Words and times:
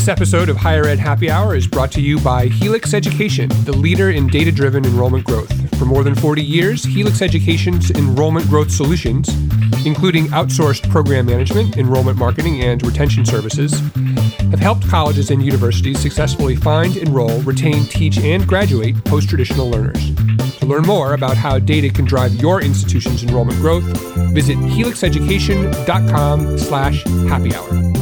This 0.00 0.08
episode 0.08 0.48
of 0.48 0.56
Higher 0.56 0.86
Ed 0.86 0.98
Happy 0.98 1.30
Hour 1.30 1.54
is 1.54 1.66
brought 1.66 1.92
to 1.92 2.00
you 2.00 2.18
by 2.20 2.46
Helix 2.46 2.94
Education, 2.94 3.50
the 3.66 3.76
leader 3.76 4.10
in 4.10 4.28
data 4.28 4.50
driven 4.50 4.86
enrollment 4.86 5.26
growth. 5.26 5.52
For 5.78 5.84
more 5.84 6.02
than 6.02 6.14
40 6.14 6.42
years, 6.42 6.82
Helix 6.82 7.20
Education's 7.20 7.90
enrollment 7.90 8.48
growth 8.48 8.70
solutions, 8.70 9.28
including 9.84 10.28
outsourced 10.28 10.88
program 10.88 11.26
management, 11.26 11.76
enrollment 11.76 12.16
marketing, 12.16 12.62
and 12.62 12.82
retention 12.82 13.26
services, 13.26 13.78
have 14.48 14.58
helped 14.58 14.88
colleges 14.88 15.30
and 15.30 15.44
universities 15.44 16.00
successfully 16.00 16.56
find, 16.56 16.96
enroll, 16.96 17.38
retain, 17.42 17.84
teach, 17.84 18.16
and 18.20 18.46
graduate 18.46 19.04
post 19.04 19.28
traditional 19.28 19.68
learners. 19.68 20.14
To 20.60 20.66
learn 20.66 20.84
more 20.84 21.12
about 21.12 21.36
how 21.36 21.58
data 21.58 21.90
can 21.90 22.06
drive 22.06 22.36
your 22.36 22.62
institution's 22.62 23.22
enrollment 23.22 23.58
growth, 23.58 23.84
visit 24.32 24.56
helixeducation.com 24.56 26.58
slash 26.58 27.04
happy 27.28 27.54
hour. 27.54 27.99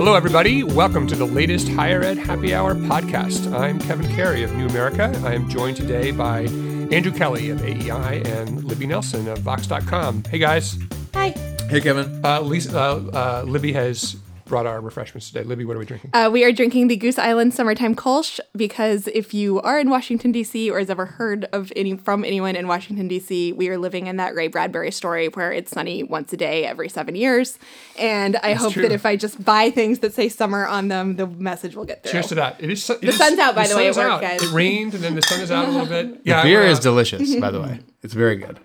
Hello, 0.00 0.14
everybody. 0.14 0.62
Welcome 0.62 1.06
to 1.08 1.14
the 1.14 1.26
latest 1.26 1.68
Higher 1.68 2.02
Ed 2.02 2.16
Happy 2.16 2.54
Hour 2.54 2.74
podcast. 2.74 3.52
I'm 3.52 3.78
Kevin 3.78 4.10
Carey 4.14 4.42
of 4.42 4.50
New 4.54 4.66
America. 4.66 5.12
I 5.26 5.34
am 5.34 5.46
joined 5.46 5.76
today 5.76 6.10
by 6.10 6.44
Andrew 6.90 7.12
Kelly 7.12 7.50
of 7.50 7.62
AEI 7.62 8.22
and 8.24 8.64
Libby 8.64 8.86
Nelson 8.86 9.28
of 9.28 9.40
Vox.com. 9.40 10.24
Hey, 10.24 10.38
guys. 10.38 10.78
Hi. 11.12 11.34
Hey, 11.68 11.82
Kevin. 11.82 12.24
Uh, 12.24 12.40
Lisa, 12.40 12.80
uh, 12.80 13.10
uh, 13.12 13.44
Libby 13.46 13.74
has 13.74 14.16
brought 14.50 14.66
our 14.66 14.80
refreshments 14.82 15.30
today. 15.30 15.44
Libby, 15.44 15.64
what 15.64 15.76
are 15.76 15.78
we 15.78 15.86
drinking? 15.86 16.10
Uh, 16.12 16.28
we 16.30 16.44
are 16.44 16.52
drinking 16.52 16.88
the 16.88 16.96
Goose 16.96 17.18
Island 17.18 17.54
Summertime 17.54 17.94
Kolsch 17.94 18.38
because 18.54 19.06
if 19.08 19.32
you 19.32 19.60
are 19.62 19.80
in 19.80 19.88
Washington 19.88 20.32
D.C. 20.32 20.70
or 20.70 20.78
has 20.80 20.90
ever 20.90 21.06
heard 21.06 21.46
of 21.52 21.72
any 21.76 21.96
from 21.96 22.24
anyone 22.24 22.56
in 22.56 22.66
Washington 22.68 23.08
D.C., 23.08 23.52
we 23.54 23.68
are 23.70 23.78
living 23.78 24.06
in 24.08 24.16
that 24.16 24.34
Ray 24.34 24.48
Bradbury 24.48 24.90
story 24.90 25.28
where 25.28 25.52
it's 25.52 25.70
sunny 25.70 26.02
once 26.02 26.32
a 26.32 26.36
day 26.36 26.66
every 26.66 26.88
seven 26.90 27.14
years. 27.14 27.58
And 27.98 28.36
I 28.36 28.50
That's 28.52 28.60
hope 28.64 28.72
true. 28.74 28.82
that 28.82 28.92
if 28.92 29.06
I 29.06 29.16
just 29.16 29.42
buy 29.44 29.70
things 29.70 30.00
that 30.00 30.12
say 30.12 30.28
summer 30.28 30.66
on 30.66 30.88
them, 30.88 31.16
the 31.16 31.26
message 31.26 31.76
will 31.76 31.84
get 31.86 32.02
through. 32.02 32.12
Cheers 32.12 32.26
to 32.28 32.34
that. 32.34 32.56
It 32.62 32.70
is. 32.70 32.90
it 32.90 33.00
The 33.00 33.08
is- 33.08 33.16
sun's 33.16 33.38
out, 33.38 33.54
by 33.54 33.66
the 33.68 33.76
way, 33.76 33.84
sun's 33.86 33.98
at 33.98 34.04
work, 34.04 34.12
out. 34.14 34.20
guys. 34.20 34.42
It 34.42 34.52
rained, 34.52 34.94
and 34.94 35.02
then 35.04 35.14
the 35.14 35.22
sun 35.22 35.40
is 35.40 35.50
out 35.50 35.68
a 35.68 35.70
little 35.70 35.86
bit. 35.86 36.20
Yeah, 36.24 36.42
Beer 36.42 36.62
is 36.62 36.80
delicious, 36.80 37.34
by 37.36 37.50
the 37.50 37.60
way. 37.60 37.80
It's 38.02 38.14
very 38.14 38.36
good. 38.36 38.58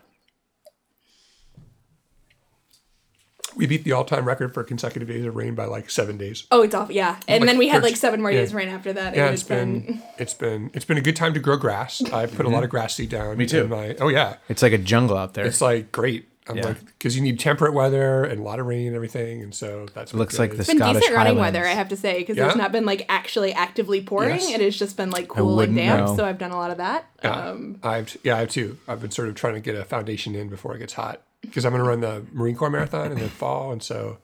We 3.56 3.67
beat 3.67 3.84
the 3.84 3.92
all-time 3.94 4.25
record 4.25 4.53
for 4.53 4.64
consecutive 4.64 5.08
days 5.08 5.25
of 5.25 5.36
rain 5.36 5.56
by 5.56 5.66
like 5.66 5.89
seven 5.89 6.17
days. 6.17 6.45
Oh, 6.52 6.61
it's 6.64 6.75
awful. 6.75 6.94
Yeah. 6.95 7.17
And 7.28 7.42
Like 7.42 7.50
then 7.52 7.58
we 7.58 7.67
had 7.67 7.84
like 7.84 7.95
seven 7.95 8.22
more 8.22 8.31
yeah. 8.31 8.39
days 8.42 8.50
of 8.50 8.56
rain 8.56 8.70
after 8.70 8.94
that. 8.94 9.16
Yeah, 9.16 9.28
It 9.30 9.34
it's 9.34 9.42
has 9.42 9.47
been 9.50 10.02
it's 10.17 10.34
been 10.34 10.72
it's 10.73 10.86
been 10.86 10.97
a 10.97 11.02
good 11.02 11.16
time 11.16 11.34
to 11.34 11.39
grow 11.39 11.58
grass. 11.58 12.02
I 12.12 12.25
put 12.25 12.45
a 12.45 12.50
lot 12.50 12.64
of 12.64 12.70
grass 12.70 12.95
seed 12.95 13.09
down. 13.09 13.38
Me 13.38 13.45
too. 13.45 13.64
In 13.64 13.70
my, 13.70 13.95
oh 14.00 14.09
yeah, 14.09 14.38
It's 14.50 14.62
like 14.62 14.73
a 14.73 14.78
jungle 14.78 15.17
out 15.17 15.34
there. 15.34 15.45
it's 15.45 15.62
like 15.62 15.92
great. 15.92 16.30
I'm 16.47 16.58
Yeah. 16.58 16.66
like 16.67 16.86
because 16.86 17.16
you 17.16 17.23
need 17.23 17.39
temperate 17.39 17.73
weather 17.73 18.23
and 18.23 18.39
a 18.39 18.44
lot 18.44 18.59
of 18.59 18.67
rain 18.67 18.86
and 18.86 18.95
everything, 18.95 19.42
and 19.42 19.52
so 19.56 19.88
that's 19.95 20.14
what 20.14 20.19
looks 20.19 20.36
it 20.36 20.40
like 20.42 20.52
is. 20.52 20.58
the 20.58 20.62
It's 20.62 20.67
been 20.69 20.78
Scottish 20.78 21.02
decent 21.02 21.16
running 21.17 21.38
Highlands. 21.38 21.56
weather, 21.56 21.67
I 21.67 21.72
have 21.73 21.90
to 21.90 21.95
say, 21.97 22.19
because 22.19 22.38
Yeah? 22.38 22.44
there's 22.44 22.56
not 22.56 22.72
been 22.72 22.86
like 22.86 23.03
actually 23.09 23.52
actively 23.53 24.02
pouring. 24.03 24.36
Yes. 24.36 24.52
It 24.52 24.62
has 24.62 24.78
just 24.78 24.95
been 24.95 25.09
like 25.09 25.28
cool 25.28 25.59
and 25.62 25.75
damp. 25.75 26.06
know. 26.06 26.16
So 26.16 26.23
I've 26.23 26.38
done 26.38 26.52
a 26.52 26.58
lot 26.58 26.69
of 26.69 26.78
that. 26.78 27.06
Yeah, 27.23 27.31
Um, 27.50 27.80
I've 27.81 28.16
yeah 28.23 28.36
I 28.36 28.42
have 28.42 28.50
too. 28.50 28.78
I've 28.88 29.02
been 29.02 29.09
sort 29.09 29.28
of 29.30 29.34
trying 29.34 29.56
to 29.56 29.59
get 29.59 29.73
a 29.75 29.84
foundation 29.86 30.36
in 30.36 30.50
before 30.50 30.75
it 30.75 30.80
gets 30.80 30.94
hot 30.94 31.23
because 31.45 31.65
I'm 31.65 31.71
going 31.71 31.83
to 31.83 31.89
run 31.89 32.01
the 32.01 32.25
Marine 32.33 32.55
Corps 32.55 32.69
marathon 32.69 33.11
in 33.11 33.19
the 33.19 33.29
fall, 33.41 33.71
and 33.71 33.81
so 33.81 34.17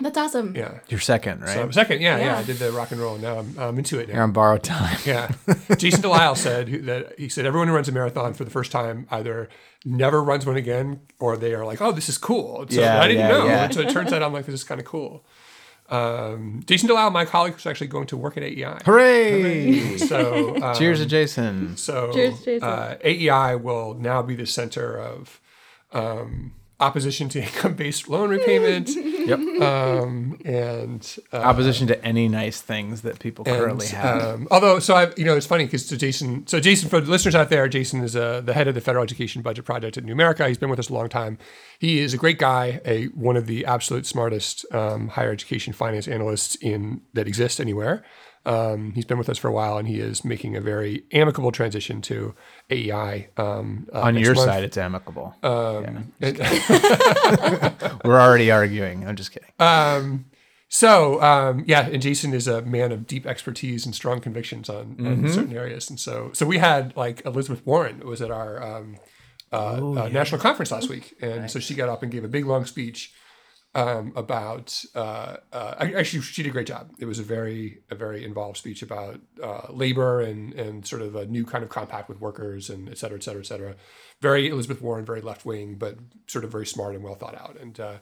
that's 0.00 0.18
awesome. 0.18 0.54
yeah. 0.54 0.80
You're 0.88 1.00
second, 1.00 1.40
right? 1.40 1.54
So 1.54 1.62
I'm 1.62 1.72
second, 1.72 2.02
yeah, 2.02 2.18
yeah, 2.18 2.24
Yeah. 2.26 2.38
I 2.38 2.42
did 2.42 2.56
the 2.56 2.70
rock 2.72 2.90
and 2.92 3.00
roll. 3.00 3.16
Now 3.16 3.38
I'm, 3.38 3.58
I'm 3.58 3.78
into 3.78 3.98
it 3.98 4.08
now. 4.08 4.14
You're 4.14 4.22
on 4.24 4.32
borrowed 4.32 4.62
time. 4.62 4.98
Yeah. 5.06 5.32
Jason 5.78 6.02
Delisle 6.02 6.36
said 6.36 6.68
that 6.84 7.18
he 7.18 7.30
said 7.30 7.46
everyone 7.46 7.68
who 7.68 7.74
runs 7.74 7.88
a 7.88 7.92
marathon 7.92 8.34
for 8.34 8.44
the 8.44 8.50
first 8.50 8.70
time 8.72 9.06
either 9.10 9.48
never 9.86 10.22
runs 10.22 10.44
one 10.44 10.56
again 10.56 11.00
or 11.18 11.38
they 11.38 11.54
are 11.54 11.64
like, 11.64 11.80
oh, 11.80 11.92
this 11.92 12.10
is 12.10 12.18
cool. 12.18 12.60
And 12.62 12.72
So 12.72 12.80
Yeah, 12.80 13.00
I 13.00 13.08
didn't 13.08 13.20
yeah, 13.22 13.28
know. 13.28 13.46
yeah. 13.46 13.70
So 13.70 13.80
it 13.80 13.88
turns 13.90 14.12
out 14.12 14.22
I'm 14.22 14.34
like, 14.34 14.44
this 14.44 14.54
is 14.54 14.64
kind 14.64 14.80
of 14.80 14.86
cool. 14.86 15.24
Um, 15.88 16.62
Jason 16.66 16.88
Delisle, 16.88 17.12
my 17.12 17.24
colleague, 17.24 17.54
was 17.54 17.64
actually 17.64 17.86
going 17.86 18.08
to 18.08 18.16
work 18.16 18.36
at 18.36 18.42
AEI. 18.42 18.80
Hooray! 18.84 19.96
So, 19.98 20.56
um, 20.62 20.74
Cheers 20.76 20.98
to 20.98 21.06
Jason. 21.06 21.76
so 21.76 22.12
Cheers, 22.12 22.44
Jason. 22.44 22.68
Uh, 22.68 22.98
AEI 23.04 23.54
will 23.54 23.94
now 23.94 24.20
be 24.20 24.34
the 24.34 24.46
center 24.46 24.98
of 24.98 25.40
um, 25.92 26.52
opposition 26.78 27.28
to 27.30 27.42
income-based 27.42 28.08
loan 28.08 28.28
repayment 28.30 28.90
Yep. 29.26 29.38
um, 29.60 30.38
and 30.44 31.16
uh, 31.32 31.38
Opposition 31.38 31.88
to 31.88 32.04
any 32.04 32.28
nice 32.28 32.60
things 32.60 33.02
that 33.02 33.18
people 33.18 33.44
currently 33.44 33.88
have. 33.88 34.22
Um, 34.22 34.48
although, 34.52 34.78
so 34.78 34.94
I, 34.94 35.12
you 35.16 35.24
know, 35.24 35.36
it's 35.36 35.46
funny 35.46 35.64
because 35.64 35.84
so 35.84 35.96
Jason, 35.96 36.46
so 36.46 36.60
Jason, 36.60 36.88
for 36.88 37.00
the 37.00 37.10
listeners 37.10 37.34
out 37.34 37.48
there, 37.48 37.66
Jason 37.66 38.04
is 38.04 38.14
uh, 38.14 38.40
the 38.42 38.52
head 38.52 38.68
of 38.68 38.76
the 38.76 38.80
Federal 38.80 39.02
Education 39.02 39.42
Budget 39.42 39.64
Project 39.64 39.96
at 39.96 40.04
New 40.04 40.12
America. 40.12 40.46
He's 40.46 40.58
been 40.58 40.70
with 40.70 40.78
us 40.78 40.88
a 40.90 40.94
long 40.94 41.08
time. 41.08 41.38
He 41.80 41.98
is 41.98 42.14
a 42.14 42.16
great 42.16 42.38
guy, 42.38 42.80
a 42.84 43.06
one 43.06 43.36
of 43.36 43.46
the 43.46 43.64
absolute 43.66 44.06
smartest 44.06 44.64
um, 44.72 45.08
higher 45.08 45.32
education 45.32 45.72
finance 45.72 46.06
analysts 46.06 46.54
in 46.56 47.00
that 47.14 47.26
exists 47.26 47.58
anywhere. 47.58 48.04
Um, 48.46 48.92
he's 48.94 49.04
been 49.04 49.18
with 49.18 49.28
us 49.28 49.38
for 49.38 49.48
a 49.48 49.52
while, 49.52 49.76
and 49.76 49.86
he 49.88 49.98
is 50.00 50.24
making 50.24 50.56
a 50.56 50.60
very 50.60 51.02
amicable 51.12 51.50
transition 51.52 52.00
to 52.02 52.34
AEI. 52.70 53.28
Um, 53.36 53.88
uh, 53.92 54.00
On 54.02 54.16
your 54.16 54.34
month. 54.34 54.46
side, 54.46 54.62
it's 54.64 54.76
amicable. 54.78 55.34
Um, 55.42 56.12
and- 56.20 56.38
We're 58.04 58.20
already 58.20 58.50
arguing. 58.50 59.06
I'm 59.06 59.16
just 59.16 59.32
kidding. 59.32 59.50
Um, 59.58 60.26
so 60.68 61.20
um, 61.22 61.64
yeah, 61.66 61.86
and 61.88 62.00
Jason 62.02 62.34
is 62.34 62.46
a 62.48 62.62
man 62.62 62.92
of 62.92 63.06
deep 63.06 63.26
expertise 63.26 63.86
and 63.86 63.94
strong 63.94 64.20
convictions 64.20 64.68
on, 64.68 64.96
on 65.06 65.28
certain 65.30 65.56
areas, 65.56 65.88
and 65.90 65.98
so 65.98 66.30
so 66.32 66.44
we 66.46 66.58
had 66.58 66.96
like 66.96 67.24
Elizabeth 67.24 67.64
Warren 67.64 68.00
was 68.06 68.20
at 68.20 68.30
our 68.30 68.62
um, 68.62 68.96
uh, 69.52 69.56
uh, 70.02 70.08
national 70.08 70.40
conference 70.40 70.70
last 70.72 70.88
week, 70.88 71.14
and 71.20 71.50
so 71.50 71.60
she 71.60 71.74
got 71.74 71.88
up 71.88 72.02
and 72.02 72.10
gave 72.10 72.24
a 72.24 72.28
big 72.28 72.46
long 72.46 72.64
speech 72.64 73.12
um, 73.76 74.12
about. 74.16 74.82
Uh, 74.94 75.36
uh, 75.52 75.74
actually, 75.78 76.22
she 76.22 76.42
did 76.42 76.48
a 76.48 76.52
great 76.52 76.66
job. 76.66 76.90
It 76.98 77.04
was 77.04 77.18
a 77.18 77.22
very 77.22 77.82
a 77.90 77.94
very 77.94 78.24
involved 78.24 78.56
speech 78.56 78.82
about 78.82 79.20
uh, 79.40 79.66
labor 79.68 80.20
and 80.20 80.54
and 80.54 80.86
sort 80.86 81.02
of 81.02 81.14
a 81.14 81.26
new 81.26 81.44
kind 81.44 81.62
of 81.62 81.68
compact 81.68 82.08
with 82.08 82.20
workers 82.20 82.70
and 82.70 82.88
et 82.88 82.96
cetera, 82.96 83.18
et 83.18 83.22
cetera, 83.22 83.42
et 83.42 83.46
cetera. 83.46 83.76
Very 84.22 84.48
Elizabeth 84.48 84.80
Warren, 84.80 85.04
very 85.04 85.20
left 85.20 85.44
wing, 85.44 85.74
but 85.74 85.98
sort 86.26 86.44
of 86.44 86.50
very 86.50 86.66
smart 86.66 86.94
and 86.94 87.04
well 87.04 87.14
thought 87.14 87.36
out. 87.36 87.58
And 87.60 87.78
uh, 87.78 87.98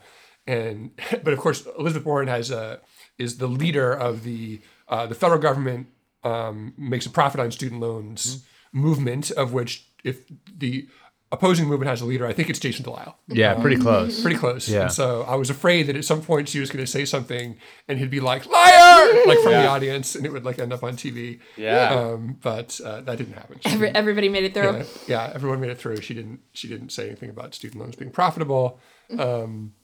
and 0.47 0.93
but 1.11 1.33
of 1.33 1.41
course 1.41 1.67
Elizabeth 1.77 2.06
Warren 2.06 2.29
has 2.29 2.53
a 2.53 2.81
is 3.19 3.39
the 3.39 3.49
leader 3.49 3.93
of 3.93 4.23
the 4.23 4.61
uh, 4.89 5.06
the 5.06 5.17
federal 5.17 5.41
government 5.41 5.89
um, 6.23 6.73
makes 6.79 7.05
a 7.05 7.11
profit 7.11 7.41
on 7.41 7.51
student 7.51 7.81
loans 7.81 8.47
movement 8.73 9.33
of 9.33 9.53
which 9.53 9.89
if 10.05 10.25
the 10.56 10.89
opposing 11.34 11.67
movement 11.69 11.89
has 11.91 12.00
a 12.00 12.05
leader, 12.06 12.27
I 12.27 12.33
think 12.33 12.49
it's 12.49 12.59
Jason 12.59 12.84
Delisle. 12.84 13.15
Yeah, 13.28 13.55
pretty 13.61 13.77
close. 13.77 14.22
Pretty 14.22 14.39
close. 14.39 14.69
Yeah. 14.69 14.83
And 14.83 14.93
so 14.93 15.22
I 15.22 15.34
was 15.34 15.50
afraid 15.50 15.89
that 15.89 15.97
at 15.97 16.05
some 16.05 16.22
point 16.22 16.49
she 16.49 16.61
was 16.61 16.71
going 16.71 16.84
to 16.84 16.91
say 16.91 17.05
something 17.05 17.56
and 17.89 17.99
he'd 17.99 18.11
be 18.11 18.21
like, 18.21 18.47
liar, 18.47 19.27
like 19.27 19.39
from 19.41 19.53
the 19.53 19.67
audience, 19.67 20.15
and 20.15 20.25
it 20.25 20.33
would 20.33 20.44
like 20.44 20.59
end 20.59 20.73
up 20.73 20.83
on 20.83 20.97
TV. 20.97 21.41
Yeah. 21.56 21.91
Um, 21.91 22.39
but 22.41 22.81
uh, 22.84 23.03
that 23.03 23.19
didn't 23.19 23.34
happen. 23.34 23.61
She 23.61 23.71
Every, 23.71 23.89
everybody 23.91 24.28
made 24.28 24.44
it 24.44 24.55
through. 24.55 24.78
yeah, 24.78 24.84
yeah, 25.06 25.33
everyone 25.34 25.61
made 25.61 25.71
it 25.71 25.78
through. 25.78 26.00
She 26.00 26.15
didn't. 26.15 26.41
She 26.53 26.69
didn't 26.69 26.91
say 26.91 27.06
anything 27.06 27.31
about 27.31 27.55
student 27.55 27.81
loans 27.81 27.97
being 27.97 28.11
profitable. 28.11 28.81
Um, 29.19 29.75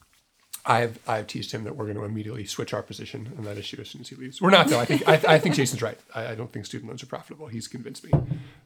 I've 0.66 0.98
I've 1.08 1.26
teased 1.26 1.52
him 1.52 1.64
that 1.64 1.76
we're 1.76 1.86
going 1.86 1.96
to 1.96 2.04
immediately 2.04 2.44
switch 2.44 2.74
our 2.74 2.82
position 2.82 3.32
on 3.38 3.44
that 3.44 3.56
issue 3.56 3.80
as 3.80 3.88
soon 3.88 4.02
as 4.02 4.08
he 4.08 4.16
leaves. 4.16 4.42
We're 4.42 4.50
not 4.50 4.68
though. 4.68 4.78
I 4.78 4.84
think 4.84 5.08
I, 5.08 5.14
I 5.34 5.38
think 5.38 5.54
Jason's 5.54 5.80
right. 5.82 5.98
I, 6.14 6.28
I 6.28 6.34
don't 6.34 6.52
think 6.52 6.66
student 6.66 6.88
loans 6.88 7.02
are 7.02 7.06
profitable. 7.06 7.46
He's 7.46 7.66
convinced 7.66 8.04
me 8.04 8.10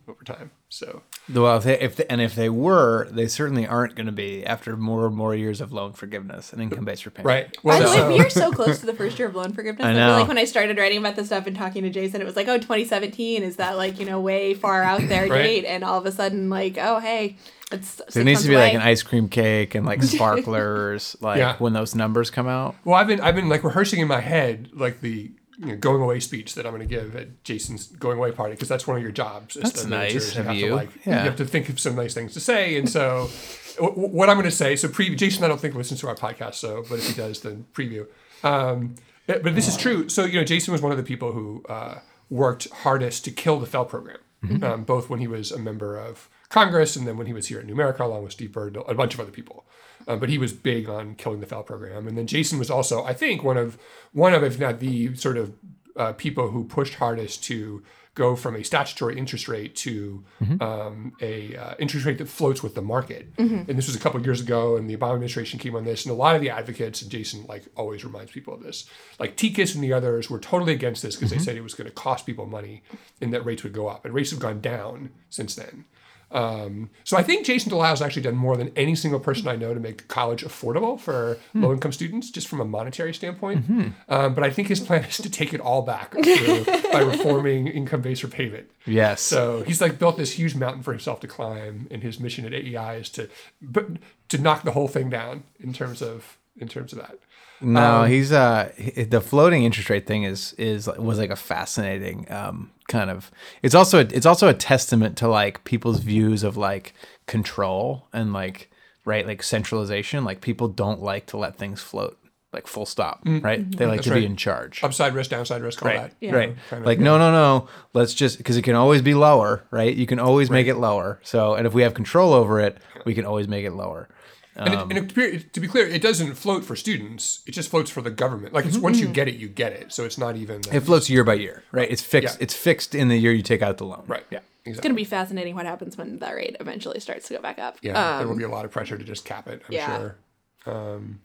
over 0.09 0.23
time. 0.25 0.51
So 0.69 1.03
Well, 1.33 1.57
if 1.59 1.65
they, 1.65 1.81
if 1.81 1.97
they, 1.97 2.05
and 2.11 2.21
if 2.21 2.35
they 2.35 2.49
were, 2.49 3.09
they 3.11 3.27
certainly 3.29 3.67
aren't 3.67 3.95
going 3.95 4.07
to 4.07 4.13
be 4.13 4.45
after 4.45 4.77
more 4.77 5.07
and 5.07 5.17
more 5.17 5.35
years 5.35 5.61
of 5.61 5.73
loan 5.73 5.93
forgiveness 5.93 6.53
and 6.53 6.61
income-based 6.63 7.05
repayment. 7.07 7.27
right. 7.27 7.53
By 7.63 7.79
Well, 7.81 7.81
the 7.97 8.03
way, 8.13 8.19
we 8.19 8.25
are 8.25 8.31
so 8.31 8.51
close 8.51 8.81
to 8.81 8.87
the 8.87 8.95
first 8.95 9.19
year 9.19 9.29
of 9.29 9.35
loan 9.35 9.53
forgiveness. 9.53 9.85
I 9.87 9.91
I, 9.91 9.95
feel 9.95 10.07
know. 10.07 10.13
like 10.19 10.29
when 10.29 10.39
I 10.39 10.45
started 10.45 10.77
writing 10.79 10.99
about 10.99 11.17
this 11.17 11.27
stuff 11.27 11.47
and 11.47 11.57
talking 11.57 11.83
to 11.85 11.91
Jason, 11.91 12.21
it 12.21 12.25
was 12.25 12.37
like, 12.37 12.49
oh, 12.49 12.59
2017 12.59 13.43
is 13.43 13.57
that 13.57 13.77
like, 13.77 13.99
you 13.99 14.07
know, 14.07 14.21
way 14.21 14.55
far 14.55 14.83
out 14.83 15.01
there 15.09 15.29
Right. 15.29 15.43
date. 15.43 15.65
And 15.65 15.85
all 15.85 15.99
of 15.99 16.07
a 16.07 16.13
sudden, 16.13 16.51
like, 16.51 16.77
oh, 16.79 16.99
hey, 17.01 17.37
it's 17.73 18.01
There 18.13 18.23
needs 18.25 18.43
to 18.43 18.49
be 18.49 18.57
like 18.57 18.75
an 18.75 18.83
ice 18.83 19.03
cream 19.03 19.29
cake 19.29 19.75
and 19.75 19.87
like 19.87 20.03
sparklers, 20.49 21.17
like 21.21 21.39
Yeah. 21.39 21.57
when 21.59 21.73
those 21.73 21.95
numbers 21.95 22.31
come 22.31 22.47
out. 22.47 22.75
Well, 22.85 22.95
I've 22.97 23.07
been 23.07 23.21
I've 23.21 23.35
been 23.35 23.49
like 23.49 23.65
rehearsing 23.65 24.01
in 24.01 24.09
my 24.09 24.21
head 24.21 24.71
like 24.75 25.01
the 25.01 25.33
you 25.59 25.67
know, 25.67 25.77
going 25.77 26.03
away 26.03 26.21
speech 26.21 26.55
that 26.55 26.67
I'm 26.67 26.73
going 26.73 26.87
to 26.87 26.93
give 26.93 27.15
at 27.17 27.45
Jason's 27.45 27.87
going 27.87 28.19
away 28.19 28.33
party 28.33 28.55
because 28.55 28.69
that's 28.69 28.87
one 28.87 28.97
of 28.97 29.03
your 29.03 29.13
jobs. 29.13 29.55
That's 29.55 29.85
nice 29.85 30.37
of 30.37 30.47
have 30.47 30.57
you. 30.57 30.69
To, 30.69 30.75
like, 30.75 30.91
Yeah. 31.07 31.21
You 31.25 31.31
have 31.31 31.37
to 31.37 31.45
think 31.45 31.69
of 31.69 31.79
some 31.79 31.95
nice 31.97 32.15
things 32.15 32.33
to 32.35 32.41
say, 32.41 32.77
and 32.77 32.89
so 32.89 33.31
w- 33.77 34.09
what 34.09 34.29
I'm 34.29 34.37
going 34.37 34.45
to 34.45 34.51
say. 34.51 34.77
So 34.77 34.89
pre 34.89 35.15
Jason, 35.15 35.45
I 35.45 35.49
don't 35.49 35.61
think 35.61 35.75
listens 35.75 36.01
to 36.01 36.09
our 36.09 36.17
podcast, 36.17 36.55
so 36.55 36.85
but 36.89 36.99
if 36.99 37.09
he 37.09 37.15
does, 37.15 37.41
then 37.41 37.67
preview. 37.73 38.07
Um, 38.43 38.97
but 39.27 39.43
but 39.43 39.55
this 39.55 39.69
is 39.69 39.77
true. 39.77 40.09
So 40.09 40.25
you 40.25 40.39
know, 40.39 40.45
Jason 40.45 40.73
was 40.73 40.83
one 40.83 40.93
of 40.93 40.99
the 40.99 41.05
people 41.05 41.33
who 41.33 41.65
uh, 41.69 42.01
worked 42.31 42.69
hardest 42.71 43.25
to 43.27 43.31
kill 43.31 43.59
the 43.61 43.67
FFEL 43.67 43.89
program, 43.89 44.19
um, 44.63 44.85
both 44.85 45.09
when 45.09 45.21
he 45.21 45.27
was 45.27 45.51
a 45.53 45.59
member 45.59 45.97
of 45.97 46.29
Congress 46.49 46.97
and 46.97 47.07
then 47.07 47.17
when 47.17 47.27
he 47.27 47.33
was 47.33 47.47
here 47.47 47.59
at 47.61 47.67
New 47.67 47.73
America, 47.73 48.05
along 48.05 48.23
with 48.25 48.33
Steve 48.33 48.53
Burd, 48.53 48.77
a 48.89 48.95
bunch 48.95 49.15
of 49.15 49.21
other 49.21 49.31
people. 49.31 49.65
Uh, 50.07 50.17
but 50.17 50.29
he 50.29 50.39
was 50.39 50.53
big 50.53 50.89
on 50.89 51.15
killing 51.15 51.41
the 51.41 51.47
FFEL 51.47 51.65
program. 51.67 52.07
And 52.07 52.17
then 52.17 52.27
Jason 52.27 52.59
was 52.59 52.71
also, 52.71 53.05
I 53.05 53.15
think, 53.15 53.43
one 53.43 53.57
of 53.57 53.79
one 54.13 54.35
of, 54.35 54.43
if 54.43 54.59
not 54.59 54.81
the 54.81 55.15
sort 55.17 55.37
of 55.37 55.55
uh, 55.97 56.13
people 56.13 56.51
who 56.51 56.65
pushed 56.65 56.95
hardest 56.95 57.45
to 57.45 57.83
go 58.15 58.37
from 58.37 58.55
a 58.55 58.63
statutory 58.63 59.19
interest 59.19 59.49
rate 59.49 59.75
to 59.75 60.25
um, 60.61 61.13
a 61.21 61.57
uh, 61.57 61.75
interest 61.81 62.07
rate 62.07 62.19
that 62.19 62.29
floats 62.29 62.63
with 62.63 62.77
the 62.77 62.83
market. 62.83 63.29
And 63.69 63.77
this 63.77 63.87
was 63.89 63.97
a 63.97 63.99
couple 63.99 64.23
years 64.23 64.41
ago, 64.41 64.77
and 64.77 64.89
the 64.89 64.97
Obama 64.97 65.15
administration 65.15 65.59
came 65.59 65.75
on 65.75 65.85
this, 65.85 66.05
and 66.05 66.13
a 66.13 66.15
lot 66.15 66.37
of 66.37 66.41
the 66.41 66.51
advocates, 66.51 67.03
and 67.03 67.11
Jason 67.11 67.45
like 67.49 67.65
always 67.77 68.05
reminds 68.05 68.31
people 68.31 68.55
of 68.55 68.63
this, 68.63 68.89
like 69.19 69.37
TICAS 69.37 69.75
and 69.75 69.83
the 69.83 69.93
others 69.93 70.31
were 70.31 70.39
totally 70.39 70.73
against 70.73 71.03
this 71.03 71.17
because 71.17 71.31
they 71.31 71.39
said 71.39 71.57
it 71.57 71.63
was 71.63 71.75
going 71.75 71.89
to 71.89 71.95
cost 71.95 72.25
people 72.25 72.47
money 72.47 72.83
and 73.21 73.33
that 73.33 73.45
rates 73.45 73.65
would 73.65 73.73
go 73.73 73.89
up, 73.89 74.05
and 74.05 74.15
rates 74.15 74.31
have 74.31 74.39
gone 74.39 74.61
down 74.61 75.11
since 75.29 75.57
then. 75.57 75.85
Um, 76.35 76.91
so 77.05 77.17
I 77.17 77.23
think 77.23 77.47
Jason 77.47 77.71
Delisle 77.71 77.91
has 77.91 78.03
actually 78.03 78.23
done 78.23 78.35
more 78.35 78.57
than 78.57 78.73
any 78.75 78.97
single 78.97 79.21
person 79.21 79.47
I 79.47 79.55
know 79.55 79.73
to 79.73 79.79
make 79.79 80.09
college 80.09 80.45
affordable 80.45 80.99
for 80.99 81.39
low-income 81.55 81.93
students, 81.93 82.31
just 82.31 82.49
from 82.49 82.61
a 82.61 82.65
monetary 82.65 83.15
standpoint. 83.15 83.65
Um, 84.09 84.35
but 84.35 84.43
I 84.43 84.51
think 84.51 84.67
his 84.69 84.81
plan 84.81 85.05
is 85.05 85.19
to 85.19 85.31
take 85.31 85.55
it 85.55 85.61
all 85.61 85.83
back 85.83 86.13
through, 86.25 86.65
by 86.93 87.01
reforming 87.01 87.69
income-based 87.69 88.25
repayment. 88.25 88.69
Yes. 88.85 89.21
So 89.21 89.63
he's 89.63 89.81
like 89.81 89.99
built 89.99 90.17
this 90.17 90.33
huge 90.33 90.57
mountain 90.57 90.83
for 90.83 90.91
himself 90.93 91.21
to 91.21 91.29
climb, 91.29 91.87
and 91.91 92.03
his 92.03 92.19
mission 92.19 92.45
at 92.45 92.53
AEI 92.53 92.97
is 92.97 93.09
to, 93.11 93.31
but 93.63 93.87
to 94.29 94.39
knock 94.39 94.65
the 94.65 94.73
whole 94.73 94.89
thing 94.89 95.09
down 95.09 95.45
in 95.61 95.73
terms 95.73 96.03
of 96.03 96.37
in 96.57 96.69
terms 96.69 96.93
of 96.93 96.99
that. 96.99 97.19
No, 97.61 98.03
Um, 98.03 98.11
he's 98.11 98.33
uh 98.33 98.73
the 99.09 99.21
floating 99.21 99.65
interest 99.65 99.89
rate 99.91 100.07
thing 100.07 100.25
is 100.25 100.53
is 100.55 100.89
was 100.99 101.19
like 101.19 101.31
a 101.31 101.37
fascinating 101.37 102.31
um 102.31 102.71
kind 102.89 103.11
of 103.11 103.31
it's 103.63 103.75
also 103.75 103.99
a, 104.01 104.03
it's 104.03 104.27
also 104.27 104.49
a 104.49 104.55
testament 104.55 105.17
to 105.19 105.29
like 105.29 105.65
people's 105.65 106.01
views 106.01 106.43
of 106.43 106.57
like 106.57 106.95
control 107.27 108.09
and 108.13 108.33
like 108.33 108.71
right 109.05 109.27
like 109.27 109.43
centralization. 109.43 110.25
Like 110.25 110.41
people 110.41 110.69
don't 110.69 111.03
like 111.03 111.27
to 111.27 111.37
let 111.37 111.57
things 111.57 111.81
float 111.81 112.19
like 112.53 112.67
full 112.69 112.87
stop 112.87 113.21
right? 113.25 113.69
They 113.77 113.85
like 113.87 114.03
to 114.03 114.11
right. 114.11 114.21
be 114.21 114.27
in 114.27 114.37
charge. 114.37 114.83
Upside 114.85 115.13
risk, 115.13 115.31
downside 115.31 115.61
risk, 115.61 115.83
all 115.83 115.89
that. 115.89 116.13
Yeah. 116.21 116.33
right. 116.33 116.57
kind 116.71 116.83
of, 116.83 116.87
like 116.87 117.01
no 117.01 117.19
no 117.19 117.33
no. 117.33 117.69
Let's 117.95 118.15
just 118.15 118.39
because 118.39 118.57
it 118.57 118.63
can 118.63 118.77
always 118.77 119.03
be 119.03 119.15
lower 119.15 119.65
right? 119.71 119.95
You 119.95 120.07
can 120.07 120.19
always 120.21 120.51
make 120.51 120.67
it 120.67 120.77
lower. 120.77 121.21
So 121.23 121.55
and 121.55 121.67
if 121.67 121.75
we 121.75 121.83
have 121.83 121.95
control 121.95 122.33
over 122.33 122.61
it 122.61 122.79
we 123.05 123.15
can 123.15 123.25
always 123.25 123.49
make 123.49 123.65
it 123.65 123.73
lower 123.73 124.09
And, 124.57 124.73
it, 124.73 124.81
and 124.81 124.93
it, 124.93 125.19
um, 125.19 125.51
to 125.53 125.61
be 125.61 125.67
clear, 125.67 125.87
it 125.87 126.01
doesn't 126.01 126.35
float 126.35 126.65
for 126.65 126.77
students. 126.77 127.43
It 127.47 127.53
just 127.53 127.69
floats 127.69 127.91
for 127.91 128.03
the 128.03 128.11
government. 128.11 128.53
Like 128.53 128.67
it's 128.67 128.79
once 128.79 128.99
you 128.99 129.07
mm-hmm. 129.07 129.13
get 129.13 129.29
it, 129.29 129.35
you 129.35 129.49
get 129.49 129.73
it. 129.73 129.93
So 129.93 130.05
it's 130.05 130.17
not 130.19 130.37
even 130.37 130.63
it 130.73 130.81
floats 130.81 131.11
year 131.11 131.25
by 131.25 131.35
year 131.35 131.63
right 131.73 131.91
it's 131.91 132.03
fixed 132.03 132.37
Yeah. 132.37 132.45
it's 132.45 132.55
fixed 132.55 132.95
in 132.95 133.09
the 133.09 133.17
year 133.17 133.33
you 133.33 133.43
take 133.43 133.63
out 133.63 133.79
the 133.79 133.85
loan 133.87 134.05
right. 134.07 134.25
yeah 134.31 134.41
Exactly. 134.67 134.71
It's 134.71 134.81
going 134.81 134.95
to 134.95 134.97
be 134.97 135.05
fascinating 135.05 135.55
what 135.55 135.67
happens 135.67 135.99
when 135.99 136.19
that 136.21 136.35
rate 136.35 136.57
eventually 136.59 136.99
starts 136.99 137.29
to 137.29 137.35
go 137.35 137.43
back 137.43 137.59
up. 137.59 137.77
Yeah, 137.83 138.17
there 138.17 138.27
will 138.27 138.33
Um, 138.33 138.39
be 138.39 138.45
a 138.45 138.49
lot 138.49 138.65
of 138.65 138.71
pressure 138.71 138.97
to 138.97 139.05
just 139.05 139.27
cap 139.27 139.47
it. 139.47 139.61
I'm 139.67 139.73
yeah. 139.75 139.99
sure. 139.99 140.17
Um, 140.65 141.21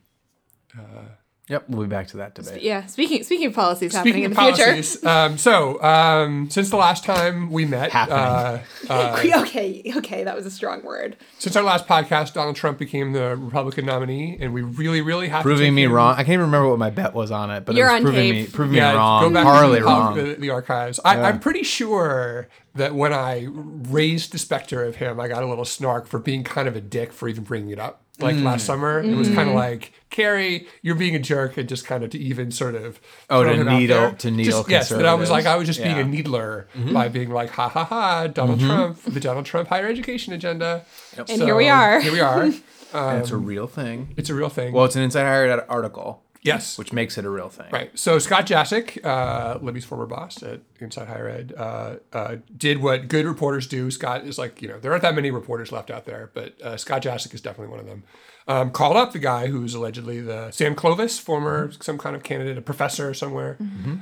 uh, 0.77 1.05
Yep, 1.49 1.65
we'll 1.67 1.81
be 1.81 1.89
back 1.89 2.07
to 2.09 2.17
that 2.17 2.35
debate. 2.35 2.61
yeah. 2.61 2.85
Speaking 2.85 3.23
speaking 3.23 3.47
of 3.47 3.53
policies 3.55 3.93
happening 3.93 4.13
Speaking 4.13 4.25
in 4.25 4.31
of 4.37 4.57
the 4.57 4.83
future. 4.83 5.09
um, 5.09 5.37
so 5.37 5.81
um, 5.81 6.49
since 6.49 6.69
the 6.69 6.77
last 6.77 7.03
time 7.03 7.49
we 7.51 7.65
met, 7.65 7.93
uh, 7.93 8.59
Happening. 8.87 9.33
okay, 9.41 9.91
okay, 9.97 10.23
that 10.23 10.35
was 10.35 10.45
a 10.45 10.51
strong 10.51 10.83
word. 10.83 11.17
since 11.39 11.55
our 11.55 11.63
last 11.63 11.87
podcast, 11.87 12.33
Donald 12.33 12.55
Trump 12.55 12.77
became 12.77 13.13
the 13.13 13.35
Republican 13.35 13.85
nominee, 13.87 14.37
and 14.39 14.53
we 14.53 14.61
really, 14.61 15.01
really 15.01 15.27
have 15.29 15.39
to 15.41 15.43
Proving 15.43 15.67
take 15.67 15.73
me 15.73 15.83
him- 15.85 15.91
wrong. 15.93 16.13
I 16.13 16.17
can't 16.17 16.29
even 16.29 16.41
remember 16.45 16.69
what 16.69 16.77
my 16.79 16.91
bet 16.91 17.13
was 17.15 17.31
on 17.31 17.49
it, 17.49 17.65
but 17.65 17.75
You're 17.75 17.87
it 17.89 17.93
was 17.93 17.95
on 17.97 18.03
proving 18.03 18.31
tape. 18.33 18.47
me 18.47 18.53
proving 18.53 18.77
Yeah, 18.77 18.91
me 18.91 18.97
wrong, 18.97 19.23
go 19.23 19.29
back 19.33 19.43
horribly 19.45 19.79
to 19.79 19.83
the, 19.83 19.89
wrong. 19.89 20.15
The, 20.17 20.35
the 20.35 20.49
archives. 20.51 20.99
I, 21.03 21.19
I'm 21.19 21.39
pretty 21.39 21.63
sure 21.63 22.47
that 22.75 22.93
when 22.93 23.11
I 23.11 23.47
raised 23.49 24.31
the 24.33 24.37
specter 24.37 24.83
of 24.85 24.97
him, 24.97 25.19
I 25.19 25.27
got 25.27 25.41
a 25.41 25.47
little 25.47 25.65
snark 25.65 26.05
for 26.07 26.19
being 26.19 26.43
kind 26.43 26.67
of 26.67 26.75
a 26.75 26.81
dick 26.81 27.11
for 27.11 27.27
even 27.27 27.43
bringing 27.43 27.71
it 27.71 27.79
up. 27.79 28.03
Like 28.19 28.35
Mm. 28.35 28.43
last 28.43 28.65
summer, 28.65 28.99
it 29.01 29.15
was 29.15 29.29
kind 29.29 29.49
of 29.49 29.55
like 29.55 29.93
Carey, 30.09 30.67
you're 30.81 30.95
being 30.95 31.15
a 31.15 31.19
jerk, 31.19 31.55
and 31.57 31.69
just 31.69 31.85
kind 31.85 32.03
of 32.03 32.09
to 32.09 32.17
even 32.17 32.51
sort 32.51 32.75
of 32.75 32.99
Oh, 33.29 33.43
to 33.43 33.53
him 33.53 33.67
out 33.67 33.79
needle- 33.79 33.97
there. 34.01 34.11
to 34.11 34.31
needle 34.31 34.59
Just, 34.63 34.69
yes, 34.69 34.89
that 34.89 35.05
I 35.05 35.13
was 35.13 35.29
like 35.29 35.45
I 35.45 35.55
was 35.55 35.67
just 35.67 35.81
being 35.81 35.93
a 35.95 35.97
Yeah. 35.99 36.03
Mm-hmm. 36.03 36.11
needler 36.11 36.67
by 36.93 37.07
being 37.07 37.29
like 37.31 37.51
ha 37.51 37.69
ha 37.69 37.83
ha 37.85 38.27
Donald 38.27 38.59
Trump, 38.59 39.01
the 39.05 39.19
Donald 39.19 39.45
Trump 39.45 39.69
higher 39.69 39.87
education 39.87 40.33
agenda, 40.33 40.83
And 41.17 41.29
here 41.41 41.55
we 41.55 41.69
are. 41.69 41.99
Here 42.01 42.11
we 42.11 42.19
are. 42.21 42.49
And 42.91 43.19
it's 43.21 43.29
a 43.29 43.37
real 43.37 43.67
thing. 43.67 44.15
It's 44.17 44.31
a 44.31 44.33
real 44.33 44.49
thing. 44.49 44.73
Well, 44.73 44.83
it's 44.85 44.95
an 44.95 45.03
Inside 45.03 45.21
Higher 45.21 45.45
Ed 45.45 45.63
article, 45.69 46.23
yes, 46.41 46.77
which 46.77 46.93
makes 46.93 47.17
it 47.17 47.25
a 47.25 47.29
real 47.29 47.49
thing. 47.49 47.67
Right. 47.71 47.97
So 47.97 48.19
Scott 48.19 48.45
Jaschik, 48.45 49.03
uh, 49.05 49.59
Libby's 49.61 49.85
former 49.85 50.05
boss 50.05 50.41
at 50.43 50.61
Inside 50.79 51.07
Higher 51.07 51.27
Ed, 51.27 51.53
uh, 51.57 51.95
uh, 52.13 52.35
did 52.55 52.81
what 52.81 53.07
good 53.07 53.25
reporters 53.25 53.67
do. 53.67 53.91
Scott 53.91 54.25
is 54.25 54.37
like, 54.37 54.61
you 54.61 54.67
know, 54.67 54.79
there 54.79 54.91
aren't 54.91 55.03
that 55.03 55.15
many 55.15 55.31
reporters 55.31 55.71
left 55.71 55.89
out 55.89 56.05
there, 56.05 56.31
but 56.33 56.59
uh, 56.61 56.77
Scott 56.77 57.01
Jaschik 57.01 57.33
is 57.33 57.41
definitely 57.41 57.71
one 57.71 57.79
of 57.79 57.85
them. 57.85 58.03
Um, 58.47 58.71
called 58.71 58.97
up 58.97 59.11
the 59.11 59.19
guy 59.19 59.45
who's 59.45 59.75
allegedly 59.75 60.21
the 60.21 60.49
Sam 60.49 60.73
Clovis, 60.73 61.19
former 61.19 61.71
some 61.81 61.99
kind 61.99 62.15
of 62.15 62.23
candidate, 62.23 62.57
a 62.57 62.61
professor 62.61 63.13
somewhere, 63.13 63.57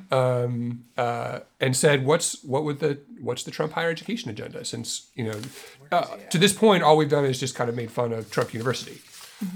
um, 0.10 0.86
uh, 0.98 1.40
and 1.60 1.75
said, 1.75 2.06
"What's 2.06 2.42
what 2.45 2.63
would 2.63 2.80
the 2.80 3.00
what's 3.19 3.44
the 3.44 3.51
Trump 3.51 3.74
higher 3.74 3.90
education 3.90 4.30
agenda?" 4.31 4.63
Since 4.63 5.10
you 5.16 5.25
know, 5.25 5.38
uh, 5.92 6.16
to 6.30 6.38
this 6.38 6.54
point, 6.54 6.81
all 6.81 6.95
we've 6.95 7.10
done 7.10 7.25
is 7.25 7.42
just 7.42 7.56
kind 7.56 7.69
of 7.69 7.75
made 7.75 7.92
fun 7.92 8.13
of 8.13 8.31
Trump 8.31 8.54
University. 8.54 9.01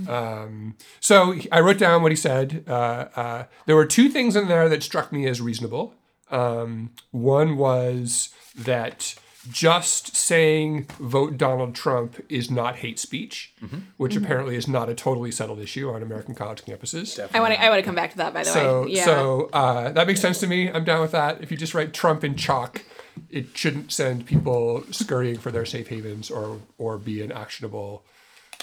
Um, 0.07 0.75
so 0.99 1.35
I 1.51 1.59
wrote 1.61 1.77
down 1.77 2.01
what 2.03 2.11
he 2.11 2.15
said. 2.15 2.63
Uh, 2.67 3.05
uh, 3.15 3.43
there 3.65 3.75
were 3.75 3.85
two 3.85 4.09
things 4.09 4.35
in 4.35 4.47
there 4.47 4.69
that 4.69 4.83
struck 4.83 5.11
me 5.11 5.27
as 5.27 5.41
reasonable. 5.41 5.93
Um, 6.29 6.91
one 7.11 7.57
was 7.57 8.29
that 8.55 9.15
just 9.49 10.15
saying 10.15 10.85
vote 10.99 11.35
Donald 11.35 11.73
Trump 11.73 12.23
is 12.29 12.51
not 12.51 12.75
hate 12.77 12.99
speech, 12.99 13.53
which 13.97 14.15
apparently 14.15 14.55
is 14.55 14.67
not 14.67 14.87
a 14.87 14.93
totally 14.93 15.31
settled 15.31 15.59
issue 15.59 15.89
on 15.89 16.03
American 16.03 16.35
college 16.35 16.61
campuses. 16.61 17.19
I 17.33 17.39
want 17.39 17.55
to 17.55 17.61
I 17.61 17.69
want 17.69 17.79
to 17.79 17.83
come 17.85 17.95
back 17.95 18.11
to 18.11 18.17
that 18.17 18.33
by 18.35 18.43
the 18.43 18.49
So, 18.51 18.83
way. 18.83 18.91
Yeah. 18.91 19.05
so 19.05 19.49
uh, 19.51 19.91
that 19.93 20.05
makes 20.05 20.19
sense 20.21 20.39
to 20.41 20.47
me. 20.47 20.69
I'm 20.69 20.83
down 20.83 21.01
with 21.01 21.11
that. 21.11 21.41
If 21.41 21.49
you 21.49 21.57
just 21.57 21.73
write 21.73 21.91
Trump 21.91 22.23
in 22.23 22.35
chalk, 22.35 22.83
it 23.31 23.57
shouldn't 23.57 23.91
send 23.91 24.27
people 24.27 24.83
scurrying 24.91 25.39
for 25.39 25.51
their 25.51 25.65
safe 25.65 25.87
havens 25.87 26.29
or 26.29 26.59
or 26.77 26.99
be 26.99 27.23
an 27.23 27.31
actionable 27.31 28.05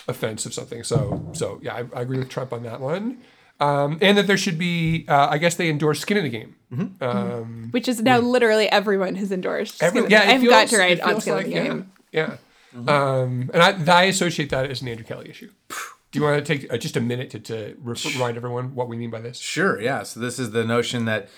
offense 0.06 0.47
of 0.47 0.55
something. 0.55 0.85
So, 0.85 1.31
so 1.33 1.59
yeah, 1.62 1.75
I, 1.75 1.79
I 1.95 2.00
agree 2.03 2.19
with 2.19 2.29
Trump 2.29 2.53
on 2.53 2.62
that 2.62 2.81
one. 2.81 3.19
Um, 3.61 3.99
and 4.00 4.17
that 4.17 4.29
there 4.29 4.37
should 4.37 4.56
be, 4.56 5.05
uh, 5.09 5.27
I 5.31 5.39
guess 5.39 5.56
they 5.56 5.69
endorse 5.69 5.99
skin 5.99 6.17
in 6.17 6.23
the 6.23 6.31
game. 6.31 6.55
Um, 7.00 7.69
Which 7.73 7.89
is 7.89 8.00
now 8.00 8.19
literally 8.19 8.71
everyone 8.71 9.17
has 9.17 9.33
endorsed. 9.33 9.83
every- 9.83 10.03
Skin 10.03 10.05
in 10.05 10.11
the 10.11 10.27
yeah, 10.27 10.33
I've 10.33 10.41
feels, 10.41 10.50
got 10.50 10.69
to 10.69 10.79
write 10.79 11.00
on 11.00 11.21
Skin 11.21 11.35
like, 11.35 11.47
in 11.47 11.50
the 11.50 11.56
Game. 11.61 11.93
Yeah, 12.12 12.37
yeah. 12.73 12.81
Um, 13.21 13.50
and 13.53 13.61
I, 13.61 14.00
I 14.00 14.05
associate 14.05 14.50
that 14.50 14.71
as 14.71 14.81
an 14.83 14.89
Andrew 14.89 15.05
Kelly 15.05 15.29
issue. 15.29 15.50
Do 15.69 16.19
you 16.19 16.25
want 16.25 16.45
to 16.45 16.59
take 16.59 16.73
uh, 16.73 16.79
just 16.79 16.97
a 16.97 17.00
minute 17.00 17.31
to, 17.31 17.41
to 17.41 17.77
remind 18.15 18.37
everyone 18.37 18.77
what 18.77 18.89
we 18.89 18.97
mean 18.97 19.11
by 19.11 19.21
this? 19.21 19.39
Sure. 19.39 19.81
Yeah. 19.81 20.05
So 20.05 20.21
this 20.21 20.39
is 20.39 20.53
the 20.53 20.65
notion 20.65 21.06
that, 21.06 21.29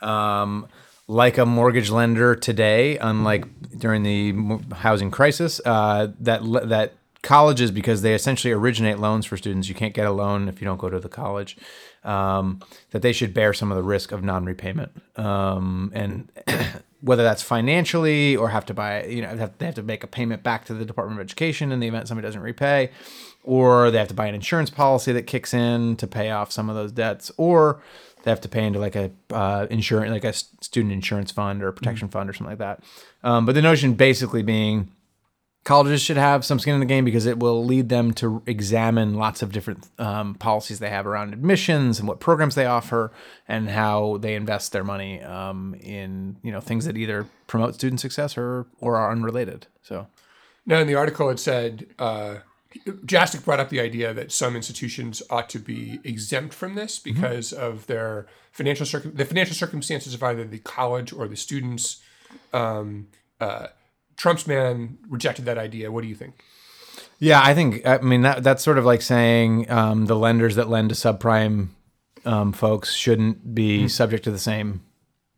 um, 0.00 0.68
like 1.08 1.38
a 1.38 1.44
mortgage 1.44 1.90
lender 1.90 2.34
today, 2.36 2.98
unlike 2.98 3.46
during 3.76 4.02
the 4.04 4.60
housing 4.76 5.10
crisis, 5.10 5.60
uh, 5.66 6.08
that 6.20 6.40
that 6.68 6.94
colleges, 7.24 7.70
because 7.72 8.02
they 8.02 8.14
essentially 8.14 8.52
originate 8.52 8.98
loans 8.98 9.26
for 9.26 9.36
students, 9.36 9.68
you 9.68 9.74
can't 9.74 9.94
get 9.94 10.06
a 10.06 10.12
loan 10.12 10.48
if 10.48 10.60
you 10.60 10.64
don't 10.64 10.78
go 10.78 10.88
to 10.88 11.00
the 11.00 11.08
college. 11.08 11.56
Um, 12.04 12.60
that 12.90 13.00
they 13.00 13.12
should 13.12 13.32
bear 13.32 13.54
some 13.54 13.72
of 13.72 13.76
the 13.76 13.82
risk 13.82 14.12
of 14.12 14.22
non-repayment, 14.22 14.92
um, 15.16 15.90
and 15.94 16.30
whether 17.00 17.22
that's 17.22 17.42
financially 17.42 18.36
or 18.36 18.50
have 18.50 18.66
to 18.66 18.74
buy, 18.74 19.04
you 19.04 19.22
know, 19.22 19.28
have, 19.28 19.56
they 19.56 19.64
have 19.64 19.74
to 19.76 19.82
make 19.82 20.04
a 20.04 20.06
payment 20.06 20.42
back 20.42 20.66
to 20.66 20.74
the 20.74 20.84
Department 20.84 21.18
of 21.18 21.24
Education 21.24 21.72
in 21.72 21.80
the 21.80 21.88
event 21.88 22.06
somebody 22.06 22.28
doesn't 22.28 22.42
repay, 22.42 22.90
or 23.42 23.90
they 23.90 23.96
have 23.96 24.08
to 24.08 24.14
buy 24.14 24.26
an 24.26 24.34
insurance 24.34 24.68
policy 24.68 25.12
that 25.12 25.22
kicks 25.22 25.54
in 25.54 25.96
to 25.96 26.06
pay 26.06 26.30
off 26.30 26.52
some 26.52 26.68
of 26.68 26.76
those 26.76 26.92
debts, 26.92 27.32
or 27.38 27.80
they 28.22 28.30
have 28.30 28.40
to 28.42 28.48
pay 28.48 28.66
into 28.66 28.78
like 28.78 28.96
a 28.96 29.10
uh, 29.30 29.66
insurance, 29.70 30.10
like 30.10 30.24
a 30.24 30.32
student 30.32 30.92
insurance 30.92 31.30
fund 31.30 31.62
or 31.62 31.68
a 31.68 31.72
protection 31.72 32.08
fund 32.08 32.28
or 32.28 32.32
something 32.32 32.52
like 32.52 32.58
that. 32.58 32.82
Um, 33.22 33.46
but 33.46 33.54
the 33.54 33.62
notion 33.62 33.94
basically 33.94 34.42
being 34.42 34.90
colleges 35.64 36.02
should 36.02 36.18
have 36.18 36.44
some 36.44 36.58
skin 36.58 36.74
in 36.74 36.80
the 36.80 36.86
game 36.86 37.04
because 37.04 37.24
it 37.26 37.38
will 37.38 37.64
lead 37.64 37.88
them 37.88 38.12
to 38.12 38.42
examine 38.46 39.14
lots 39.14 39.42
of 39.42 39.50
different 39.50 39.88
um, 39.98 40.34
policies 40.34 40.78
they 40.78 40.90
have 40.90 41.06
around 41.06 41.32
admissions 41.32 41.98
and 41.98 42.06
what 42.06 42.20
programs 42.20 42.54
they 42.54 42.66
offer 42.66 43.10
and 43.48 43.70
how 43.70 44.18
they 44.18 44.34
invest 44.34 44.72
their 44.72 44.84
money 44.84 45.22
um, 45.22 45.74
in 45.80 46.36
you 46.42 46.52
know 46.52 46.60
things 46.60 46.84
that 46.84 46.96
either 46.96 47.26
promote 47.46 47.74
student 47.74 48.00
success 48.00 48.36
or 48.36 48.66
or 48.80 48.96
are 48.96 49.10
unrelated. 49.10 49.66
So 49.82 50.06
Now, 50.66 50.78
in 50.78 50.86
the 50.86 50.94
article, 50.94 51.30
it 51.30 51.38
said 51.38 51.86
uh, 51.98 52.36
Jaschik 52.86 53.44
brought 53.44 53.60
up 53.60 53.70
the 53.70 53.80
idea 53.80 54.12
that 54.12 54.32
some 54.32 54.56
institutions 54.56 55.22
ought 55.30 55.48
to 55.50 55.58
be 55.58 55.98
exempt 56.04 56.52
from 56.54 56.74
this 56.74 56.98
because 56.98 57.52
of 57.52 57.86
their 57.86 58.26
financial 58.52 58.84
circum- 58.84 59.14
the 59.14 59.24
financial 59.24 59.54
circumstances 59.54 60.12
of 60.12 60.22
either 60.22 60.44
the 60.44 60.58
college 60.58 61.12
or 61.12 61.26
the 61.26 61.36
students. 61.36 62.02
Um, 62.52 63.08
uh, 63.40 63.68
Trump's 64.16 64.46
man 64.46 64.98
rejected 65.08 65.44
that 65.46 65.58
idea. 65.58 65.90
What 65.90 66.02
do 66.02 66.08
you 66.08 66.14
think? 66.14 66.42
Yeah, 67.18 67.40
I 67.42 67.54
think 67.54 67.86
I 67.86 67.98
mean 67.98 68.22
that 68.22 68.42
that's 68.42 68.62
sort 68.62 68.78
of 68.78 68.84
like 68.84 69.02
saying 69.02 69.70
um, 69.70 70.06
the 70.06 70.16
lenders 70.16 70.56
that 70.56 70.68
lend 70.68 70.90
to 70.90 70.94
subprime 70.94 71.68
um, 72.24 72.52
folks 72.52 72.94
shouldn't 72.94 73.54
be 73.54 73.88
subject 73.88 74.24
to 74.24 74.30
the 74.30 74.38
same 74.38 74.82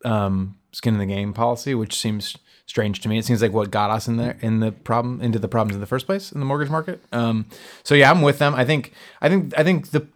um, 0.04 0.56
skin 0.72 0.94
in 0.94 1.00
the 1.00 1.06
game 1.06 1.32
policy, 1.32 1.74
which 1.74 1.98
seems 1.98 2.36
strange 2.66 3.00
to 3.00 3.08
me. 3.08 3.18
It 3.18 3.24
seems 3.24 3.42
like 3.42 3.52
what 3.52 3.70
got 3.70 3.90
us 3.90 4.08
in 4.08 4.16
there 4.16 4.36
in 4.40 4.60
the 4.60 4.72
problem 4.72 5.20
into 5.20 5.38
the 5.38 5.48
problems 5.48 5.74
in 5.74 5.80
the 5.80 5.86
first 5.86 6.06
place 6.06 6.32
in 6.32 6.40
the 6.40 6.46
mortgage 6.46 6.70
market. 6.70 7.00
Um, 7.12 7.46
so 7.82 7.94
yeah, 7.94 8.10
I'm 8.10 8.22
with 8.22 8.38
them. 8.38 8.54
I 8.54 8.64
think 8.64 8.92
I 9.20 9.28
think 9.28 9.56
I 9.56 9.62
think 9.62 9.90
the 9.90 10.06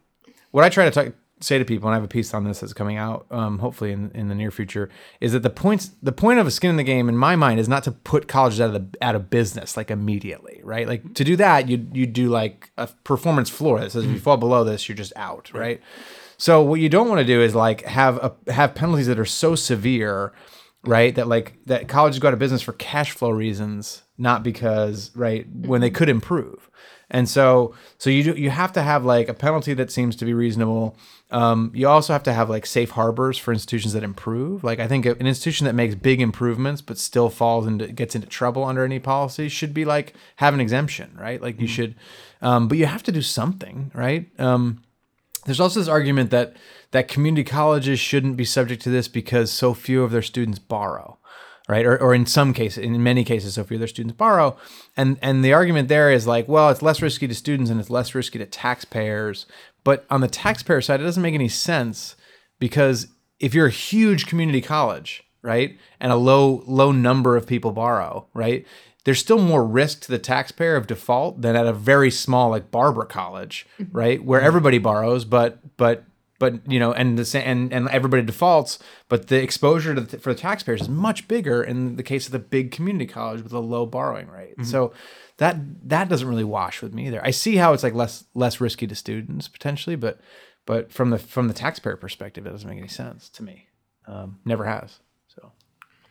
what 0.51 0.65
I 0.65 0.69
try 0.69 0.85
to 0.85 0.91
talk 0.91 1.15
say 1.41 1.59
to 1.59 1.65
people, 1.65 1.89
and 1.89 1.95
I 1.95 1.97
have 1.97 2.05
a 2.05 2.09
piece 2.09 2.33
on 2.35 2.45
this 2.45 2.61
that's 2.61 2.73
coming 2.73 2.97
out, 2.97 3.27
um, 3.31 3.59
hopefully 3.59 3.93
in, 3.93 4.11
in 4.15 4.29
the 4.29 4.35
near 4.35 4.51
future, 4.51 4.91
is 5.21 5.33
that 5.33 5.43
the 5.43 5.51
points 5.51 5.91
the 6.03 6.13
point 6.13 6.39
of 6.39 6.47
a 6.47 6.51
skin 6.51 6.71
in 6.71 6.77
the 6.77 6.85
game, 6.85 7.09
in 7.09 7.17
my 7.17 7.37
mind, 7.37 7.61
is 7.61 7.69
not 7.69 7.83
to 7.85 7.93
put 7.93 8.29
colleges 8.29 8.61
out 8.61 8.75
of 8.75 8.93
the 8.93 9.03
out 9.03 9.15
of 9.15 9.31
business 9.31 9.77
like 9.77 9.91
immediately, 9.91 10.61
right? 10.63 10.87
Like 10.87 11.15
to 11.15 11.25
do 11.25 11.37
that, 11.37 11.69
you 11.69 11.87
you 11.93 12.07
do 12.07 12.29
like 12.29 12.71
a 12.77 12.89
performance 13.05 13.51
floor 13.51 13.81
that 13.81 13.93
says 13.93 14.05
if 14.05 14.11
you 14.11 14.19
fall 14.19 14.37
below 14.37 14.65
this, 14.65 14.89
you're 14.89 14.97
just 14.97 15.13
out, 15.17 15.51
right? 15.53 15.81
So 16.37 16.63
what 16.63 16.81
you 16.81 16.89
don't 16.89 17.09
want 17.09 17.21
to 17.21 17.27
do 17.27 17.43
is 17.43 17.55
like 17.55 17.85
have 17.85 18.17
a 18.17 18.53
have 18.53 18.75
penalties 18.75 19.07
that 19.09 19.19
are 19.19 19.27
so 19.27 19.55
severe, 19.55 20.33
right? 20.85 21.15
That 21.15 21.29
like 21.29 21.59
that 21.67 21.89
colleges 21.89 22.19
go 22.19 22.29
out 22.29 22.35
of 22.35 22.41
business 22.41 22.63
for 22.63 22.73
cash 22.73 23.13
flow 23.13 23.31
reasons, 23.31 24.03
not 24.17 24.43
because 24.43 25.11
right 25.15 25.47
when 25.55 25.81
they 25.81 25.91
could 25.91 26.09
improve. 26.09 26.70
And 27.11 27.29
so 27.29 27.75
so 27.99 28.11
you 28.11 28.23
do, 28.23 28.33
you 28.41 28.51
have 28.51 28.73
to 28.73 28.83
have 28.83 29.05
like 29.05 29.29
a 29.29 29.35
penalty 29.35 29.75
that 29.75 29.91
seems 29.91 30.17
to 30.17 30.25
be 30.25 30.35
reasonable. 30.35 30.97
Um, 31.31 31.71
you 31.75 31.89
also 31.89 32.13
have 32.13 32.23
to 32.25 32.33
have 32.33 32.49
like 32.49 32.67
safe 32.67 32.91
harbors 32.91 33.39
for 33.39 33.53
institutions 33.53 33.93
that 33.95 34.03
improve. 34.03 34.65
Like 34.65 34.81
I 34.81 34.89
think 34.89 35.07
an 35.07 35.27
institution 35.27 35.67
that 35.67 35.75
makes 35.75 35.95
big 35.95 36.21
improvements 36.21 36.81
but 36.83 36.99
still 36.99 37.31
falls 37.31 37.67
into 37.67 37.89
gets 37.89 38.15
into 38.15 38.27
trouble 38.27 38.65
under 38.65 38.85
any 38.85 38.99
policy 38.99 39.49
should 39.49 39.75
be 39.75 39.85
like 39.85 40.15
have 40.37 40.55
an 40.55 40.61
exemption, 40.61 41.17
right? 41.21 41.41
Like 41.41 41.61
you 41.61 41.67
should, 41.67 41.95
um, 42.43 42.69
but 42.69 42.79
you 42.79 42.87
have 42.87 43.03
to 43.05 43.13
do 43.13 43.23
something, 43.23 43.91
right? 43.95 44.29
Um, 44.39 44.83
there's 45.47 45.61
also 45.61 45.81
this 45.81 45.89
argument 45.89 46.31
that 46.31 46.57
that 46.91 47.09
community 47.09 47.45
colleges 47.45 47.99
shouldn't 47.99 48.37
be 48.37 48.45
subject 48.45 48.83
to 48.83 48.91
this 48.91 49.09
because 49.09 49.51
so 49.51 49.75
few 49.75 50.03
of 50.03 50.11
their 50.11 50.23
students 50.23 50.59
borrow 50.59 51.19
right? 51.71 51.87
Or, 51.87 51.97
or 51.97 52.15
in 52.15 52.27
some 52.27 52.53
cases 52.53 52.85
in 52.85 53.01
many 53.03 53.23
cases 53.23 53.55
so 53.55 53.63
of 53.63 53.69
their 53.69 53.87
students 53.87 54.17
borrow 54.17 54.57
and 54.97 55.19
and 55.23 55.45
the 55.45 55.53
argument 55.53 55.89
there 55.89 56.11
is 56.11 56.27
like 56.27 56.49
well 56.49 56.69
it's 56.69 56.83
less 56.83 57.01
risky 57.01 57.29
to 57.29 57.35
students 57.35 57.71
and 57.71 57.79
it's 57.79 57.91
less 57.91 58.15
risky 58.15 58.39
to 58.39 58.47
taxpayers. 58.47 59.47
But 59.85 60.05
on 60.11 60.21
the 60.21 60.29
taxpayer 60.29 60.81
side 60.81 61.01
it 61.01 61.05
doesn't 61.05 61.23
make 61.23 61.35
any 61.35 61.49
sense 61.49 62.17
because 62.59 63.07
if 63.39 63.55
you're 63.55 63.69
a 63.69 63.71
huge 63.71 64.27
community 64.27 64.61
college 64.61 65.23
right 65.43 65.79
and 66.01 66.11
a 66.11 66.17
low 66.17 66.65
low 66.67 66.91
number 66.93 67.37
of 67.37 67.47
people 67.47 67.71
borrow 67.73 68.27
right 68.35 68.67
there's 69.05 69.19
still 69.19 69.39
more 69.39 69.65
risk 69.65 70.03
to 70.03 70.11
the 70.11 70.19
taxpayer 70.19 70.77
of 70.77 70.87
default 70.87 71.41
than 71.41 71.57
at 71.57 71.67
a 71.67 71.73
very 71.73 72.11
small 72.11 72.51
like 72.51 72.71
Barber 72.71 73.05
College, 73.05 73.67
mm-hmm. 73.81 73.97
right, 73.97 74.23
where 74.23 74.41
everybody 74.41 74.79
borrows, 74.79 75.25
but 75.25 75.59
but 75.77 76.05
but 76.41 76.69
you 76.69 76.81
know, 76.81 76.93
and 76.93 77.17
the 77.17 77.25
sa- 77.25 77.39
and 77.39 77.73
and 77.73 77.89
everybody 77.91 78.25
defaults, 78.25 78.81
but 79.09 79.29
the 79.29 79.41
exposure 79.41 79.95
to 79.95 80.01
the, 80.01 80.19
for 80.19 80.35
the 80.35 80.41
taxpayers 80.41 80.81
is 80.81 80.89
much 80.89 81.29
bigger 81.29 81.63
in 81.63 81.95
the 81.95 82.03
case 82.03 82.27
of 82.27 82.33
the 82.33 82.41
big 82.41 82.73
community 82.73 83.07
college 83.07 83.43
with 83.45 83.53
a 83.53 83.61
low 83.61 83.87
borrowing 83.87 84.27
rate. 84.27 84.55
So 84.65 84.93
that 85.37 85.57
that 85.89 86.09
doesn't 86.09 86.27
really 86.27 86.43
wash 86.43 86.83
with 86.83 86.93
me 86.93 87.07
either. 87.07 87.25
I 87.25 87.31
see 87.31 87.57
how 87.57 87.73
it's 87.73 87.85
like 87.85 87.95
less 87.95 88.25
less 88.35 88.61
risky 88.61 88.89
to 88.89 88.95
students 88.97 89.47
potentially, 89.47 89.95
but 89.97 90.19
but 90.67 90.93
from 90.93 91.11
the 91.11 91.19
from 91.19 91.47
the 91.47 91.55
taxpayer 91.55 91.97
perspective, 91.97 92.47
it 92.47 92.51
doesn't 92.51 92.69
make 92.69 92.79
any 92.79 92.89
sense 92.89 93.29
to 93.31 93.43
me. 93.43 93.69
Um, 94.07 94.41
never 94.45 94.65
has. 94.65 94.99
So 95.29 95.53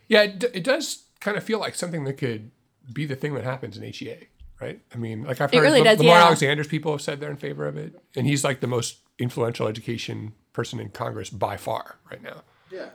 Yeah, 0.07 0.21
it, 0.21 0.39
d- 0.39 0.48
it 0.53 0.63
does 0.63 1.05
kind 1.19 1.38
of 1.38 1.43
feel 1.43 1.59
like 1.59 1.75
something 1.75 2.03
that 2.05 2.13
could 2.13 2.51
be 2.93 3.05
the 3.05 3.15
thing 3.15 3.33
that 3.33 3.43
happens 3.43 3.77
in 3.77 3.83
HEA, 3.83 4.27
right? 4.62 4.79
I 4.93 4.98
mean, 4.98 5.24
like 5.24 5.41
I've 5.41 5.51
heard 5.51 5.62
really 5.62 5.81
Lam- 5.81 5.95
does, 5.95 6.00
Lamar 6.00 6.19
yeah. 6.19 6.25
Alexander's 6.27 6.67
people 6.67 6.91
have 6.91 7.01
said 7.01 7.19
they're 7.19 7.31
in 7.31 7.38
favor 7.38 7.67
of 7.67 7.77
it, 7.77 8.00
and 8.15 8.25
he's 8.27 8.43
like 8.43 8.62
the 8.62 8.67
most 8.67 9.00
influential 9.20 9.68
education 9.68 10.34
person 10.54 10.80
in 10.80 10.90
Congress 10.90 11.30
by 11.30 11.58
far 11.58 11.98
right 12.10 12.24
now. 12.24 12.42
Yeah, 12.72 12.90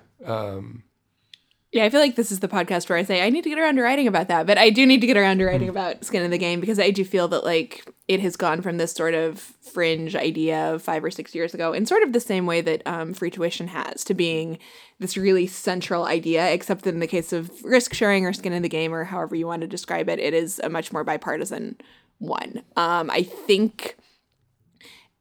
Yeah, 1.75 1.85
I 1.85 1.90
feel 1.90 1.99
like 1.99 2.14
this 2.14 2.31
is 2.31 2.38
the 2.38 2.47
podcast 2.47 2.88
where 2.88 2.97
I 2.97 3.02
say 3.02 3.21
I 3.21 3.31
need 3.31 3.43
to 3.43 3.50
get 3.50 3.59
around 3.59 3.75
to 3.76 3.83
writing 3.83 4.07
about 4.07 4.28
that, 4.28 4.47
but 4.47 4.59
I 4.59 4.71
do 4.71 4.87
need 4.87 5.00
to 5.00 5.09
get 5.09 5.16
around 5.16 5.38
to 5.38 5.45
writing 5.45 5.69
about 5.69 6.04
skin 6.04 6.23
in 6.23 6.31
the 6.31 6.38
game 6.38 6.61
because 6.61 6.78
I 6.78 6.93
do 6.93 7.04
feel 7.04 7.26
that 7.26 7.43
like 7.43 7.85
it 8.07 8.21
has 8.21 8.37
gone 8.37 8.62
from 8.62 8.76
this 8.76 8.93
sort 8.93 9.12
of 9.12 9.40
fringe 9.40 10.14
idea 10.14 10.73
of 10.73 10.83
five 10.83 11.02
or 11.02 11.11
six 11.11 11.35
years 11.35 11.52
ago, 11.52 11.73
in 11.73 11.85
sort 11.85 12.04
of 12.04 12.12
the 12.12 12.21
same 12.21 12.47
way 12.47 12.61
that 12.61 12.87
um, 12.87 13.12
free 13.12 13.28
tuition 13.28 13.66
has, 13.66 14.04
to 14.04 14.14
being 14.14 14.61
this 15.00 15.16
really 15.16 15.49
central 15.49 16.04
idea. 16.04 16.49
Except 16.52 16.85
that 16.85 16.95
in 16.95 17.00
the 17.00 17.09
case 17.09 17.33
of 17.33 17.50
risk 17.64 17.93
sharing 17.93 18.25
or 18.25 18.33
skin 18.33 18.52
in 18.52 18.62
the 18.62 18.69
game, 18.69 18.95
or 18.95 19.02
however 19.02 19.35
you 19.35 19.49
want 19.49 19.62
to 19.62 19.66
describe 19.66 20.09
it, 20.09 20.21
it 20.21 20.33
is 20.33 20.61
a 20.62 20.69
much 20.69 20.93
more 20.93 21.02
bipartisan 21.02 21.76
one. 22.19 22.62
Um, 22.76 23.11
I 23.11 23.25
think 23.25 23.97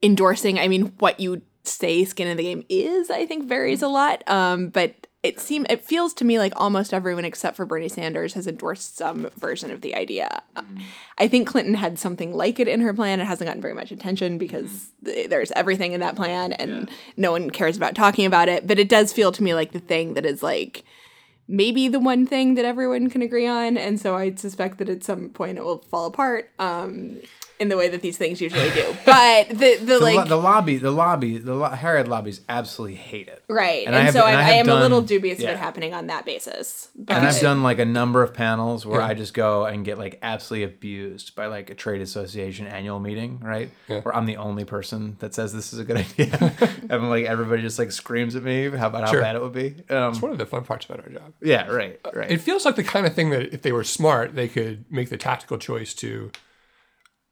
endorsing 0.04 0.60
i 0.60 0.68
mean 0.68 0.94
what 1.00 1.20
you 1.20 1.42
say 1.64 2.04
skin 2.04 2.28
in 2.28 2.38
the 2.38 2.44
game 2.44 2.64
is 2.70 3.10
i 3.10 3.26
think 3.26 3.46
varies 3.48 3.82
a 3.82 3.88
lot. 3.88 4.22
Um 4.30 4.68
but 4.70 5.08
it 5.24 5.40
seems 5.40 5.66
it 5.70 5.82
feels 5.82 6.14
to 6.16 6.26
me 6.26 6.38
like 6.38 6.52
almost 6.58 6.94
everyone 6.94 7.24
except 7.24 7.56
for 7.56 7.66
bernie 7.66 7.88
sanders 7.88 8.34
has 8.34 8.46
endorsed 8.46 8.98
some 8.98 9.30
version 9.38 9.72
of 9.72 9.80
the 9.80 9.96
idea. 9.96 10.44
Um, 10.58 10.80
i 11.18 11.30
think 11.30 11.48
clinton 11.48 11.76
had 11.76 11.98
something 11.98 12.34
like 12.34 12.60
it 12.60 12.68
in 12.68 12.82
her 12.82 12.94
plan. 12.94 13.22
It 13.22 13.26
hasn't 13.26 13.48
gotten 13.48 13.62
very 13.62 13.74
much 13.74 13.92
attention 13.92 14.38
because 14.38 14.90
th- 15.06 15.30
there's 15.30 15.52
everything 15.52 15.94
in 15.94 16.02
that 16.02 16.18
plan 16.18 16.52
and 16.52 16.90
no 17.16 17.32
one 17.32 17.50
cares 17.50 17.78
about 17.78 17.96
talking 17.96 18.26
about 18.26 18.50
it. 18.50 18.68
But 18.68 18.80
it 18.80 18.90
does 18.90 19.14
feel 19.14 19.32
to 19.32 19.44
me 19.44 19.54
like 19.54 19.72
the 19.72 19.80
thing 19.80 20.16
that 20.16 20.26
is 20.26 20.44
like 20.44 20.84
maybe 21.48 21.88
the 21.88 22.00
one 22.00 22.26
thing 22.28 22.56
that 22.56 22.66
everyone 22.66 23.10
can 23.10 23.22
agree 23.22 23.48
on. 23.48 23.78
And 23.78 24.02
so 24.02 24.18
i 24.18 24.36
suspect 24.36 24.80
that 24.80 24.90
at 24.90 25.06
some 25.06 25.30
point 25.30 25.58
it 25.58 25.64
will 25.64 25.78
fall 25.78 26.08
apart. 26.08 26.52
Um 26.60 27.22
in 27.60 27.70
the 27.70 27.78
way 27.78 27.88
that 27.88 28.02
these 28.02 28.18
things 28.18 28.42
usually 28.42 28.70
do 28.72 28.96
but 29.06 29.50
the 29.50 29.56
the, 29.78 29.86
the, 29.86 30.00
like 30.00 30.16
lo- 30.16 30.26
the 30.26 30.36
lobby, 30.36 30.78
the 30.78 30.92
lobby, 30.92 31.38
the 31.38 31.54
lo- 31.54 31.70
higher 31.70 31.98
ed 31.98 32.08
lobbies 32.08 32.42
absolutely 32.50 32.96
hate 32.96 33.28
it. 33.28 33.44
right 33.48 33.86
and, 33.88 33.96
I 33.96 34.00
have- 34.02 34.14
so 34.14 34.26
and 34.26 34.36
I, 34.36 34.40
I 34.40 34.44
I, 34.44 34.44
have 34.54 34.68
am 34.68 34.76
a 34.76 34.80
little 34.80 35.02
done- 35.02 35.08
dubious 35.08 35.40
of 35.40 35.50
it 35.50 35.58
happening 35.58 35.94
on 35.94 36.08
that 36.08 36.26
basis 36.26 36.90
but 36.96 37.16
And 37.18 37.26
I've 37.28 37.40
done 37.40 37.64
like 37.64 37.80
a 37.80 37.86
number 37.86 38.22
of 38.24 38.34
panels 38.34 38.86
where 38.86 39.02
I 39.02 39.14
just 39.14 39.34
go 39.34 39.66
and 39.66 39.84
get 39.86 39.98
like 39.98 40.20
absolutely 40.22 40.66
abused 40.66 41.36
by 41.36 41.48
like 41.48 41.70
a 41.70 41.76
trade 41.76 42.02
association 42.02 42.68
annual 42.68 43.00
meeting, 43.00 43.40
right? 43.42 43.70
Where 43.88 44.16
I'm 44.16 44.26
the 44.26 44.38
only 44.38 44.66
person 44.66 45.16
that 45.20 45.34
says 45.34 45.54
this 45.54 45.74
is 45.74 45.80
a 45.80 45.84
good 45.84 45.98
idea. 46.06 46.54
and 46.90 47.10
like 47.10 47.26
everybody 47.26 47.62
just 47.62 47.78
like 47.80 47.92
screams 47.92 48.36
at 48.36 48.44
me 48.44 48.70
how 48.70 48.88
about 48.88 49.06
how 49.10 49.14
bad 49.20 49.36
it 49.36 49.42
would 49.42 49.54
be. 49.54 49.76
Um, 49.90 50.12
It's 50.14 50.22
one 50.22 50.32
of 50.32 50.38
the 50.38 50.46
fun 50.46 50.64
parts 50.64 50.86
about 50.86 51.02
our 51.02 51.10
job. 51.10 51.34
yeah, 51.42 51.68
right, 51.68 52.00
right. 52.14 52.32
It 52.32 52.42
feels 52.42 52.66
like 52.66 52.76
the 52.76 52.84
kind 52.84 53.06
of 53.06 53.14
thing 53.14 53.30
that 53.32 53.54
if 53.54 53.62
they 53.62 53.72
were 53.72 53.84
smart, 53.84 54.36
they 54.36 54.48
could 54.48 54.86
make 54.92 55.10
the 55.10 55.18
tactical 55.18 55.58
choice 55.58 55.94
to 55.96 56.32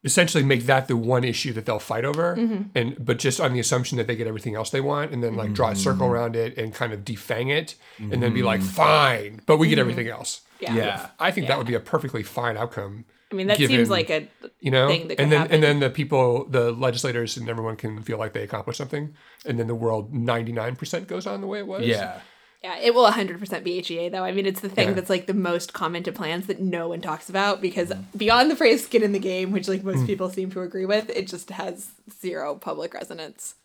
essentially 0.03 0.43
make 0.43 0.65
that 0.65 0.87
the 0.87 0.97
one 0.97 1.23
issue 1.23 1.53
that 1.53 1.65
they'll 1.65 1.79
fight 1.79 2.05
over 2.05 2.35
mm-hmm. 2.35 2.63
and 2.73 3.03
but 3.03 3.19
just 3.19 3.39
on 3.39 3.53
the 3.53 3.59
assumption 3.59 3.97
that 3.97 4.07
they 4.07 4.15
get 4.15 4.27
everything 4.27 4.55
else 4.55 4.69
they 4.71 4.81
want 4.81 5.11
and 5.11 5.23
then 5.23 5.35
like 5.35 5.53
draw 5.53 5.67
a 5.67 5.71
mm-hmm. 5.71 5.79
circle 5.79 6.07
around 6.07 6.35
it 6.35 6.57
and 6.57 6.73
kind 6.73 6.91
of 6.91 7.01
defang 7.01 7.49
it 7.49 7.75
and 7.99 8.23
then 8.23 8.33
be 8.33 8.41
like 8.41 8.61
mm-hmm. 8.61 8.69
fine 8.69 9.41
but 9.45 9.57
we 9.57 9.67
get 9.67 9.77
everything 9.77 10.07
else 10.07 10.41
yeah. 10.59 10.73
yeah. 10.75 11.09
i 11.19 11.29
think 11.29 11.47
that 11.47 11.57
would 11.57 11.67
be 11.67 11.75
a 11.75 11.79
perfectly 11.79 12.23
fine 12.23 12.57
outcome 12.57 13.05
i 13.31 13.35
mean 13.35 13.47
that 13.47 13.57
given- 13.57 13.77
seems 13.77 13.89
like 13.89 14.09
a 14.09 14.27
you 14.59 14.71
know 14.71 14.87
thing 14.87 15.07
that 15.07 15.17
could 15.17 15.23
and 15.23 15.31
then 15.31 15.41
happen. 15.41 15.55
and 15.55 15.63
then 15.63 15.79
the 15.79 15.89
people 15.89 16.45
the 16.45 16.71
legislators 16.71 17.37
and 17.37 17.47
everyone 17.47 17.75
can 17.75 18.01
feel 18.01 18.17
like 18.17 18.33
they 18.33 18.43
accomplished 18.43 18.77
something 18.77 19.13
and 19.45 19.59
then 19.59 19.67
the 19.67 19.75
world 19.75 20.13
99% 20.13 21.07
goes 21.07 21.27
on 21.27 21.41
the 21.41 21.47
way 21.47 21.59
it 21.59 21.67
was 21.67 21.85
Yeah. 21.85 22.19
Yeah 22.63 22.77
it 22.77 22.93
will 22.93 23.09
100% 23.09 23.63
be 23.63 23.81
HEA 23.81 24.09
though 24.09 24.23
i 24.23 24.31
mean 24.31 24.45
it's 24.45 24.61
the 24.61 24.69
thing 24.69 24.89
Yeah. 24.89 24.93
that's 24.93 25.09
like 25.09 25.25
the 25.27 25.33
most 25.33 25.73
commented 25.73 26.15
plans 26.15 26.47
that 26.47 26.59
no 26.59 26.89
one 26.89 27.01
talks 27.01 27.29
about 27.29 27.61
because 27.61 27.91
beyond 28.15 28.51
the 28.51 28.55
phrase 28.55 28.83
skin 28.85 29.03
in 29.03 29.11
the 29.13 29.19
game 29.19 29.51
which 29.51 29.67
like 29.67 29.81
Mm. 29.81 29.95
most 29.95 30.05
people 30.07 30.29
seem 30.29 30.51
to 30.51 30.61
agree 30.61 30.85
with 30.85 31.09
it 31.09 31.27
just 31.27 31.49
has 31.51 31.91
zero 32.21 32.55
public 32.55 32.93
resonance 32.93 33.55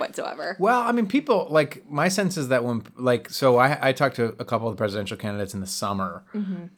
whatsoever 0.00 0.56
Well, 0.58 0.80
I 0.80 0.92
mean, 0.92 1.06
people 1.06 1.46
like 1.50 1.88
my 1.90 2.08
sense 2.08 2.36
is 2.36 2.48
that 2.48 2.64
when 2.64 2.82
like 2.96 3.30
so 3.30 3.58
I 3.58 3.88
I 3.88 3.92
talked 3.92 4.16
to 4.16 4.34
a 4.38 4.44
couple 4.44 4.68
of 4.68 4.74
the 4.74 4.78
presidential 4.78 5.16
candidates 5.16 5.54
in 5.54 5.60
the 5.60 5.66
summer, 5.66 6.24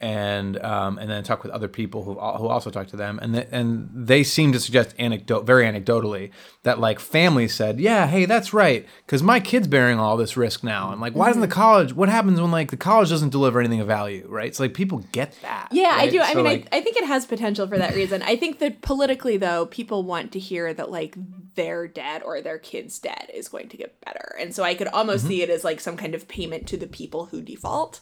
and 0.00 0.62
um 0.62 0.98
and 0.98 1.10
then 1.10 1.22
talked 1.24 1.42
with 1.42 1.52
other 1.52 1.68
people 1.68 2.04
who 2.04 2.14
who 2.14 2.48
also 2.48 2.70
talked 2.70 2.90
to 2.90 2.96
them, 2.96 3.18
and 3.20 3.34
the, 3.34 3.54
and 3.54 3.88
they 3.92 4.22
seem 4.22 4.52
to 4.52 4.60
suggest 4.60 4.94
anecdote 4.98 5.44
very 5.46 5.64
anecdotally 5.64 6.30
that 6.62 6.78
like 6.78 6.98
families 6.98 7.54
said, 7.54 7.80
yeah, 7.80 8.06
hey, 8.06 8.24
that's 8.24 8.52
right, 8.52 8.86
because 9.04 9.22
my 9.22 9.40
kid's 9.40 9.68
bearing 9.68 9.98
all 9.98 10.16
this 10.16 10.36
risk 10.36 10.62
now, 10.64 10.92
and 10.92 11.00
like 11.00 11.14
why 11.14 11.28
doesn't 11.28 11.42
the 11.42 11.48
college? 11.48 11.92
What 11.92 12.08
happens 12.08 12.40
when 12.40 12.50
like 12.50 12.70
the 12.70 12.76
college 12.76 13.10
doesn't 13.10 13.30
deliver 13.30 13.60
anything 13.60 13.80
of 13.80 13.86
value, 13.86 14.26
right? 14.28 14.54
So 14.54 14.62
like 14.64 14.74
people 14.74 14.98
get 15.12 15.36
that. 15.42 15.68
Yeah, 15.72 15.90
I 15.92 15.96
right? 15.96 16.10
do. 16.10 16.20
I 16.20 16.34
mean, 16.34 16.44
like, 16.44 16.68
I, 16.72 16.78
I 16.78 16.80
think 16.80 16.96
it 16.96 17.06
has 17.06 17.26
potential 17.26 17.66
for 17.66 17.78
that 17.78 17.94
reason. 17.94 18.22
I 18.22 18.36
think 18.36 18.58
that 18.58 18.80
politically, 18.80 19.36
though, 19.36 19.66
people 19.66 20.02
want 20.02 20.32
to 20.32 20.38
hear 20.38 20.72
that 20.74 20.90
like 20.90 21.16
their 21.54 21.88
dad 21.88 22.22
or 22.22 22.40
their 22.40 22.58
kid's 22.58 22.98
dad 23.08 23.26
is 23.40 23.48
going 23.54 23.68
to 23.72 23.76
get 23.82 23.90
better, 24.04 24.26
and 24.40 24.54
so 24.54 24.60
I 24.70 24.74
could 24.78 24.88
almost 24.88 25.24
Mm-hmm. 25.24 25.28
see 25.28 25.42
it 25.44 25.50
as 25.56 25.62
like 25.70 25.80
some 25.80 25.96
kind 26.02 26.14
of 26.14 26.22
payment 26.28 26.66
to 26.72 26.76
the 26.76 26.86
people 27.00 27.22
who 27.30 27.38
default 27.52 28.00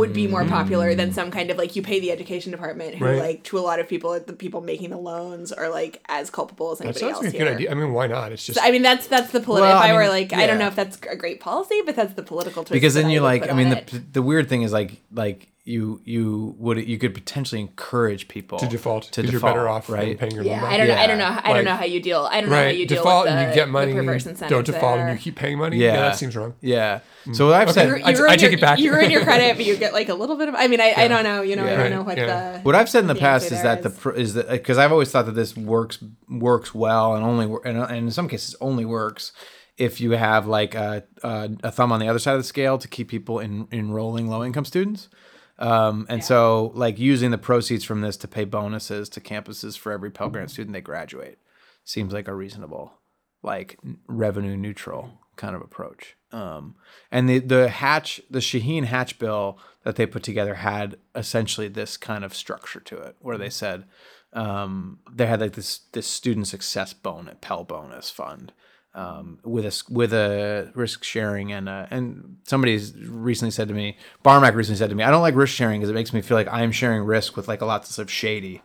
would 0.00 0.12
be 0.12 0.26
more 0.26 0.44
popular 0.44 0.94
than 1.00 1.12
some 1.12 1.30
kind 1.30 1.48
of 1.52 1.56
like 1.62 1.76
you 1.76 1.82
pay 1.82 1.98
the 2.00 2.10
education 2.10 2.50
department, 2.56 2.96
who 2.96 3.04
Right. 3.04 3.18
like 3.28 3.38
to 3.44 3.58
a 3.58 3.64
lot 3.70 3.78
of 3.82 3.86
people, 3.88 4.18
the 4.18 4.32
people 4.44 4.60
making 4.60 4.90
the 4.90 4.98
loans 5.12 5.52
are 5.52 5.68
like 5.80 6.02
as 6.08 6.28
culpable 6.38 6.72
as 6.72 6.78
that 6.78 6.84
anybody 6.86 7.00
sounds 7.00 7.14
else 7.16 7.24
like 7.24 7.34
a 7.34 7.36
here. 7.36 7.46
good 7.46 7.54
idea 7.56 7.70
i 7.70 7.74
mean 7.74 7.92
why 7.92 8.06
not 8.06 8.32
it's 8.32 8.44
just 8.46 8.58
I 8.60 8.70
mean, 8.72 8.82
that's 8.82 9.06
that's 9.14 9.30
the 9.32 9.40
political. 9.40 9.68
Well, 9.70 9.78
if 9.78 9.84
I 9.84 9.90
I, 9.90 9.92
were 9.94 10.00
mean, 10.00 10.10
like, 10.10 10.32
I 10.32 10.46
don't 10.48 10.58
know 10.58 10.66
if 10.72 10.76
that's 10.80 10.96
a 11.10 11.16
great 11.24 11.38
policy, 11.40 11.78
but 11.86 11.94
that's 11.96 12.14
the 12.14 12.22
political 12.32 12.62
twist. 12.64 12.72
because 12.72 12.94
then 12.94 13.08
you 13.10 13.20
would 13.20 13.26
like 13.32 13.48
i 13.50 13.54
mean 13.54 13.70
the, 13.70 13.78
it. 13.78 14.12
the 14.12 14.22
weird 14.22 14.48
thing 14.48 14.62
is 14.62 14.72
like 14.72 14.92
like 15.12 15.48
you 15.66 15.98
you 16.04 16.54
would 16.58 16.76
you 16.86 16.98
could 16.98 17.14
potentially 17.14 17.58
encourage 17.58 18.28
people 18.28 18.58
to 18.58 18.66
default 18.68 19.04
to 19.04 19.22
because 19.22 19.32
you're 19.32 19.40
better 19.40 19.66
off 19.66 19.86
than 19.86 19.96
right 19.96 20.18
paying 20.18 20.32
your 20.34 20.44
yeah, 20.44 20.60
loan 20.62 20.70
I 20.70 20.76
don't 20.76 20.88
know. 20.88 20.94
I 20.94 21.06
don't 21.06 21.18
know. 21.18 21.24
I 21.24 21.40
don't 21.42 21.52
like- 21.56 21.64
know 21.64 21.76
how 21.76 21.84
you 21.86 22.00
deal. 22.02 22.28
I 22.30 22.42
don't 22.42 22.50
know 22.50 22.56
how 22.56 22.62
right 22.64 22.76
you 22.76 22.86
deal 22.86 22.98
default 22.98 23.24
with 23.24 23.32
the, 23.32 23.38
and 23.38 23.48
you 23.48 23.54
get 23.54 23.70
money 23.70 23.92
the 23.92 24.00
perverse 24.00 24.26
incentives 24.26 24.50
don't 24.50 24.66
default 24.66 24.96
there. 24.98 25.08
and 25.08 25.18
you 25.18 25.22
keep 25.22 25.36
paying 25.36 25.56
money 25.56 25.78
yeah, 25.78 25.94
Yeah. 25.94 26.00
that 26.02 26.16
seems 26.16 26.36
wrong 26.36 26.52
Yeah. 26.60 27.00
Mm. 27.24 27.34
So 27.34 27.46
what 27.46 27.54
I've 27.54 27.68
Okay. 27.70 27.72
said, 27.72 27.88
You, 27.88 27.94
I- 27.94 28.10
you 28.10 28.16
I 28.16 28.18
ruin 28.20 28.30
take 28.32 28.40
your, 28.42 28.52
it 28.52 28.60
back. 28.60 28.78
You 28.78 28.92
ruin 28.92 29.10
your 29.10 29.22
credit, 29.22 29.56
but 29.56 29.64
you 29.64 29.76
get 29.78 29.94
like 29.94 30.10
a 30.10 30.14
little 30.14 30.36
bit 30.36 30.50
of. 30.50 30.54
I 30.54 30.66
mean, 30.66 30.82
I, 30.82 30.92
I 30.94 31.08
don't 31.08 31.24
know. 31.24 31.40
You 31.40 31.56
know, 31.56 31.64
I 31.64 31.76
don't 31.76 31.90
know 31.90 32.02
what 32.02 32.18
yeah. 32.18 32.58
the. 32.58 32.60
what 32.60 32.74
I've 32.74 32.90
said 32.90 33.00
in 33.00 33.06
the 33.06 33.14
the 33.14 33.20
past 33.20 33.46
is 33.46 33.52
there 33.52 33.62
that 33.62 33.82
the 33.82 33.88
is- 33.88 33.96
pr- 33.98 34.10
is 34.10 34.34
that 34.34 34.50
because 34.50 34.76
I've 34.76 34.92
always 34.92 35.10
thought 35.10 35.24
that 35.24 35.32
this 35.34 35.56
works 35.56 35.98
works 36.28 36.74
well 36.74 37.14
and 37.14 37.24
only 37.24 37.46
wor- 37.46 37.66
and, 37.66 37.78
and 37.78 37.96
in 37.96 38.10
some 38.10 38.28
cases 38.28 38.54
only 38.60 38.84
works 38.84 39.32
if 39.78 40.00
you 40.00 40.10
have 40.12 40.46
like 40.46 40.74
a, 40.74 41.02
a, 41.22 41.50
a 41.64 41.72
thumb 41.72 41.90
on 41.90 41.98
the 42.00 42.06
other 42.08 42.18
side 42.18 42.32
of 42.34 42.38
the 42.40 42.44
scale 42.44 42.76
to 42.78 42.86
keep 42.86 43.08
people 43.08 43.38
in 43.40 43.66
enrolling 43.72 44.28
low 44.28 44.44
income 44.44 44.64
students. 44.66 45.08
Um, 45.58 46.06
and 46.08 46.24
so 46.24 46.72
like 46.74 46.98
using 46.98 47.30
the 47.30 47.38
proceeds 47.38 47.84
from 47.84 48.00
this 48.00 48.16
to 48.18 48.28
pay 48.28 48.44
bonuses 48.44 49.08
to 49.10 49.20
campuses 49.20 49.78
for 49.78 49.92
every 49.92 50.10
Pell 50.10 50.28
Grant 50.28 50.50
student 50.50 50.72
they 50.72 50.80
graduate 50.80 51.38
seems 51.84 52.12
like 52.12 52.28
a 52.28 52.34
reasonable, 52.34 52.94
like 53.42 53.78
revenue 54.08 54.56
neutral 54.56 55.12
kind 55.36 55.54
of 55.54 55.62
approach. 55.62 56.16
Um, 56.32 56.74
and 57.12 57.28
the 57.28 57.38
the 57.38 57.68
hatch 57.68 58.20
the 58.28 58.40
Shaheen 58.40 58.84
Hatch 58.84 59.18
bill 59.18 59.58
that 59.84 59.96
they 59.96 60.06
put 60.06 60.22
together 60.24 60.54
had 60.54 60.96
essentially 61.14 61.68
this 61.68 61.96
kind 61.96 62.24
of 62.24 62.34
structure 62.34 62.80
to 62.80 62.96
it, 62.96 63.16
where 63.20 63.38
they 63.38 63.50
said 63.50 63.84
um, 64.32 64.98
they 65.12 65.26
had 65.26 65.40
like 65.40 65.52
this 65.52 65.80
this 65.92 66.08
student 66.08 66.48
success 66.48 66.92
bonus 66.92 67.36
Pell 67.40 67.62
bonus 67.62 68.10
fund 68.10 68.52
um, 68.94 69.38
with 69.44 69.64
a 69.64 69.68
s- 69.68 69.88
with 69.88 70.12
a 70.12 70.70
risk 70.74 71.02
sharing 71.04 71.52
and 71.52 71.68
uh, 71.68 71.86
and 71.90 72.36
somebody's 72.44 72.94
recently 72.96 73.50
said 73.50 73.66
to 73.68 73.74
me 73.74 73.96
Barmak 74.24 74.54
recently 74.54 74.78
said 74.78 74.90
to 74.90 74.96
me 74.96 75.02
I 75.02 75.10
don't 75.10 75.22
like 75.22 75.34
risk 75.34 75.52
sharing 75.54 75.80
because 75.80 75.90
it 75.90 75.94
makes 75.94 76.12
me 76.12 76.20
feel 76.22 76.36
like 76.36 76.48
I'm 76.52 76.70
sharing 76.72 77.02
risk 77.04 77.36
with 77.36 77.48
like 77.48 77.60
a 77.60 77.66
lots 77.66 77.98
of 77.98 78.10
shady 78.10 78.62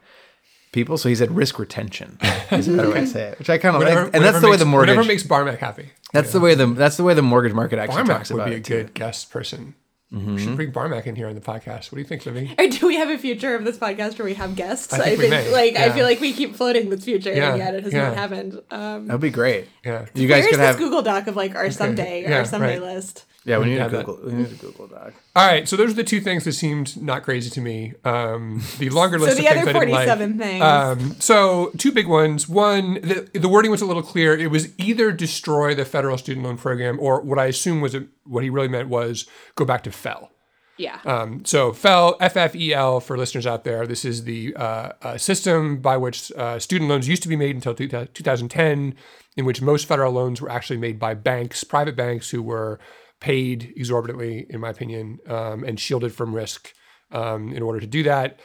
people. 0.71 0.97
So 0.99 1.09
he 1.09 1.15
said 1.15 1.31
risk 1.31 1.57
retention 1.57 2.19
is 2.51 2.67
a 2.67 2.73
better 2.75 2.89
way 2.91 2.99
to 3.01 3.07
say 3.07 3.23
it, 3.29 3.39
which 3.39 3.49
I 3.49 3.57
kind 3.57 3.75
of 3.75 3.81
like, 3.81 3.91
and 3.91 4.23
that's 4.23 4.35
whatever 4.35 4.39
the 4.41 4.49
way 4.51 4.57
the 4.57 4.65
mortgage. 4.65 4.89
Whatever 4.95 5.07
makes 5.07 5.23
Barmak 5.23 5.57
happy. 5.57 5.89
that's 6.13 6.31
the 6.31 6.39
way 6.39 6.53
the 6.53 6.67
that's 6.67 6.97
the 6.97 7.03
way 7.03 7.15
the 7.15 7.23
mortgage 7.23 7.53
market 7.53 7.79
actually 7.79 8.03
talks 8.03 8.29
Barmak 8.29 8.33
would 8.33 8.39
about 8.41 8.49
be 8.49 8.53
a 8.53 8.57
it. 8.57 8.63
too. 8.65 8.73
good 8.83 8.93
guest 8.93 9.31
person. 9.31 9.73
We 10.11 10.17
Mm-hmm. 10.17 10.37
should 10.37 10.55
bring 10.55 10.71
Barmak 10.71 11.05
in 11.05 11.15
here 11.15 11.27
on 11.27 11.35
the 11.35 11.41
podcast. 11.41 11.91
What 11.91 11.97
do 11.97 11.99
you 11.99 12.03
think, 12.03 12.25
Libby? 12.25 12.55
Or 12.57 12.67
do 12.67 12.87
we 12.87 12.95
have 12.95 13.09
a 13.09 13.17
future 13.19 13.53
of 13.53 13.63
this 13.63 13.77
podcast 13.77 14.17
where 14.17 14.25
we 14.25 14.33
have 14.33 14.55
guests? 14.55 14.91
I 14.91 14.97
think 14.99 15.19
we 15.21 15.29
may, 15.29 15.51
like 15.53 15.75
I 15.75 15.91
feel 15.91 16.03
like 16.03 16.19
we 16.19 16.33
keep 16.33 16.55
floating 16.55 16.89
this 16.89 17.05
future 17.05 17.31
Yeah, 17.31 17.49
and 17.51 17.59
yet 17.59 17.75
it 17.75 17.83
has 17.83 17.93
yeah. 17.93 18.07
not 18.07 18.17
happened. 18.17 18.59
Um, 18.71 19.05
That'd 19.05 19.21
be 19.21 19.29
great. 19.29 19.67
Yeah. 19.85 20.07
You 20.15 20.27
guys 20.27 20.41
where's 20.41 20.45
could 20.51 20.59
this 20.59 20.65
have. 20.65 20.77
Google 20.77 21.03
Doc 21.03 21.27
of 21.27 21.35
like 21.35 21.53
our 21.55 21.69
someday 21.69 22.23
Yeah, 22.23 22.39
our 22.39 22.45
someday 22.45 22.79
right. 22.79 22.95
list? 22.95 23.25
Yeah, 23.49 23.57
we 23.57 23.65
need 23.65 23.77
a 23.77 23.81
have 23.81 23.91
that. 23.91 24.05
Google. 24.05 24.25
We 24.25 24.33
need 24.33 24.51
a 24.51 24.55
Google 24.55 24.87
Doc. 24.87 25.13
All 25.35 25.47
right, 25.47 25.67
so 25.67 25.75
those 25.75 25.89
are 25.89 25.95
the 25.95 26.03
two 26.03 26.21
things 26.21 26.43
that 26.43 26.53
seemed 26.53 27.01
not 27.01 27.23
crazy 27.23 27.49
to 27.49 27.61
me. 27.61 27.93
Um, 28.03 28.61
the 28.77 28.91
longer 28.91 29.17
list 29.17 29.37
the 29.37 29.47
of 29.47 29.53
things 29.53 29.67
other 29.67 29.77
I 29.77 29.85
didn't 29.85 29.91
like. 29.91 30.07
47 30.07 30.37
things. 30.37 30.63
Um, 30.63 31.15
so 31.19 31.71
two 31.77 31.91
big 31.91 32.07
ones. 32.07 32.47
One, 32.47 32.95
the, 32.95 33.29
the 33.33 33.49
wording 33.49 33.71
was 33.71 33.81
a 33.81 33.85
little 33.85 34.03
clear. 34.03 34.37
It 34.37 34.51
was 34.51 34.77
either 34.79 35.11
destroy 35.11 35.73
the 35.73 35.83
federal 35.83 36.17
student 36.19 36.45
loan 36.45 36.57
program, 36.57 36.99
or 36.99 37.21
what 37.21 37.39
I 37.39 37.45
assume 37.45 37.81
was 37.81 37.95
what 38.23 38.43
he 38.43 38.51
really 38.51 38.67
meant 38.67 38.87
was 38.87 39.25
go 39.55 39.65
back 39.65 39.83
to 39.83 39.89
FFEL. 39.89 40.29
Yeah. 40.77 40.99
Um, 41.03 41.43
so 41.43 41.71
FFEL, 41.71 42.17
F-F-E-L 42.21 43.01
for 43.01 43.17
listeners 43.17 43.45
out 43.45 43.65
there. 43.65 43.85
This 43.85 44.05
is 44.05 44.23
the 44.23 44.55
uh, 44.55 44.91
uh, 45.01 45.17
system 45.17 45.81
by 45.81 45.97
which 45.97 46.31
uh, 46.33 46.57
student 46.59 46.89
loans 46.89 47.07
used 47.07 47.21
to 47.23 47.29
be 47.29 47.35
made 47.35 47.55
until 47.55 47.73
2010, 47.73 48.95
in 49.35 49.45
which 49.45 49.61
most 49.61 49.87
federal 49.87 50.13
loans 50.13 50.39
were 50.39 50.49
actually 50.49 50.77
made 50.77 50.97
by 50.97 51.15
banks, 51.15 51.65
private 51.65 51.97
banks 51.97 52.29
who 52.29 52.41
were 52.41 52.79
paid 53.19 53.73
exorbitantly, 53.75 54.45
in 54.49 54.59
my 54.59 54.69
opinion, 54.69 55.19
um, 55.27 55.63
and 55.63 55.79
shielded 55.79 56.13
from 56.13 56.33
risk 56.33 56.73
um, 57.11 57.51
in 57.53 57.61
order 57.61 57.79
to 57.79 57.87
do 57.87 58.03
that. 58.03 58.39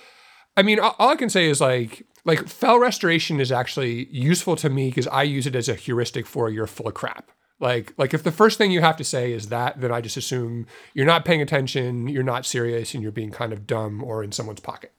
I 0.56 0.62
mean, 0.62 0.80
all 0.80 0.94
all 0.98 1.10
I 1.10 1.16
can 1.16 1.30
say 1.30 1.48
is 1.48 1.60
like, 1.60 2.06
like 2.24 2.40
FFEL 2.40 2.80
restoration 2.80 3.40
is 3.40 3.52
actually 3.52 4.06
useful 4.10 4.56
to 4.56 4.70
me 4.70 4.88
because 4.88 5.06
I 5.08 5.22
use 5.24 5.46
it 5.46 5.54
as 5.54 5.68
a 5.68 5.74
heuristic 5.74 6.26
for 6.26 6.48
you're 6.48 6.66
full 6.66 6.88
of 6.88 6.94
crap. 6.94 7.30
Like, 7.60 7.94
like 7.96 8.12
if 8.12 8.22
the 8.22 8.32
first 8.32 8.58
thing 8.58 8.72
you 8.72 8.80
have 8.80 8.96
to 8.96 9.04
say 9.04 9.32
is 9.32 9.48
that, 9.48 9.80
then 9.80 9.92
I 9.92 10.00
just 10.00 10.16
assume 10.16 10.66
you're 10.92 11.06
not 11.06 11.24
paying 11.24 11.40
attention, 11.40 12.08
you're 12.08 12.22
not 12.24 12.44
serious, 12.44 12.94
and 12.94 13.02
you're 13.02 13.12
being 13.12 13.30
kind 13.30 13.52
of 13.52 13.66
dumb 13.66 14.02
or 14.02 14.24
in 14.24 14.32
someone's 14.32 14.60
pocket. 14.60 14.92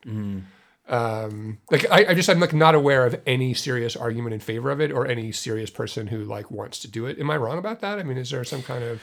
Um, 0.88 1.58
like 1.72 1.90
I, 1.92 2.06
I 2.10 2.14
just 2.14 2.30
I'm 2.30 2.40
like 2.40 2.54
not 2.54 2.76
aware 2.76 3.06
of 3.06 3.20
any 3.26 3.54
serious 3.56 3.96
argument 3.96 4.36
in 4.36 4.40
favor 4.40 4.70
of 4.70 4.80
it 4.80 4.92
or 4.92 5.08
any 5.08 5.32
serious 5.32 5.70
person 5.70 6.08
who 6.08 6.24
like 6.24 6.52
wants 6.52 6.80
to 6.80 6.88
do 6.88 7.08
it. 7.08 7.20
Am 7.20 7.30
I 7.30 7.38
wrong 7.38 7.58
about 7.58 7.82
that? 7.82 7.98
I 7.98 8.04
mean, 8.04 8.18
is 8.18 8.30
there 8.30 8.44
some 8.44 8.62
kind 8.62 8.84
of 8.84 9.02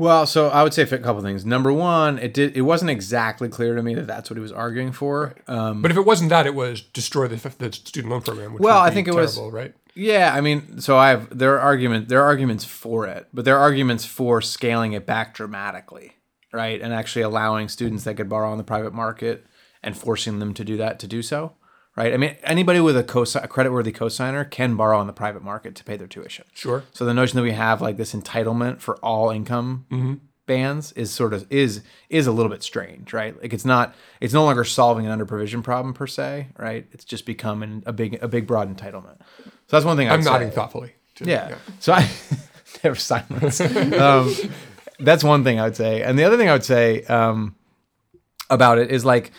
Well, 0.00 0.24
so 0.24 0.48
I 0.48 0.62
would 0.62 0.72
say 0.72 0.82
a 0.84 0.86
couple 0.98 1.20
things. 1.20 1.44
Number 1.44 1.70
one, 1.70 2.18
it 2.18 2.32
did. 2.32 2.56
It 2.56 2.62
wasn't 2.62 2.90
exactly 2.90 3.50
clear 3.50 3.74
to 3.74 3.82
me 3.82 3.94
that 3.96 4.06
that's 4.06 4.30
what 4.30 4.38
he 4.38 4.40
was 4.40 4.50
arguing 4.50 4.92
for. 4.92 5.34
Um, 5.46 5.82
But 5.82 5.90
if 5.90 5.98
it 5.98 6.06
wasn't 6.06 6.30
that, 6.30 6.46
it 6.46 6.54
was 6.54 6.80
destroy 6.80 7.28
the, 7.28 7.36
the 7.58 7.70
student 7.70 8.10
loan 8.10 8.22
program. 8.22 8.54
Which 8.54 8.62
Well, 8.62 8.78
I 8.78 8.88
think 8.90 9.08
it 9.08 9.14
was- 9.14 9.34
terrible, 9.34 9.52
right. 9.52 9.74
yeah, 9.94 10.32
I 10.34 10.40
mean, 10.40 10.80
so 10.80 10.96
I 10.96 11.10
have 11.10 11.36
there 11.36 11.52
are 11.54 11.60
argument 11.60 12.08
there 12.08 12.20
are 12.22 12.24
arguments 12.24 12.64
for 12.64 13.06
it, 13.06 13.28
but 13.34 13.44
there 13.44 13.56
are 13.58 13.60
arguments 13.60 14.06
for 14.06 14.40
scaling 14.40 14.94
it 14.94 15.04
back 15.04 15.34
dramatically, 15.34 16.12
right, 16.50 16.80
and 16.80 16.94
actually 16.94 17.20
allowing 17.22 17.68
students 17.68 18.04
that 18.04 18.14
could 18.16 18.30
borrow 18.30 18.50
on 18.50 18.56
the 18.56 18.64
private 18.64 18.94
market 18.94 19.44
and 19.82 19.94
forcing 19.98 20.38
them 20.38 20.54
to 20.54 20.64
do 20.64 20.78
that 20.78 20.98
to 21.00 21.06
do 21.06 21.20
so, 21.20 21.52
right? 22.02 22.12
I 22.14 22.16
mean, 22.16 22.36
anybody 22.42 22.80
with 22.80 22.96
a, 22.96 23.02
cosi- 23.04 23.38
a 23.42 23.48
creditworthy 23.48 23.94
cosigner 23.94 24.48
can 24.50 24.76
borrow 24.76 24.98
on 24.98 25.06
the 25.06 25.12
private 25.12 25.42
market 25.42 25.74
to 25.76 25.84
pay 25.84 25.96
their 25.96 26.06
tuition. 26.06 26.44
Sure. 26.54 26.84
So 26.92 27.04
the 27.04 27.14
notion 27.14 27.36
that 27.36 27.42
we 27.42 27.52
have 27.52 27.80
like 27.80 27.96
this 27.96 28.14
entitlement 28.14 28.80
for 28.80 28.96
all 28.96 29.30
income 29.30 30.20
bands 30.46 30.90
is 30.92 31.12
sort 31.12 31.32
of 31.32 31.46
is 31.50 31.82
is 32.08 32.26
a 32.26 32.32
little 32.32 32.50
bit 32.50 32.62
strange, 32.62 33.12
right? 33.12 33.40
Like 33.40 33.52
it's 33.52 33.64
not 33.64 33.94
it's 34.20 34.34
no 34.34 34.44
longer 34.44 34.64
solving 34.64 35.06
an 35.06 35.16
underprovision 35.18 35.62
problem 35.62 35.94
per 35.94 36.06
se, 36.08 36.48
right? 36.58 36.86
It's 36.92 37.04
just 37.04 37.24
becoming 37.26 37.82
a 37.86 37.92
big 37.92 38.18
a 38.22 38.26
big 38.28 38.46
broad 38.46 38.74
entitlement. 38.74 39.18
So 39.44 39.76
that's 39.76 39.84
one 39.84 39.96
thing 39.96 40.08
I'd 40.08 40.14
I'm 40.14 40.24
nodding 40.24 40.48
say. 40.50 40.54
thoughtfully. 40.56 40.94
to- 41.16 41.24
Yeah. 41.26 41.54
So 41.78 41.92
I 41.92 42.08
there 42.82 42.90
was 42.92 43.02
silence. 43.02 43.60
um, 43.60 44.34
that's 44.98 45.22
one 45.22 45.44
thing 45.44 45.60
I 45.60 45.64
would 45.64 45.76
say, 45.76 46.02
and 46.02 46.18
the 46.18 46.24
other 46.24 46.36
thing 46.36 46.48
I 46.48 46.52
would 46.52 46.64
say 46.64 47.04
um, 47.04 47.54
about 48.48 48.78
it 48.78 48.90
is 48.90 49.04
like 49.04 49.30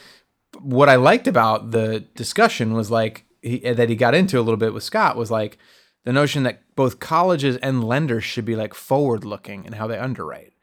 what 0.59 0.89
I 0.89 0.95
liked 0.95 1.27
about 1.27 1.71
the 1.71 2.01
discussion 2.15 2.73
was 2.73 2.91
like 2.91 3.25
he, 3.41 3.65
uh, 3.65 3.73
that 3.73 3.89
he 3.89 3.95
got 3.95 4.13
into 4.13 4.39
a 4.39 4.41
little 4.41 4.57
bit 4.57 4.73
with 4.73 4.83
Scott 4.83 5.15
was 5.15 5.31
like 5.31 5.57
the 6.03 6.13
notion 6.13 6.43
that 6.43 6.63
both 6.75 6.99
colleges 6.99 7.57
and 7.57 7.83
lenders 7.83 8.23
should 8.23 8.45
be 8.45 8.55
like 8.55 8.73
forward 8.73 9.23
looking 9.23 9.65
in 9.65 9.73
how 9.73 9.87
they 9.87 9.97
underwrite 9.97 10.53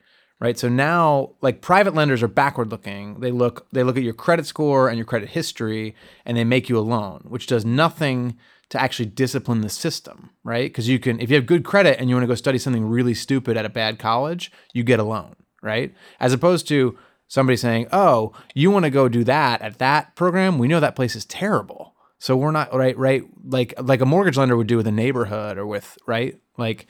right? 0.40 0.59
So 0.59 0.68
now 0.68 1.33
like 1.40 1.61
private 1.61 1.94
lenders 1.94 2.22
are 2.22 2.29
backward 2.29 2.70
looking 2.70 3.20
they 3.20 3.31
look 3.31 3.66
they 3.72 3.83
look 3.83 3.96
at 3.96 4.03
your 4.03 4.14
credit 4.14 4.46
score 4.46 4.88
and 4.88 4.96
your 4.96 5.07
credit 5.07 5.31
history 5.31 5.94
and 6.24 6.37
they 6.37 6.44
make 6.44 6.68
you 6.68 6.79
a 6.79 6.81
loan 6.81 7.24
which 7.29 7.46
does 7.46 7.64
nothing 7.64 8.37
to 8.70 8.81
actually 8.81 9.07
discipline 9.07 9.62
the 9.62 9.68
system 9.68 10.31
right? 10.44 10.70
Because 10.70 10.88
you 10.88 10.98
can 10.98 11.20
if 11.20 11.31
you 11.31 11.37
have 11.37 11.46
good 11.46 11.64
credit 11.64 11.98
and 11.98 12.09
you 12.09 12.16
want 12.16 12.24
to 12.24 12.29
go 12.29 12.35
study 12.35 12.59
something 12.59 12.85
really 12.87 13.14
stupid 13.14 13.57
at 13.57 13.64
a 13.64 13.70
bad 13.70 13.98
college 13.98 14.53
you 14.72 14.83
get 14.83 15.01
a 15.01 15.05
loan 15.05 15.35
right? 15.62 15.94
As 16.20 16.33
opposed 16.33 16.68
to 16.68 16.96
somebody 17.29 17.57
saying 17.57 17.87
oh 17.93 18.33
you 18.55 18.71
want 18.71 18.85
to 18.85 18.91
go 18.91 19.09
do 19.09 19.23
that 19.23 19.62
at 19.62 19.79
that 19.79 20.14
program 20.17 20.59
we 20.59 20.67
know 20.67 20.81
that 20.81 20.97
place 20.97 21.14
is 21.14 21.25
terrible 21.25 21.95
so 22.19 22.37
we're 22.37 22.51
not 22.51 22.75
right 22.75 22.99
right 22.99 23.23
like 23.45 23.73
like 23.81 24.01
a 24.01 24.07
mortgage 24.07 24.37
lender 24.37 24.57
would 24.57 24.67
do 24.67 24.77
with 24.77 24.87
a 24.87 24.93
neighborhood 24.93 25.57
or 25.57 25.67
with 25.67 25.97
right 26.07 26.41
like 26.57 26.87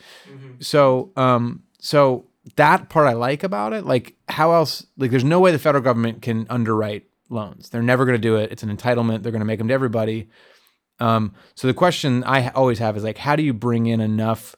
so 0.60 1.12
um 1.16 1.62
so 1.80 2.28
that 2.56 2.88
part 2.88 3.06
I 3.06 3.12
like 3.12 3.42
about 3.42 3.72
it. 3.72 3.84
Like 3.84 4.16
how 4.28 4.52
else 4.52 4.86
like 4.96 5.10
there's 5.10 5.24
no 5.24 5.40
way 5.40 5.52
the 5.52 5.58
federal 5.58 5.82
government 5.82 6.22
can 6.22 6.46
underwrite 6.48 7.04
loans. 7.28 7.68
They're 7.68 7.82
never 7.82 8.04
going 8.04 8.14
to 8.14 8.18
do 8.18 8.36
it. 8.36 8.50
It's 8.52 8.62
an 8.62 8.74
entitlement. 8.74 9.22
They're 9.22 9.32
going 9.32 9.40
to 9.40 9.46
make 9.46 9.58
them 9.58 9.68
to 9.68 9.74
everybody. 9.74 10.28
Um 11.00 11.34
so 11.54 11.68
the 11.68 11.74
question 11.74 12.24
I 12.24 12.48
always 12.48 12.78
have 12.78 12.96
is 12.96 13.04
like 13.04 13.18
how 13.18 13.36
do 13.36 13.42
you 13.42 13.52
bring 13.52 13.86
in 13.86 14.00
enough 14.00 14.56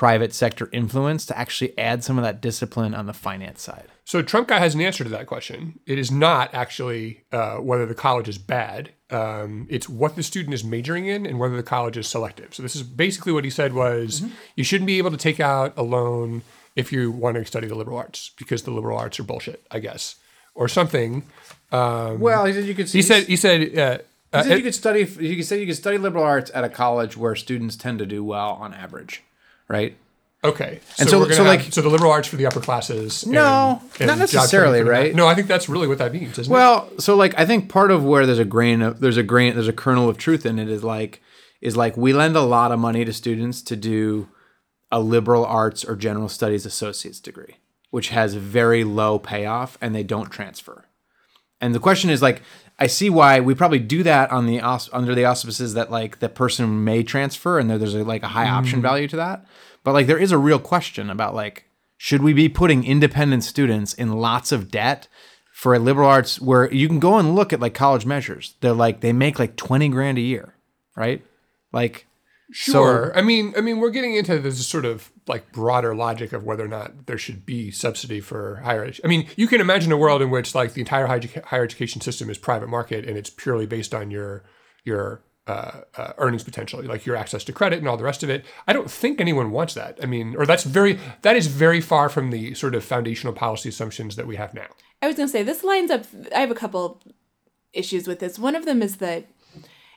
private 0.00 0.32
sector 0.32 0.70
influence 0.72 1.26
to 1.26 1.38
actually 1.38 1.76
add 1.76 2.02
some 2.02 2.16
of 2.16 2.24
that 2.24 2.40
discipline 2.40 2.94
on 2.94 3.04
the 3.04 3.12
finance 3.12 3.60
side? 3.60 3.84
So 4.06 4.22
Trump 4.22 4.48
guy 4.48 4.58
has 4.58 4.74
an 4.74 4.80
answer 4.80 5.04
to 5.04 5.10
that 5.10 5.26
question. 5.26 5.78
It 5.86 5.98
is 5.98 6.10
not 6.10 6.54
actually 6.54 7.24
uh, 7.32 7.56
whether 7.56 7.84
the 7.84 7.94
college 7.94 8.26
is 8.26 8.38
bad. 8.38 8.92
Um, 9.10 9.66
it's 9.68 9.90
what 9.90 10.16
the 10.16 10.22
student 10.22 10.54
is 10.54 10.64
majoring 10.64 11.04
in 11.04 11.26
and 11.26 11.38
whether 11.38 11.54
the 11.54 11.62
college 11.62 11.98
is 11.98 12.08
selective. 12.08 12.54
So 12.54 12.62
this 12.62 12.74
is 12.74 12.82
basically 12.82 13.34
what 13.34 13.44
he 13.44 13.50
said 13.50 13.74
was 13.74 14.22
you 14.56 14.64
shouldn't 14.64 14.86
be 14.86 14.96
able 14.96 15.10
to 15.10 15.18
take 15.18 15.38
out 15.38 15.74
a 15.76 15.82
loan 15.82 16.44
if 16.74 16.92
you 16.94 17.10
want 17.10 17.36
to 17.36 17.44
study 17.44 17.66
the 17.66 17.74
liberal 17.74 17.98
arts 17.98 18.30
because 18.38 18.62
the 18.62 18.70
liberal 18.70 18.96
arts 18.96 19.20
are 19.20 19.24
bullshit, 19.24 19.66
I 19.70 19.80
guess, 19.80 20.16
or 20.54 20.66
something. 20.66 21.24
Well, 22.18 22.46
he 22.46 22.54
said 22.54 22.64
you 22.64 22.74
could 22.74 22.88
He 22.88 23.02
said 23.02 23.24
he 23.24 23.36
said 23.36 23.78
uh, 23.78 23.98
uh, 24.32 24.42
He 24.44 24.48
said 24.48 24.56
you 24.56 24.64
could 24.64 24.74
study. 24.74 25.00
You 25.00 25.36
could 25.36 25.44
say 25.44 25.60
you 25.60 25.66
could 25.66 25.76
study 25.76 25.98
liberal 25.98 26.24
arts 26.24 26.50
at 26.54 26.64
a 26.64 26.70
college 26.70 27.18
where 27.18 27.36
students 27.36 27.76
tend 27.76 27.98
to 27.98 28.06
do 28.06 28.24
well 28.24 28.52
on 28.52 28.72
average, 28.72 29.22
right? 29.70 29.96
Okay. 30.42 30.80
So, 30.96 31.00
And 31.02 31.10
so- 31.10 31.18
we're 31.20 31.32
so, 31.32 31.44
have- 31.44 31.46
like- 31.46 31.72
so 31.72 31.82
the 31.82 31.88
liberal 31.90 32.10
arts 32.10 32.26
for 32.26 32.36
the 32.36 32.46
upper 32.46 32.60
classes. 32.60 33.26
No, 33.26 33.82
and 33.98 34.06
not 34.08 34.18
necessarily, 34.18 34.78
training 34.80 34.86
for 34.86 34.90
the 34.90 34.90
ma- 34.92 34.98
right? 35.04 35.14
No, 35.14 35.26
I 35.26 35.34
think 35.34 35.48
that's 35.48 35.68
really 35.68 35.86
what 35.86 35.98
that 35.98 36.12
means, 36.12 36.38
isn't 36.38 36.50
it? 36.52 36.54
Well, 36.54 36.88
so 36.98 37.14
like 37.14 37.34
I 37.38 37.44
think 37.46 37.68
part 37.68 37.90
of 37.90 38.02
where 38.04 38.24
there's 38.26 38.38
a 38.38 38.44
grain 38.44 38.80
of 38.82 39.00
there's 39.00 39.16
a 39.18 39.22
grain 39.22 39.54
there's 39.54 39.68
a 39.68 39.72
kernel 39.72 40.08
of 40.08 40.16
truth 40.18 40.44
in 40.46 40.58
it 40.58 40.68
is 40.70 40.82
like 40.82 41.20
is 41.60 41.76
like 41.76 41.94
we 41.96 42.12
lend 42.14 42.36
a 42.36 42.40
lot 42.40 42.72
of 42.72 42.78
money 42.78 43.04
to 43.04 43.12
students 43.12 43.60
to 43.62 43.76
do 43.76 44.28
a 44.90 44.98
liberal 44.98 45.44
arts 45.44 45.84
or 45.84 45.94
general 45.94 46.28
studies 46.28 46.64
associate's 46.66 47.20
degree, 47.20 47.56
which 47.90 48.08
has 48.08 48.32
very 48.34 48.82
low 48.82 49.18
payoff 49.18 49.76
and 49.82 49.94
they 49.94 50.02
don't 50.02 50.30
transfer. 50.30 50.86
And 51.60 51.74
the 51.74 51.80
question 51.80 52.08
is 52.08 52.22
like 52.22 52.40
I 52.80 52.86
see 52.86 53.10
why 53.10 53.40
we 53.40 53.54
probably 53.54 53.78
do 53.78 54.02
that 54.04 54.32
on 54.32 54.46
the 54.46 54.60
aus- 54.60 54.88
under 54.92 55.14
the 55.14 55.26
auspices 55.26 55.74
that 55.74 55.90
like 55.90 56.18
the 56.18 56.30
person 56.30 56.82
may 56.82 57.02
transfer 57.02 57.58
and 57.58 57.70
there's 57.70 57.94
a, 57.94 58.02
like 58.02 58.22
a 58.22 58.28
high 58.28 58.48
option 58.48 58.78
mm. 58.78 58.82
value 58.82 59.06
to 59.08 59.16
that. 59.16 59.44
But 59.84 59.92
like 59.92 60.06
there 60.06 60.18
is 60.18 60.32
a 60.32 60.38
real 60.38 60.58
question 60.58 61.10
about 61.10 61.34
like 61.34 61.66
should 61.98 62.22
we 62.22 62.32
be 62.32 62.48
putting 62.48 62.84
independent 62.84 63.44
students 63.44 63.92
in 63.92 64.12
lots 64.12 64.50
of 64.50 64.70
debt 64.70 65.06
for 65.52 65.74
a 65.74 65.78
liberal 65.78 66.08
arts 66.08 66.40
where 66.40 66.72
you 66.72 66.88
can 66.88 66.98
go 66.98 67.18
and 67.18 67.34
look 67.34 67.52
at 67.52 67.60
like 67.60 67.74
college 67.74 68.06
measures. 68.06 68.54
They're 68.60 68.72
like 68.72 69.00
they 69.00 69.12
make 69.12 69.38
like 69.38 69.56
20 69.56 69.90
grand 69.90 70.16
a 70.16 70.22
year, 70.22 70.54
right? 70.96 71.22
Like 71.70 72.06
Sure. 72.52 73.16
I 73.16 73.22
mean, 73.22 73.54
I 73.56 73.60
mean, 73.60 73.78
we're 73.78 73.90
getting 73.90 74.14
into 74.14 74.38
this 74.38 74.66
sort 74.66 74.84
of 74.84 75.10
like 75.26 75.52
broader 75.52 75.94
logic 75.94 76.32
of 76.32 76.44
whether 76.44 76.64
or 76.64 76.68
not 76.68 77.06
there 77.06 77.18
should 77.18 77.46
be 77.46 77.70
subsidy 77.70 78.20
for 78.20 78.56
higher 78.64 78.82
education. 78.82 79.04
I 79.04 79.08
mean, 79.08 79.26
you 79.36 79.46
can 79.46 79.60
imagine 79.60 79.92
a 79.92 79.96
world 79.96 80.22
in 80.22 80.30
which 80.30 80.54
like 80.54 80.74
the 80.74 80.80
entire 80.80 81.06
higher 81.06 81.62
education 81.62 82.00
system 82.00 82.28
is 82.28 82.38
private 82.38 82.68
market 82.68 83.06
and 83.06 83.16
it's 83.16 83.30
purely 83.30 83.66
based 83.66 83.94
on 83.94 84.10
your 84.10 84.44
your 84.84 85.22
uh, 85.46 85.82
uh, 85.96 86.12
earnings 86.18 86.44
potential, 86.44 86.82
like 86.82 87.06
your 87.06 87.16
access 87.16 87.44
to 87.44 87.52
credit 87.52 87.78
and 87.78 87.88
all 87.88 87.96
the 87.96 88.04
rest 88.04 88.22
of 88.22 88.30
it. 88.30 88.44
I 88.68 88.72
don't 88.72 88.90
think 88.90 89.20
anyone 89.20 89.50
wants 89.50 89.74
that. 89.74 89.98
I 90.02 90.06
mean, 90.06 90.36
or 90.36 90.46
that's 90.46 90.64
very 90.64 90.98
that 91.22 91.36
is 91.36 91.46
very 91.46 91.80
far 91.80 92.08
from 92.08 92.30
the 92.30 92.54
sort 92.54 92.74
of 92.74 92.84
foundational 92.84 93.32
policy 93.32 93.68
assumptions 93.68 94.16
that 94.16 94.26
we 94.26 94.36
have 94.36 94.54
now. 94.54 94.68
I 95.02 95.06
was 95.06 95.16
going 95.16 95.28
to 95.28 95.32
say 95.32 95.42
this 95.42 95.64
lines 95.64 95.90
up. 95.90 96.04
I 96.34 96.40
have 96.40 96.50
a 96.50 96.54
couple 96.54 97.02
issues 97.72 98.06
with 98.06 98.18
this. 98.20 98.38
One 98.38 98.54
of 98.54 98.64
them 98.64 98.82
is 98.82 98.96
that 98.96 99.26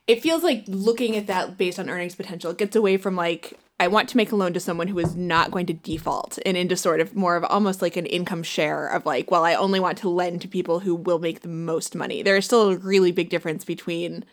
it 0.08 0.22
feels 0.22 0.44
like 0.44 0.64
looking 0.68 1.16
at 1.16 1.28
that 1.28 1.58
based 1.58 1.80
on 1.80 1.90
earnings 1.90 2.16
potential 2.16 2.52
it 2.52 2.58
gets 2.58 2.76
away 2.76 2.98
from 2.98 3.16
like 3.16 3.58
I 3.80 3.88
want 3.88 4.08
to 4.10 4.18
make 4.18 4.32
a 4.32 4.36
loan 4.36 4.54
to 4.54 4.60
someone 4.60 4.88
who 4.88 5.00
is 5.00 5.16
not 5.16 5.52
going 5.52 5.66
to 5.66 5.74
default 5.74 6.40
and 6.46 6.56
into 6.56 6.78
sort 6.78 7.00
of 7.02 7.16
more 7.16 7.36
of 7.36 7.44
almost 7.44 7.82
like 7.82 7.98
an 7.98 8.06
income 8.06 8.44
share 8.44 8.88
of 8.88 9.06
like, 9.06 9.32
well, 9.32 9.44
I 9.44 9.56
only 9.56 9.80
want 9.80 9.98
to 10.00 10.10
lend 10.10 10.42
to 10.42 10.48
people 10.48 10.80
who 10.80 10.96
will 10.96 11.20
make 11.20 11.42
the 11.42 11.50
most 11.50 11.96
money. 11.96 12.22
There 12.22 12.38
is 12.38 12.46
still 12.46 12.70
a 12.70 12.78
really 12.78 13.12
big 13.12 13.30
difference 13.30 13.66
between 13.66 14.24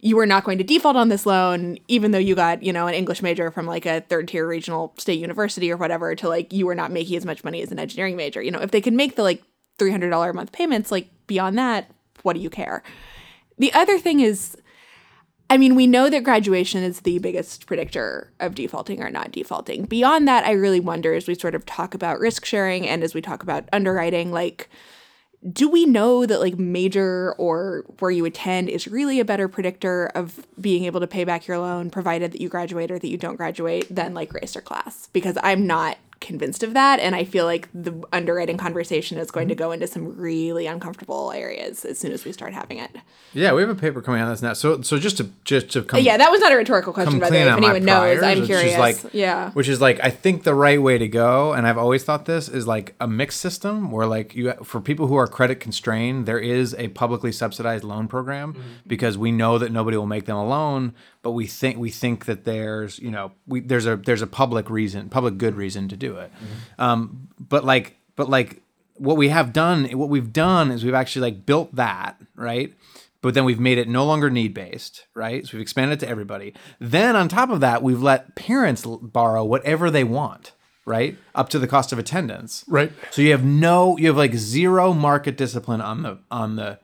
you 0.00 0.18
are 0.18 0.26
not 0.26 0.44
going 0.44 0.58
to 0.58 0.64
default 0.64 0.96
on 0.96 1.08
this 1.08 1.26
loan, 1.26 1.78
even 1.88 2.12
though 2.12 2.18
you 2.18 2.34
got, 2.34 2.62
you 2.62 2.72
know, 2.72 2.86
an 2.86 2.94
English 2.94 3.22
major 3.22 3.50
from 3.50 3.66
like 3.66 3.86
a 3.86 4.02
third 4.02 4.28
tier 4.28 4.46
regional 4.46 4.94
state 4.96 5.18
university 5.18 5.70
or 5.70 5.76
whatever, 5.76 6.14
to 6.14 6.28
like 6.28 6.52
you 6.52 6.68
are 6.68 6.74
not 6.74 6.92
making 6.92 7.16
as 7.16 7.26
much 7.26 7.42
money 7.42 7.60
as 7.62 7.72
an 7.72 7.78
engineering 7.78 8.16
major. 8.16 8.40
You 8.40 8.50
know, 8.50 8.60
if 8.60 8.70
they 8.70 8.80
can 8.80 8.94
make 8.94 9.16
the 9.16 9.22
like 9.22 9.42
$300 9.78 10.30
a 10.30 10.32
month 10.32 10.52
payments, 10.52 10.92
like 10.92 11.08
beyond 11.26 11.58
that, 11.58 11.90
what 12.22 12.34
do 12.34 12.40
you 12.40 12.50
care? 12.50 12.82
The 13.58 13.72
other 13.72 13.98
thing 13.98 14.20
is, 14.20 14.56
I 15.48 15.58
mean, 15.58 15.76
we 15.76 15.86
know 15.86 16.10
that 16.10 16.24
graduation 16.24 16.82
is 16.82 17.00
the 17.00 17.18
biggest 17.20 17.66
predictor 17.66 18.32
of 18.40 18.54
defaulting 18.54 19.02
or 19.02 19.10
not 19.10 19.30
defaulting. 19.30 19.84
Beyond 19.84 20.26
that, 20.26 20.44
I 20.44 20.52
really 20.52 20.80
wonder 20.80 21.14
as 21.14 21.28
we 21.28 21.34
sort 21.36 21.54
of 21.54 21.64
talk 21.64 21.94
about 21.94 22.18
risk 22.18 22.44
sharing 22.44 22.88
and 22.88 23.04
as 23.04 23.14
we 23.14 23.20
talk 23.20 23.42
about 23.42 23.68
underwriting, 23.72 24.32
like, 24.32 24.68
do 25.52 25.68
we 25.68 25.86
know 25.86 26.26
that 26.26 26.40
like 26.40 26.58
major 26.58 27.34
or 27.38 27.84
where 27.98 28.10
you 28.10 28.24
attend 28.24 28.68
is 28.68 28.88
really 28.88 29.20
a 29.20 29.24
better 29.24 29.48
predictor 29.48 30.06
of 30.14 30.46
being 30.60 30.84
able 30.84 30.98
to 31.00 31.06
pay 31.06 31.24
back 31.24 31.46
your 31.46 31.58
loan 31.58 31.90
provided 31.90 32.32
that 32.32 32.40
you 32.40 32.48
graduate 32.48 32.90
or 32.90 32.98
that 32.98 33.08
you 33.08 33.16
don't 33.16 33.36
graduate 33.36 33.86
than 33.94 34.14
like 34.14 34.32
race 34.32 34.56
or 34.56 34.60
class 34.60 35.08
because 35.12 35.36
i'm 35.42 35.66
not 35.66 35.98
convinced 36.20 36.62
of 36.62 36.72
that 36.74 36.98
and 37.00 37.14
i 37.14 37.24
feel 37.24 37.44
like 37.44 37.68
the 37.74 37.92
underwriting 38.12 38.56
conversation 38.56 39.18
is 39.18 39.30
going 39.30 39.48
to 39.48 39.54
go 39.54 39.70
into 39.70 39.86
some 39.86 40.16
really 40.16 40.66
uncomfortable 40.66 41.30
areas 41.32 41.84
as 41.84 41.98
soon 41.98 42.10
as 42.12 42.24
we 42.24 42.32
start 42.32 42.52
having 42.54 42.78
it 42.78 42.90
Yeah, 43.34 43.52
we 43.52 43.60
have 43.60 43.68
a 43.70 43.74
paper 43.74 44.00
coming 44.00 44.20
out 44.22 44.28
on 44.28 44.32
this 44.32 44.40
now. 44.40 44.54
So 44.54 44.80
so 44.80 44.98
just 44.98 45.18
to 45.18 45.28
just 45.44 45.68
to 45.70 45.82
come 45.82 46.00
yeah 46.02 46.16
that 46.16 46.30
was 46.30 46.40
not 46.40 46.52
a 46.52 46.56
rhetorical 46.56 46.92
question 46.94 47.12
come 47.12 47.20
by 47.20 47.28
the 47.28 47.34
way 47.36 47.42
clean 47.42 47.48
if 47.48 47.54
on 47.54 47.60
my 47.60 47.68
anyone 47.68 47.84
knows 47.84 48.18
priors, 48.18 48.22
i'm 48.22 48.40
which 48.40 48.50
is 48.50 48.56
curious 48.60 48.78
like- 48.78 49.14
yeah 49.14 49.50
which 49.52 49.68
is 49.68 49.80
like 49.80 50.00
I 50.02 50.10
think 50.10 50.44
the 50.44 50.54
right 50.54 50.80
way 50.80 50.96
to 50.98 51.08
go, 51.08 51.52
and 51.52 51.66
I've 51.66 51.76
always 51.78 52.02
thought 52.02 52.24
this 52.24 52.48
is 52.48 52.66
like 52.66 52.94
a 53.00 53.06
mixed 53.06 53.40
system 53.40 53.90
where 53.90 54.06
like 54.06 54.34
you 54.34 54.52
for 54.64 54.80
people 54.80 55.06
who 55.08 55.16
are 55.16 55.26
credit 55.26 55.60
constrained, 55.60 56.24
there 56.26 56.38
is 56.38 56.74
a 56.78 56.88
publicly 56.88 57.32
subsidized 57.32 57.84
loan 57.84 58.08
program 58.08 58.54
Mm-hmm. 58.54 58.62
because 58.86 59.18
we 59.18 59.32
know 59.32 59.58
that 59.58 59.70
nobody 59.72 59.96
will 59.96 60.06
make 60.06 60.24
them 60.26 60.36
a 60.36 60.46
loan, 60.46 60.94
but 61.22 61.32
we 61.32 61.46
think 61.46 61.76
we 61.78 61.90
think 61.90 62.24
that 62.24 62.44
there's 62.44 62.98
you 63.00 63.10
know 63.10 63.32
we 63.46 63.60
there's 63.60 63.86
a 63.86 63.96
there's 63.96 64.22
a 64.22 64.26
public 64.26 64.70
reason, 64.70 65.08
public 65.10 65.36
good 65.36 65.56
reason 65.56 65.88
to 65.88 65.96
do 65.96 66.05
it, 66.14 66.30
Mm-hmm. 66.32 66.82
um, 66.82 67.28
but 67.40 67.64
like 67.64 67.96
but 68.14 68.30
like 68.30 68.62
what 68.96 69.16
we 69.16 69.28
have 69.28 69.52
done, 69.52 69.84
what 69.98 70.08
we've 70.08 70.32
done 70.32 70.70
is 70.70 70.84
we've 70.84 70.94
actually 70.94 71.30
like 71.32 71.44
built 71.44 71.74
that 71.74 72.16
right 72.36 72.72
but 73.22 73.34
then 73.34 73.44
we've 73.44 73.58
made 73.58 73.76
it 73.76 73.88
no 73.88 74.04
longer 74.06 74.30
need 74.30 74.54
based, 74.54 75.06
right? 75.12 75.44
So 75.44 75.54
we've 75.54 75.62
expanded 75.62 76.00
it 76.00 76.06
to 76.06 76.08
everybody. 76.08 76.54
Then 76.78 77.16
on 77.16 77.28
top 77.28 77.50
of 77.50 77.58
that, 77.60 77.82
we've 77.82 78.00
let 78.00 78.36
parents 78.36 78.86
l- 78.86 78.98
borrow 78.98 79.42
whatever 79.42 79.90
they 79.90 80.04
want, 80.04 80.52
right? 80.84 81.16
Up 81.34 81.48
to 81.48 81.58
the 81.58 81.66
cost 81.66 81.92
of 81.92 81.98
attendance. 81.98 82.64
Right. 82.68 82.92
So 83.10 83.22
you 83.22 83.32
have 83.32 83.44
no 83.44 83.96
you 83.98 84.06
have 84.08 84.16
like 84.16 84.34
zero 84.34 84.92
market 84.92 85.36
discipline 85.36 85.80
on 85.80 86.02
the 86.02 86.18
on 86.30 86.54
the 86.54 86.78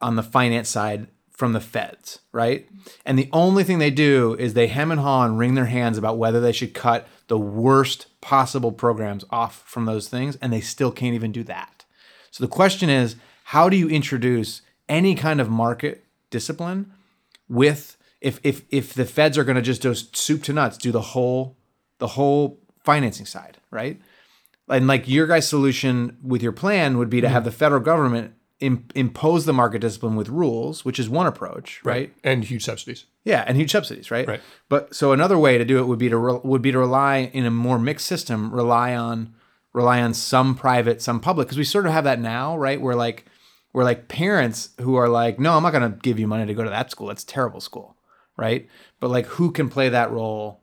on 0.00 0.16
the 0.16 0.22
finance 0.22 0.70
side 0.70 1.08
from 1.38 1.52
the 1.52 1.60
feds, 1.60 2.18
right? 2.32 2.68
And 3.06 3.16
the 3.16 3.28
only 3.32 3.62
thing 3.62 3.78
they 3.78 3.92
do 3.92 4.34
is 4.40 4.54
they 4.54 4.66
hem 4.66 4.90
and 4.90 5.00
haw 5.00 5.24
and 5.24 5.38
wring 5.38 5.54
their 5.54 5.66
hands 5.66 5.96
about 5.96 6.18
whether 6.18 6.40
they 6.40 6.50
should 6.50 6.74
cut 6.74 7.06
the 7.28 7.38
worst 7.38 8.08
possible 8.20 8.72
programs 8.72 9.24
off 9.30 9.62
from 9.64 9.84
those 9.84 10.08
things, 10.08 10.36
and 10.42 10.52
they 10.52 10.60
still 10.60 10.90
can't 10.90 11.14
even 11.14 11.30
do 11.30 11.44
that. 11.44 11.84
So 12.32 12.42
the 12.42 12.48
question 12.48 12.90
is, 12.90 13.14
how 13.44 13.68
do 13.68 13.76
you 13.76 13.88
introduce 13.88 14.62
any 14.88 15.14
kind 15.14 15.40
of 15.40 15.48
market 15.48 16.06
discipline 16.28 16.92
with 17.48 17.96
if 18.20 18.40
if 18.42 18.62
if 18.70 18.92
the 18.92 19.04
feds 19.04 19.38
are 19.38 19.44
going 19.44 19.54
to 19.54 19.62
just 19.62 19.82
do 19.82 19.94
soup 19.94 20.42
to 20.42 20.52
nuts, 20.52 20.76
do 20.76 20.90
the 20.90 21.00
whole 21.00 21.56
the 21.98 22.08
whole 22.08 22.58
financing 22.84 23.26
side, 23.26 23.58
right? 23.70 24.00
And 24.68 24.88
like 24.88 25.06
your 25.06 25.28
guys' 25.28 25.48
solution 25.48 26.16
with 26.20 26.42
your 26.42 26.50
plan 26.50 26.98
would 26.98 27.08
be 27.08 27.20
to 27.20 27.28
have 27.28 27.42
mm-hmm. 27.42 27.50
the 27.50 27.56
federal 27.56 27.80
government 27.80 28.34
Im- 28.60 28.88
impose 28.94 29.44
the 29.44 29.52
market 29.52 29.80
discipline 29.80 30.16
with 30.16 30.28
rules, 30.28 30.84
which 30.84 30.98
is 30.98 31.08
one 31.08 31.26
approach, 31.26 31.80
right? 31.84 32.12
And 32.24 32.42
huge 32.42 32.64
subsidies. 32.64 33.04
Yeah, 33.22 33.44
and 33.46 33.56
huge 33.56 33.70
subsidies, 33.70 34.10
right? 34.10 34.26
Right. 34.26 34.40
But 34.68 34.94
so 34.94 35.12
another 35.12 35.38
way 35.38 35.58
to 35.58 35.64
do 35.64 35.78
it 35.78 35.86
would 35.86 35.98
be 35.98 36.08
to 36.08 36.16
re- 36.16 36.40
would 36.42 36.62
be 36.62 36.72
to 36.72 36.78
rely 36.78 37.30
in 37.32 37.46
a 37.46 37.50
more 37.50 37.78
mixed 37.78 38.06
system, 38.06 38.52
rely 38.52 38.96
on 38.96 39.34
rely 39.72 40.02
on 40.02 40.12
some 40.12 40.54
private, 40.54 41.00
some 41.00 41.20
public, 41.20 41.46
because 41.46 41.58
we 41.58 41.64
sort 41.64 41.86
of 41.86 41.92
have 41.92 42.04
that 42.04 42.20
now, 42.20 42.56
right? 42.58 42.80
Where 42.80 42.96
like 42.96 43.26
where 43.72 43.84
like 43.84 44.08
parents 44.08 44.70
who 44.80 44.96
are 44.96 45.08
like, 45.08 45.38
no, 45.38 45.56
I'm 45.56 45.62
not 45.62 45.72
going 45.72 45.92
to 45.92 45.98
give 45.98 46.18
you 46.18 46.26
money 46.26 46.46
to 46.46 46.54
go 46.54 46.64
to 46.64 46.70
that 46.70 46.90
school. 46.90 47.06
That's 47.06 47.22
a 47.22 47.26
terrible 47.26 47.60
school, 47.60 47.96
right? 48.36 48.68
But 48.98 49.10
like, 49.10 49.26
who 49.26 49.52
can 49.52 49.68
play 49.68 49.88
that 49.90 50.10
role 50.10 50.62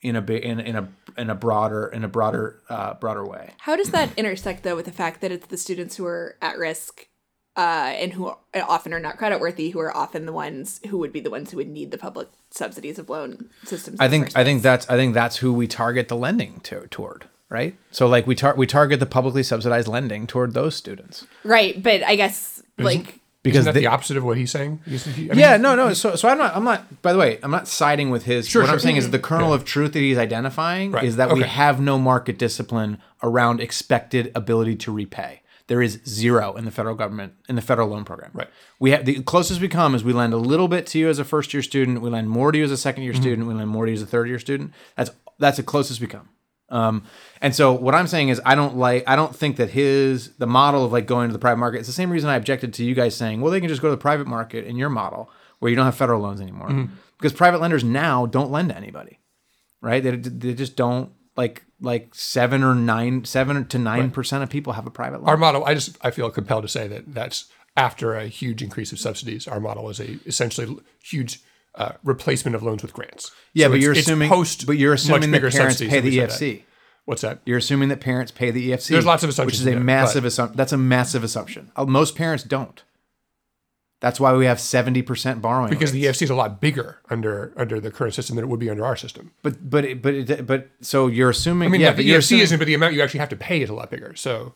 in 0.00 0.16
a 0.16 0.20
in, 0.20 0.60
in 0.60 0.76
a 0.76 0.88
in 1.18 1.30
a 1.30 1.34
broader 1.34 1.86
in 1.88 2.04
a 2.04 2.08
broader 2.08 2.62
uh, 2.68 2.94
broader 2.94 3.26
way? 3.26 3.54
How 3.58 3.74
does 3.74 3.90
that 3.90 4.10
intersect 4.16 4.62
though 4.62 4.76
with 4.76 4.84
the 4.84 4.92
fact 4.92 5.20
that 5.22 5.32
it's 5.32 5.46
the 5.46 5.56
students 5.56 5.96
who 5.96 6.06
are 6.06 6.36
at 6.40 6.58
risk 6.58 7.08
uh, 7.56 7.92
and 7.96 8.12
who 8.12 8.26
are, 8.26 8.36
often 8.54 8.92
are 8.92 9.00
not 9.00 9.18
creditworthy, 9.18 9.72
who 9.72 9.78
are 9.80 9.96
often 9.96 10.26
the 10.26 10.32
ones 10.32 10.80
who 10.88 10.98
would 10.98 11.12
be 11.12 11.20
the 11.20 11.30
ones 11.30 11.50
who 11.50 11.56
would 11.56 11.68
need 11.68 11.90
the 11.90 11.98
public 11.98 12.28
subsidies 12.50 12.98
of 12.98 13.08
loan 13.08 13.48
systems? 13.64 13.98
I 14.00 14.08
think 14.08 14.30
I 14.36 14.44
think 14.44 14.62
that's 14.62 14.88
I 14.90 14.96
think 14.96 15.14
that's 15.14 15.36
who 15.38 15.52
we 15.52 15.66
target 15.66 16.08
the 16.08 16.16
lending 16.16 16.60
to, 16.64 16.86
toward, 16.88 17.26
right? 17.48 17.76
So 17.90 18.06
like 18.06 18.26
we 18.26 18.34
tar- 18.34 18.56
we 18.56 18.66
target 18.66 19.00
the 19.00 19.06
publicly 19.06 19.42
subsidized 19.42 19.88
lending 19.88 20.26
toward 20.26 20.52
those 20.54 20.74
students 20.76 21.26
right, 21.44 21.82
but 21.82 22.02
I 22.04 22.16
guess 22.16 22.62
like 22.78 23.20
because 23.42 23.60
Isn't 23.60 23.66
that 23.66 23.74
they, 23.74 23.80
the 23.82 23.86
opposite 23.86 24.16
of 24.16 24.24
what 24.24 24.36
he's 24.36 24.50
saying? 24.50 24.80
He's- 24.84 25.04
he- 25.04 25.26
I 25.30 25.34
mean, 25.34 25.38
yeah, 25.38 25.56
no, 25.56 25.76
no. 25.76 25.92
So, 25.94 26.16
so 26.16 26.28
I'm 26.28 26.36
not. 26.36 26.56
I'm 26.56 26.64
not. 26.64 27.00
By 27.00 27.12
the 27.12 27.18
way, 27.20 27.38
I'm 27.44 27.52
not 27.52 27.68
siding 27.68 28.10
with 28.10 28.24
his. 28.24 28.48
Sure, 28.48 28.62
what 28.62 28.70
I'm 28.72 28.80
saying 28.80 28.96
is 28.96 29.12
the 29.12 29.20
kernel 29.20 29.52
of 29.52 29.64
truth 29.64 29.92
that 29.92 30.00
he's 30.00 30.18
identifying 30.18 30.90
Right. 30.90 31.04
is 31.04 31.14
that 31.14 31.32
we 31.32 31.42
have 31.44 31.80
no 31.80 31.96
market 31.96 32.38
discipline 32.38 32.98
around 33.22 33.60
expected 33.60 34.32
ability 34.34 34.74
to 34.76 34.90
repay. 34.92 35.42
There 35.68 35.82
is 35.82 36.00
zero 36.06 36.54
in 36.54 36.64
the 36.64 36.70
federal 36.70 36.94
government 36.94 37.32
in 37.48 37.56
the 37.56 37.62
federal 37.62 37.88
loan 37.88 38.04
program. 38.04 38.30
Right. 38.32 38.48
We 38.78 38.92
have 38.92 39.04
the 39.04 39.20
closest 39.22 39.60
we 39.60 39.68
come 39.68 39.94
is 39.96 40.04
we 40.04 40.12
lend 40.12 40.32
a 40.32 40.36
little 40.36 40.68
bit 40.68 40.86
to 40.88 40.98
you 40.98 41.08
as 41.08 41.18
a 41.18 41.24
first 41.24 41.52
year 41.52 41.62
student. 41.62 42.00
We 42.02 42.10
lend 42.10 42.30
more 42.30 42.52
to 42.52 42.58
you 42.58 42.64
as 42.64 42.70
a 42.70 42.76
second 42.76 43.02
Mm-hmm. 43.02 43.12
year 43.12 43.20
student. 43.22 43.48
We 43.48 43.54
lend 43.54 43.68
more 43.70 43.84
to 43.86 43.90
you 43.90 43.96
as 43.96 44.02
a 44.02 44.06
third 44.06 44.28
year 44.28 44.38
student. 44.38 44.72
That's 44.96 45.10
that's 45.38 45.56
the 45.56 45.62
closest 45.64 46.00
we 46.00 46.06
come. 46.06 46.28
Um, 46.68 47.04
and 47.40 47.54
so 47.54 47.72
what 47.72 47.94
I'm 47.94 48.06
saying 48.08 48.28
is 48.30 48.40
I 48.44 48.54
don't 48.54 48.76
like 48.76 49.04
I 49.08 49.16
don't 49.16 49.34
think 49.34 49.56
that 49.56 49.70
his 49.70 50.36
the 50.36 50.46
model 50.46 50.84
of 50.84 50.92
like 50.92 51.06
going 51.06 51.28
to 51.28 51.32
the 51.32 51.38
private 51.38 51.58
market. 51.58 51.78
It's 51.78 51.88
the 51.88 51.92
same 51.92 52.10
reason 52.10 52.30
I 52.30 52.36
objected 52.36 52.72
to 52.74 52.84
you 52.84 52.94
guys 52.94 53.14
saying, 53.16 53.40
well, 53.40 53.52
they 53.52 53.60
can 53.60 53.68
just 53.68 53.82
go 53.82 53.88
to 53.88 53.92
the 53.96 54.00
private 54.00 54.26
market 54.26 54.64
in 54.66 54.76
your 54.76 54.88
model 54.88 55.30
where 55.58 55.68
you 55.68 55.76
don't 55.76 55.84
have 55.84 55.94
federal 55.96 56.20
loans 56.20 56.40
anymore 56.40 56.68
Mm-hmm. 56.68 56.94
because 57.18 57.32
private 57.32 57.60
lenders 57.60 57.82
now 57.84 58.26
don't 58.26 58.50
lend 58.50 58.68
to 58.70 58.76
anybody, 58.76 59.18
right? 59.80 60.02
They, 60.02 60.16
they 60.16 60.54
just 60.54 60.76
don't 60.76 61.12
like 61.36 61.64
like 61.80 62.14
seven 62.14 62.62
or 62.62 62.74
nine 62.74 63.24
seven 63.24 63.66
to 63.66 63.78
nine 63.78 64.10
percent 64.10 64.42
of 64.42 64.50
people 64.50 64.72
have 64.74 64.86
a 64.86 64.90
private 64.90 65.20
loan. 65.20 65.28
Our 65.28 65.36
model, 65.36 65.64
I 65.64 65.74
just 65.74 65.96
I 66.02 66.10
feel 66.10 66.30
compelled 66.30 66.62
to 66.62 66.68
say 66.68 66.88
that 66.88 67.12
that's 67.12 67.46
after 67.76 68.14
a 68.14 68.26
huge 68.26 68.62
increase 68.62 68.92
of 68.92 68.98
subsidies. 68.98 69.46
Our 69.46 69.60
model 69.60 69.88
is 69.90 70.00
a 70.00 70.18
essentially 70.26 70.78
huge 71.02 71.40
uh, 71.74 71.92
replacement 72.02 72.54
of 72.54 72.62
loans 72.62 72.82
with 72.82 72.92
grants. 72.94 73.30
yeah, 73.52 73.66
So 73.66 73.72
but 73.72 73.80
you're 73.80 73.92
assuming 73.92 74.28
post 74.30 74.66
but 74.66 74.78
you're 74.78 74.94
assuming 74.94 75.30
that 75.30 75.40
parents 75.52 75.78
pay 75.80 76.00
the 76.00 76.16
said 76.16 76.30
that. 76.30 76.40
EFC. 76.40 76.62
What's 77.04 77.22
that? 77.22 77.38
You're 77.44 77.58
assuming 77.58 77.88
that 77.90 78.00
parents 78.00 78.32
pay 78.32 78.50
the 78.50 78.70
EFC. 78.70 78.88
There's 78.88 79.06
lots 79.06 79.22
of 79.22 79.28
assumptions, 79.30 79.60
which 79.60 79.60
is 79.60 79.66
a 79.66 79.70
there, 79.76 79.80
massive 79.80 80.24
assumption. 80.24 80.56
That's 80.56 80.72
a 80.72 80.76
massive 80.76 81.22
assumption. 81.22 81.70
Uh, 81.76 81.84
Most 81.84 82.16
parents 82.16 82.42
don't. 82.42 82.82
That's 84.00 84.20
why 84.20 84.34
we 84.34 84.44
have 84.46 84.60
seventy 84.60 85.00
percent 85.02 85.40
borrowing 85.40 85.70
Because 85.70 85.92
the. 85.92 86.04
EFC 86.04 86.22
is 86.22 86.30
a 86.30 86.34
lot 86.34 86.60
bigger 86.60 86.98
under 87.08 87.52
under 87.56 87.80
the 87.80 87.90
current 87.90 88.14
system 88.14 88.36
than 88.36 88.44
it 88.44 88.48
would 88.48 88.60
be 88.60 88.68
under 88.70 88.84
our 88.84 88.96
system. 88.96 89.32
But 89.42 89.70
but 89.70 89.84
it- 89.84 90.02
but 90.02 90.14
it- 90.14 90.46
but 90.46 90.68
so 90.82 91.06
you're 91.06 91.30
assuming. 91.30 91.68
I 91.68 91.72
mean, 91.72 91.80
yeah, 91.80 91.92
the 91.92 92.02
EFC 92.02 92.18
assuming, 92.18 92.42
isn't, 92.42 92.58
but 92.58 92.66
the 92.66 92.74
amount 92.74 92.94
you 92.94 93.02
actually 93.02 93.20
have 93.20 93.30
to 93.30 93.36
pay 93.36 93.62
is 93.62 93.70
a 93.70 93.74
lot 93.74 93.90
bigger. 93.90 94.14
So 94.14 94.54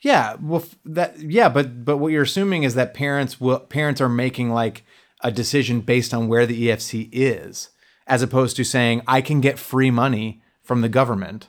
Yeah, 0.00 0.34
well, 0.42 0.64
that 0.84 1.18
yeah, 1.20 1.48
but 1.48 1.84
but 1.84 1.98
what 1.98 2.12
you're 2.12 2.24
assuming 2.24 2.64
is 2.64 2.74
that 2.74 2.92
parents 2.92 3.40
will 3.40 3.60
parents 3.60 4.00
are 4.00 4.08
making 4.08 4.50
like 4.50 4.84
a 5.22 5.30
decision 5.30 5.80
based 5.80 6.12
on 6.12 6.26
where 6.28 6.44
the 6.44 6.68
EFC 6.68 7.08
is, 7.12 7.70
as 8.06 8.20
opposed 8.20 8.56
to 8.56 8.64
saying 8.64 9.00
I 9.06 9.20
can 9.20 9.40
get 9.40 9.58
free 9.58 9.90
money 9.92 10.42
from 10.62 10.80
the 10.80 10.88
government 10.88 11.48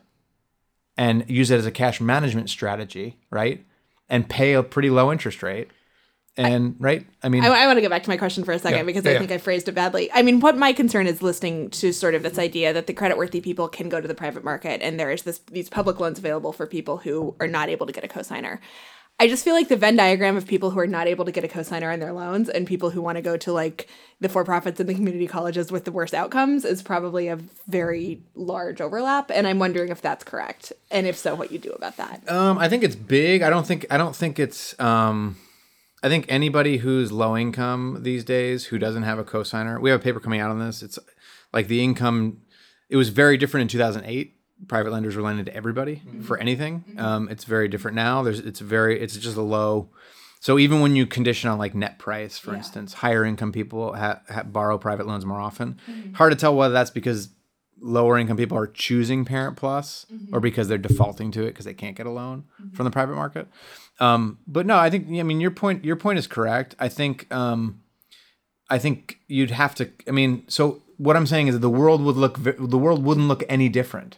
and 0.96 1.26
use 1.28 1.52
it 1.52 1.58
as 1.58 1.66
a 1.66 1.72
cash 1.72 2.00
management 2.00 2.50
strategy, 2.50 3.18
right? 3.32 3.66
And 4.10 4.30
pay 4.30 4.54
a 4.54 4.64
pretty 4.64 4.90
low 4.90 5.12
interest 5.12 5.44
rate, 5.44 5.70
and 6.38 6.76
right. 6.80 7.06
I 7.24 7.30
mean, 7.30 7.44
I, 7.44 7.48
I 7.48 7.68
want 7.68 7.78
to 7.78 7.82
go 7.82 7.90
back 7.90 8.04
to 8.04 8.10
my 8.10 8.18
question 8.18 8.44
for 8.44 8.52
a 8.52 8.60
second 8.60 8.80
Yeah. 8.80 8.84
because 8.84 9.04
Yeah, 9.06 9.12
I 9.12 9.14
yeah. 9.14 9.20
think 9.20 9.32
I 9.32 9.38
phrased 9.38 9.68
it 9.68 9.74
badly. 9.74 10.10
I 10.14 10.22
mean, 10.22 10.40
what 10.40 10.58
my 10.58 10.74
concern 10.74 11.08
is 11.08 11.22
listening 11.22 11.70
to 11.72 11.92
sort 11.92 12.16
of 12.16 12.24
this 12.24 12.38
idea 12.38 12.74
that 12.74 12.88
the 12.88 12.94
credit-worthy 12.94 13.42
people 13.42 13.68
can 13.68 13.90
go 13.90 14.00
to 14.00 14.08
the 14.08 14.16
private 14.16 14.44
market 14.44 14.82
and 14.82 15.00
there 15.00 15.12
is 15.12 15.24
this 15.24 15.40
these 15.52 15.70
public 15.70 16.00
loans 16.00 16.20
available 16.20 16.54
for 16.54 16.68
people 16.68 16.98
who 16.98 17.36
are 17.40 17.48
not 17.48 17.70
able 17.70 17.86
to 17.88 17.94
get 17.94 18.04
a 18.04 18.08
cosigner. 18.08 18.60
I 19.20 19.28
just 19.28 19.44
feel 19.44 19.56
like 19.56 19.68
the 19.68 19.76
Venn 19.76 19.96
diagram 19.96 20.38
of 20.38 20.46
people 20.46 20.70
who 20.70 20.80
are 20.80 20.86
not 20.86 21.08
able 21.08 21.26
to 21.26 21.32
get 21.32 21.44
a 21.44 21.48
cosigner 21.48 21.92
on 21.92 22.00
their 22.00 22.14
loans 22.14 22.50
and 22.50 22.68
people 22.68 22.92
who 22.92 23.02
want 23.02 23.16
to 23.16 23.24
go 23.24 23.36
to 23.36 23.52
like 23.52 23.90
the 24.22 24.30
for-profits 24.30 24.80
and 24.80 24.88
the 24.88 24.94
community 24.94 25.26
colleges 25.26 25.72
with 25.72 25.86
the 25.86 25.92
worst 25.92 26.14
outcomes 26.14 26.64
is 26.64 26.84
probably 26.84 27.28
a 27.28 27.40
very 27.68 28.22
large 28.36 28.80
overlap. 28.80 29.32
And 29.32 29.48
I'm 29.48 29.58
wondering 29.58 29.90
if 29.90 30.02
that's 30.04 30.24
correct, 30.24 30.72
and 30.92 31.08
if 31.08 31.18
so, 31.18 31.34
what 31.34 31.52
you 31.52 31.58
do 31.58 31.72
about 31.72 31.98
that. 31.98 32.30
Um, 32.30 32.60
I 32.60 32.70
think 32.70 32.84
it's 32.84 32.96
big. 32.96 33.42
I 33.42 33.50
don't 33.50 33.66
think 33.66 33.88
I 33.90 33.98
don't 33.98 34.16
think 34.16 34.38
it's 34.38 34.80
um 34.80 35.36
I 36.04 36.10
think 36.10 36.26
anybody 36.30 36.78
who's 36.78 37.12
low 37.12 37.36
income 37.36 38.00
these 38.02 38.24
days 38.24 38.66
who 38.66 38.78
doesn't 38.78 39.04
have 39.04 39.18
a 39.18 39.24
cosigner. 39.24 39.82
We 39.82 39.90
have 39.90 40.00
a 40.00 40.04
paper 40.04 40.20
coming 40.20 40.40
out 40.40 40.52
on 40.52 40.60
this. 40.60 40.84
It's 40.84 41.00
like 41.54 41.68
the 41.68 41.84
income 41.84 42.42
it 42.90 42.96
was 42.96 43.10
very 43.10 43.38
different 43.38 43.64
in 43.64 43.68
2008. 43.68 44.34
Private 44.68 44.92
lenders 44.92 45.16
were 45.16 45.22
lending 45.22 45.46
to 45.46 45.56
everybody 45.56 45.98
mm-hmm. 45.98 46.22
for 46.22 46.38
anything. 46.38 46.86
Mm-hmm. 46.90 47.00
Um, 47.00 47.30
it's 47.30 47.44
very 47.44 47.68
different 47.68 47.96
now. 47.96 48.24
There's 48.24 48.40
it's 48.40 48.60
very 48.60 49.00
it's 49.00 49.18
just 49.18 49.38
a 49.38 49.42
low 49.42 49.90
so 50.40 50.60
even 50.60 50.82
when 50.82 50.96
you 50.96 51.06
condition 51.06 51.50
on 51.50 51.58
like 51.58 51.74
net 51.74 52.00
price, 52.00 52.38
for 52.38 52.54
instance, 52.54 52.94
higher 52.94 53.26
income 53.26 53.52
people 53.52 53.96
ha- 53.96 54.22
ha- 54.30 54.44
borrow 54.44 54.78
private 54.78 55.08
loans 55.08 55.26
more 55.26 55.40
often. 55.40 55.80
Mm-hmm. 55.90 56.14
Hard 56.14 56.32
to 56.32 56.38
tell 56.38 56.56
whether 56.56 56.74
that's 56.74 56.92
because 56.92 57.30
lower 57.80 58.18
income 58.18 58.38
people 58.38 58.58
are 58.58 58.68
choosing 58.68 59.26
Parent 59.26 59.58
Plus 59.58 60.06
or 60.32 60.40
because 60.40 60.68
they're 60.68 60.78
defaulting 60.78 61.32
to 61.32 61.44
it 61.44 61.48
because 61.48 61.66
they 61.66 61.74
can't 61.74 61.96
get 61.96 62.06
a 62.06 62.12
loan 62.12 62.46
from 62.74 62.86
the 62.86 62.92
private 62.92 63.16
market. 63.16 63.48
Um, 64.00 64.40
but 64.48 64.66
no, 64.66 64.78
I 64.78 64.90
think 64.90 65.08
I 65.10 65.24
mean 65.24 65.40
your 65.42 65.52
point. 65.52 65.84
Your 65.84 65.96
point 65.96 66.20
is 66.20 66.28
correct. 66.28 66.76
I 66.80 66.88
think 66.88 67.34
um, 67.34 67.82
I 68.70 68.78
think 68.78 69.20
you'd 69.28 69.52
have 69.52 69.76
to. 69.76 69.90
I 70.08 70.12
mean, 70.12 70.44
so 70.48 70.82
what 70.98 71.16
I'm 71.16 71.28
saying 71.28 71.48
is 71.48 71.56
that 71.56 71.60
the 71.60 71.70
world 71.70 72.02
would 72.04 72.16
look 72.16 72.38
the 72.44 72.78
world 72.78 73.04
wouldn't 73.04 73.28
look 73.28 73.44
any 73.50 73.70
different 73.70 74.18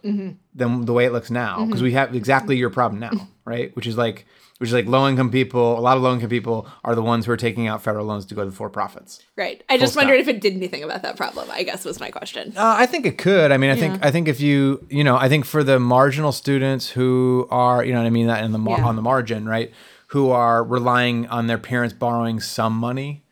than 0.54 0.84
the 0.84 0.92
way 0.92 1.04
it 1.06 1.12
looks 1.12 1.30
now 1.30 1.64
because 1.66 1.82
we 1.82 1.92
have 1.92 2.14
exactly 2.14 2.56
your 2.56 2.70
problem 2.70 3.00
now, 3.00 3.28
right? 3.44 3.74
Which 3.76 3.86
is 3.86 3.96
like 3.96 4.26
which 4.60 4.68
is 4.68 4.74
like 4.74 4.84
low 4.86 5.08
income 5.08 5.30
people. 5.30 5.78
A 5.78 5.80
lot 5.80 5.96
of 5.96 6.02
low 6.02 6.12
income 6.12 6.28
people 6.28 6.68
are 6.84 6.94
the 6.94 7.02
ones 7.02 7.24
who 7.24 7.32
are 7.32 7.36
taking 7.38 7.66
out 7.66 7.82
federal 7.82 8.04
loans 8.04 8.26
to 8.26 8.34
go 8.34 8.44
to 8.44 8.50
the 8.50 8.54
for 8.54 8.68
profits. 8.68 9.20
Right. 9.34 9.64
I 9.70 9.78
just 9.78 9.94
stop. 9.94 10.02
wondered 10.04 10.20
if 10.20 10.28
it 10.28 10.42
did 10.42 10.52
anything 10.54 10.82
about 10.84 11.00
that 11.00 11.16
problem. 11.16 11.48
I 11.50 11.62
guess 11.62 11.82
was 11.86 11.98
my 11.98 12.10
question. 12.10 12.52
Uh, 12.54 12.74
I 12.78 12.84
think 12.84 13.06
it 13.06 13.16
could. 13.16 13.52
I 13.52 13.56
mean, 13.56 13.70
I 13.70 13.76
think 13.76 14.04
I 14.04 14.10
think 14.10 14.28
if 14.28 14.38
you 14.38 14.86
you 14.90 15.02
know 15.02 15.16
I 15.16 15.30
think 15.30 15.46
for 15.46 15.64
the 15.64 15.80
marginal 15.80 16.30
students 16.32 16.90
who 16.90 17.48
are 17.50 17.82
you 17.82 17.92
know 17.94 18.00
what 18.00 18.06
I 18.06 18.10
mean 18.10 18.26
that 18.26 18.44
in 18.44 18.52
the 18.52 18.58
mar- 18.58 18.78
Yeah. 18.78 18.86
on 18.86 18.96
the 18.96 19.02
margin 19.02 19.48
right 19.48 19.72
who 20.08 20.30
are 20.30 20.62
relying 20.62 21.26
on 21.28 21.46
their 21.46 21.56
parents 21.58 21.94
borrowing 21.94 22.38
some 22.40 22.74
money 22.74 23.24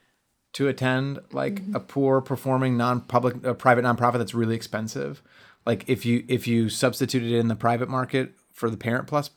to 0.55 0.67
attend 0.69 1.19
like 1.33 1.61
a 1.75 1.81
poor 1.81 2.21
performing 2.23 2.77
non-public 2.77 3.47
uh, 3.47 3.53
private 3.53 3.85
nonprofit 3.85 4.19
that's 4.19 4.33
really 4.35 4.55
expensive 4.57 5.21
like 5.67 5.85
if 5.89 6.07
you 6.07 6.25
if 6.29 6.49
you 6.49 6.69
substituted 6.71 7.31
it 7.33 7.39
in 7.39 7.49
the 7.49 7.55
private 7.57 7.89
market 7.89 8.33
for 8.53 8.71
the 8.71 8.77
parent 8.77 9.07
plus 9.07 9.31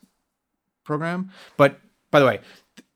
program. 0.84 1.32
But 1.58 1.80
by 2.12 2.20
the 2.20 2.26
way 2.26 2.42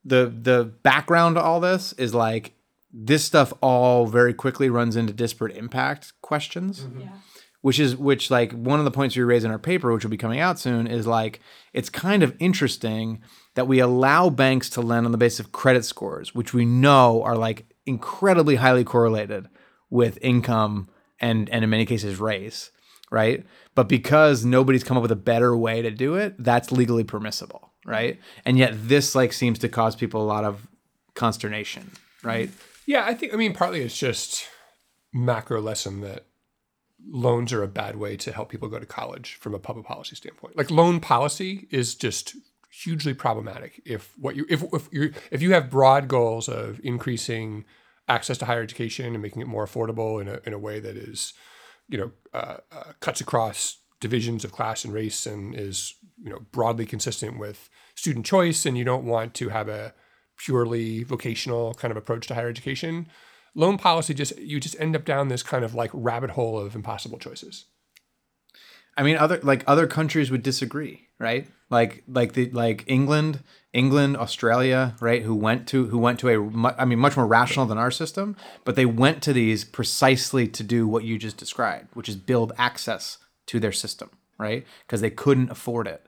the 0.06 0.32
the 0.42 0.72
background 0.84 1.36
to 1.36 1.42
all 1.42 1.60
this 1.60 1.94
is 1.94 2.14
like 2.14 2.54
this 2.94 3.26
stuff 3.26 3.52
all 3.62 4.06
very 4.06 4.34
quickly 4.34 4.70
runs 4.70 4.96
into 4.96 5.12
disparate 5.12 5.58
impact 5.58 6.14
questions 6.22 6.82
mm-hmm. 6.82 7.08
which 7.62 7.80
is 7.80 7.96
which 7.96 8.30
like 8.30 8.52
one 8.54 8.80
of 8.80 8.86
the 8.86 8.92
points 8.92 9.18
we 9.18 9.24
raise 9.24 9.44
in 9.44 9.52
our 9.52 9.60
paper 9.60 9.92
which 9.92 10.04
will 10.04 10.12
be 10.12 10.18
coming 10.18 10.40
out 10.40 10.60
soon 10.60 10.86
is 10.86 11.08
like 11.08 11.42
it's 11.74 11.90
kind 11.90 12.22
of 12.24 12.36
interesting 12.40 13.22
that 13.56 13.68
we 13.68 13.80
allow 13.80 14.30
banks 14.30 14.70
to 14.70 14.82
lend 14.82 15.06
on 15.06 15.12
the 15.12 15.18
basis 15.18 15.40
of 15.40 15.52
credit 15.52 15.84
scores 15.84 16.36
which 16.36 16.54
we 16.54 16.66
know 16.66 17.24
are 17.24 17.36
like 17.36 17.66
incredibly 17.86 18.56
highly 18.56 18.84
correlated 18.84 19.48
with 19.90 20.20
income 20.22 20.88
and 21.20 21.50
and 21.50 21.64
in 21.64 21.70
many 21.70 21.86
cases 21.86 22.20
race 22.20 22.72
right? 23.12 23.46
But 23.76 23.88
because 23.88 24.44
nobody's 24.44 24.84
come 24.84 24.98
up 24.98 25.04
with 25.04 25.12
a 25.12 25.16
better 25.16 25.56
way 25.56 25.82
to 25.82 25.92
do 25.92 26.16
it 26.16 26.36
that's 26.40 26.72
legally 26.72 27.04
permissible 27.04 27.72
right 27.86 28.20
and 28.44 28.58
yet 28.58 28.74
this 28.76 29.16
like 29.16 29.32
seems 29.32 29.58
to 29.60 29.70
cause 29.70 29.96
people 29.96 30.22
a 30.22 30.26
lot 30.26 30.44
of 30.44 30.68
consternation 31.14 31.92
right 32.24 32.50
Yeah, 32.86 33.06
I 33.06 33.14
think 33.14 33.34
I 33.34 33.38
mean 33.38 33.54
partly 33.54 33.82
it's 33.82 33.98
just 33.98 34.48
macro 35.14 35.62
lesson 35.62 36.02
that 36.02 36.26
loans 37.08 37.54
are 37.54 37.64
a 37.64 37.68
bad 37.68 37.96
way 37.96 38.18
to 38.18 38.32
help 38.32 38.50
people 38.50 38.68
go 38.68 38.80
to 38.80 38.86
college 38.86 39.36
from 39.36 39.54
a 39.54 39.60
public 39.60 39.86
policy 39.86 40.16
standpoint. 40.16 40.58
Like 40.58 40.72
loan 40.72 41.00
policy 41.00 41.68
is 41.72 41.96
just 41.96 42.36
hugely 42.84 43.14
problematic 43.14 43.82
if 43.86 44.14
what 44.20 44.36
you 44.36 44.46
if 44.50 44.62
if 44.74 44.90
you 44.92 45.14
if 45.32 45.42
you 45.42 45.54
have 45.54 45.70
broad 45.70 46.08
goals 46.08 46.50
of 46.50 46.80
increasing 46.84 47.64
access 48.08 48.38
to 48.38 48.46
higher 48.46 48.62
education 48.62 49.14
and 49.14 49.22
making 49.22 49.42
it 49.42 49.48
more 49.48 49.66
affordable 49.66 50.22
in 50.22 50.28
a 50.28 50.40
in 50.46 50.54
a 50.54 50.60
way 50.60 50.80
that 50.80 50.98
is 50.98 51.34
you 51.88 51.98
know 51.98 52.12
uh, 52.34 52.58
uh, 52.72 52.92
cuts 53.00 53.22
across 53.22 53.78
divisions 54.02 54.44
of 54.44 54.52
class 54.52 54.84
and 54.84 54.94
race 54.94 55.26
and 55.26 55.56
is 55.56 55.96
you 56.22 56.30
know 56.30 56.40
broadly 56.52 56.86
consistent 56.86 57.38
with 57.38 57.70
student 57.96 58.26
choice 58.26 58.66
and 58.66 58.78
you 58.78 58.84
don't 58.84 59.06
want 59.06 59.34
to 59.34 59.50
have 59.50 59.68
a 59.68 59.94
purely 60.38 61.04
vocational 61.04 61.74
kind 61.74 61.92
of 61.92 61.98
approach 61.98 62.28
to 62.28 62.36
higher 62.36 62.50
education 62.50 63.08
loan 63.54 63.78
policy 63.78 64.14
just 64.14 64.38
you 64.38 64.60
just 64.60 64.80
end 64.80 64.96
up 64.96 65.06
down 65.06 65.28
this 65.28 65.44
kind 65.44 65.64
of 65.64 65.74
like 65.74 65.90
rabbit 65.94 66.32
hole 66.32 66.60
of 66.60 66.76
impossible 66.76 67.18
choices 67.18 67.66
I 68.98 69.04
mean, 69.04 69.18
other 69.18 69.40
like 69.44 69.64
other 69.68 69.88
countries 69.88 70.32
would 70.32 70.44
disagree, 70.44 71.08
right? 71.20 71.48
Like 71.70 72.04
like 72.08 72.34
the 72.34 72.50
like 72.52 72.84
England, 72.88 73.42
England, 73.74 74.16
Australia, 74.18 74.96
right? 75.02 75.22
Who 75.22 75.36
went 75.36 75.68
to 75.70 75.88
who 75.88 75.98
went 75.98 76.20
to 76.20 76.30
a 76.30 76.76
i 76.78 76.86
mean 76.86 77.00
much 77.00 77.18
more 77.18 77.28
rational 77.28 77.66
than 77.66 77.78
our 77.78 77.92
system, 77.92 78.38
but 78.64 78.76
they 78.76 78.86
went 78.86 79.22
to 79.24 79.34
these 79.34 79.66
precisely 79.66 80.48
to 80.48 80.64
do 80.64 80.88
what 80.88 81.04
you 81.04 81.18
just 81.18 81.38
described, 81.38 81.94
which 81.94 82.08
is 82.08 82.16
build 82.16 82.54
access 82.58 83.18
to 83.48 83.60
their 83.60 83.74
system, 83.74 84.10
right? 84.38 84.66
Because 84.86 85.02
they 85.02 85.10
couldn't 85.10 85.52
afford 85.52 85.88
it 85.88 86.06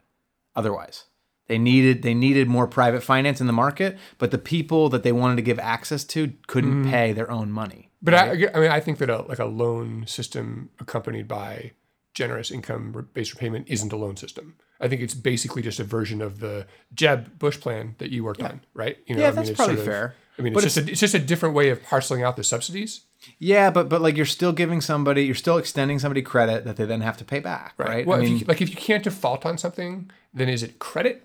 otherwise. 0.55 1.05
They 1.47 1.57
needed 1.57 2.01
they 2.01 2.13
needed 2.13 2.47
more 2.47 2.67
private 2.67 3.03
finance 3.03 3.39
in 3.39 3.47
the 3.47 3.53
market, 3.53 3.97
but 4.17 4.31
the 4.31 4.37
people 4.37 4.89
that 4.89 5.03
they 5.03 5.13
wanted 5.13 5.37
to 5.37 5.41
give 5.41 5.59
access 5.59 6.03
to 6.05 6.33
couldn't 6.47 6.81
mm-hmm. 6.83 6.91
pay 6.91 7.13
their 7.13 7.31
own 7.31 7.51
money. 7.51 7.89
but 8.01 8.13
I, 8.13 8.31
I 8.53 8.59
mean 8.59 8.71
i 8.71 8.79
think 8.79 8.97
that 8.99 9.09
a, 9.09 9.21
like 9.23 9.39
a 9.39 9.45
loan 9.45 10.05
system 10.07 10.69
accompanied 10.79 11.27
by 11.27 11.71
generous 12.13 12.51
income 12.51 13.09
based 13.13 13.33
repayment 13.33 13.67
isn't 13.69 13.91
a 13.93 13.95
loan 13.95 14.17
system 14.17 14.55
i 14.79 14.87
think 14.87 15.01
it's 15.01 15.13
basically 15.13 15.61
just 15.61 15.79
a 15.79 15.83
version 15.83 16.21
of 16.21 16.39
the 16.39 16.67
jeb 16.93 17.39
bush 17.39 17.59
plan 17.59 17.95
that 17.97 18.11
you 18.11 18.23
worked 18.23 18.41
on 18.43 18.61
right 18.73 18.97
you 19.07 19.15
know 19.15 19.21
Yeah, 19.21 19.27
I 19.27 19.31
mean, 19.31 19.35
that's 19.37 19.49
it's 19.49 19.57
probably 19.57 19.75
sort 19.77 19.87
of- 19.87 19.93
fair. 19.93 20.15
i 20.37 20.41
mean 20.41 20.53
But 20.53 20.63
it's 20.63 20.75
just 20.75 20.87
a, 20.87 20.91
it's 20.91 20.99
just 20.99 21.15
a 21.15 21.19
different 21.19 21.55
way 21.55 21.69
of 21.69 21.81
parceling 21.81 22.23
out 22.23 22.35
the 22.35 22.43
subsidies 22.43 23.01
Yeah, 23.39 23.69
but 23.71 23.89
but 23.89 24.01
like 24.01 24.15
you're 24.15 24.25
still 24.25 24.53
giving 24.53 24.81
somebody, 24.81 25.23
you're 25.25 25.35
still 25.35 25.57
extending 25.57 25.99
somebody 25.99 26.21
credit 26.21 26.63
that 26.65 26.77
they 26.77 26.85
then 26.85 27.01
have 27.01 27.17
to 27.17 27.25
pay 27.25 27.39
back, 27.39 27.73
right? 27.77 28.05
Well, 28.05 28.19
I 28.19 28.21
mean, 28.23 28.35
if 28.35 28.41
you, 28.41 28.45
like 28.47 28.61
if 28.61 28.69
you 28.69 28.75
can't 28.75 29.03
default 29.03 29.45
on 29.45 29.57
something, 29.57 30.09
then 30.33 30.49
is 30.49 30.63
it 30.63 30.79
credit? 30.79 31.23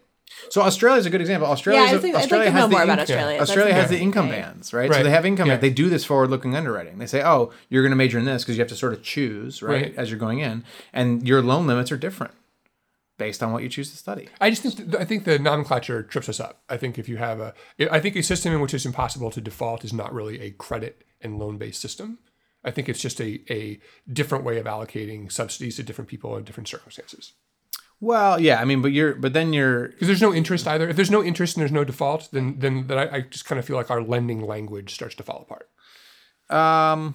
so 0.48 0.62
Australia 0.62 0.98
is 0.98 1.04
a 1.04 1.10
good 1.10 1.20
example. 1.20 1.46
Australia, 1.46 1.82
Yeah, 1.82 1.96
I 1.96 1.98
think- 2.00 2.14
like 2.14 2.28
to 2.30 2.50
know 2.52 2.66
more 2.68 2.82
about 2.82 2.98
Australia. 2.98 3.38
That's 3.38 3.50
Australia 3.50 3.74
has 3.74 3.90
the 3.90 3.98
income 3.98 4.30
Right. 4.30 4.40
bans, 4.42 4.72
right? 4.72 4.90
So 4.92 5.02
they 5.02 5.10
have 5.10 5.26
income. 5.26 5.46
Yeah. 5.46 5.58
They 5.58 5.68
do 5.68 5.90
this 5.90 6.06
forward-looking 6.06 6.56
underwriting. 6.56 6.96
They 6.98 7.06
say, 7.06 7.22
oh, 7.22 7.52
you're 7.68 7.82
going 7.82 7.90
to 7.90 7.96
major 7.96 8.18
in 8.18 8.24
this 8.24 8.42
because 8.42 8.56
you 8.56 8.62
have 8.62 8.68
to 8.70 8.74
sort 8.74 8.94
of 8.94 9.02
choose, 9.02 9.62
right, 9.62 9.82
Right. 9.82 9.94
as 9.94 10.10
you're 10.10 10.18
going 10.18 10.38
in, 10.40 10.64
and 10.92 11.28
your 11.28 11.42
loan 11.42 11.66
limits 11.66 11.92
are 11.92 11.98
different 11.98 12.32
based 13.18 13.42
on 13.42 13.52
what 13.52 13.62
you 13.62 13.68
choose 13.68 13.90
to 13.90 13.96
study. 13.98 14.30
I 14.40 14.48
just 14.48 14.62
think 14.62 14.76
th- 14.76 14.94
I 14.94 15.04
think 15.04 15.24
the 15.24 15.38
nomenclature 15.38 16.02
trips 16.02 16.30
us 16.30 16.40
up. 16.40 16.62
I 16.68 16.78
think 16.78 16.98
if 16.98 17.08
you 17.10 17.18
have 17.18 17.38
a, 17.38 17.54
I 17.90 18.00
think 18.00 18.16
a 18.16 18.22
system 18.22 18.54
in 18.54 18.60
which 18.60 18.72
it's 18.72 18.86
impossible 18.86 19.30
to 19.32 19.40
default 19.40 19.84
is 19.84 19.92
not 19.92 20.14
really 20.14 20.40
a 20.40 20.50
credit 20.52 21.02
and 21.22 21.38
loan 21.38 21.58
based 21.58 21.80
system. 21.80 22.18
I 22.64 22.70
think 22.70 22.88
it's 22.88 23.00
just 23.00 23.20
a, 23.20 23.40
a 23.52 23.80
different 24.12 24.44
way 24.44 24.58
of 24.58 24.66
allocating 24.66 25.30
subsidies 25.32 25.76
to 25.76 25.82
different 25.82 26.08
people 26.08 26.36
in 26.36 26.44
different 26.44 26.68
circumstances. 26.68 27.32
Well, 28.00 28.40
yeah, 28.40 28.60
I 28.60 28.64
mean, 28.64 28.82
but 28.82 28.92
you're, 28.92 29.14
but 29.14 29.32
then 29.32 29.52
you're, 29.52 29.88
Because 29.88 30.08
there's 30.08 30.22
no 30.22 30.34
interest 30.34 30.66
either. 30.66 30.88
If 30.88 30.96
there's 30.96 31.10
no 31.10 31.22
interest 31.22 31.56
and 31.56 31.60
there's 31.60 31.72
no 31.72 31.84
default, 31.84 32.28
then 32.32 32.56
then 32.58 32.86
that 32.88 32.98
I, 32.98 33.16
I 33.16 33.20
just 33.22 33.44
kind 33.44 33.58
of 33.58 33.64
feel 33.64 33.76
like 33.76 33.90
our 33.90 34.02
lending 34.02 34.40
language 34.40 34.94
starts 34.94 35.14
to 35.16 35.22
fall 35.22 35.46
apart. 35.48 35.68
um, 36.50 37.14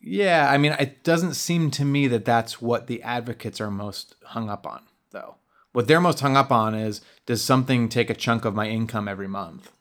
yeah, 0.00 0.48
I 0.48 0.58
mean, 0.58 0.72
it 0.78 1.02
doesn't 1.02 1.34
seem 1.34 1.72
to 1.72 1.84
me 1.84 2.06
that 2.06 2.24
that's 2.24 2.62
what 2.62 2.86
the 2.86 3.02
advocates 3.02 3.60
are 3.60 3.70
most 3.70 4.14
hung 4.26 4.48
up 4.48 4.64
on, 4.64 4.82
though. 5.10 5.36
What 5.72 5.88
they're 5.88 6.00
most 6.00 6.20
hung 6.20 6.36
up 6.36 6.52
on 6.52 6.72
is 6.74 7.00
does 7.26 7.42
something 7.42 7.88
take 7.88 8.08
a 8.08 8.14
chunk 8.14 8.44
of 8.44 8.54
my 8.54 8.68
income 8.68 9.08
every 9.08 9.28
month 9.28 9.72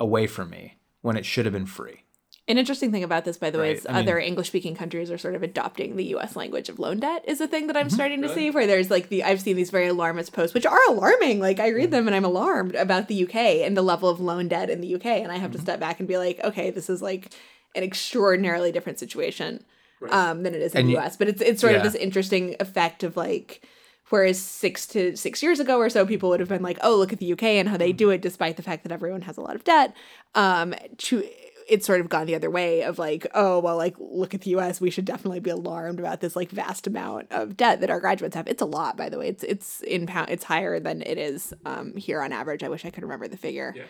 away 0.00 0.26
from 0.26 0.50
me 0.50 0.78
when 1.00 1.16
it 1.16 1.24
should 1.24 1.46
have 1.46 1.52
been 1.54 1.66
free? 1.66 2.01
An 2.48 2.58
interesting 2.58 2.90
thing 2.90 3.04
about 3.04 3.24
this, 3.24 3.36
by 3.36 3.50
the 3.50 3.58
way, 3.58 3.70
is 3.70 3.86
I 3.86 4.00
other 4.00 4.18
English 4.18 4.48
speaking 4.48 4.74
countries 4.74 5.12
are 5.12 5.18
sort 5.18 5.36
of 5.36 5.44
adopting 5.44 5.94
the 5.94 6.06
US 6.16 6.34
language 6.34 6.68
of 6.68 6.80
loan 6.80 6.98
debt, 6.98 7.24
is 7.28 7.40
a 7.40 7.46
thing 7.46 7.68
that 7.68 7.76
I'm 7.76 7.86
Mm-hmm. 7.86 7.94
starting 7.94 8.22
to 8.22 8.28
see 8.28 8.50
where 8.50 8.66
there's 8.66 8.90
like 8.90 9.10
the, 9.10 9.22
I've 9.22 9.40
seen 9.40 9.54
these 9.54 9.70
very 9.70 9.86
alarmist 9.86 10.32
posts, 10.32 10.52
which 10.52 10.66
are 10.66 10.80
alarming. 10.88 11.38
Like 11.38 11.60
I 11.60 11.68
Mm-hmm. 11.68 11.76
read 11.76 11.90
them 11.92 12.06
and 12.08 12.16
I'm 12.16 12.24
alarmed 12.24 12.74
about 12.74 13.06
the 13.06 13.22
UK 13.24 13.34
and 13.64 13.76
the 13.76 13.82
level 13.82 14.08
of 14.08 14.18
loan 14.20 14.48
debt 14.48 14.70
in 14.70 14.80
the 14.80 14.94
UK. 14.96 15.06
And 15.06 15.30
I 15.30 15.36
have 15.38 15.50
Mm-hmm. 15.50 15.56
to 15.58 15.62
step 15.62 15.78
back 15.80 16.00
and 16.00 16.08
be 16.08 16.18
like, 16.18 16.40
okay, 16.42 16.70
this 16.70 16.90
is 16.90 17.00
like 17.00 17.32
an 17.76 17.84
extraordinarily 17.84 18.72
different 18.72 18.98
situation 18.98 19.64
um, 20.10 20.42
than 20.42 20.52
it 20.54 20.62
is 20.62 20.74
in 20.74 20.80
And 20.80 20.88
the 20.88 20.98
US. 20.98 21.16
But 21.16 21.28
it's, 21.28 21.40
it's 21.40 21.60
sort 21.60 21.74
of 21.74 21.82
this 21.84 21.94
interesting 21.94 22.56
effect 22.58 23.04
of 23.04 23.16
like, 23.16 23.62
Whereas 24.10 24.38
six 24.38 24.86
to 24.88 25.16
six 25.16 25.42
years 25.42 25.58
ago 25.58 25.78
or 25.78 25.88
so, 25.88 26.04
people 26.04 26.28
would 26.28 26.40
have 26.40 26.48
been 26.50 26.60
like, 26.62 26.76
"Oh, 26.82 26.96
look 26.96 27.14
at 27.14 27.18
the 27.18 27.32
UK 27.32 27.44
and 27.44 27.66
how 27.66 27.78
they 27.78 27.92
do 27.92 28.10
it, 28.10 28.20
despite 28.20 28.58
the 28.58 28.62
fact 28.62 28.82
that 28.82 28.92
everyone 28.92 29.22
has 29.22 29.38
a 29.38 29.40
lot 29.40 29.54
of 29.56 29.64
debt." 29.64 29.94
Um, 30.34 30.74
to 30.98 31.24
it's 31.68 31.86
sort 31.86 32.00
of 32.00 32.08
gone 32.08 32.26
the 32.26 32.34
other 32.34 32.50
way 32.50 32.82
of 32.82 32.98
like, 32.98 33.26
oh, 33.34 33.58
well, 33.58 33.76
like 33.76 33.94
look 33.98 34.34
at 34.34 34.42
the 34.42 34.50
US, 34.56 34.80
we 34.80 34.90
should 34.90 35.04
definitely 35.04 35.40
be 35.40 35.50
alarmed 35.50 35.98
about 35.98 36.20
this 36.20 36.36
like 36.36 36.50
vast 36.50 36.86
amount 36.86 37.28
of 37.30 37.56
debt 37.56 37.80
that 37.80 37.90
our 37.90 38.00
graduates 38.00 38.34
have. 38.34 38.46
It's 38.46 38.62
a 38.62 38.66
lot, 38.66 38.96
by 38.96 39.08
the 39.08 39.18
way. 39.18 39.28
It's 39.28 39.44
it's 39.44 39.80
in 39.82 40.06
pound 40.06 40.30
it's 40.30 40.44
higher 40.44 40.80
than 40.80 41.02
it 41.02 41.18
is 41.18 41.54
um, 41.64 41.96
here 41.96 42.20
on 42.22 42.32
average. 42.32 42.62
I 42.62 42.68
wish 42.68 42.84
I 42.84 42.90
could 42.90 43.02
remember 43.02 43.28
the 43.28 43.36
figure. 43.36 43.72
Yeah. 43.76 43.84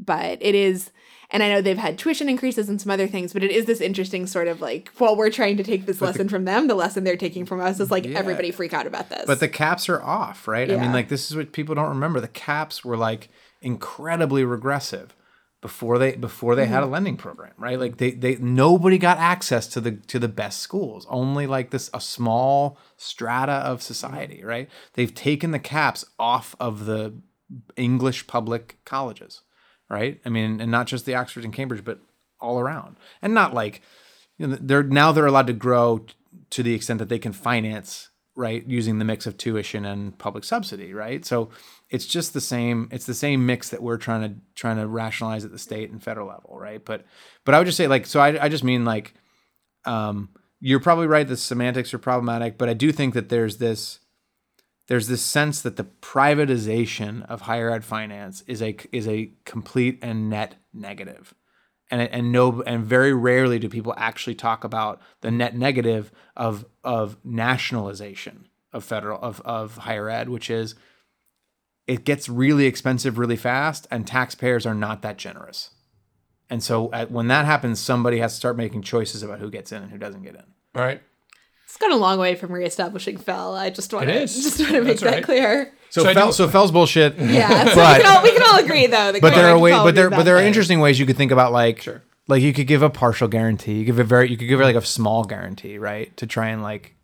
But 0.00 0.38
it 0.40 0.54
is 0.54 0.92
and 1.30 1.42
I 1.42 1.50
know 1.50 1.60
they've 1.60 1.76
had 1.76 1.98
tuition 1.98 2.28
increases 2.28 2.70
and 2.70 2.80
some 2.80 2.90
other 2.90 3.06
things, 3.06 3.34
but 3.34 3.42
it 3.42 3.50
is 3.50 3.66
this 3.66 3.82
interesting 3.82 4.26
sort 4.26 4.48
of 4.48 4.62
like, 4.62 4.88
while 4.96 5.14
we're 5.14 5.30
trying 5.30 5.58
to 5.58 5.62
take 5.62 5.84
this 5.84 6.00
lesson 6.00 6.28
from 6.28 6.46
them, 6.46 6.68
the 6.68 6.74
lesson 6.74 7.04
they're 7.04 7.16
taking 7.18 7.44
from 7.44 7.60
us 7.60 7.80
is 7.80 7.90
like 7.90 8.06
everybody 8.06 8.50
freak 8.50 8.72
out 8.72 8.86
about 8.86 9.10
this. 9.10 9.24
But 9.26 9.40
the 9.40 9.48
caps 9.48 9.90
are 9.90 10.00
off, 10.00 10.48
right? 10.48 10.70
I 10.70 10.76
mean, 10.76 10.92
like 10.92 11.08
this 11.08 11.30
is 11.30 11.36
what 11.36 11.52
people 11.52 11.74
don't 11.74 11.90
remember. 11.90 12.20
The 12.20 12.28
caps 12.28 12.82
were 12.82 12.96
like 12.96 13.28
incredibly 13.60 14.42
regressive 14.44 15.14
before 15.60 15.98
they 15.98 16.14
before 16.14 16.54
they 16.54 16.66
had 16.66 16.80
a 16.80 16.82
mm-hmm. 16.82 16.92
lending 16.92 17.16
program, 17.16 17.52
right? 17.58 17.78
Like 17.78 17.96
they 17.96 18.12
they 18.12 18.36
nobody 18.36 18.98
got 18.98 19.18
access 19.18 19.66
to 19.68 19.80
the 19.80 19.92
to 19.92 20.18
the 20.18 20.28
best 20.28 20.60
schools. 20.60 21.06
Only 21.08 21.46
like 21.46 21.70
this 21.70 21.90
a 21.92 22.00
small 22.00 22.78
strata 22.96 23.52
of 23.52 23.82
society, 23.82 24.38
mm-hmm. 24.38 24.46
right? 24.46 24.70
They've 24.94 25.14
taken 25.14 25.50
the 25.50 25.58
caps 25.58 26.04
off 26.18 26.54
of 26.60 26.86
the 26.86 27.14
English 27.76 28.26
public 28.26 28.78
colleges, 28.84 29.42
right? 29.90 30.20
I 30.24 30.28
mean, 30.28 30.60
and 30.60 30.70
not 30.70 30.86
just 30.86 31.06
the 31.06 31.14
Oxford 31.14 31.44
and 31.44 31.52
Cambridge, 31.52 31.84
but 31.84 32.00
all 32.40 32.60
around. 32.60 32.96
And 33.20 33.34
not 33.34 33.52
like 33.52 33.82
you 34.36 34.46
know, 34.46 34.58
they're 34.60 34.82
now 34.84 35.10
they're 35.12 35.26
allowed 35.26 35.48
to 35.48 35.52
grow 35.52 35.98
t- 35.98 36.14
to 36.50 36.62
the 36.62 36.74
extent 36.74 36.98
that 36.98 37.08
they 37.08 37.18
can 37.18 37.32
finance 37.32 38.10
right 38.38 38.66
using 38.66 38.98
the 38.98 39.04
mix 39.04 39.26
of 39.26 39.36
tuition 39.36 39.84
and 39.84 40.16
public 40.16 40.44
subsidy 40.44 40.94
right? 40.94 41.26
So 41.26 41.50
it's 41.90 42.06
just 42.06 42.32
the 42.32 42.40
same 42.40 42.88
it's 42.90 43.06
the 43.06 43.14
same 43.14 43.44
mix 43.44 43.68
that 43.70 43.82
we're 43.82 43.98
trying 43.98 44.22
to 44.22 44.40
trying 44.54 44.76
to 44.76 44.86
rationalize 44.86 45.44
at 45.44 45.50
the 45.50 45.58
state 45.58 45.90
and 45.90 46.02
federal 46.02 46.28
level 46.28 46.58
right? 46.58 46.82
But 46.84 47.04
but 47.48 47.54
i 47.54 47.58
would 47.58 47.64
just 47.64 47.78
say 47.78 47.86
like 47.88 48.04
so 48.04 48.20
i, 48.20 48.44
I 48.44 48.50
just 48.50 48.62
mean 48.62 48.84
like 48.84 49.14
um 49.86 50.28
you're 50.60 50.80
probably 50.80 51.06
right 51.06 51.26
the 51.26 51.34
semantics 51.34 51.94
are 51.94 51.98
problematic 51.98 52.58
but 52.58 52.68
i 52.68 52.74
do 52.74 52.92
think 52.92 53.14
that 53.14 53.30
there's 53.30 53.56
this 53.56 54.00
there's 54.88 55.06
this 55.06 55.22
sense 55.22 55.62
that 55.62 55.76
the 55.76 55.84
privatization 55.84 57.24
of 57.26 57.42
higher 57.42 57.70
ed 57.70 57.86
finance 57.86 58.42
is 58.46 58.60
a 58.60 58.76
is 58.92 59.08
a 59.08 59.32
complete 59.46 59.98
and 60.02 60.28
net 60.28 60.56
negative 60.74 61.32
and 61.90 62.02
and 62.02 62.32
no 62.32 62.62
and 62.62 62.84
very 62.84 63.12
rarely 63.12 63.58
do 63.58 63.68
people 63.68 63.94
actually 63.96 64.34
talk 64.34 64.64
about 64.64 65.00
the 65.20 65.30
net 65.30 65.56
negative 65.56 66.10
of 66.36 66.64
of 66.84 67.16
nationalization 67.24 68.48
of 68.72 68.84
federal 68.84 69.20
of 69.20 69.40
of 69.42 69.78
higher 69.78 70.08
ed 70.08 70.28
which 70.28 70.50
is 70.50 70.74
it 71.86 72.04
gets 72.04 72.28
really 72.28 72.66
expensive 72.66 73.18
really 73.18 73.36
fast 73.36 73.86
and 73.90 74.06
taxpayers 74.06 74.66
are 74.66 74.74
not 74.74 75.02
that 75.02 75.16
generous 75.16 75.70
and 76.50 76.62
so 76.62 76.90
at, 76.92 77.10
when 77.10 77.28
that 77.28 77.44
happens 77.46 77.80
somebody 77.80 78.18
has 78.18 78.32
to 78.32 78.36
start 78.36 78.56
making 78.56 78.82
choices 78.82 79.22
about 79.22 79.38
who 79.38 79.50
gets 79.50 79.72
in 79.72 79.82
and 79.82 79.90
who 79.90 79.98
doesn't 79.98 80.22
get 80.22 80.34
in 80.34 80.44
All 80.74 80.82
right. 80.82 81.02
it's 81.64 81.76
gone 81.76 81.92
a 81.92 81.96
long 81.96 82.18
way 82.18 82.34
from 82.34 82.52
reestablishing 82.52 83.18
FFEL. 83.18 83.58
I 83.58 83.70
just 83.70 83.92
want 83.92 84.06
to 84.08 84.20
just 84.26 84.58
want 84.60 84.72
to 84.72 84.80
make 84.82 84.98
That's 84.98 85.02
that 85.02 85.14
right. 85.14 85.24
clear. 85.24 85.72
So 85.90 86.02
So 86.02 86.12
FFEL, 86.14 86.32
so 86.32 86.48
FFEL's 86.48 86.70
bullshit 86.72 87.18
Yeah, 87.18 87.64
so 87.66 87.74
But- 87.76 87.98
we, 87.98 88.02
can 88.04 88.16
all, 88.16 88.22
we 88.22 88.32
can 88.32 88.42
all 88.42 88.58
agree 88.58 88.86
though. 88.86 89.12
but 89.20 89.34
there 89.34 89.46
are 89.46 89.58
Grant 89.58 89.60
ways 89.60 89.74
but 89.82 89.94
there 89.94 90.10
but 90.10 90.22
there 90.24 90.36
are 90.36 90.40
that. 90.40 90.46
interesting 90.46 90.80
ways 90.80 90.98
you 90.98 91.06
could 91.06 91.16
think 91.16 91.32
about 91.32 91.52
like 91.52 91.82
Sure. 91.82 92.02
like 92.26 92.42
you 92.42 92.52
could 92.52 92.66
give 92.66 92.82
a 92.82 92.90
partial 92.90 93.28
guarantee 93.28 93.74
you 93.78 93.84
give 93.84 93.98
a 93.98 94.04
very 94.04 94.30
you 94.30 94.36
could 94.36 94.48
give 94.48 94.60
like 94.60 94.76
a 94.76 94.82
small 94.84 95.24
guarantee 95.24 95.78
right 95.78 96.14
to 96.16 96.26
try 96.26 96.48
and 96.48 96.62
like 96.62 96.94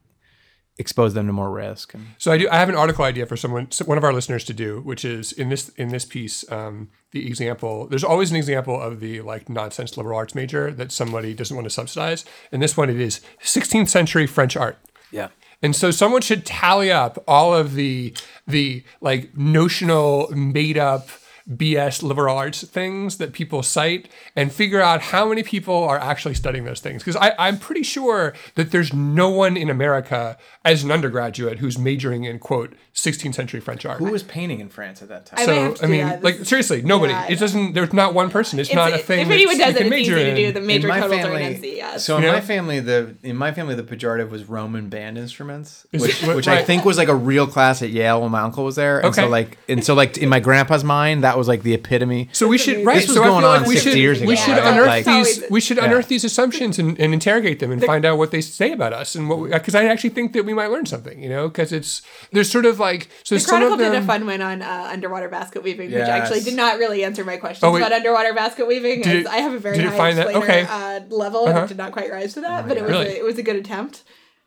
expose 0.77 1.15
them 1.15 1.27
to 1.29 1.33
more 1.33 1.51
risk 1.53 1.95
and 1.95 2.05
So 2.19 2.33
I 2.33 2.39
do. 2.39 2.49
I 2.51 2.57
have 2.57 2.69
an 2.69 2.75
article 2.75 3.05
idea 3.05 3.27
for 3.27 3.37
someone, 3.37 3.69
one 3.87 3.97
of 3.97 4.03
our 4.03 4.13
listeners, 4.13 4.43
to 4.47 4.53
do, 4.53 4.81
which 4.81 5.05
is 5.05 5.31
in 5.31 5.49
this 5.49 5.69
in 5.77 5.89
this 5.91 6.05
piece. 6.05 6.45
Um, 6.51 6.89
the 7.13 7.25
example. 7.29 7.87
There's 7.87 8.03
always 8.03 8.33
an 8.33 8.37
example 8.37 8.81
of 8.81 8.99
the 8.99 9.21
like 9.21 9.49
nonsense 9.49 9.97
liberal 9.97 10.19
arts 10.19 10.35
major 10.35 10.73
that 10.73 10.91
somebody 10.91 11.33
doesn't 11.33 11.55
want 11.57 11.65
to 11.67 11.71
subsidize. 11.71 12.25
In 12.51 12.59
this 12.59 12.77
one, 12.77 12.91
it 12.91 13.01
is 13.01 13.21
16th 13.41 13.89
century 13.89 14.27
French 14.27 14.57
art. 14.57 14.77
yeah 15.13 15.29
And 15.65 15.75
so 15.75 15.91
someone 15.91 16.21
should 16.21 16.45
tally 16.45 16.93
up 16.93 17.25
all 17.27 17.55
of 17.55 17.73
the 17.73 18.15
the 18.47 18.85
like 19.01 19.35
notional 19.35 20.31
made 20.31 20.77
up 20.77 21.09
BS 21.51 22.03
liberal 22.03 22.39
arts 22.39 22.65
things 22.67 23.19
that 23.19 23.35
people 23.35 23.63
cite 23.63 24.09
and 24.35 24.51
figure 24.51 24.81
out 24.81 25.03
how 25.03 25.29
many 25.29 25.43
people 25.43 25.85
are 25.85 25.99
actually 25.99 26.33
studying 26.35 26.65
those 26.65 26.81
things. 26.81 27.03
Because 27.05 27.19
I'm 27.39 27.59
pretty 27.59 27.83
sure 27.83 28.33
that 28.55 28.71
there's 28.71 28.95
no 28.95 29.29
one 29.29 29.55
in 29.59 29.69
America 29.69 30.39
as 30.65 30.85
an 30.85 30.91
undergraduate 30.91 31.59
who's 31.59 31.77
majoring 31.79 32.25
in 32.25 32.39
quote 32.39 32.73
16th 32.95 33.35
century 33.35 33.61
French 33.61 33.85
art. 33.85 33.99
who 33.99 34.11
was 34.11 34.23
painting 34.23 34.61
in 34.61 34.69
france 34.69 35.03
at 35.03 35.09
that 35.09 35.27
time 35.27 35.41
I 35.41 35.45
so 35.45 35.55
have 35.55 35.83
I 35.83 35.87
mean, 35.87 36.07
that. 36.07 36.23
Like 36.25 36.37
is- 36.37 36.49
seriously, 36.49 36.81
nobody. 36.81 37.13
yeah, 37.13 37.27
it 37.29 37.39
doesn't. 37.39 37.75
There's 37.75 37.93
not 37.93 38.15
one 38.15 38.31
person. 38.31 38.59
It's, 38.59 38.71
It's- 38.71 38.91
not 38.91 38.99
a 38.99 39.03
thing. 39.03 39.27
If 39.27 39.31
anyone 39.31 39.59
does 39.59 39.75
it, 39.75 39.81
it's 39.81 39.81
easy 39.81 39.91
major 39.91 40.15
to 40.15 40.35
do. 40.35 40.47
in. 40.49 40.55
The 40.55 40.61
major 40.61 40.89
in 40.91 41.01
my 41.01 41.09
family, 41.09 41.43
NC. 41.43 41.77
Yes. 41.77 42.05
so 42.07 42.17
in 42.17 42.23
You 42.23 42.33
my 42.33 42.41
family, 42.41 42.81
the 42.81 43.17
in 43.23 43.37
my 43.37 43.53
family 43.53 43.75
the 43.75 43.83
pejorative 43.83 44.31
was 44.31 44.49
Roman 44.49 44.89
band 44.89 45.19
instruments, 45.19 45.87
Is 45.93 46.01
which, 46.03 46.23
it- 46.23 46.27
what- 46.27 46.37
which 46.37 46.49
I 46.49 46.63
think 46.65 46.85
was 46.87 46.97
like 46.97 47.09
a 47.09 47.15
real 47.15 47.47
class 47.47 47.83
at 47.83 47.91
Yale 47.91 48.23
when 48.23 48.31
my 48.31 48.41
uncle 48.41 48.65
was 48.65 48.77
there. 48.77 49.01
And 49.05 49.15
so 49.15 49.23
Okay. 49.25 49.31
like 49.31 49.59
and 49.69 49.85
so 49.85 49.93
like 49.95 50.17
in 50.17 50.31
my 50.31 50.41
grandpa's 50.41 50.85
mind, 50.85 51.23
that 51.25 51.34
was 51.37 51.49
like 51.49 51.63
the 51.63 51.75
epitome. 51.75 52.29
So 52.33 52.47
we 52.49 52.59
should 52.59 52.75
amazing. 52.75 52.87
right. 52.87 52.95
This 52.97 53.09
was 53.09 53.17
so 53.17 53.23
going 53.25 53.41
feel 53.41 53.49
on 53.51 53.59
like 53.61 53.69
we 53.69 53.75
60 53.75 53.91
should 53.91 53.99
years 53.99 54.21
we 54.21 54.37
should 54.37 54.53
right? 54.53 54.65
unearth 54.73 54.87
Like- 54.87 55.05
these 55.05 55.39
Always- 55.39 55.51
we 55.51 55.61
should 55.61 55.77
Yeah. 55.77 55.85
unearth 55.87 56.09
these 56.09 56.25
assumptions 56.25 56.79
and, 56.79 56.99
and 57.01 57.13
interrogate 57.13 57.59
them 57.61 57.71
and 57.73 57.83
find 57.85 58.05
out 58.05 58.19
what 58.19 58.31
they 58.31 58.41
say 58.41 58.73
about 58.73 58.93
us 58.93 59.15
and 59.15 59.29
what 59.29 59.51
because 59.51 59.75
I 59.75 59.85
actually 59.87 60.11
think 60.11 60.33
that 60.35 60.45
we 60.45 60.55
might 60.55 60.69
learn 60.71 60.87
something. 60.87 61.23
You 61.23 61.29
know, 61.29 61.49
because 61.49 61.73
it's 61.73 62.03
there's 62.33 62.51
sort 62.51 62.67
of 62.67 62.79
like 62.81 63.09
so 63.25 63.35
The 63.35 63.41
some 63.41 63.51
Chronicle 63.61 63.75
of 63.75 63.79
them. 63.81 63.93
did 63.93 64.03
a 64.03 64.07
fun 64.07 64.27
one 64.27 64.41
on 64.43 64.63
uh, 64.63 64.89
underwater 64.93 65.29
basket 65.29 65.63
weaving, 65.63 65.87
which 65.91 65.97
Yes. 65.99 66.09
actually 66.09 66.41
did 66.41 66.55
not 66.55 66.79
really 66.79 67.05
answer 67.05 67.25
my 67.25 67.37
questions 67.37 67.65
Oh, 67.65 67.77
about 67.77 67.93
underwater 67.93 68.33
basket 68.35 68.67
weaving. 68.67 69.03
Did 69.03 69.17
it- 69.23 69.27
I 69.27 69.39
have 69.39 69.53
a 69.55 69.59
very 69.59 69.79
high 69.79 69.97
find 69.97 70.19
that- 70.19 70.31
explainer 70.31 70.63
okay. 70.63 70.67
uh, 70.69 71.01
level, 71.11 71.47
Uh-huh. 71.49 71.61
it 71.65 71.69
did 71.69 71.77
not 71.77 71.93
quite 71.93 72.11
rise 72.11 72.35
to 72.35 72.41
that, 72.43 72.67
but 72.69 72.77
it 72.77 72.83
was 72.83 72.91
Really? 72.93 73.07
a, 73.07 73.19
it 73.19 73.25
was 73.25 73.39
a 73.39 73.43
good 73.43 73.57
attempt. 73.57 74.03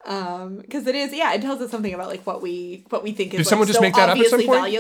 Um, 0.08 0.58
because 0.58 0.88
it 0.88 0.96
is, 0.96 1.14
yeah, 1.14 1.34
it 1.34 1.42
tells 1.42 1.60
us 1.62 1.70
something 1.70 1.94
about 1.94 2.08
like 2.08 2.26
what 2.26 2.42
we 2.42 2.86
what 2.90 3.04
we 3.04 3.12
think 3.12 3.34
is 3.34 3.40
Did 3.40 3.40
like, 3.40 3.48
someone 3.50 3.68
just 3.68 3.78
so 3.80 3.82
make 3.82 3.94
that 3.96 4.08
up 4.08 4.18
at 4.18 4.26
some 4.28 4.42
point? 4.42 4.72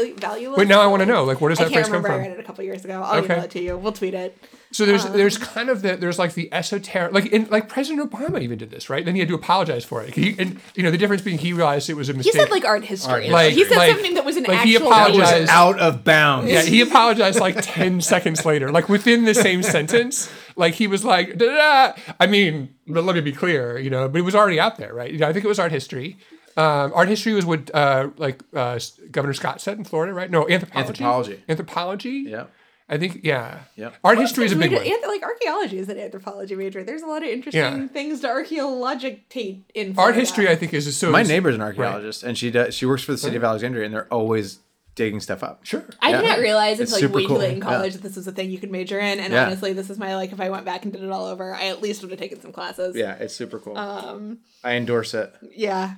Wait, 0.57 0.67
now 0.69 0.79
I 0.81 0.87
want 0.87 1.01
to 1.01 1.05
know. 1.05 1.25
Like, 1.25 1.41
where 1.41 1.49
does 1.49 1.59
I 1.59 1.65
that 1.65 1.73
can't 1.73 1.85
phrase 1.85 1.93
come 1.93 2.03
remember. 2.03 2.07
I 2.09 2.11
from? 2.13 2.21
read 2.31 2.31
it 2.31 2.39
a 2.39 2.43
couple 2.43 2.63
years 2.63 2.85
ago. 2.85 3.01
I'll 3.03 3.17
Okay. 3.19 3.33
email 3.33 3.43
it 3.43 3.51
to 3.51 3.61
you. 3.61 3.77
We'll 3.77 3.91
tweet 3.91 4.13
it. 4.13 4.37
So 4.71 4.85
there's 4.85 5.05
Um, 5.05 5.13
there's 5.13 5.37
kind 5.37 5.69
of 5.69 5.81
the 5.81 5.95
there's 5.95 6.19
like 6.19 6.33
the 6.33 6.53
esoteric 6.53 7.13
like 7.13 7.27
in, 7.27 7.47
like 7.49 7.69
President 7.69 8.11
Obama 8.11 8.41
even 8.41 8.57
did 8.57 8.69
this 8.69 8.89
right. 8.89 9.05
Then 9.05 9.15
he 9.15 9.19
had 9.19 9.29
to 9.29 9.35
apologize 9.35 9.85
for 9.85 10.01
it. 10.03 10.13
He, 10.13 10.35
and 10.37 10.59
you 10.75 10.83
know 10.83 10.91
the 10.91 10.97
difference 10.97 11.21
being 11.21 11.37
he 11.37 11.53
realized 11.53 11.89
it 11.89 11.93
was 11.95 12.09
a 12.09 12.13
mistake. 12.13 12.33
He 12.33 12.39
said 12.39 12.49
like 12.49 12.65
art 12.65 12.83
history. 12.83 13.13
Art 13.13 13.23
history. 13.23 13.53
he 13.53 13.63
said 13.69 13.77
Like- 13.77 13.91
something 13.91 14.13
that 14.15 14.25
was 14.25 14.35
an 14.37 14.43
like, 14.43 14.59
he 14.61 14.75
apologized. 14.75 15.41
Was 15.41 15.49
out 15.49 15.79
of 15.79 16.03
bounds. 16.03 16.51
Yeah, 16.51 16.63
he 16.63 16.81
apologized 16.81 17.39
like 17.39 17.55
10 17.61 18.01
seconds 18.13 18.45
later, 18.45 18.71
like 18.71 18.89
within 18.89 19.23
the 19.25 19.33
same 19.33 19.63
sentence. 19.63 20.29
Like 20.57 20.73
he 20.73 20.87
was 20.87 21.05
like, 21.05 21.37
da-da-da. 21.37 21.99
I 22.19 22.27
mean, 22.27 22.73
but 22.87 23.03
let 23.03 23.15
me 23.15 23.21
be 23.21 23.31
clear, 23.31 23.77
you 23.77 23.89
know, 23.89 24.09
but 24.09 24.19
it 24.19 24.23
was 24.23 24.35
already 24.35 24.59
out 24.59 24.77
there, 24.77 24.93
right? 24.93 25.11
You 25.11 25.19
know, 25.19 25.27
I 25.29 25.33
think 25.33 25.45
it 25.45 25.47
was 25.47 25.59
art 25.59 25.71
history. 25.71 26.17
Um, 26.57 26.91
art 26.95 27.07
history 27.07 27.33
was 27.33 27.45
what, 27.45 27.69
uh, 27.73 28.09
like 28.17 28.41
uh, 28.55 28.79
Governor 29.11 29.33
Scott 29.33 29.61
said 29.61 29.77
in 29.77 29.83
Florida, 29.83 30.13
right? 30.13 30.29
No, 30.31 30.49
anthropology. 30.49 30.89
Anthropology. 31.03 31.43
Anthropology. 31.47 32.09
Yep. 32.29 32.51
I 32.89 32.97
think, 32.97 33.19
yeah. 33.23 33.59
Yep. 33.75 33.95
Art 34.03 34.17
history 34.17 34.45
is 34.45 34.53
a 34.53 34.55
big 34.55 34.71
We 34.71 34.77
one. 34.77 34.85
anth- 34.85 35.07
Like 35.07 35.21
archaeology 35.23 35.77
is 35.77 35.89
an 35.89 35.97
anthropology 35.99 36.55
major. 36.55 36.83
There's 36.85 37.01
a 37.01 37.05
lot 37.07 37.21
of 37.21 37.27
interesting 37.29 37.61
Yeah. 37.81 37.87
things 37.87 38.21
to 38.21 38.29
archaeologitate 38.29 39.69
in 39.73 39.93
Art 39.97 40.15
history, 40.15 40.47
I 40.49 40.55
think, 40.55 40.73
is 40.73 40.95
so. 40.95 41.11
My 41.11 41.23
neighbor's 41.23 41.55
an 41.55 41.61
archaeologist, 41.61 42.23
and 42.23 42.37
she 42.37 42.49
does. 42.51 42.73
She 42.73 42.85
works 42.85 43.03
for 43.03 43.11
the 43.11 43.17
city 43.17 43.35
of 43.35 43.43
Alexandria, 43.43 43.85
and 43.85 43.93
they're 43.93 44.11
always 44.13 44.59
digging 44.95 45.19
stuff 45.19 45.43
up. 45.43 45.59
Sure. 45.63 45.85
I 46.01 46.09
Yeah. 46.09 46.21
did 46.21 46.27
not 46.27 46.39
realize 46.39 46.79
It's 46.79 46.91
until 46.91 47.07
like 47.09 47.11
super 47.11 47.15
way 47.17 47.21
too 47.23 47.27
cool. 47.27 47.37
late 47.37 47.51
in 47.51 47.57
Yeah. 47.57 47.63
college 47.65 47.93
that 47.93 48.01
this 48.01 48.15
was 48.15 48.25
a 48.27 48.31
thing 48.31 48.49
you 48.49 48.57
could 48.57 48.71
major 48.71 48.97
in. 48.99 49.19
And 49.19 49.31
Yeah. 49.31 49.45
honestly, 49.45 49.71
this 49.73 49.91
is 49.91 49.99
my 49.99 50.15
like 50.15 50.31
if 50.31 50.39
I 50.41 50.49
went 50.49 50.65
back 50.65 50.85
and 50.85 50.91
did 50.93 51.03
it 51.03 51.11
all 51.11 51.25
over, 51.25 51.53
I 51.53 51.67
at 51.67 51.83
least 51.83 52.01
would 52.01 52.09
have 52.09 52.19
taken 52.19 52.41
some 52.41 52.51
classes. 52.51 52.95
Yeah, 52.95 53.13
it's 53.19 53.35
super 53.35 53.59
cool. 53.59 53.77
Um, 53.77 54.39
I 54.63 54.73
endorse 54.73 55.13
it. 55.13 55.31
Yeah. 55.55 55.95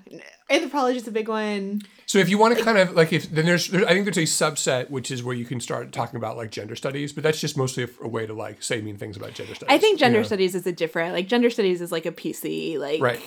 Anthropology 0.49 0.97
is 0.97 1.07
a 1.07 1.11
big 1.11 1.29
one. 1.29 1.81
So 2.09 2.17
if 2.17 2.27
you 2.27 2.39
want 2.39 2.57
to 2.57 2.63
kind 2.63 2.79
of 2.79 2.95
like 2.95 3.13
if 3.13 3.29
then 3.29 3.45
there's 3.45 3.67
there, 3.67 3.85
I 3.85 3.89
think 3.93 4.05
there's 4.05 4.17
a 4.17 4.21
subset 4.21 4.89
which 4.89 5.11
is 5.11 5.23
where 5.23 5.35
you 5.35 5.45
can 5.45 5.59
start 5.59 5.91
talking 5.91 6.17
about 6.17 6.37
like 6.37 6.49
gender 6.49 6.75
studies, 6.75 7.13
but 7.13 7.23
that's 7.23 7.39
just 7.39 7.55
mostly 7.55 7.83
a, 7.83 7.89
a 8.01 8.07
way 8.07 8.25
to 8.25 8.33
like 8.33 8.63
say 8.63 8.81
mean 8.81 8.97
things 8.97 9.15
about 9.15 9.35
gender 9.35 9.53
studies. 9.53 9.71
I 9.71 9.77
think 9.77 9.99
gender 9.99 10.17
you 10.17 10.23
know? 10.23 10.27
studies 10.27 10.55
is 10.55 10.65
a 10.65 10.71
different 10.71 11.13
like 11.13 11.27
gender 11.27 11.51
studies 11.51 11.81
is 11.81 11.91
like 11.91 12.07
a 12.07 12.11
PC 12.11 12.79
like 12.79 12.99
Right. 12.99 13.19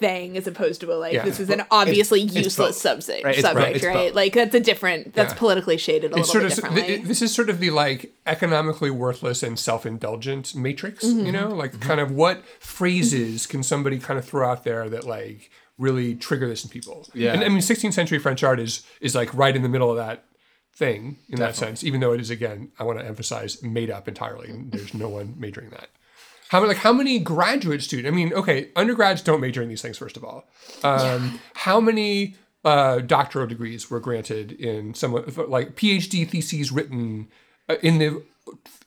thing 0.00 0.38
as 0.38 0.46
opposed 0.46 0.80
to 0.80 0.90
a 0.90 0.96
like 0.96 1.12
Yeah. 1.12 1.26
this 1.26 1.38
is 1.38 1.50
an 1.50 1.64
obviously 1.70 2.22
it's 2.22 2.34
useless 2.34 2.56
both. 2.82 3.02
subject 3.02 3.24
Right, 3.26 3.34
it's 3.34 3.42
subject 3.46 3.66
both. 3.66 3.76
It's 3.76 3.84
right 3.84 4.14
like 4.14 4.32
that's 4.32 4.54
a 4.54 4.60
different 4.60 5.12
that's 5.12 5.34
Yeah. 5.34 5.38
politically 5.38 5.76
shaded 5.76 6.12
a 6.14 6.16
it's 6.16 6.32
little 6.32 6.32
sort 6.32 6.42
bit 6.44 6.52
of 6.52 6.56
differently. 6.56 6.96
th- 6.96 7.08
this 7.08 7.20
is 7.20 7.34
sort 7.34 7.50
of 7.50 7.60
the 7.60 7.68
like 7.68 8.10
economically 8.26 8.90
worthless 8.90 9.42
and 9.42 9.58
self-indulgent 9.58 10.54
matrix 10.54 11.04
Mm-hmm. 11.04 11.26
you 11.26 11.32
know 11.32 11.48
like 11.48 11.78
kind 11.80 12.00
of 12.00 12.10
what 12.10 12.42
phrases 12.58 13.46
can 13.46 13.62
somebody 13.62 13.98
kind 13.98 14.18
of 14.18 14.24
throw 14.24 14.50
out 14.50 14.64
there 14.64 14.88
that 14.88 15.04
like 15.04 15.50
really 15.80 16.14
trigger 16.14 16.46
this 16.48 16.62
in 16.64 16.70
people 16.70 17.06
Yeah. 17.14 17.32
and 17.32 17.42
i 17.42 17.48
mean 17.48 17.58
16th 17.58 17.92
century 17.94 18.18
french 18.18 18.42
art 18.44 18.60
is 18.60 18.84
is 19.00 19.14
like 19.14 19.32
right 19.34 19.56
in 19.56 19.62
the 19.62 19.68
middle 19.68 19.90
of 19.90 19.96
that 19.96 20.24
thing 20.74 21.16
in 21.28 21.38
that 21.40 21.56
sense 21.56 21.82
even 21.82 22.00
though 22.00 22.12
it 22.12 22.20
is 22.20 22.30
again 22.30 22.70
i 22.78 22.84
want 22.84 22.98
to 22.98 23.04
emphasize 23.04 23.62
made 23.62 23.90
up 23.90 24.06
entirely 24.08 24.48
there's 24.70 24.94
no 24.94 25.08
one 25.08 25.34
majoring 25.36 25.70
that 25.70 25.88
how 26.48 26.58
many, 26.60 26.68
like 26.68 26.78
how 26.78 26.92
many 26.92 27.20
graduate 27.20 27.80
students? 27.80 28.12
I 28.12 28.16
mean, 28.16 28.32
okay, 28.34 28.70
undergrads 28.74 29.22
don't 29.22 29.40
major 29.40 29.62
in 29.62 29.68
these 29.68 29.82
things. 29.82 29.96
First 29.98 30.16
of 30.16 30.24
all, 30.24 30.48
um, 30.82 31.38
how 31.54 31.80
many 31.80 32.34
uh, 32.64 32.98
doctoral 32.98 33.46
degrees 33.46 33.88
were 33.88 34.00
granted 34.00 34.50
in 34.50 34.94
some 34.94 35.12
like 35.12 35.76
PhD 35.76 36.28
theses 36.28 36.72
written 36.72 37.28
uh, 37.68 37.76
in 37.84 37.98
the 37.98 38.24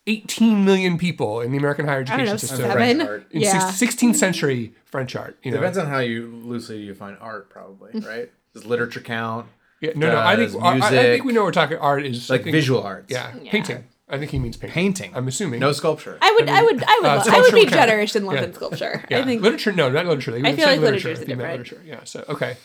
18 0.08 0.66
million 0.66 0.98
people 0.98 1.42
in 1.42 1.52
the 1.52 1.58
American 1.58 1.86
higher 1.88 2.02
education 2.02 2.26
know, 2.26 2.38
system 2.38 2.58
seven. 2.60 3.02
art. 3.02 3.28
in 3.32 3.42
Yeah. 3.42 3.70
six- 3.70 3.96
16th 3.96 4.16
century 4.18 4.74
French 4.86 5.16
art. 5.16 5.38
You 5.44 5.52
know, 5.52 5.58
Depends 5.58 5.78
on 5.78 5.88
how 5.88 6.00
you 6.00 6.28
loosely 6.44 6.78
you 6.80 6.88
define 6.88 7.16
art, 7.22 7.50
probably, 7.50 7.92
right? 8.02 8.30
Does 8.54 8.66
literature 8.66 9.00
count? 9.00 9.48
yeah, 9.82 9.92
no, 9.96 10.08
no. 10.12 10.20
I 10.20 10.36
think 10.36 10.52
Does 10.52 10.62
I, 10.62 10.68
I 10.68 10.74
music- 10.76 10.90
think 11.00 11.24
we 11.26 11.34
know 11.34 11.44
we're 11.44 11.52
talking 11.52 11.78
art 11.78 12.06
is 12.06 12.30
I 12.30 12.36
Like 12.36 12.44
think- 12.44 12.54
visual 12.54 12.84
arts. 12.84 13.12
Yeah, 13.12 13.32
painting. 13.50 13.86
I 14.10 14.18
think 14.20 14.32
he 14.32 14.38
means 14.38 14.58
painting. 14.58 14.74
Painting. 14.74 15.12
I'm 15.16 15.28
assuming. 15.28 15.60
No 15.62 15.72
sculpture. 15.72 16.18
I 16.22 16.32
would, 16.38 16.48
I 16.50 16.62
would, 16.62 16.84
I 16.84 17.00
would, 17.02 17.06
uh, 17.06 17.24
I 17.32 17.42
would 17.42 17.54
be 17.54 17.60
would 17.62 17.70
count. 17.70 17.88
generous 17.90 18.16
in 18.16 18.26
love 18.26 18.36
Yeah. 18.36 18.44
and 18.44 18.54
sculpture. 18.54 19.04
Yeah. 19.10 19.20
I 19.20 19.24
think 19.24 19.42
literature. 19.42 19.72
No, 19.72 19.90
not 19.90 20.06
literature. 20.06 20.32
They 20.32 20.40
I 20.40 20.50
would 20.52 20.56
feel 20.58 20.66
say 20.66 20.72
like 20.74 20.82
literature. 20.82 21.10
literature's 21.10 21.20
if 21.22 21.28
different. 21.28 21.52
literature. 21.52 21.82
Yeah. 21.86 22.00
So 22.04 22.26
okay. 22.30 22.58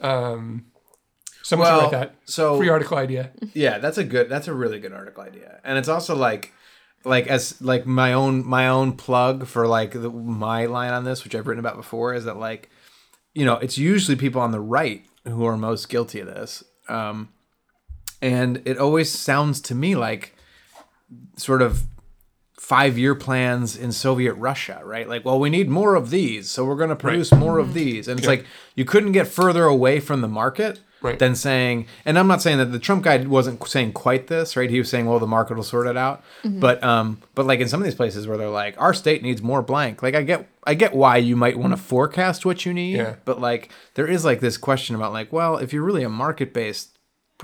Um, 0.00 0.66
Well, 1.52 1.90
that. 1.90 2.14
so- 2.24 2.56
free 2.56 2.68
article 2.68 2.96
idea. 2.96 3.30
Yeah, 3.52 3.78
that's 3.78 3.98
a 3.98 4.04
good. 4.04 4.28
That's 4.28 4.48
a 4.48 4.54
really 4.54 4.80
good 4.80 4.92
article 4.92 5.22
idea, 5.22 5.60
and 5.64 5.78
it's 5.78 5.88
also 5.88 6.14
like, 6.14 6.52
like 7.04 7.26
as 7.26 7.60
like 7.60 7.86
my 7.86 8.12
own 8.12 8.46
my 8.46 8.68
own 8.68 8.92
plug 8.92 9.46
for 9.46 9.66
like 9.66 9.92
the, 9.92 10.10
my 10.10 10.66
line 10.66 10.92
on 10.92 11.04
this, 11.04 11.24
which 11.24 11.34
I've 11.34 11.46
written 11.46 11.60
about 11.60 11.76
before, 11.76 12.14
is 12.14 12.24
that 12.24 12.36
like, 12.38 12.70
you 13.34 13.44
know, 13.44 13.56
it's 13.56 13.78
usually 13.78 14.16
people 14.16 14.40
on 14.40 14.52
the 14.52 14.60
right 14.60 15.04
who 15.24 15.44
are 15.44 15.56
most 15.56 15.88
guilty 15.88 16.20
of 16.20 16.26
this, 16.26 16.64
um, 16.88 17.28
and 18.22 18.62
it 18.64 18.78
always 18.78 19.10
sounds 19.10 19.60
to 19.62 19.74
me 19.74 19.94
like 19.96 20.34
sort 21.36 21.62
of 21.62 21.84
five 22.64 22.96
year 22.96 23.14
plans 23.14 23.76
in 23.76 23.92
Soviet 23.92 24.32
Russia, 24.34 24.80
right? 24.84 25.06
Like, 25.06 25.22
well, 25.24 25.38
we 25.38 25.50
need 25.50 25.68
more 25.68 25.94
of 25.96 26.08
these, 26.08 26.48
so 26.48 26.64
we're 26.64 26.76
going 26.76 26.88
to 26.88 26.96
produce 26.96 27.30
more 27.32 27.58
of 27.58 27.74
these. 27.74 28.08
And 28.08 28.18
it's 28.18 28.26
like 28.26 28.46
you 28.74 28.86
couldn't 28.86 29.12
get 29.12 29.26
further 29.28 29.64
away 29.64 30.00
from 30.00 30.20
the 30.22 30.28
market 30.28 30.80
Right. 31.02 31.18
than 31.18 31.34
saying, 31.36 31.86
and 32.06 32.18
I'm 32.18 32.26
not 32.26 32.40
saying 32.40 32.56
that 32.56 32.72
the 32.72 32.78
Trump 32.78 33.04
guy 33.04 33.18
wasn't 33.18 33.68
saying 33.68 33.92
quite 33.92 34.28
this, 34.28 34.56
right? 34.56 34.70
He 34.70 34.78
was 34.78 34.88
saying, 34.88 35.04
well, 35.04 35.18
the 35.18 35.26
market 35.26 35.54
will 35.54 35.62
sort 35.62 35.86
it 35.86 35.98
out. 35.98 36.24
But 36.42 36.82
um, 36.82 37.18
but 37.34 37.44
like 37.44 37.60
in 37.60 37.68
some 37.68 37.78
of 37.78 37.84
these 37.84 37.94
places 37.94 38.26
where 38.26 38.38
they're 38.38 38.48
like, 38.48 38.80
our 38.80 38.94
state 38.94 39.22
needs 39.22 39.42
more 39.42 39.60
blank. 39.60 40.02
Like 40.02 40.14
I 40.14 40.22
get 40.22 40.48
I 40.66 40.72
get 40.72 40.94
why 40.94 41.18
you 41.18 41.36
might 41.36 41.58
want 41.58 41.74
to 41.74 41.76
forecast 41.76 42.46
what 42.46 42.64
you 42.64 42.72
need, 42.72 42.96
Yeah. 42.96 43.16
but 43.26 43.38
like 43.38 43.68
there 43.96 44.06
is 44.06 44.24
like 44.24 44.40
this 44.40 44.56
question 44.56 44.96
about 44.96 45.12
like, 45.12 45.30
well, 45.30 45.58
if 45.58 45.74
you're 45.74 45.82
really 45.84 46.04
a 46.04 46.08
market 46.08 46.54
based 46.54 46.93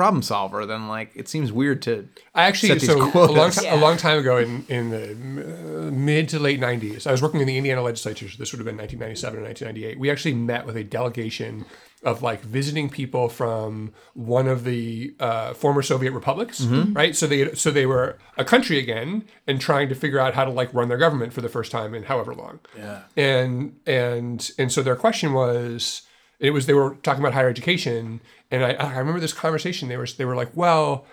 problem 0.00 0.22
solver, 0.22 0.60
then 0.66 0.82
like 0.96 1.10
it 1.14 1.26
seems 1.28 1.48
weird 1.52 1.78
to 1.82 1.92
I 2.34 2.42
actually 2.48 2.70
set 2.70 2.80
these 2.80 2.90
so 2.90 2.96
a 2.98 3.32
long, 3.40 3.50
ti- 3.50 3.64
Yeah. 3.66 3.74
a 3.76 3.80
long 3.86 3.96
time 4.06 4.18
ago 4.18 4.34
in 4.44 4.64
in 4.68 4.84
the 4.94 5.04
uh, 5.12 5.90
mid 5.90 6.28
to 6.30 6.38
late 6.38 6.60
'90s, 6.60 7.06
I 7.06 7.12
was 7.12 7.22
working 7.22 7.40
in 7.40 7.46
the 7.46 7.56
Indiana 7.60 7.82
legislature. 7.82 8.28
So 8.28 8.36
this 8.38 8.52
would 8.52 8.58
have 8.62 8.66
been 8.70 8.76
1997 8.76 9.38
or 9.38 9.42
1998. 9.42 10.00
We 10.00 10.10
actually 10.10 10.34
met 10.34 10.62
with 10.66 10.76
a 10.76 10.84
delegation 10.84 11.64
of 12.02 12.22
like 12.22 12.40
visiting 12.40 12.88
people 12.88 13.28
from 13.28 13.92
one 14.14 14.48
of 14.48 14.64
the 14.64 15.14
uh, 15.20 15.52
former 15.62 15.82
Soviet 15.82 16.12
republics, 16.12 16.60
Mm-hmm. 16.62 16.94
right? 16.94 17.14
So 17.14 17.26
they 17.26 17.52
so 17.54 17.70
they 17.70 17.86
were 17.86 18.18
a 18.38 18.44
country 18.44 18.78
again 18.78 19.24
and 19.46 19.60
trying 19.60 19.88
to 19.90 19.94
figure 19.94 20.18
out 20.18 20.32
how 20.34 20.44
to 20.46 20.50
like 20.60 20.72
run 20.78 20.88
their 20.88 20.98
government 21.06 21.32
for 21.34 21.42
the 21.42 21.48
first 21.56 21.70
time 21.70 21.94
in 21.94 22.04
however 22.04 22.32
long. 22.34 22.60
Yeah. 22.76 23.00
and 23.16 23.76
and 23.86 24.38
and 24.60 24.68
so 24.74 24.82
their 24.82 24.96
question 24.96 25.32
was 25.34 26.02
it 26.38 26.52
was 26.54 26.64
they 26.64 26.72
were 26.80 26.94
talking 27.02 27.20
about 27.24 27.34
higher 27.34 27.50
education 27.50 28.20
and 28.50 28.64
I, 28.64 28.72
I 28.72 28.98
remember 28.98 29.20
this 29.20 29.32
conversation 29.32 29.88
they 29.88 29.96
were 29.96 30.06
they 30.06 30.24
were 30.24 30.36
like 30.36 30.50
well 30.56 31.06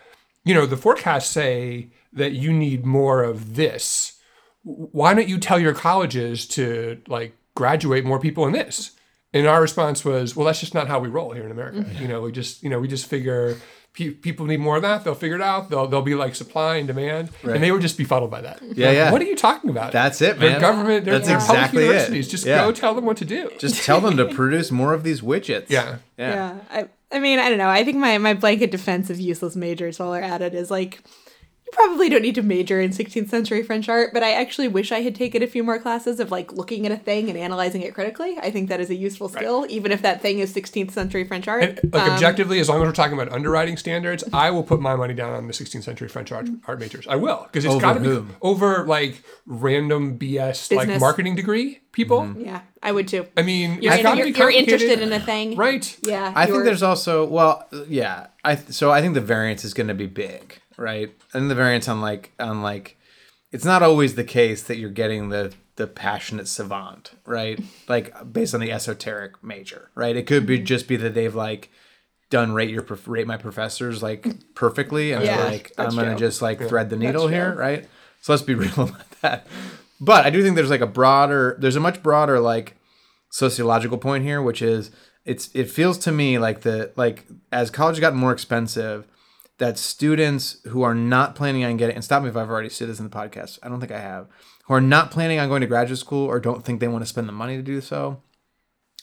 you 0.44 0.54
know 0.54 0.66
the 0.66 0.78
forecasts 0.78 1.30
say 1.30 1.88
that 2.14 2.32
you 2.34 2.52
need 2.54 2.86
more 2.86 3.24
of 3.24 3.56
this 3.56 4.20
why 4.64 5.14
don't 5.14 5.28
you 5.30 5.38
tell 5.38 5.60
your 5.60 5.74
colleges 5.74 6.48
to 6.50 7.02
like 7.08 7.36
graduate 7.56 8.06
more 8.06 8.20
people 8.20 8.46
in 8.46 8.54
this 8.54 8.92
and 9.34 9.48
our 9.48 9.62
response 9.62 10.04
was 10.06 10.36
well 10.36 10.46
that's 10.46 10.60
just 10.60 10.74
not 10.74 10.88
how 10.88 11.00
we 11.00 11.08
roll 11.10 11.32
here 11.34 11.46
in 11.46 11.52
america 11.52 11.80
mm-hmm. 11.80 12.02
you 12.02 12.08
know 12.08 12.22
we 12.22 12.32
just 12.32 12.64
you 12.64 12.70
know 12.70 12.80
we 12.80 12.88
just 12.88 13.08
figure 13.08 13.58
pe- 13.94 14.12
people 14.12 14.46
need 14.46 14.60
more 14.60 14.76
of 14.78 14.82
that 14.84 15.04
they'll 15.04 15.16
figure 15.16 15.36
it 15.36 15.42
out 15.42 15.70
they'll, 15.70 15.88
they'll 15.88 16.02
be 16.02 16.16
like 16.16 16.36
supply 16.36 16.76
and 16.78 16.88
demand 16.88 17.30
and 17.44 17.64
they 17.64 17.72
were 17.72 17.80
just 17.80 17.98
be 17.98 18.04
befuddled 18.04 18.30
by 18.32 18.42
that 18.42 18.62
Yeah, 18.62 18.88
Like, 18.88 18.96
yeah. 18.96 19.12
what 19.12 19.22
are 19.22 19.26
you 19.26 19.36
talking 19.36 19.70
about 19.70 19.92
That's 19.92 20.22
it, 20.22 20.40
they're 20.40 20.52
man. 20.52 20.62
government 20.62 21.06
they're, 21.06 21.16
That's 21.16 21.28
they're 21.28 21.38
exactly 21.38 21.88
public 21.88 22.10
it. 22.20 22.22
just 22.24 22.46
Yeah. 22.46 22.64
go 22.66 22.72
tell 22.72 22.94
them 22.94 23.06
what 23.06 23.18
to 23.18 23.26
do 23.26 23.52
Just 23.58 23.84
tell 23.84 24.00
them 24.02 24.18
to 24.18 24.26
produce 24.34 24.72
more 24.72 24.94
of 24.94 25.04
these 25.04 25.22
widgets. 25.22 25.66
Yeah. 25.70 25.98
Yeah. 26.18 26.34
Yeah. 26.34 26.58
I, 26.70 26.88
I 27.12 27.20
mean, 27.20 27.40
I 27.40 27.50
don't 27.50 27.58
know. 27.58 27.70
I 27.70 27.84
think 27.84 27.98
my, 27.98 28.18
my 28.18 28.34
blanket 28.34 28.72
defense 28.72 29.10
of 29.10 29.20
useless 29.20 29.56
majors 29.56 30.00
while 30.00 30.10
we're 30.10 30.22
at 30.22 30.42
it 30.42 30.54
is 30.54 30.70
like, 30.70 31.02
you 31.68 31.72
probably 31.74 32.08
don't 32.10 32.22
need 32.22 32.36
to 32.36 32.42
major 32.42 32.80
in 32.80 32.92
16th 32.92 33.30
century 33.30 33.62
French 33.62 33.90
art, 33.90 34.12
but 34.14 34.24
I 34.24 34.32
actually 34.32 34.70
wish 34.70 34.92
I 34.94 35.02
had 35.02 35.14
taken 35.16 35.44
a 35.44 35.48
few 35.48 35.64
more 35.64 35.78
classes 35.80 36.20
of 36.22 36.32
like 36.32 36.54
looking 36.54 36.86
at 36.86 36.92
a 36.94 36.98
thing 36.98 37.30
and 37.30 37.38
analyzing 37.38 37.82
it 37.82 37.94
critically. 37.94 38.38
I 38.42 38.52
think 38.52 38.70
that 38.70 38.80
is 38.80 38.90
a 38.90 38.96
useful 38.96 39.28
skill, 39.28 39.66
even 39.70 39.92
if 39.92 40.02
that 40.02 40.22
thing 40.22 40.40
is 40.40 40.54
16th 40.56 40.92
century 40.92 41.26
French 41.26 41.48
art. 41.48 41.64
And, 41.64 41.80
like 41.94 42.04
Um, 42.04 42.12
objectively, 42.12 42.60
as 42.62 42.70
long 42.70 42.82
as 42.82 42.88
we're 42.88 42.94
talking 42.94 43.14
about 43.20 43.32
underwriting 43.34 43.76
standards, 43.78 44.24
I 44.32 44.50
will 44.50 44.64
put 44.64 44.80
my 44.80 44.96
money 44.96 45.14
down 45.14 45.34
on 45.34 45.48
the 45.48 45.54
16th 45.54 45.84
century 45.84 46.08
French 46.08 46.32
art, 46.32 46.48
art 46.68 46.80
majors. 46.80 47.06
I 47.08 47.18
will 47.18 47.44
because 47.52 47.66
it's 47.66 47.74
Over 47.74 47.82
got 47.82 47.94
to 47.96 48.00
be 48.00 48.06
whom? 48.08 48.36
over 48.42 48.86
like 48.86 49.22
random 49.46 50.18
BS 50.18 50.74
like 50.76 51.00
marketing 51.00 51.36
degree 51.36 51.80
people. 51.92 52.34
yeah, 52.38 52.62
I 52.82 52.92
would 52.92 53.08
too. 53.08 53.26
I 53.36 53.42
mean, 53.42 53.82
You're, 53.82 53.94
it's 53.94 54.04
in- 54.06 54.18
you're, 54.18 54.26
be 54.28 54.32
you're 54.40 54.52
interested 54.52 55.02
in 55.02 55.12
a 55.12 55.20
thing. 55.20 55.56
right? 55.56 55.98
Yeah. 56.04 56.32
I 56.36 56.46
think 56.46 56.56
you're- 56.56 56.66
there's 56.66 56.84
also 56.84 57.26
well, 57.26 57.68
yeah. 57.88 58.28
I 58.44 58.56
so 58.56 58.92
I 58.92 59.02
think 59.02 59.14
the 59.16 59.22
variance 59.22 59.66
is 59.66 59.74
going 59.74 59.88
to 59.88 59.94
be 59.94 60.06
big, 60.08 60.60
right? 60.78 61.12
And 61.34 61.50
the 61.52 61.56
variance 61.56 61.88
on 61.88 62.02
like 62.02 62.32
on 62.40 62.62
like, 62.62 62.98
it's 63.52 63.66
not 63.66 63.84
always 63.84 64.16
the 64.16 64.24
case 64.24 64.64
that 64.64 64.78
you're 64.78 64.90
getting 64.90 65.30
the 65.30 65.54
the 65.76 65.88
passionate 65.88 66.48
savant, 66.48 67.12
right? 67.26 67.60
Like 67.88 68.34
based 68.34 68.54
on 68.54 68.60
the 68.62 68.72
esoteric 68.72 69.44
major, 69.44 69.92
right? 69.96 70.16
It 70.16 70.26
could 70.28 70.44
Mm-hmm. 70.44 70.48
be 70.48 70.60
just 70.60 70.88
be 70.88 70.96
that 70.98 71.14
they've 71.14 71.36
like 71.36 71.70
done 72.30 72.52
rate 72.54 72.70
your 72.70 72.84
rate 73.06 73.28
my 73.28 73.38
professors 73.38 74.02
like 74.04 74.28
perfectly, 74.56 75.12
and 75.14 75.24
Yeah, 75.24 75.44
like 75.46 75.72
I'm 75.78 75.96
gonna 75.96 76.10
true. 76.12 76.16
just 76.28 76.42
like 76.42 76.60
thread 76.60 76.90
the 76.90 76.96
needle 76.98 77.28
here, 77.28 77.54
right? 77.56 77.88
So 78.22 78.34
let's 78.34 78.44
be 78.44 78.56
real 78.64 78.74
about 78.74 79.12
that. 79.22 79.48
But 80.00 80.26
I 80.26 80.30
do 80.30 80.44
think 80.44 80.56
there's 80.56 80.70
like 80.70 80.82
a 80.82 80.88
broader, 80.88 81.56
there's 81.60 81.76
a 81.76 81.80
much 81.80 82.04
broader 82.04 82.40
like 82.40 82.76
sociological 83.32 83.98
point 83.98 84.24
here, 84.24 84.42
which 84.42 84.62
is 84.62 84.92
it's 85.26 85.50
it 85.54 85.70
feels 85.70 85.98
to 86.00 86.12
me 86.12 86.38
like 86.40 86.62
the 86.62 86.92
like 86.96 87.26
as 87.52 87.70
college 87.70 88.00
got 88.00 88.16
more 88.16 88.32
expensive, 88.32 89.06
that 89.58 89.78
students 89.78 90.58
who 90.68 90.84
are 90.84 90.96
not 90.96 91.36
planning 91.36 91.64
on 91.64 91.78
getting 91.78 91.96
and 91.96 92.04
stop 92.04 92.24
me 92.24 92.30
if 92.30 92.38
I've 92.38 92.50
already 92.50 92.70
said 92.70 92.90
this 92.90 93.00
in 93.00 93.10
the 93.10 93.16
podcast. 93.16 93.60
I 93.64 93.70
don't 93.70 93.80
think 93.80 93.92
I 93.92 94.00
have. 94.00 94.28
Who 94.66 94.74
are 94.74 94.82
not 94.82 95.12
planning 95.12 95.40
on 95.40 95.50
going 95.50 95.62
to 95.62 95.68
graduate 95.68 95.98
school 96.00 96.26
or 96.26 96.40
don't 96.40 96.64
think 96.64 96.80
they 96.80 96.88
want 96.88 97.02
to 97.04 97.08
spend 97.08 97.28
the 97.28 97.34
money 97.34 97.56
to 97.56 97.64
do 97.64 97.82
so, 97.82 98.22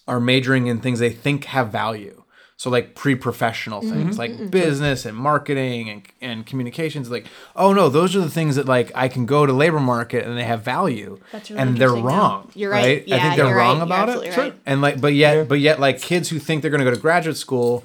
are 0.06 0.20
majoring 0.20 0.66
in 0.66 0.80
things 0.80 0.98
they 0.98 1.10
think 1.10 1.46
have 1.46 1.70
value. 1.72 2.22
So 2.56 2.70
like 2.70 2.94
pre-professional 2.94 3.80
mm-hmm. 3.80 3.92
things 3.92 4.18
like 4.18 4.30
mm-hmm. 4.30 4.46
business 4.46 5.04
and 5.04 5.16
marketing 5.16 5.90
and, 5.90 6.02
and 6.20 6.46
communications. 6.46 7.10
Like, 7.10 7.26
oh 7.56 7.72
no, 7.72 7.88
those 7.88 8.14
are 8.14 8.20
the 8.20 8.30
things 8.30 8.54
that 8.54 8.66
like 8.66 8.92
I 8.94 9.08
can 9.08 9.26
go 9.26 9.44
to 9.44 9.52
labor 9.52 9.80
market 9.80 10.24
and 10.24 10.38
they 10.38 10.44
have 10.44 10.62
value. 10.62 11.18
That's 11.32 11.50
really 11.50 11.62
and 11.62 11.76
they're 11.76 11.88
interesting, 11.88 12.04
though. 12.04 12.10
wrong. 12.12 12.50
You're 12.54 12.70
right. 12.70 13.02
I 13.02 13.04
Yeah, 13.06 13.22
think 13.22 13.36
they're 13.36 13.46
you're 13.48 13.56
wrong 13.56 13.80
right. 13.80 13.88
You're 13.88 13.96
about 13.96 14.08
it. 14.08 14.12
absolutely 14.12 14.42
right. 14.42 14.60
And 14.66 14.80
like, 14.80 15.00
but 15.00 15.14
yet, 15.14 15.48
but 15.48 15.58
yet, 15.58 15.80
like 15.80 16.00
kids 16.00 16.28
who 16.28 16.38
think 16.38 16.62
they're 16.62 16.70
going 16.70 16.78
to 16.78 16.84
go 16.84 16.94
to 16.94 17.00
graduate 17.00 17.36
school 17.36 17.84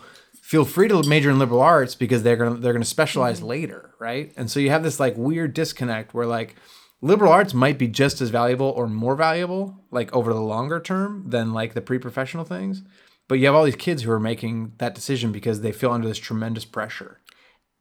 feel 0.49 0.65
free 0.65 0.87
to 0.87 1.03
major 1.07 1.29
in 1.29 1.37
liberal 1.37 1.61
arts 1.61 1.93
because 1.93 2.23
they're 2.23 2.35
gonna 2.35 2.55
they're 2.55 2.73
gonna 2.73 2.83
specialize 2.83 3.37
Mm-hmm. 3.37 3.47
later, 3.49 3.93
right? 3.99 4.33
And 4.35 4.49
so 4.49 4.59
you 4.59 4.71
have 4.71 4.81
this 4.81 4.99
like 4.99 5.15
weird 5.15 5.53
disconnect 5.53 6.15
where 6.15 6.25
like 6.25 6.55
liberal 7.01 7.31
arts 7.31 7.53
might 7.53 7.77
be 7.77 7.87
just 7.87 8.19
as 8.19 8.31
valuable 8.31 8.65
or 8.75 8.87
more 8.87 9.15
valuable 9.15 9.83
like 9.91 10.11
over 10.11 10.33
the 10.33 10.41
longer 10.41 10.79
term 10.79 11.23
than 11.27 11.53
like 11.53 11.75
the 11.75 11.81
pre-professional 11.81 12.45
things. 12.45 12.81
But 13.27 13.35
you 13.35 13.45
have 13.45 13.53
all 13.53 13.63
these 13.63 13.75
kids 13.75 14.01
who 14.01 14.11
are 14.11 14.19
making 14.19 14.73
that 14.79 14.95
decision 14.95 15.31
because 15.31 15.61
they 15.61 15.71
feel 15.71 15.91
under 15.91 16.07
this 16.07 16.17
tremendous 16.17 16.65
pressure. 16.65 17.19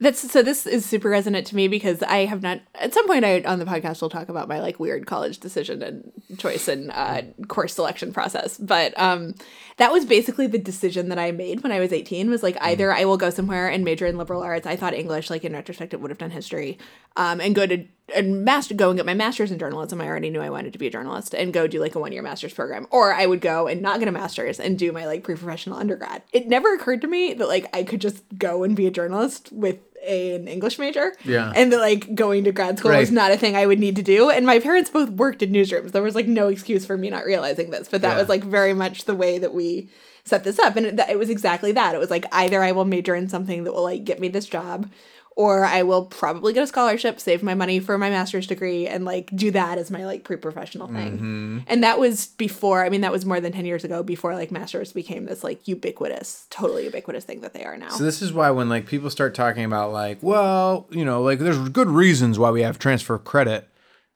That's 0.01 0.31
so. 0.31 0.43
This 0.43 0.65
is 0.65 0.87
super 0.87 1.09
resonant 1.09 1.47
to 1.49 1.57
me 1.57 1.67
because 1.67 2.05
I 2.05 2.27
have 2.27 2.41
not. 2.41 2.61
At 2.77 2.95
some 2.95 3.09
point, 3.09 3.25
I 3.25 3.41
on 3.41 3.59
the 3.59 3.65
podcast 3.65 4.01
will 4.01 4.11
talk 4.11 4.29
about 4.29 4.47
my 4.47 4.61
like 4.61 4.79
weird 4.79 5.07
college 5.07 5.39
decision 5.41 5.83
and 5.83 6.13
choice 6.39 6.69
and 6.69 6.93
uh, 6.93 7.23
course 7.49 7.75
selection 7.75 8.13
process. 8.13 8.59
But 8.59 8.97
um, 8.97 9.35
that 9.79 9.93
was 9.93 10.05
basically 10.05 10.47
the 10.47 10.59
decision 10.59 11.09
that 11.09 11.19
I 11.19 11.31
made 11.33 11.63
when 11.63 11.73
I 11.73 11.81
was 11.81 11.93
eighteen. 11.93 12.31
Was 12.31 12.43
like 12.43 12.57
either 12.61 12.93
I 12.93 13.05
will 13.05 13.17
go 13.17 13.31
somewhere 13.31 13.69
and 13.69 13.85
major 13.85 14.07
in 14.07 14.19
liberal 14.19 14.43
arts. 14.43 14.67
I 14.67 14.77
thought 14.77 14.95
English, 14.95 15.31
like 15.31 15.45
in 15.45 15.53
retrospect, 15.53 15.95
it 15.95 16.01
would 16.01 16.11
have 16.11 16.19
done 16.19 16.31
history, 16.31 16.79
um, 17.17 17.41
and 17.41 17.55
go 17.55 17.67
to 17.67 17.85
and 18.15 18.45
master 18.45 18.75
go 18.75 18.91
and 18.91 18.97
get 18.97 19.07
my 19.07 19.15
master's 19.15 19.51
in 19.51 19.59
journalism. 19.59 20.01
I 20.01 20.07
already 20.07 20.31
knew 20.31 20.41
I 20.41 20.51
wanted 20.51 20.73
to 20.73 20.79
be 20.79 20.87
a 20.87 20.91
journalist 20.91 21.35
and 21.35 21.53
go 21.53 21.67
do 21.67 21.81
like 21.81 21.95
a 21.95 22.01
one 22.01 22.13
year 22.13 22.23
master's 22.23 22.55
program, 22.55 22.87
or 22.91 23.13
I 23.13 23.27
would 23.27 23.41
go 23.41 23.69
and 23.69 23.81
not 23.81 24.01
get 24.01 24.09
a 24.09 24.13
master's 24.13 24.59
and 24.59 24.79
do 24.79 24.93
my 24.93 25.07
like 25.07 25.25
pre 25.25 25.37
professional 25.37 25.79
undergrad. 25.79 26.23
It 26.33 26.49
never 26.49 26.75
occurred 26.75 27.01
to 27.03 27.09
me 27.09 27.35
that 27.35 27.49
like 27.49 27.67
I 27.75 27.85
could 27.85 28.01
just 28.01 28.23
go 28.37 28.65
and 28.65 28.75
be 28.77 28.87
a 28.87 28.91
journalist 28.91 29.53
with 29.53 29.79
an 30.07 30.49
English 30.49 30.79
major. 30.79 31.13
Yeah. 31.25 31.53
And 31.55 31.73
that 31.73 31.79
like 31.81 32.15
going 32.15 32.45
to 32.45 32.53
grad 32.53 32.79
school 32.79 32.93
was 32.93 33.11
not 33.11 33.31
a 33.33 33.37
thing 33.37 33.57
I 33.57 33.67
would 33.67 33.79
need 33.79 33.97
to 33.97 34.03
do. 34.03 34.31
And 34.31 34.47
my 34.47 34.59
parents 34.59 34.91
both 34.91 35.11
worked 35.11 35.43
in 35.43 35.53
newsrooms. 35.53 35.93
There 35.93 36.03
was 36.03 36.15
like 36.15 36.27
no 36.27 36.49
excuse 36.49 36.85
for 36.87 36.97
me 36.97 37.11
not 37.11 37.25
realizing 37.25 37.71
this, 37.71 37.89
but 37.89 38.03
that 38.03 38.15
Yeah. 38.15 38.19
was 38.21 38.29
like 38.29 38.45
very 38.45 38.75
much 38.75 39.05
the 39.05 39.15
way 39.15 39.39
that 39.39 39.55
we 39.55 39.89
set 40.25 40.45
this 40.45 40.59
up. 40.59 40.77
And 40.77 40.85
it, 40.87 41.01
it 41.09 41.19
was 41.19 41.31
exactly 41.31 41.73
that. 41.73 41.95
It 41.95 41.99
was 41.99 42.11
like 42.11 42.27
either 42.33 42.63
I 42.63 42.73
will 42.73 42.85
major 42.85 43.15
in 43.15 43.29
something 43.29 43.65
that 43.65 43.73
will 43.73 43.83
like 43.85 44.05
get 44.05 44.21
me 44.21 44.29
this 44.29 44.47
job 44.47 44.91
or 45.39 45.65
I 45.65 45.85
will 45.85 46.05
probably 46.05 46.53
get 46.53 46.65
a 46.65 46.67
scholarship, 46.67 47.21
save 47.21 47.45
my 47.45 47.55
money 47.55 47.79
for 47.79 47.97
my 47.97 48.11
master's 48.11 48.49
degree, 48.49 48.89
and 48.89 49.05
like 49.05 49.31
do 49.37 49.53
that 49.53 49.79
as 49.79 49.89
my 49.89 50.05
like 50.05 50.25
pre-professional 50.25 50.89
thing. 50.89 51.13
Mm-hmm. 51.13 51.59
And 51.69 51.85
that 51.85 52.01
was 52.01 52.27
before. 52.27 52.85
I 52.85 52.89
mean, 52.89 53.03
that 53.03 53.13
was 53.13 53.25
more 53.25 53.41
than 53.41 53.53
ten 53.53 53.65
years 53.65 53.85
ago. 53.85 54.03
Before 54.03 54.35
like 54.35 54.51
masters 54.51 54.93
became 54.93 55.27
this 55.27 55.45
like 55.45 55.69
ubiquitous, 55.69 56.49
totally 56.51 56.87
ubiquitous 56.87 57.25
thing 57.25 57.43
that 57.43 57.55
they 57.55 57.65
are 57.65 57.77
now. 57.77 57.91
So 57.91 58.03
this 58.03 58.21
is 58.21 58.33
why 58.33 58.51
when 58.51 58.69
like 58.69 58.87
people 58.87 59.11
start 59.11 59.37
talking 59.37 59.65
about 59.65 59.93
like, 59.93 60.19
well, 60.23 60.89
you 60.91 61.05
know, 61.05 61.23
like 61.23 61.39
there's 61.39 61.69
good 61.69 61.89
reasons 61.89 62.37
why 62.37 62.51
we 62.51 62.63
have 62.63 62.81
transfer 62.81 63.17
credit, 63.17 63.69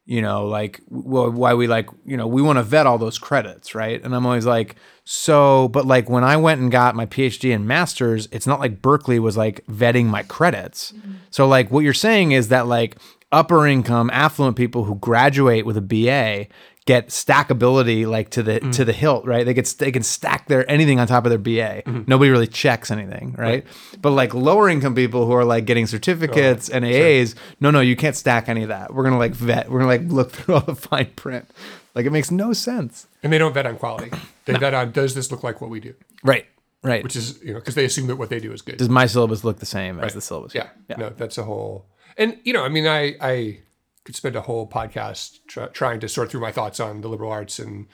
you 0.05 0.21
know, 0.21 0.47
like 0.47 0.81
well, 0.89 1.31
why 1.31 1.55
we 1.55 1.67
like, 1.67 1.89
you 2.05 2.17
know, 2.17 2.27
we 2.27 2.43
want 2.43 2.59
to 2.59 2.63
vet 2.63 2.87
all 2.87 2.99
those 2.99 3.19
credits, 3.19 3.75
right? 3.75 4.03
And 4.03 4.15
I'm 4.15 4.27
always 4.27 4.47
like, 4.47 4.77
so, 5.05 5.69
but 5.69 5.87
like 5.87 6.11
when 6.11 6.25
I 6.25 6.37
went 6.37 6.61
and 6.61 6.71
got 6.71 6.97
my 6.97 7.07
PhD 7.07 7.55
and 7.55 7.67
masters, 7.67 8.29
it's 8.33 8.47
not 8.47 8.61
like 8.61 8.83
Berkeley 8.83 9.19
was 9.19 9.37
like 9.37 9.65
vetting 9.67 10.07
my 10.07 10.23
credits. 10.25 10.93
Mm-hmm. 10.93 11.13
So 11.31 11.47
like 11.47 11.71
what 11.71 11.85
you're 11.85 11.95
saying 11.95 12.33
is 12.33 12.49
that 12.49 12.67
like 12.67 12.97
upper 13.31 13.67
income 13.67 14.11
affluent 14.13 14.57
people 14.57 14.85
who 14.85 14.97
graduate 14.97 15.65
with 15.65 15.77
a 15.77 15.81
BA 15.81 16.49
get 16.85 17.09
stackability 17.09 18.07
like 18.07 18.31
to 18.31 18.43
the 18.43 18.59
to 18.61 18.67
mm. 18.67 18.87
the 18.87 18.93
hilt, 18.93 19.25
right? 19.25 19.47
They 19.47 19.55
get 19.55 19.67
they 19.79 19.93
can 19.93 20.03
stack 20.03 20.49
their 20.49 20.69
anything 20.71 20.99
on 20.99 21.07
top 21.07 21.25
of 21.25 21.31
their 21.31 21.39
BA. 21.39 21.83
Mm-hmm. 21.83 22.03
Nobody 22.07 22.31
really 22.31 22.47
checks 22.47 22.91
anything, 22.91 23.35
right? 23.39 23.65
But 24.01 24.11
like 24.11 24.35
lower 24.35 24.69
income 24.69 24.95
people 24.95 25.27
who 25.27 25.33
are 25.33 25.45
like 25.45 25.65
getting 25.65 25.87
certificates 25.87 26.69
and 26.69 26.85
AAs, 26.85 27.35
no, 27.61 27.71
no, 27.71 27.81
you 27.81 27.95
can't 27.97 28.17
stack 28.17 28.49
any 28.49 28.63
of 28.63 28.69
that. 28.69 28.93
We're 28.93 29.05
gonna 29.05 29.19
like 29.19 29.33
vet. 29.33 29.71
We're 29.71 29.79
gonna 29.79 29.91
like 29.91 30.03
look 30.11 30.33
through 30.33 30.55
all 30.57 30.61
the 30.61 30.75
fine 30.89 31.11
print. 31.15 31.49
Like 31.95 32.07
it 32.07 32.11
makes 32.11 32.31
no 32.31 32.53
sense. 32.53 33.07
And 33.23 33.33
they 33.33 33.39
don't 33.39 33.53
vet 33.53 33.67
on 33.67 33.77
quality. 33.77 34.11
They 34.45 34.55
vet 34.55 34.75
on 34.75 34.91
does 34.91 35.15
this 35.15 35.31
look 35.31 35.45
like 35.45 35.61
what 35.61 35.71
we 35.71 35.79
do, 35.79 35.95
Right. 36.25 36.47
Right. 36.83 37.05
which 37.05 37.15
is 37.15 37.41
you 37.45 37.53
know 37.53 37.61
because 37.61 37.77
they 37.77 37.85
assume 37.85 38.09
that 38.09 38.17
what 38.17 38.29
they 38.29 38.41
do 38.41 38.53
is 38.53 38.61
good. 38.61 38.77
does 38.77 38.89
my 38.89 39.07
syllabus 39.07 39.45
look 39.45 39.61
the 39.61 39.67
same 39.67 40.01
as 40.01 40.15
the 40.15 40.21
syllabus? 40.21 40.53
Yeah, 40.53 40.71
no, 40.99 41.11
that's 41.11 41.39
a 41.39 41.45
whole. 41.45 41.87
And 42.19 42.41
you 42.43 42.53
know, 42.53 42.65
I 42.65 42.69
mean, 42.69 42.89
I 42.89 43.15
I 43.21 43.61
could 44.05 44.17
spend 44.17 44.37
a 44.37 44.43
whole 44.43 44.69
podcast 44.69 45.41
try, 45.47 45.67
trying 45.67 46.01
to 46.01 46.09
sort 46.09 46.31
through 46.31 46.41
my 46.41 46.53
thoughts 46.53 46.81
on 46.81 47.01
the 47.01 47.09
liberal 47.09 47.31
arts 47.31 47.59
and 47.59 47.87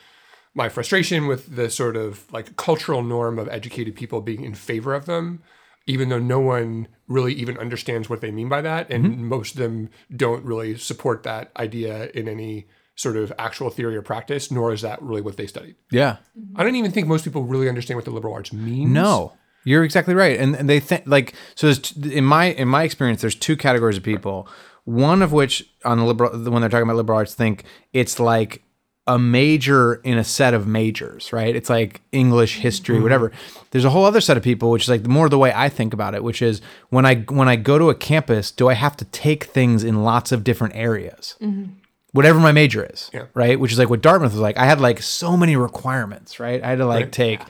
my 0.54 0.68
frustration 0.68 1.26
with 1.26 1.54
the 1.54 1.70
sort 1.70 1.96
of 1.96 2.30
like 2.32 2.56
cultural 2.56 3.02
norm 3.02 3.38
of 3.38 3.48
educated 3.48 3.94
people 3.94 4.20
being 4.20 4.44
in 4.44 4.54
favor 4.54 4.94
of 4.94 5.06
them, 5.06 5.42
even 5.86 6.08
though 6.08 6.18
no 6.18 6.40
one 6.40 6.88
really 7.06 7.32
even 7.34 7.56
understands 7.58 8.08
what 8.08 8.20
they 8.20 8.30
mean 8.30 8.48
by 8.48 8.60
that, 8.60 8.90
and 8.90 9.04
mm-hmm. 9.04 9.28
most 9.28 9.54
of 9.54 9.60
them 9.60 9.88
don't 10.14 10.44
really 10.44 10.76
support 10.76 11.22
that 11.22 11.52
idea 11.56 12.10
in 12.14 12.28
any 12.28 12.66
sort 12.96 13.16
of 13.16 13.32
actual 13.38 13.70
theory 13.70 13.96
or 13.96 14.02
practice, 14.02 14.50
nor 14.50 14.72
is 14.72 14.82
that 14.82 15.00
really 15.00 15.20
what 15.20 15.36
they 15.36 15.46
studied. 15.46 15.76
Yeah. 15.90 16.16
Mm-hmm. 16.36 16.60
I 16.60 16.64
don't 16.64 16.74
even 16.74 16.90
think 16.90 17.06
most 17.06 17.24
people 17.24 17.44
really 17.44 17.68
understand 17.68 17.96
what 17.96 18.04
the 18.04 18.10
liberal 18.10 18.34
arts 18.34 18.52
means. 18.52 18.90
No, 18.90 19.34
you're 19.64 19.84
exactly 19.84 20.14
right. 20.14 20.38
And, 20.38 20.56
and 20.56 20.68
they 20.68 20.80
think 20.80 21.04
like 21.06 21.34
so. 21.54 21.72
In 22.02 22.24
my 22.24 22.46
in 22.46 22.68
my 22.68 22.82
experience, 22.82 23.20
there's 23.20 23.34
two 23.34 23.56
categories 23.56 23.96
of 23.96 24.02
people. 24.02 24.48
One 24.88 25.20
of 25.20 25.32
which 25.32 25.68
on 25.84 25.98
the 25.98 26.04
liberal 26.04 26.30
when 26.50 26.62
they're 26.62 26.70
talking 26.70 26.84
about 26.84 26.96
liberal 26.96 27.18
arts, 27.18 27.34
think 27.34 27.64
it's 27.92 28.18
like 28.18 28.62
a 29.06 29.18
major 29.18 29.96
in 29.96 30.16
a 30.16 30.24
set 30.24 30.54
of 30.54 30.66
majors, 30.66 31.30
right? 31.30 31.54
It's 31.54 31.68
like 31.68 32.00
English, 32.10 32.56
history, 32.60 32.94
mm-hmm. 32.94 33.02
whatever. 33.02 33.32
There's 33.70 33.84
a 33.84 33.90
whole 33.90 34.06
other 34.06 34.22
set 34.22 34.38
of 34.38 34.42
people, 34.42 34.70
which 34.70 34.84
is 34.84 34.88
like 34.88 35.06
more 35.06 35.28
the 35.28 35.38
way 35.38 35.52
I 35.54 35.68
think 35.68 35.92
about 35.92 36.14
it, 36.14 36.24
which 36.24 36.40
is 36.40 36.62
when 36.88 37.04
I 37.04 37.16
when 37.16 37.50
I 37.50 37.56
go 37.56 37.76
to 37.78 37.90
a 37.90 37.94
campus, 37.94 38.50
do 38.50 38.70
I 38.70 38.74
have 38.74 38.96
to 38.96 39.04
take 39.06 39.44
things 39.44 39.84
in 39.84 40.04
lots 40.04 40.32
of 40.32 40.42
different 40.42 40.74
areas? 40.74 41.36
Mm-hmm. 41.42 41.72
Whatever 42.12 42.40
my 42.40 42.52
major 42.52 42.82
is, 42.90 43.10
Yeah. 43.12 43.26
right? 43.34 43.60
Which 43.60 43.72
is 43.72 43.78
like 43.78 43.90
what 43.90 44.00
Dartmouth 44.00 44.32
was 44.32 44.40
like. 44.40 44.56
I 44.56 44.64
had 44.64 44.80
like 44.80 45.02
so 45.02 45.36
many 45.36 45.54
requirements, 45.56 46.40
right? 46.40 46.62
I 46.62 46.68
had 46.70 46.78
to 46.78 46.86
like 46.86 47.12
take 47.12 47.40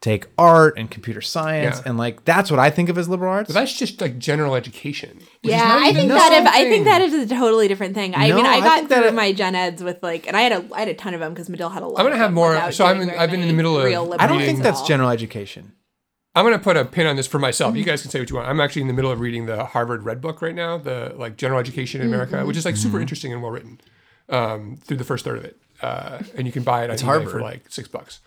take 0.00 0.26
art 0.38 0.78
and 0.78 0.90
computer 0.90 1.20
science, 1.20 1.78
Yeah. 1.78 1.82
and 1.86 1.98
like 1.98 2.24
that's 2.24 2.50
what 2.50 2.60
I 2.60 2.70
think 2.70 2.88
of 2.88 2.96
as 2.98 3.08
liberal 3.08 3.32
arts. 3.32 3.48
But 3.48 3.54
that's 3.54 3.76
just 3.76 4.00
like 4.00 4.18
general 4.18 4.54
education. 4.54 5.18
Yeah, 5.42 5.60
I 5.80 5.92
think 5.92 6.08
the 6.08 6.14
that 6.14 6.32
if, 6.32 6.46
I 6.46 6.64
think 6.64 6.84
that 6.84 7.00
is 7.00 7.14
a 7.14 7.26
totally 7.34 7.66
different 7.66 7.94
thing. 7.94 8.14
I 8.14 8.28
No, 8.28 8.36
mean, 8.36 8.46
I 8.46 8.54
I 8.54 8.60
got 8.60 8.76
think 8.78 8.88
that 8.90 9.02
through 9.02 9.12
my 9.12 9.32
gen 9.32 9.54
eds 9.56 9.82
with 9.82 10.00
like, 10.02 10.26
and 10.28 10.36
I 10.36 10.42
had 10.42 10.52
a 10.52 10.64
I 10.74 10.78
had 10.80 10.88
a 10.88 10.94
ton 10.94 11.14
of 11.14 11.20
them 11.20 11.32
because 11.34 11.48
Medill 11.48 11.70
had 11.70 11.82
a 11.82 11.86
lot. 11.86 11.98
I'm 11.98 12.04
gonna 12.06 12.14
of 12.14 12.20
have 12.20 12.32
more- 12.32 12.70
so 12.72 12.86
I'm 12.86 13.00
in- 13.00 13.10
I've 13.10 13.30
been 13.30 13.40
in 13.42 13.48
the 13.48 13.54
middle 13.54 13.76
of- 13.76 13.84
real 13.84 14.14
I 14.18 14.26
don't 14.28 14.38
think 14.40 14.62
that's 14.62 14.82
general 14.82 15.10
education. 15.10 15.72
I'm 16.36 16.44
gonna 16.44 16.60
put 16.60 16.76
a 16.76 16.84
pin 16.84 17.08
on 17.08 17.16
this 17.16 17.26
for 17.26 17.40
myself. 17.40 17.74
You 17.74 17.82
guys 17.82 18.02
can 18.02 18.12
say 18.12 18.20
what 18.20 18.30
you 18.30 18.36
want. 18.36 18.48
I'm 18.48 18.60
actually 18.60 18.82
in 18.82 18.88
the 18.88 18.94
middle 18.94 19.10
of 19.10 19.18
reading 19.18 19.46
the 19.46 19.64
Harvard 19.64 20.04
Red 20.04 20.20
Book 20.20 20.40
right 20.40 20.54
now, 20.54 20.78
the 20.78 21.12
like 21.16 21.36
general 21.36 21.58
education 21.58 22.00
in 22.00 22.06
America, 22.06 22.44
which 22.46 22.56
is 22.56 22.64
like 22.64 22.76
super 22.76 23.00
interesting 23.00 23.32
and 23.32 23.42
well 23.42 23.50
written. 23.50 23.80
Um, 24.28 24.76
through 24.84 24.98
the 24.98 25.04
first 25.04 25.24
third 25.24 25.38
of 25.38 25.44
it, 25.46 25.56
uh, 25.82 26.18
and 26.36 26.46
you 26.46 26.52
can 26.52 26.62
buy 26.62 26.84
it 26.84 26.90
on 26.90 26.96
eBay 26.98 27.30
for 27.30 27.40
like 27.40 27.62
six 27.70 27.88
bucks. 27.88 28.20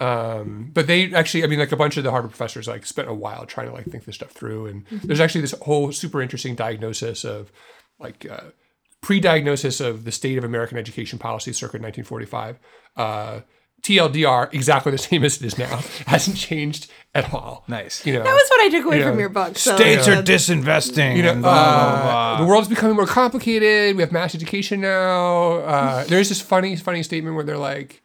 Um, 0.00 0.70
but 0.74 0.86
they 0.86 1.14
actually, 1.14 1.44
I 1.44 1.46
mean, 1.46 1.58
like 1.58 1.72
a 1.72 1.76
bunch 1.76 1.96
of 1.96 2.04
the 2.04 2.10
Harvard 2.10 2.30
professors 2.30 2.66
like 2.66 2.84
spent 2.84 3.08
a 3.08 3.14
while 3.14 3.46
trying 3.46 3.68
to 3.68 3.72
like 3.72 3.86
think 3.86 4.04
this 4.04 4.16
stuff 4.16 4.32
through, 4.32 4.66
and 4.66 4.84
there's 5.04 5.20
actually 5.20 5.42
this 5.42 5.54
whole 5.62 5.92
super 5.92 6.20
interesting 6.20 6.54
diagnosis 6.54 7.24
of 7.24 7.52
like 8.00 8.26
uh, 8.28 8.50
pre-diagnosis 9.00 9.80
of 9.80 10.04
the 10.04 10.12
state 10.12 10.36
of 10.38 10.44
American 10.44 10.78
education 10.78 11.18
policy 11.18 11.52
circa 11.52 11.78
1945. 11.78 12.58
Uh, 12.96 13.40
TLDR, 13.82 14.52
exactly 14.54 14.90
the 14.90 14.98
same 15.10 15.22
as 15.24 15.36
it 15.36 15.44
is 15.44 15.58
now, 15.58 15.76
hasn't 16.06 16.36
changed 16.36 16.90
at 17.14 17.32
all. 17.32 17.64
Nice. 17.68 18.04
You 18.04 18.14
know, 18.14 18.24
That 18.24 18.32
was 18.32 18.48
what 18.48 18.60
I 18.62 18.68
took 18.70 18.86
away 18.86 18.98
You 18.98 19.04
from 19.04 19.18
your 19.18 19.28
book. 19.28 19.58
So 19.58 19.76
States 19.76 20.08
yeah. 20.08 20.18
are 20.18 20.22
disinvesting. 20.22 21.16
you 21.16 21.22
know, 21.22 21.32
and 21.32 21.42
blah, 21.42 21.52
blah, 21.52 22.02
blah, 22.02 22.34
uh, 22.34 22.40
the 22.40 22.46
world's 22.46 22.68
becoming 22.68 22.96
more 22.96 23.06
complicated. 23.06 23.94
We 23.94 24.02
have 24.02 24.10
mass 24.10 24.34
education 24.34 24.80
now. 24.80 25.58
Uh, 25.58 26.04
there's 26.04 26.30
this 26.30 26.40
funny, 26.40 26.74
funny 26.76 27.02
statement 27.02 27.36
where 27.36 27.44
they're 27.44 27.58
like, 27.58 28.02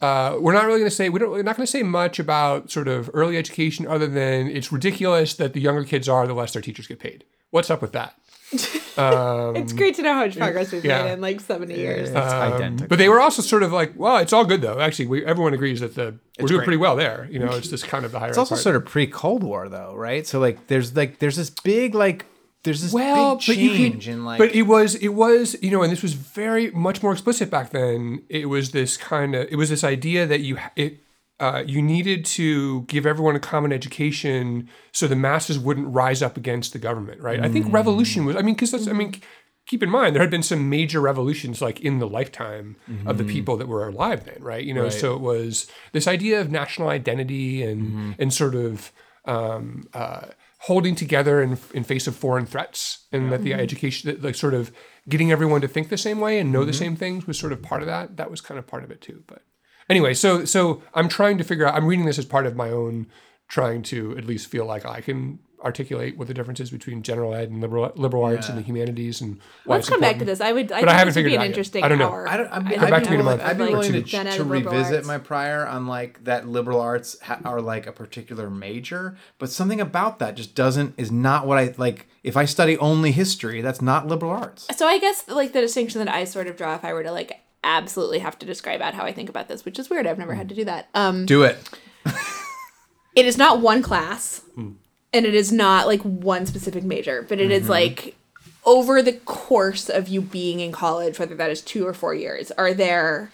uh, 0.00 0.36
"We're 0.38 0.52
not 0.52 0.64
really 0.66 0.80
going 0.80 0.90
to 0.90 0.94
say 0.94 1.08
we 1.08 1.18
don't. 1.18 1.30
We're 1.30 1.42
not 1.42 1.56
going 1.56 1.66
to 1.66 1.70
say 1.70 1.82
much 1.82 2.18
about 2.18 2.70
sort 2.70 2.88
of 2.88 3.10
early 3.14 3.36
education, 3.36 3.86
other 3.86 4.06
than 4.06 4.48
it's 4.48 4.72
ridiculous 4.72 5.34
that 5.34 5.52
the 5.52 5.60
younger 5.60 5.84
kids 5.84 6.08
are, 6.08 6.26
the 6.26 6.34
less 6.34 6.52
their 6.52 6.62
teachers 6.62 6.86
get 6.86 6.98
paid. 6.98 7.24
What's 7.50 7.70
up 7.70 7.82
with 7.82 7.92
that?" 7.92 8.14
it's 9.56 9.74
great 9.74 9.94
to 9.96 10.02
know 10.02 10.14
how 10.14 10.24
much 10.24 10.38
progress 10.38 10.72
we've 10.72 10.82
yeah. 10.82 11.02
made 11.02 11.12
in 11.12 11.20
like 11.20 11.40
seventy 11.40 11.74
years. 11.74 12.14
Um. 12.14 12.76
But 12.76 12.98
they 12.98 13.10
were 13.10 13.20
also 13.20 13.42
sort 13.42 13.62
of 13.62 13.72
like, 13.72 13.92
"Well, 13.94 14.16
it's 14.18 14.32
all 14.32 14.46
good 14.46 14.62
though. 14.62 14.80
Actually, 14.80 15.06
we, 15.06 15.24
everyone 15.26 15.52
agrees 15.52 15.80
that 15.80 15.94
the 15.94 16.18
we're 16.40 16.46
doing 16.46 16.58
great. 16.58 16.64
pretty 16.64 16.76
well 16.78 16.96
there. 16.96 17.28
You 17.30 17.40
know, 17.40 17.50
it's 17.50 17.68
just 17.70 17.86
kind 17.88 18.06
of 18.06 18.12
the 18.12 18.18
higher. 18.18 18.30
It's 18.30 18.38
also 18.38 18.54
part. 18.54 18.62
sort 18.62 18.76
of 18.76 18.86
pre 18.86 19.06
Cold 19.06 19.42
War 19.42 19.68
though, 19.68 19.94
right? 19.94 20.26
So 20.26 20.38
like 20.40 20.68
there's 20.68 20.96
like 20.96 21.18
there's 21.18 21.36
this 21.36 21.50
big 21.50 21.94
like 21.94 22.24
there's 22.68 22.82
this 22.82 22.92
well, 22.92 23.36
big 23.36 23.42
change 23.42 24.04
could, 24.04 24.12
in 24.12 24.24
like 24.24 24.38
but 24.38 24.54
it 24.54 24.62
was 24.62 24.94
it 24.96 25.14
was 25.14 25.56
you 25.62 25.70
know, 25.70 25.82
and 25.82 25.90
this 25.90 26.02
was 26.02 26.12
very 26.12 26.70
much 26.72 27.02
more 27.02 27.12
explicit 27.12 27.50
back 27.50 27.70
then. 27.70 28.22
It 28.28 28.46
was 28.50 28.72
this 28.72 28.96
kind 28.96 29.34
of 29.34 29.48
it 29.50 29.56
was 29.56 29.70
this 29.70 29.82
idea 29.82 30.26
that 30.26 30.40
you 30.40 30.58
it 30.76 31.00
uh, 31.40 31.62
you 31.66 31.80
needed 31.80 32.24
to 32.24 32.82
give 32.82 33.06
everyone 33.06 33.36
a 33.36 33.40
common 33.40 33.72
education 33.72 34.68
so 34.92 35.06
the 35.06 35.16
masses 35.16 35.58
wouldn't 35.58 35.88
rise 35.94 36.20
up 36.20 36.36
against 36.36 36.72
the 36.72 36.78
government, 36.78 37.20
right? 37.20 37.40
I 37.40 37.48
think 37.48 37.72
revolution 37.72 38.24
was. 38.24 38.36
I 38.36 38.42
mean, 38.42 38.54
because 38.54 38.70
that's 38.70 38.86
I 38.86 38.92
mean. 38.92 39.14
Keep 39.66 39.82
in 39.82 39.90
mind, 39.90 40.14
there 40.14 40.22
had 40.22 40.30
been 40.30 40.42
some 40.42 40.70
major 40.70 40.98
revolutions 40.98 41.60
like 41.60 41.78
in 41.80 41.98
the 41.98 42.08
lifetime 42.08 42.76
of 43.04 43.18
the 43.18 43.24
people 43.24 43.54
that 43.58 43.68
were 43.68 43.86
alive 43.86 44.24
then, 44.24 44.42
right? 44.42 44.64
You 44.64 44.72
know, 44.72 44.84
Right. 44.84 44.92
so 44.92 45.14
it 45.14 45.20
was 45.20 45.66
this 45.92 46.06
idea 46.06 46.40
of 46.40 46.50
national 46.50 46.88
identity 46.88 47.62
and 47.62 48.14
and 48.18 48.32
sort 48.32 48.54
of 48.54 48.90
um, 49.26 49.86
uh, 49.92 50.28
holding 50.62 50.94
together 50.94 51.40
in, 51.40 51.58
in 51.72 51.84
face 51.84 52.06
of 52.06 52.16
foreign 52.16 52.46
threats, 52.46 53.06
and 53.12 53.32
that 53.32 53.42
the 53.42 53.52
mm-hmm. 53.52 53.60
education, 53.60 54.10
that, 54.10 54.22
like 54.22 54.34
sort 54.34 54.54
of 54.54 54.72
getting 55.08 55.30
everyone 55.30 55.60
to 55.60 55.68
think 55.68 55.88
the 55.88 55.96
same 55.96 56.20
way 56.20 56.38
and 56.38 56.52
know 56.52 56.64
the 56.64 56.72
mm-hmm. 56.72 56.78
same 56.78 56.96
things 56.96 57.26
was 57.26 57.38
sort 57.38 57.52
of 57.52 57.62
part 57.62 57.82
of 57.82 57.86
that. 57.86 58.16
That 58.16 58.30
was 58.30 58.40
kind 58.40 58.58
of 58.58 58.66
part 58.66 58.84
of 58.84 58.90
it 58.90 59.00
too. 59.00 59.22
But 59.26 59.42
anyway, 59.88 60.14
so 60.14 60.44
so 60.44 60.82
I'm 60.94 61.08
trying 61.08 61.38
to 61.38 61.44
figure 61.44 61.66
out. 61.66 61.74
I'm 61.74 61.86
reading 61.86 62.06
this 62.06 62.18
as 62.18 62.24
part 62.24 62.46
of 62.46 62.56
my 62.56 62.70
own 62.70 63.06
trying 63.48 63.82
to 63.82 64.16
at 64.18 64.26
least 64.26 64.48
feel 64.48 64.66
like 64.66 64.84
I 64.84 65.00
can 65.00 65.38
articulate 65.64 66.16
what 66.16 66.28
the 66.28 66.34
difference 66.34 66.60
is 66.60 66.70
between 66.70 67.02
general 67.02 67.34
ed 67.34 67.50
and 67.50 67.60
liberal 67.60 67.90
liberal 67.96 68.24
arts 68.24 68.48
and 68.48 68.56
the 68.56 68.62
humanities 68.62 69.20
and 69.20 69.38
why 69.64 69.76
Let's 69.76 69.86
it's 69.86 69.90
come 69.90 70.00
back 70.00 70.18
to 70.18 70.24
this. 70.24 70.40
I 70.40 70.52
would. 70.52 70.70
I 70.70 70.80
But 70.80 70.88
I 70.88 70.92
think 70.92 70.98
haven't 70.98 71.06
this 71.08 71.14
would 71.16 71.24
figured 71.24 71.30
be 71.30 71.34
it 71.34 71.36
an 71.36 71.40
out 71.40 71.44
yet. 71.44 71.50
interesting 71.50 71.84
I 71.84 71.88
don't 71.88 71.98
know. 71.98 72.08
hour. 72.10 72.28
I 72.28 72.36
don't, 72.36 72.48
I'd 72.48 72.64
be, 72.64 72.70
think 72.70 72.82
I'd 72.82 72.90
back 72.90 73.00
be 73.00 73.04
to 73.06 73.10
me 73.10 73.14
in 73.16 73.20
a 73.20 73.24
willing, 73.24 73.38
month. 73.38 73.50
I'd 73.50 73.58
be 73.58 73.64
willing 73.64 73.92
to, 73.92 74.02
gen 74.02 74.26
ed 74.28 74.36
to 74.36 74.44
revisit 74.44 74.94
arts. 74.96 75.06
my 75.08 75.18
prior 75.18 75.66
on 75.66 75.86
like 75.86 76.24
that 76.24 76.46
liberal 76.46 76.80
arts 76.80 77.20
ha- 77.20 77.40
are 77.44 77.60
like 77.60 77.86
a 77.86 77.92
particular 77.92 78.48
major, 78.50 79.16
but 79.38 79.50
something 79.50 79.80
about 79.80 80.18
that 80.20 80.34
just 80.36 80.54
doesn't 80.54 80.94
is 80.96 81.10
not 81.10 81.46
what 81.46 81.58
I 81.58 81.74
like. 81.76 82.06
If 82.22 82.36
I 82.36 82.44
study 82.44 82.76
only 82.78 83.10
history, 83.12 83.60
that's 83.60 83.82
not 83.82 84.06
liberal 84.06 84.32
arts. 84.32 84.66
So 84.76 84.86
I 84.86 84.98
guess 84.98 85.26
like 85.28 85.52
the 85.52 85.60
distinction 85.60 85.98
that 86.04 86.12
I 86.14 86.24
sort 86.24 86.46
of 86.46 86.56
draw, 86.56 86.74
if 86.74 86.84
I 86.84 86.92
were 86.92 87.02
to 87.02 87.12
like 87.12 87.40
absolutely 87.64 88.20
have 88.20 88.38
to 88.38 88.46
describe 88.46 88.80
out 88.80 88.94
how 88.94 89.04
I 89.04 89.12
think 89.12 89.28
about 89.28 89.48
this, 89.48 89.64
which 89.64 89.78
is 89.78 89.90
weird. 89.90 90.06
I've 90.06 90.18
never 90.18 90.34
had 90.34 90.48
to 90.50 90.54
do 90.54 90.64
that. 90.66 90.88
Um, 90.94 91.26
Do 91.26 91.42
it. 91.42 91.58
it 93.16 93.26
is 93.26 93.36
not 93.36 93.60
one 93.60 93.82
class, 93.82 94.42
and 95.12 95.26
it 95.26 95.34
is 95.34 95.50
not 95.50 95.86
like 95.86 96.02
one 96.02 96.46
specific 96.46 96.84
major, 96.84 97.22
but 97.22 97.40
it 97.40 97.50
is 97.50 97.62
mm-hmm. 97.62 97.72
like 97.72 98.16
over 98.64 99.02
the 99.02 99.12
course 99.12 99.88
of 99.88 100.08
you 100.08 100.20
being 100.20 100.60
in 100.60 100.72
college, 100.72 101.18
whether 101.18 101.34
that 101.34 101.50
is 101.50 101.62
two 101.62 101.86
or 101.86 101.94
four 101.94 102.14
years, 102.14 102.50
are 102.52 102.74
there 102.74 103.30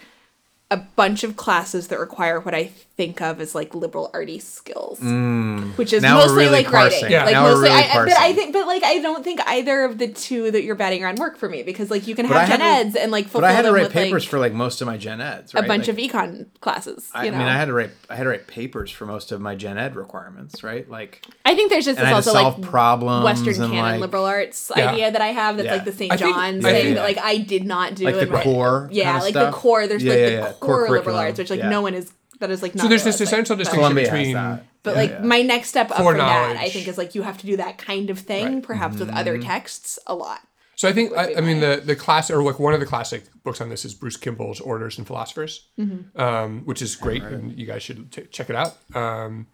a 0.70 0.76
bunch 0.76 1.24
of 1.24 1.36
classes 1.36 1.88
that 1.88 1.98
require 1.98 2.40
what 2.40 2.54
I 2.54 2.70
think 2.96 3.20
of 3.20 3.40
as 3.40 3.54
like 3.56 3.74
liberal 3.74 4.08
arty 4.14 4.38
skills, 4.38 5.00
which 5.00 5.92
is 5.92 6.00
Mm. 6.00 6.02
Now 6.02 6.14
mostly 6.18 6.44
really 6.44 6.62
like 6.62 6.70
writing. 6.72 7.10
Yeah. 7.10 7.24
Like 7.24 7.32
Now 7.32 7.44
we're 7.44 7.50
mostly, 7.56 7.68
really 7.70 7.82
I, 7.82 8.04
but 8.04 8.16
I 8.18 8.32
think, 8.34 8.52
but 8.52 8.66
like 8.68 8.84
I 8.84 8.98
don't 8.98 9.24
think 9.24 9.40
either 9.46 9.82
of 9.84 9.98
the 9.98 10.06
two 10.08 10.50
that 10.52 10.62
you're 10.62 10.76
batting 10.76 11.02
around 11.02 11.18
work 11.18 11.36
for 11.36 11.48
me 11.48 11.64
because 11.64 11.90
like 11.90 12.06
you 12.06 12.14
can 12.14 12.24
have 12.26 12.48
gen 12.48 12.60
had 12.60 12.82
to- 12.82 12.86
eds 12.88 12.96
and 12.96 13.10
like 13.10 13.32
But 13.32 13.42
I 13.42 13.50
had 13.52 13.62
to 13.62 13.72
write 13.72 13.84
with 13.84 13.92
papers 13.92 14.22
like 14.24 14.30
for 14.30 14.38
like 14.38 14.52
most 14.52 14.80
of 14.80 14.86
my 14.86 14.96
gen 14.96 15.20
eds. 15.20 15.52
a 15.54 15.62
bunch 15.62 15.88
Like, 15.88 15.88
of 15.88 15.96
econ 15.96 16.46
classes. 16.60 17.10
I, 17.12 17.24
You 17.24 17.28
I 17.28 17.32
know? 17.32 17.38
mean, 17.38 17.48
I 17.48 17.56
had 17.56 17.64
to 17.66 17.72
write. 17.72 17.90
I 18.08 18.14
had 18.14 18.24
to 18.24 18.28
write 18.30 18.46
papers 18.46 18.92
for 18.92 19.06
most 19.06 19.32
of 19.32 19.40
my 19.40 19.56
gen 19.56 19.76
ed 19.76 19.96
requirements. 19.96 20.62
Right? 20.62 20.88
Like, 20.88 21.26
I 21.44 21.56
think 21.56 21.70
there's 21.70 21.84
just 21.86 21.98
and 21.98 22.06
this 22.06 22.12
I 22.12 22.16
also 22.16 22.32
like 22.32 22.62
problems 22.62 23.24
Western 23.24 23.54
canon 23.54 23.76
like 23.76 24.00
liberal 24.00 24.24
arts 24.24 24.70
Yeah. 24.76 24.92
idea 24.92 25.10
that 25.10 25.20
I 25.20 25.28
have 25.28 25.56
that's 25.56 25.66
Yeah. 25.66 25.74
like 25.74 25.84
the 25.84 25.92
St. 25.92 26.12
I 26.12 26.16
think- 26.16 26.34
John's 26.36 26.64
I 26.64 26.72
thing 26.72 26.82
think- 26.84 26.96
that 26.96 27.02
like 27.02 27.18
I 27.18 27.38
did 27.38 27.64
not 27.64 27.96
do 27.96 28.04
like 28.04 28.20
the 28.30 28.38
core. 28.38 28.88
yeah, 28.92 29.18
like 29.20 29.34
the 29.34 29.50
core. 29.50 29.88
There's 29.88 30.04
like 30.04 30.16
the 30.16 30.56
core, 30.60 30.88
liberal 30.88 31.16
arts, 31.16 31.38
which 31.40 31.50
like 31.50 31.64
no 31.64 31.80
one 31.82 31.94
is 31.94 32.12
that 32.40 32.50
is 32.50 32.62
like 32.62 32.74
not 32.74 32.82
So 32.82 32.88
there's 32.88 33.04
this 33.04 33.20
realized, 33.20 33.32
like, 33.32 33.40
essential 33.40 33.56
distinction 33.56 33.80
Columbia 33.80 34.04
between. 34.04 34.34
But 34.82 34.90
Yeah, 34.94 35.00
like 35.00 35.10
yeah. 35.10 35.22
my 35.22 35.42
next 35.42 35.68
step 35.68 35.90
up 35.90 35.98
For 35.98 36.10
from 36.12 36.18
that, 36.18 36.56
I 36.56 36.68
think 36.68 36.88
is 36.88 36.98
like 36.98 37.14
you 37.14 37.22
have 37.22 37.38
to 37.38 37.46
do 37.46 37.56
that 37.56 37.78
kind 37.78 38.10
of 38.10 38.18
thing, 38.18 38.62
perhaps 38.62 38.98
with 38.98 39.08
other 39.10 39.38
Mm-hmm. 39.38 39.48
texts 39.48 39.98
a 40.06 40.14
lot. 40.14 40.40
So 40.76 40.88
I 40.88 40.92
think 40.92 41.12
I, 41.16 41.36
I 41.36 41.40
mean 41.40 41.60
the 41.60 41.80
the 41.84 41.94
class 41.96 42.30
or 42.30 42.42
like 42.42 42.58
one 42.58 42.74
of 42.74 42.80
the 42.80 42.86
classic 42.86 43.22
books 43.44 43.60
on 43.60 43.68
this 43.68 43.84
is 43.84 43.94
Bruce 43.94 44.16
Kimball's 44.16 44.60
Orators 44.60 44.98
and 44.98 45.06
Philosophers, 45.06 45.68
um, 46.16 46.62
which 46.64 46.82
is 46.82 46.96
great, 46.96 47.22
and 47.22 47.56
you 47.58 47.64
guys 47.66 47.82
should 47.82 48.10
t- 48.12 48.26
check 48.30 48.50
it 48.50 48.56
out. 48.56 48.76
Um, 48.94 49.46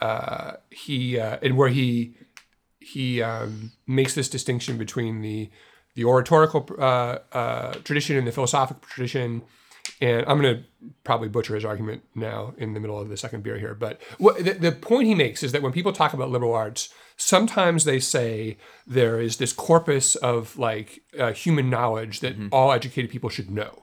uh, 0.00 0.54
he 0.70 1.18
uh, 1.18 1.38
and 1.42 1.56
where 1.56 1.68
he 1.68 2.16
he 2.80 3.22
um, 3.22 3.70
makes 3.86 4.14
this 4.14 4.28
distinction 4.28 4.76
between 4.76 5.22
the 5.22 5.48
the 5.94 6.04
oratorical 6.04 6.68
uh, 6.78 7.18
uh, 7.32 7.72
tradition 7.84 8.16
and 8.16 8.26
the 8.26 8.32
philosophical 8.32 8.82
tradition. 8.88 9.42
And 10.04 10.24
I'm 10.28 10.40
going 10.40 10.56
to 10.56 10.64
probably 11.02 11.28
butcher 11.28 11.54
his 11.54 11.64
argument 11.64 12.02
now 12.14 12.52
in 12.58 12.74
the 12.74 12.80
middle 12.80 13.00
of 13.00 13.08
the 13.08 13.16
second 13.16 13.42
beer 13.42 13.58
here. 13.58 13.74
But 13.74 14.00
what, 14.18 14.44
the, 14.44 14.52
the 14.52 14.72
point 14.72 15.06
he 15.06 15.14
makes 15.14 15.42
is 15.42 15.52
that 15.52 15.62
when 15.62 15.72
people 15.72 15.92
talk 15.92 16.12
about 16.12 16.28
liberal 16.30 16.52
arts, 16.52 16.92
sometimes 17.16 17.84
they 17.84 18.00
say 18.00 18.58
there 18.86 19.18
is 19.18 19.38
this 19.38 19.52
corpus 19.52 20.14
of 20.16 20.58
like 20.58 21.00
uh, 21.18 21.32
human 21.32 21.70
knowledge 21.70 22.20
that 22.20 22.34
all 22.52 22.70
educated 22.72 23.10
people 23.10 23.30
should 23.30 23.50
know. 23.50 23.80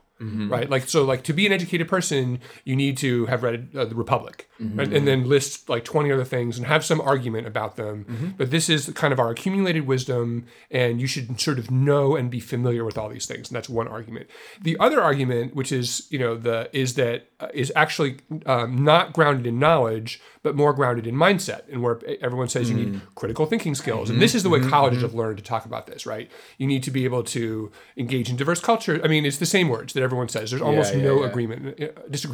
Right, 0.48 0.70
like 0.70 0.88
so, 0.88 1.02
like 1.02 1.24
to 1.24 1.32
be 1.32 1.46
an 1.46 1.52
educated 1.52 1.88
person, 1.88 2.38
you 2.64 2.76
need 2.76 2.96
to 2.98 3.26
have 3.26 3.42
read 3.42 3.70
uh, 3.74 3.86
the 3.86 3.96
Republic, 3.96 4.48
right? 4.74 4.92
and 4.92 5.06
then 5.06 5.28
list 5.28 5.68
like 5.68 5.84
twenty 5.84 6.12
other 6.12 6.24
things 6.24 6.58
and 6.58 6.66
have 6.66 6.84
some 6.84 7.00
argument 7.00 7.46
about 7.46 7.76
them. 7.76 8.34
But 8.36 8.50
this 8.50 8.68
is 8.68 8.90
kind 8.94 9.12
of 9.12 9.20
our 9.20 9.30
accumulated 9.30 9.86
wisdom, 9.86 10.46
and 10.70 11.00
you 11.00 11.06
should 11.06 11.40
sort 11.40 11.58
of 11.58 11.70
know 11.70 12.16
and 12.16 12.30
be 12.30 12.40
familiar 12.40 12.84
with 12.84 12.98
all 12.98 13.08
these 13.08 13.26
things. 13.26 13.48
And 13.48 13.56
that's 13.56 13.68
one 13.68 13.88
argument. 13.88 14.28
The 14.60 14.76
other 14.78 15.02
argument, 15.02 15.54
which 15.54 15.72
is 15.72 16.06
you 16.10 16.18
know 16.18 16.36
the 16.36 16.68
is 16.72 16.94
that 16.94 17.26
uh, 17.40 17.48
is 17.52 17.72
actually 17.74 18.18
um, 18.46 18.84
not 18.84 19.12
grounded 19.12 19.46
in 19.46 19.58
knowledge, 19.58 20.20
but 20.42 20.54
more 20.54 20.72
grounded 20.72 21.06
in 21.06 21.14
mindset, 21.14 21.62
and 21.70 21.82
where 21.82 22.00
everyone 22.20 22.48
says 22.48 22.70
you 22.70 22.76
need 22.76 23.00
critical 23.14 23.46
thinking 23.46 23.74
skills. 23.74 24.10
And 24.10 24.20
this 24.20 24.34
is 24.34 24.42
the 24.42 24.50
way 24.50 24.60
colleges 24.60 25.02
have 25.02 25.14
learned 25.14 25.38
to 25.38 25.44
talk 25.44 25.64
about 25.64 25.86
this, 25.86 26.06
right? 26.06 26.30
You 26.58 26.66
need 26.66 26.82
to 26.84 26.90
be 26.90 27.04
able 27.04 27.22
to 27.24 27.70
engage 27.96 28.30
in 28.30 28.36
diverse 28.36 28.60
culture. 28.60 29.00
I 29.04 29.08
mean, 29.08 29.24
it's 29.24 29.38
the 29.38 29.46
same 29.46 29.68
words 29.68 29.92
that 29.92 30.02
everyone 30.02 30.28
says. 30.28 30.50
There's 30.50 30.62
almost 30.62 30.94
yeah, 30.94 31.02
no 31.02 31.22
yeah. 31.22 31.28
agreement, 31.28 31.80
uh, 31.80 31.88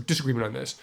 disagreement 0.07 0.47
on 0.47 0.53
this. 0.53 0.77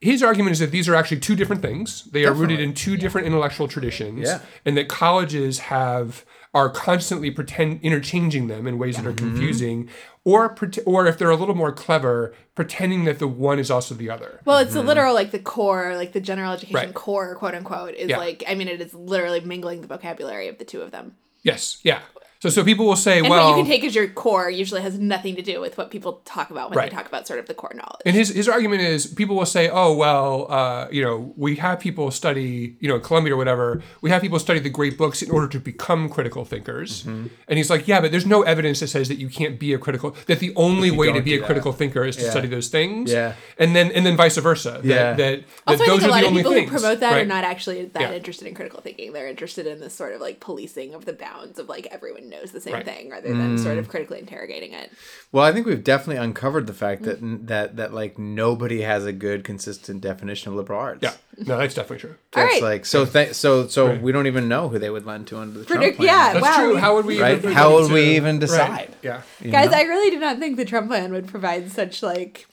His 0.00 0.22
argument 0.22 0.52
is 0.52 0.60
that 0.60 0.70
these 0.70 0.88
are 0.88 0.94
actually 0.94 1.18
two 1.20 1.34
different 1.34 1.60
things. 1.60 2.04
They 2.12 2.24
are 2.24 2.32
rooted 2.32 2.60
in 2.60 2.72
two 2.72 2.96
different 2.96 3.26
intellectual 3.26 3.66
traditions, 3.66 4.20
Yeah. 4.28 4.40
and 4.64 4.76
that 4.76 4.88
colleges 4.88 5.58
have 5.58 6.24
are 6.54 6.70
constantly 6.70 7.30
pretend 7.30 7.80
interchanging 7.82 8.46
them 8.48 8.66
in 8.66 8.78
ways 8.78 8.96
that 8.96 9.06
are 9.06 9.12
Mm-hmm. 9.12 9.28
confusing, 9.28 9.88
or 10.24 10.48
pret- 10.48 10.78
or 10.86 11.06
if 11.06 11.18
they're 11.18 11.30
a 11.30 11.36
little 11.36 11.54
more 11.54 11.72
clever, 11.72 12.32
pretending 12.54 13.04
that 13.04 13.18
the 13.18 13.28
one 13.28 13.58
is 13.58 13.70
also 13.70 13.94
the 13.94 14.08
other. 14.08 14.40
Well, 14.44 14.58
it's 14.58 14.72
the 14.72 14.82
literal 14.82 15.14
like 15.14 15.30
the 15.30 15.38
core, 15.40 15.94
like 15.96 16.12
the 16.12 16.20
general 16.20 16.52
education 16.52 16.76
Mm-hmm. 16.76 16.86
Right. 16.86 16.94
core, 16.94 17.34
quote 17.34 17.54
unquote, 17.54 17.94
is 17.94 18.08
Yeah. 18.08 18.18
like 18.18 18.44
I 18.48 18.54
mean, 18.54 18.68
it 18.68 18.80
is 18.80 18.94
literally 18.94 19.40
mingling 19.40 19.82
the 19.82 19.88
vocabulary 19.88 20.48
of 20.48 20.58
the 20.58 20.64
two 20.64 20.80
of 20.80 20.90
them. 20.90 21.16
Yes, 21.42 21.78
yeah. 21.82 22.00
So 22.40 22.48
so 22.50 22.62
people 22.62 22.86
will 22.86 22.94
say, 22.94 23.18
And 23.18 23.28
well, 23.28 23.50
what 23.50 23.56
you 23.56 23.64
can 23.64 23.70
take 23.70 23.82
as 23.82 23.96
your 23.96 24.06
core 24.06 24.48
usually 24.48 24.80
has 24.82 24.96
nothing 24.96 25.34
to 25.34 25.42
do 25.42 25.60
with 25.60 25.76
what 25.76 25.90
people 25.90 26.22
talk 26.24 26.50
about 26.50 26.70
when 26.70 26.78
Right. 26.78 26.88
they 26.90 26.96
talk 26.96 27.06
about 27.08 27.26
sort 27.26 27.40
of 27.40 27.46
the 27.46 27.54
core 27.54 27.72
knowledge. 27.74 28.00
And 28.06 28.14
his, 28.14 28.28
his 28.28 28.48
argument 28.48 28.82
is 28.82 29.06
people 29.08 29.34
will 29.34 29.44
say, 29.44 29.68
oh, 29.68 29.92
well, 29.96 30.46
uh, 30.48 30.86
you 30.92 31.02
know, 31.02 31.32
we 31.36 31.56
have 31.56 31.80
people 31.80 32.12
study, 32.12 32.76
you 32.78 32.88
know, 32.88 33.00
Columbia 33.00 33.34
or 33.34 33.36
whatever, 33.36 33.82
we 34.02 34.10
have 34.10 34.22
people 34.22 34.38
study 34.38 34.60
the 34.60 34.70
great 34.70 34.96
books 34.96 35.20
in 35.20 35.32
order 35.32 35.48
to 35.48 35.58
become 35.58 36.08
critical 36.08 36.44
thinkers. 36.44 37.02
Mm-hmm. 37.02 37.26
And 37.48 37.56
he's 37.56 37.70
like, 37.70 37.88
yeah, 37.88 38.00
but 38.00 38.12
there's 38.12 38.26
no 38.26 38.42
evidence 38.42 38.78
that 38.80 38.88
says 38.88 39.08
that 39.08 39.18
you 39.18 39.28
can't 39.28 39.58
be 39.58 39.72
a 39.72 39.78
critical, 39.78 40.14
that 40.26 40.38
the 40.38 40.52
only 40.54 40.92
way 40.92 41.12
to 41.12 41.20
be 41.20 41.34
a 41.34 41.40
that. 41.40 41.46
critical 41.46 41.72
thinker 41.72 42.04
is 42.04 42.14
to 42.16 42.22
Yeah. 42.22 42.30
study 42.30 42.46
those 42.46 42.68
things. 42.68 43.10
Yeah. 43.10 43.34
And 43.58 43.74
then 43.74 43.90
and 43.90 44.06
then 44.06 44.16
vice 44.16 44.36
versa. 44.36 44.80
Yeah. 44.84 45.14
That, 45.14 45.16
that 45.16 45.44
also, 45.66 45.84
I 45.84 45.86
those 45.88 46.00
think 46.00 46.02
a 46.02 46.04
are 46.06 46.10
lot 46.10 46.20
the 46.20 46.26
of 46.26 46.30
only 46.30 46.42
people 46.42 46.52
things. 46.52 46.70
who 46.70 46.78
promote 46.78 47.00
that 47.00 47.18
are 47.18 47.24
not 47.26 47.42
actually 47.42 47.86
that 47.86 48.00
Yeah. 48.02 48.12
interested 48.12 48.46
in 48.46 48.54
critical 48.54 48.80
thinking. 48.80 49.12
They're 49.12 49.26
interested 49.26 49.66
in 49.66 49.80
this 49.80 49.94
sort 49.94 50.12
of 50.14 50.20
like 50.20 50.38
policing 50.38 50.94
of 50.94 51.04
the 51.04 51.14
bounds 51.14 51.58
of 51.58 51.68
like 51.68 51.86
everyone 51.90 52.27
knows 52.28 52.52
the 52.52 52.60
same 52.60 52.74
Right. 52.74 52.84
thing 52.84 53.10
rather 53.10 53.28
than 53.28 53.56
Mm. 53.56 53.62
sort 53.62 53.78
of 53.78 53.88
critically 53.88 54.18
interrogating 54.18 54.72
it. 54.72 54.90
Well, 55.32 55.44
I 55.44 55.52
think 55.52 55.66
we've 55.66 55.82
definitely 55.82 56.22
uncovered 56.22 56.66
the 56.66 56.72
fact 56.72 57.02
that 57.04 57.18
that 57.46 57.76
that 57.76 57.92
like 57.94 58.18
nobody 58.18 58.82
has 58.82 59.04
a 59.06 59.12
good, 59.12 59.44
consistent 59.44 60.00
definition 60.00 60.50
of 60.52 60.56
liberal 60.56 60.78
arts. 60.80 61.00
Yeah. 61.02 61.12
No, 61.46 61.58
that's 61.58 61.74
definitely 61.74 61.98
true. 61.98 62.14
That's 62.32 62.54
right. 62.54 62.62
like 62.62 62.86
so. 62.86 63.04
Th- 63.04 63.34
so 63.34 63.66
so 63.68 63.88
Right. 63.88 64.02
we 64.02 64.12
don't 64.12 64.26
even 64.26 64.48
know 64.48 64.68
who 64.68 64.78
they 64.78 64.90
would 64.90 65.06
lend 65.06 65.26
to 65.28 65.38
under 65.38 65.58
the 65.60 65.64
Trump 65.64 65.96
plan. 65.96 66.06
yeah, 66.06 66.32
That's 66.34 66.44
wow. 66.44 66.56
true. 66.56 66.76
How 66.76 66.94
would 66.94 67.06
we 67.06 67.20
Right? 67.20 67.38
even 67.38 67.52
How 67.52 67.72
would 67.74 67.90
we 67.92 68.04
to- 68.04 68.10
even 68.16 68.34
Right. 68.36 68.40
decide? 68.40 68.88
Yeah. 69.02 69.22
You 69.42 69.50
Guys, 69.50 69.70
know? 69.70 69.76
I 69.78 69.82
really 69.82 70.10
did 70.10 70.20
not 70.20 70.38
think 70.38 70.56
the 70.56 70.64
Trump 70.64 70.88
plan 70.88 71.12
would 71.12 71.26
provide 71.28 71.70
such 71.70 72.02
like 72.02 72.46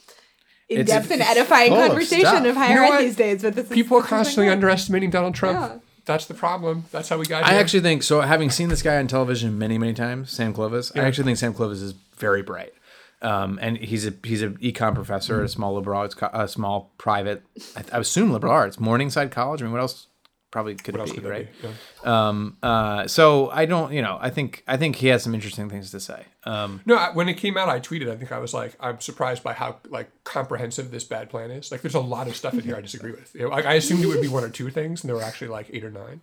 in 0.69 0.81
It's- 0.81 0.87
depth 0.95 1.11
and 1.11 1.21
edifying 1.21 1.69
full 1.71 1.79
of 1.81 1.87
conversation 1.89 2.45
of 2.45 2.55
higher 2.55 2.83
You 2.83 2.89
know 2.89 2.95
ed 2.97 3.01
these 3.01 3.15
days. 3.15 3.41
But 3.43 3.55
this 3.55 3.67
People 3.69 3.97
are 3.97 3.99
is 3.99 4.03
like 4.05 4.09
constantly 4.09 4.49
underestimating 4.51 5.09
Donald 5.11 5.35
Trump. 5.35 5.59
Yeah. 5.59 5.79
That's 6.05 6.25
the 6.27 6.33
problem. 6.33 6.85
That's 6.91 7.09
how 7.09 7.17
we 7.17 7.25
got 7.25 7.43
I 7.43 7.51
here. 7.51 7.59
actually 7.59 7.81
think 7.81 8.03
so. 8.03 8.21
Having 8.21 8.51
seen 8.51 8.69
this 8.69 8.81
guy 8.81 8.97
on 8.97 9.07
television 9.07 9.57
many, 9.57 9.77
many 9.77 9.93
times, 9.93 10.31
Sam 10.31 10.53
Clovis, 10.53 10.91
I 10.95 10.99
actually 10.99 11.25
think 11.25 11.37
Sam 11.37 11.53
Clovis 11.53 11.81
is 11.81 11.93
very 12.17 12.41
bright. 12.43 12.73
Um, 13.21 13.57
and 13.61 13.77
he's 13.77 14.05
a 14.05 14.13
he's 14.23 14.41
an 14.43 14.57
econ 14.57 14.93
professor 14.93 15.39
at 15.39 15.45
a 15.45 15.49
small 15.49 15.73
liberal 15.73 15.99
arts, 15.99 16.13
co- 16.13 16.29
a 16.31 16.47
small 16.47 16.91
private, 16.97 17.43
I, 17.75 17.83
I 17.93 17.99
assume 17.99 18.31
liberal 18.31 18.53
arts, 18.53 18.79
Morningside 18.79 19.31
College. 19.31 19.61
I 19.61 19.65
mean, 19.65 19.71
what 19.73 19.81
else? 19.81 20.07
Probably 20.51 20.75
could 20.75 20.95
What 20.95 21.09
it 21.09 21.15
be, 21.15 21.21
could 21.21 21.29
right? 21.29 21.47
be? 21.61 21.67
Yeah. 21.67 21.73
Um, 22.05 22.57
uh, 22.63 23.07
so 23.07 23.49
I 23.51 23.65
don't, 23.65 23.91
you 23.91 24.01
know, 24.01 24.17
I 24.21 24.29
think 24.29 24.63
I 24.67 24.77
think 24.77 24.97
he 24.97 25.07
has 25.07 25.23
some 25.23 25.33
interesting 25.33 25.69
things 25.69 25.91
to 25.91 25.99
say. 25.99 26.23
Um, 26.45 26.81
No, 26.85 26.95
I- 26.95 27.11
when 27.11 27.27
it 27.27 27.35
came 27.35 27.57
out, 27.57 27.69
I 27.69 27.79
tweeted. 27.79 28.09
I 28.11 28.15
think 28.15 28.31
I 28.31 28.37
was 28.39 28.53
like, 28.53 28.75
I'm 28.79 28.99
surprised 29.01 29.41
by 29.43 29.53
how 29.53 29.77
like 29.89 30.09
comprehensive 30.23 30.91
this 30.91 31.03
bad 31.03 31.29
plan 31.29 31.49
is. 31.51 31.71
Like, 31.71 31.81
there's 31.81 31.95
a 31.95 31.99
lot 31.99 32.27
of 32.27 32.35
stuff 32.35 32.53
in 32.53 32.61
here 32.61 32.75
I 32.75 32.81
disagree 32.81 33.11
with. 33.11 33.33
You 33.33 33.43
know, 33.43 33.49
like, 33.49 33.65
I 33.65 33.73
assumed 33.73 34.03
it 34.03 34.07
would 34.07 34.21
be 34.21 34.27
one 34.27 34.43
or 34.43 34.49
two 34.49 34.69
things, 34.69 35.03
and 35.03 35.09
there 35.09 35.15
were 35.15 35.23
actually 35.23 35.47
like 35.47 35.67
eight 35.73 35.83
or 35.83 35.91
nine. 35.91 36.21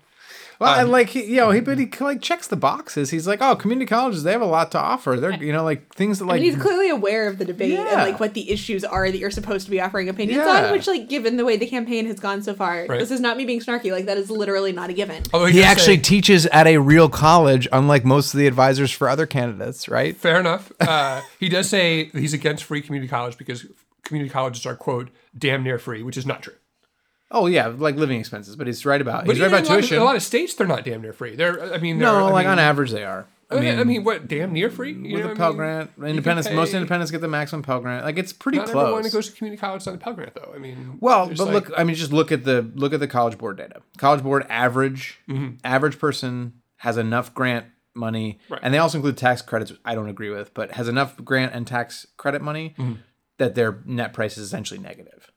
well, 0.60 0.74
Um, 0.74 0.80
and 0.80 0.90
like 0.92 1.08
he, 1.08 1.24
you 1.24 1.36
know, 1.36 1.50
he 1.50 1.60
but 1.60 1.76
he 1.78 1.90
like 2.00 2.20
checks 2.22 2.46
the 2.46 2.56
boxes. 2.56 3.10
He's 3.10 3.26
like, 3.26 3.40
oh, 3.42 3.56
community 3.56 3.86
colleges, 3.86 4.22
they 4.22 4.30
have 4.32 4.40
a 4.40 4.46
lot 4.46 4.70
to 4.72 4.78
offer. 4.78 5.18
They're 5.18 5.32
you 5.42 5.52
know 5.52 5.64
like 5.64 5.92
things 5.94 6.20
that 6.20 6.26
like 6.26 6.36
And 6.36 6.44
he's 6.44 6.56
clearly 6.56 6.88
aware 6.88 7.26
of 7.26 7.38
the 7.38 7.44
debate 7.44 7.76
and 7.78 7.90
like 8.10 8.20
what 8.20 8.34
the 8.34 8.48
issues 8.50 8.84
are 8.84 9.10
that 9.10 9.18
you're 9.18 9.30
supposed 9.32 9.64
to 9.64 9.70
be 9.72 9.80
offering 9.80 10.08
opinions 10.08 10.44
Yeah. 10.44 10.66
on. 10.66 10.72
Which, 10.72 10.86
like, 10.86 11.08
given 11.08 11.36
the 11.36 11.44
way 11.44 11.56
the 11.56 11.66
campaign 11.66 12.06
has 12.06 12.20
gone 12.20 12.42
so 12.42 12.54
far, 12.54 12.86
Right. 12.88 13.00
this 13.00 13.10
is 13.10 13.20
not 13.20 13.36
me 13.36 13.44
being 13.44 13.60
snarky. 13.60 13.90
Like, 13.90 14.06
that 14.06 14.18
is 14.18 14.30
literally 14.30 14.70
not 14.72 14.88
a 14.90 14.92
given. 14.92 15.24
Although 15.34 15.46
he 15.46 15.58
does 15.58 15.71
actually 15.72 15.96
say- 15.96 16.02
teaches 16.02 16.46
at 16.46 16.66
a 16.66 16.78
real 16.78 17.08
college, 17.08 17.66
unlike 17.72 18.04
most 18.04 18.32
of 18.34 18.38
the 18.38 18.46
advisors 18.46 18.90
for 18.90 19.08
other 19.08 19.26
candidates, 19.26 19.88
right? 19.88 20.16
fair 20.16 20.38
enough. 20.40 20.70
Uh, 20.80 21.22
he 21.40 21.48
does 21.48 21.68
say 21.68 22.04
he's 22.06 22.32
against 22.34 22.64
free 22.64 22.80
community 22.82 23.08
college 23.08 23.36
because 23.38 23.66
community 24.04 24.30
colleges 24.32 24.64
are 24.66 24.76
quote 24.76 25.10
damn 25.36 25.62
near 25.62 25.78
free, 25.78 26.02
which 26.02 26.16
is 26.16 26.26
not 26.26 26.42
true. 26.42 26.54
Oh 27.34 27.46
yeah, 27.46 27.68
like 27.68 27.96
living 27.96 28.20
expenses, 28.20 28.56
but 28.56 28.66
he's 28.66 28.84
right 28.84 29.00
about 29.00 29.24
But 29.24 29.36
he's 29.36 29.40
right 29.42 29.48
about 29.48 29.60
in 29.60 29.66
a 29.66 29.68
lot, 29.70 29.78
of, 29.78 29.80
tuition. 29.84 29.98
a 29.98 30.04
lot 30.04 30.16
of 30.16 30.22
states, 30.22 30.54
they're 30.54 30.66
not 30.66 30.84
damn 30.84 31.00
near 31.00 31.14
free. 31.14 31.34
They're, 31.34 31.72
I 31.72 31.78
mean, 31.78 31.98
they're, 31.98 32.08
no, 32.12 32.26
I 32.26 32.30
like 32.30 32.44
mean, 32.46 32.52
on 32.52 32.58
average 32.58 32.90
they 32.90 33.04
are. 33.04 33.26
I 33.52 33.56
I 33.58 33.60
mean, 33.60 33.70
mean, 33.70 33.78
I 33.80 33.84
mean, 33.84 34.04
what 34.04 34.28
damn 34.28 34.52
near 34.52 34.70
free? 34.70 34.92
You 34.92 35.16
with 35.16 35.24
know 35.26 35.32
a 35.32 35.36
Pell 35.36 35.46
I 35.46 35.50
mean? 35.50 35.56
Grant, 35.58 35.90
You 35.96 36.00
can 36.02 36.10
independents, 36.10 36.50
most 36.50 36.74
independents 36.74 37.10
get 37.10 37.20
the 37.20 37.28
maximum 37.28 37.62
Pell 37.62 37.80
Grant. 37.80 38.04
Like 38.04 38.18
it's 38.18 38.32
pretty 38.32 38.58
Not 38.58 38.68
close. 38.68 38.82
everyone 38.82 39.02
that 39.02 39.12
goes 39.12 39.28
to 39.30 39.36
community 39.36 39.60
college 39.60 39.86
on 39.86 39.92
the 39.94 39.98
Pell 39.98 40.14
Grant, 40.14 40.34
though. 40.34 40.52
I 40.54 40.58
mean, 40.58 40.98
Well, 41.00 41.28
but 41.28 41.38
like- 41.38 41.52
look, 41.68 41.72
I 41.76 41.84
mean, 41.84 41.94
just 41.96 42.12
look 42.12 42.32
at 42.32 42.44
the 42.44 42.62
look 42.74 42.92
at 42.92 43.00
the 43.00 43.08
College 43.08 43.38
Board 43.38 43.56
data. 43.56 43.82
College 43.98 44.22
Board 44.22 44.46
average 44.48 45.18
Mm-hmm. 45.28 45.56
average 45.64 45.98
person 45.98 46.54
has 46.78 46.96
enough 46.96 47.32
grant 47.34 47.66
money, 47.94 48.38
Right. 48.48 48.60
and 48.62 48.72
they 48.72 48.78
also 48.78 48.98
include 48.98 49.16
tax 49.16 49.42
credits. 49.42 49.70
Which 49.70 49.80
I 49.84 49.94
don't 49.94 50.08
agree 50.08 50.30
with, 50.30 50.54
but 50.54 50.72
has 50.72 50.88
enough 50.88 51.16
grant 51.24 51.54
and 51.54 51.66
tax 51.66 52.06
credit 52.16 52.42
money 52.42 52.74
Mm-hmm. 52.78 52.94
that 53.38 53.54
their 53.54 53.80
net 53.84 54.12
price 54.12 54.36
is 54.38 54.44
essentially 54.46 54.80
negative 54.80 55.30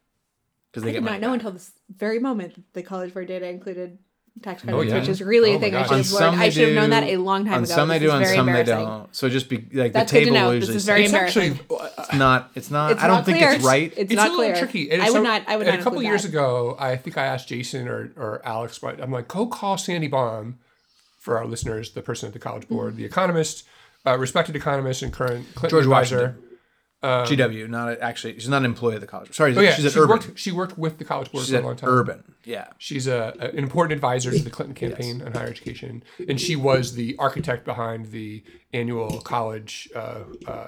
because 0.71 0.83
they 0.83 0.89
I 0.89 0.93
get 0.93 0.99
did 0.99 1.05
not 1.11 1.21
know 1.21 1.27
back. 1.29 1.33
until 1.35 1.51
this 1.51 1.71
very 1.95 2.19
moment 2.19 2.63
the 2.73 2.81
college 2.83 3.13
board 3.13 3.27
data 3.27 3.47
included 3.47 3.97
tax 4.41 4.61
Oh, 4.63 4.67
credits, 4.67 4.91
yeah? 4.91 4.99
which 4.99 5.09
is 5.09 5.21
really 5.21 5.53
Oh 5.53 5.55
a 5.55 5.59
thing 5.59 5.73
my 5.73 5.79
I 5.79 5.83
should 5.87 5.97
have 5.97 6.05
some 6.05 6.31
learned. 6.31 6.41
I 6.41 6.49
should 6.49 6.67
have 6.67 6.75
known 6.75 6.89
that 6.91 7.03
a 7.03 7.17
long 7.17 7.45
time 7.45 7.53
on 7.53 7.63
ago. 7.63 7.73
some 7.73 7.87
they 7.87 7.99
This 7.99 8.09
do, 8.09 8.15
on 8.15 8.25
some 8.25 8.45
they 8.47 8.63
don't. 8.63 9.15
So 9.15 9.29
just 9.29 9.49
be 9.49 9.65
like 9.73 9.93
That's 9.93 10.11
the 10.11 10.19
table 10.19 10.33
know. 10.33 10.51
usually 10.51 10.73
This 10.73 10.83
is 10.83 10.85
very 10.85 11.03
it's 11.03 11.11
embarrassing. 11.13 11.53
actually 11.53 11.77
uh, 11.79 11.89
it's 11.99 12.13
not. 12.13 12.51
It's 12.55 12.71
not. 12.71 12.91
It's 12.91 13.01
I 13.03 13.07
don't 13.07 13.15
not 13.17 13.25
think 13.25 13.37
clear. 13.37 13.51
it's 13.53 13.63
right. 13.63 13.93
It's, 13.95 14.11
it's 14.11 14.13
not 14.13 14.27
a 14.29 14.35
little 14.35 14.45
clear. 14.53 14.55
tricky. 14.57 14.91
And 14.91 15.01
I 15.01 15.07
so- 15.07 15.13
would 15.13 15.23
not. 15.23 15.43
I 15.47 15.57
would 15.57 15.67
not 15.67 15.79
a 15.79 15.83
couple 15.83 16.01
years 16.03 16.23
that. 16.23 16.29
ago, 16.29 16.75
I 16.79 16.95
think 16.97 17.17
I 17.17 17.25
asked 17.25 17.47
Jason 17.47 17.87
or, 17.87 18.11
or 18.17 18.41
Alex, 18.45 18.77
but 18.79 19.01
I'm 19.01 19.11
like, 19.11 19.27
go 19.27 19.47
call 19.47 19.77
Sandy 19.77 20.07
Baum 20.07 20.59
for 21.19 21.37
our 21.37 21.45
listeners, 21.45 21.91
the 21.93 22.01
person 22.01 22.27
at 22.27 22.33
the 22.33 22.39
College 22.39 22.67
Board, 22.67 22.89
Mm-hmm. 22.93 22.97
the 22.99 23.05
economist, 23.05 23.63
uh, 24.05 24.17
respected 24.17 24.55
economist 24.55 25.01
and 25.01 25.11
current 25.11 25.47
Clinton 25.55 25.69
George 25.69 25.85
advisor. 25.85 26.17
Washington. 26.17 26.41
GW, 27.25 27.69
not 27.69 27.89
a, 27.93 28.01
actually. 28.03 28.33
She's 28.39 28.49
not 28.49 28.57
an 28.57 28.65
employee 28.65 28.95
of 28.95 29.01
the 29.01 29.07
college. 29.07 29.33
Sorry, 29.33 29.55
Oh 29.55 29.61
yeah, 29.61 29.73
she's 29.73 29.85
at 29.85 29.91
she 29.93 29.99
Urban. 29.99 30.09
worked. 30.09 30.39
She 30.39 30.51
worked 30.51 30.77
with 30.77 30.97
the 30.97 31.05
College 31.05 31.31
Board 31.31 31.45
she's 31.45 31.53
for 31.53 31.59
a 31.61 31.65
long 31.65 31.75
time. 31.75 31.89
Urban. 31.89 32.23
Yeah. 32.43 32.67
She's 32.77 33.07
a, 33.07 33.33
a- 33.39 33.49
an 33.49 33.57
important 33.59 33.93
advisor 33.93 34.31
to 34.31 34.39
the 34.43 34.49
Clinton 34.49 34.75
campaign 34.75 35.21
on 35.21 35.33
higher 35.33 35.47
education, 35.47 36.03
and 36.27 36.39
she 36.39 36.55
was 36.55 36.95
the 36.95 37.15
architect 37.19 37.65
behind 37.65 38.07
the 38.11 38.43
annual 38.73 39.21
college 39.21 39.89
uh, 39.95 40.23
uh, 40.47 40.67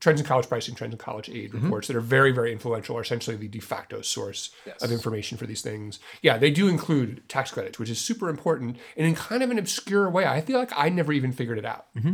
trends 0.00 0.20
in 0.20 0.26
college 0.26 0.48
pricing, 0.48 0.74
trends 0.74 0.92
in 0.92 0.98
college 0.98 1.28
aid 1.30 1.50
Mm-hmm. 1.52 1.64
reports 1.64 1.88
that 1.88 1.96
are 1.96 2.00
very, 2.00 2.30
very 2.32 2.52
influential. 2.52 2.96
Are 2.96 3.00
essentially 3.02 3.36
the 3.36 3.48
de 3.48 3.60
facto 3.60 4.02
source 4.02 4.50
of 4.82 4.92
information 4.92 5.38
for 5.38 5.46
these 5.46 5.62
things. 5.62 5.98
Yeah, 6.22 6.38
they 6.38 6.50
do 6.50 6.68
include 6.68 7.22
tax 7.28 7.50
credits, 7.50 7.78
which 7.78 7.90
is 7.90 7.98
super 8.00 8.28
important, 8.28 8.76
and 8.96 9.06
in 9.06 9.14
kind 9.14 9.42
of 9.42 9.50
an 9.50 9.58
obscure 9.58 10.08
way. 10.10 10.26
I 10.26 10.40
feel 10.42 10.58
like 10.58 10.70
I 10.76 10.88
never 10.90 11.12
even 11.12 11.32
figured 11.32 11.58
it 11.58 11.64
out. 11.64 11.86
Mm-hmm. 11.96 12.12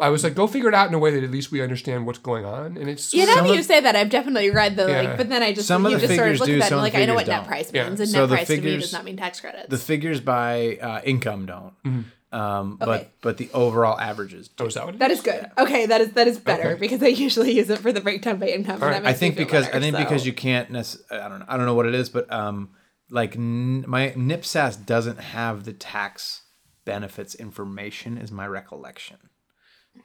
I 0.00 0.08
was 0.08 0.24
like, 0.24 0.34
go 0.34 0.46
figure 0.46 0.68
it 0.68 0.74
out 0.74 0.88
in 0.88 0.94
a 0.94 0.98
way 0.98 1.10
that 1.12 1.22
at 1.22 1.30
least 1.30 1.50
we 1.52 1.60
understand 1.62 2.06
what's 2.06 2.18
going 2.18 2.44
on, 2.44 2.76
and 2.76 2.88
it's 2.88 3.12
Yeah, 3.12 3.26
now 3.26 3.34
Some 3.36 3.46
that 3.48 3.54
you 3.56 3.62
say 3.62 3.80
that, 3.80 3.94
I've 3.96 4.10
definitely 4.10 4.50
read 4.50 4.76
the 4.76 4.88
Yeah. 4.88 5.02
like, 5.02 5.16
but 5.16 5.28
then 5.28 5.42
I 5.42 5.52
just 5.52 5.68
Some 5.68 5.84
of 5.86 5.92
you 5.92 5.98
the 5.98 6.06
just 6.06 6.16
sort 6.16 6.28
of 6.28 6.38
figures 6.38 6.40
look 6.40 6.46
do, 6.48 6.54
at 6.56 6.60
that 6.60 6.72
and 6.72 6.80
like 6.82 6.94
I 6.94 7.04
know 7.06 7.14
what 7.14 7.26
net 7.26 7.36
don't. 7.38 7.46
price 7.46 7.70
Yeah. 7.72 7.88
means, 7.88 8.00
and 8.00 8.08
So 8.08 8.20
net 8.20 8.28
the 8.30 8.34
price 8.36 8.46
to 8.48 8.52
me 8.54 8.56
figures- 8.62 8.82
does 8.84 8.92
not 8.92 9.04
mean 9.04 9.16
tax 9.16 9.40
credits. 9.40 9.68
The 9.68 9.78
figures 9.78 10.20
by 10.20 10.78
uh, 10.80 11.00
income 11.04 11.46
don't, 11.46 11.74
Mm-hmm. 11.84 12.36
um, 12.38 12.78
Okay. 12.80 12.84
but 12.86 13.10
but 13.22 13.36
the 13.38 13.50
overall 13.52 13.98
averages. 14.00 14.48
Do. 14.48 14.64
oh, 14.64 14.66
is 14.68 14.74
that 14.74 14.86
what 14.86 14.94
it 14.94 14.98
that 14.98 15.10
is 15.10 15.20
good. 15.20 15.50
Okay, 15.58 15.86
that 15.86 16.00
is 16.00 16.12
that 16.12 16.26
is 16.28 16.38
better 16.38 16.68
Okay. 16.70 16.80
because 16.80 17.02
I 17.02 17.08
usually 17.08 17.52
use 17.52 17.68
it 17.70 17.78
for 17.80 17.92
the 17.92 18.00
breakdown 18.00 18.38
by 18.38 18.48
income. 18.48 18.74
and 18.74 18.82
right. 18.82 19.02
that 19.02 19.08
I 19.08 19.12
think 19.12 19.34
me 19.34 19.38
feel 19.38 19.46
because 19.46 19.64
better, 19.66 19.76
I 19.76 19.80
think 19.80 19.96
so. 19.96 20.02
because 20.04 20.26
you 20.26 20.32
can't 20.32 20.70
necessarily. 20.70 21.24
I 21.26 21.28
don't 21.28 21.38
know. 21.40 21.46
I 21.48 21.56
don't 21.56 21.66
know 21.66 21.74
what 21.74 21.86
it 21.86 21.94
is, 21.94 22.08
but 22.08 22.32
um, 22.32 22.70
like 23.10 23.34
n- 23.36 23.84
my 23.88 24.10
NPSAS 24.10 24.86
doesn't 24.86 25.18
have 25.20 25.64
the 25.64 25.72
tax 25.72 26.42
benefits 26.84 27.34
information, 27.34 28.16
is 28.16 28.30
my 28.32 28.46
recollection. 28.46 29.16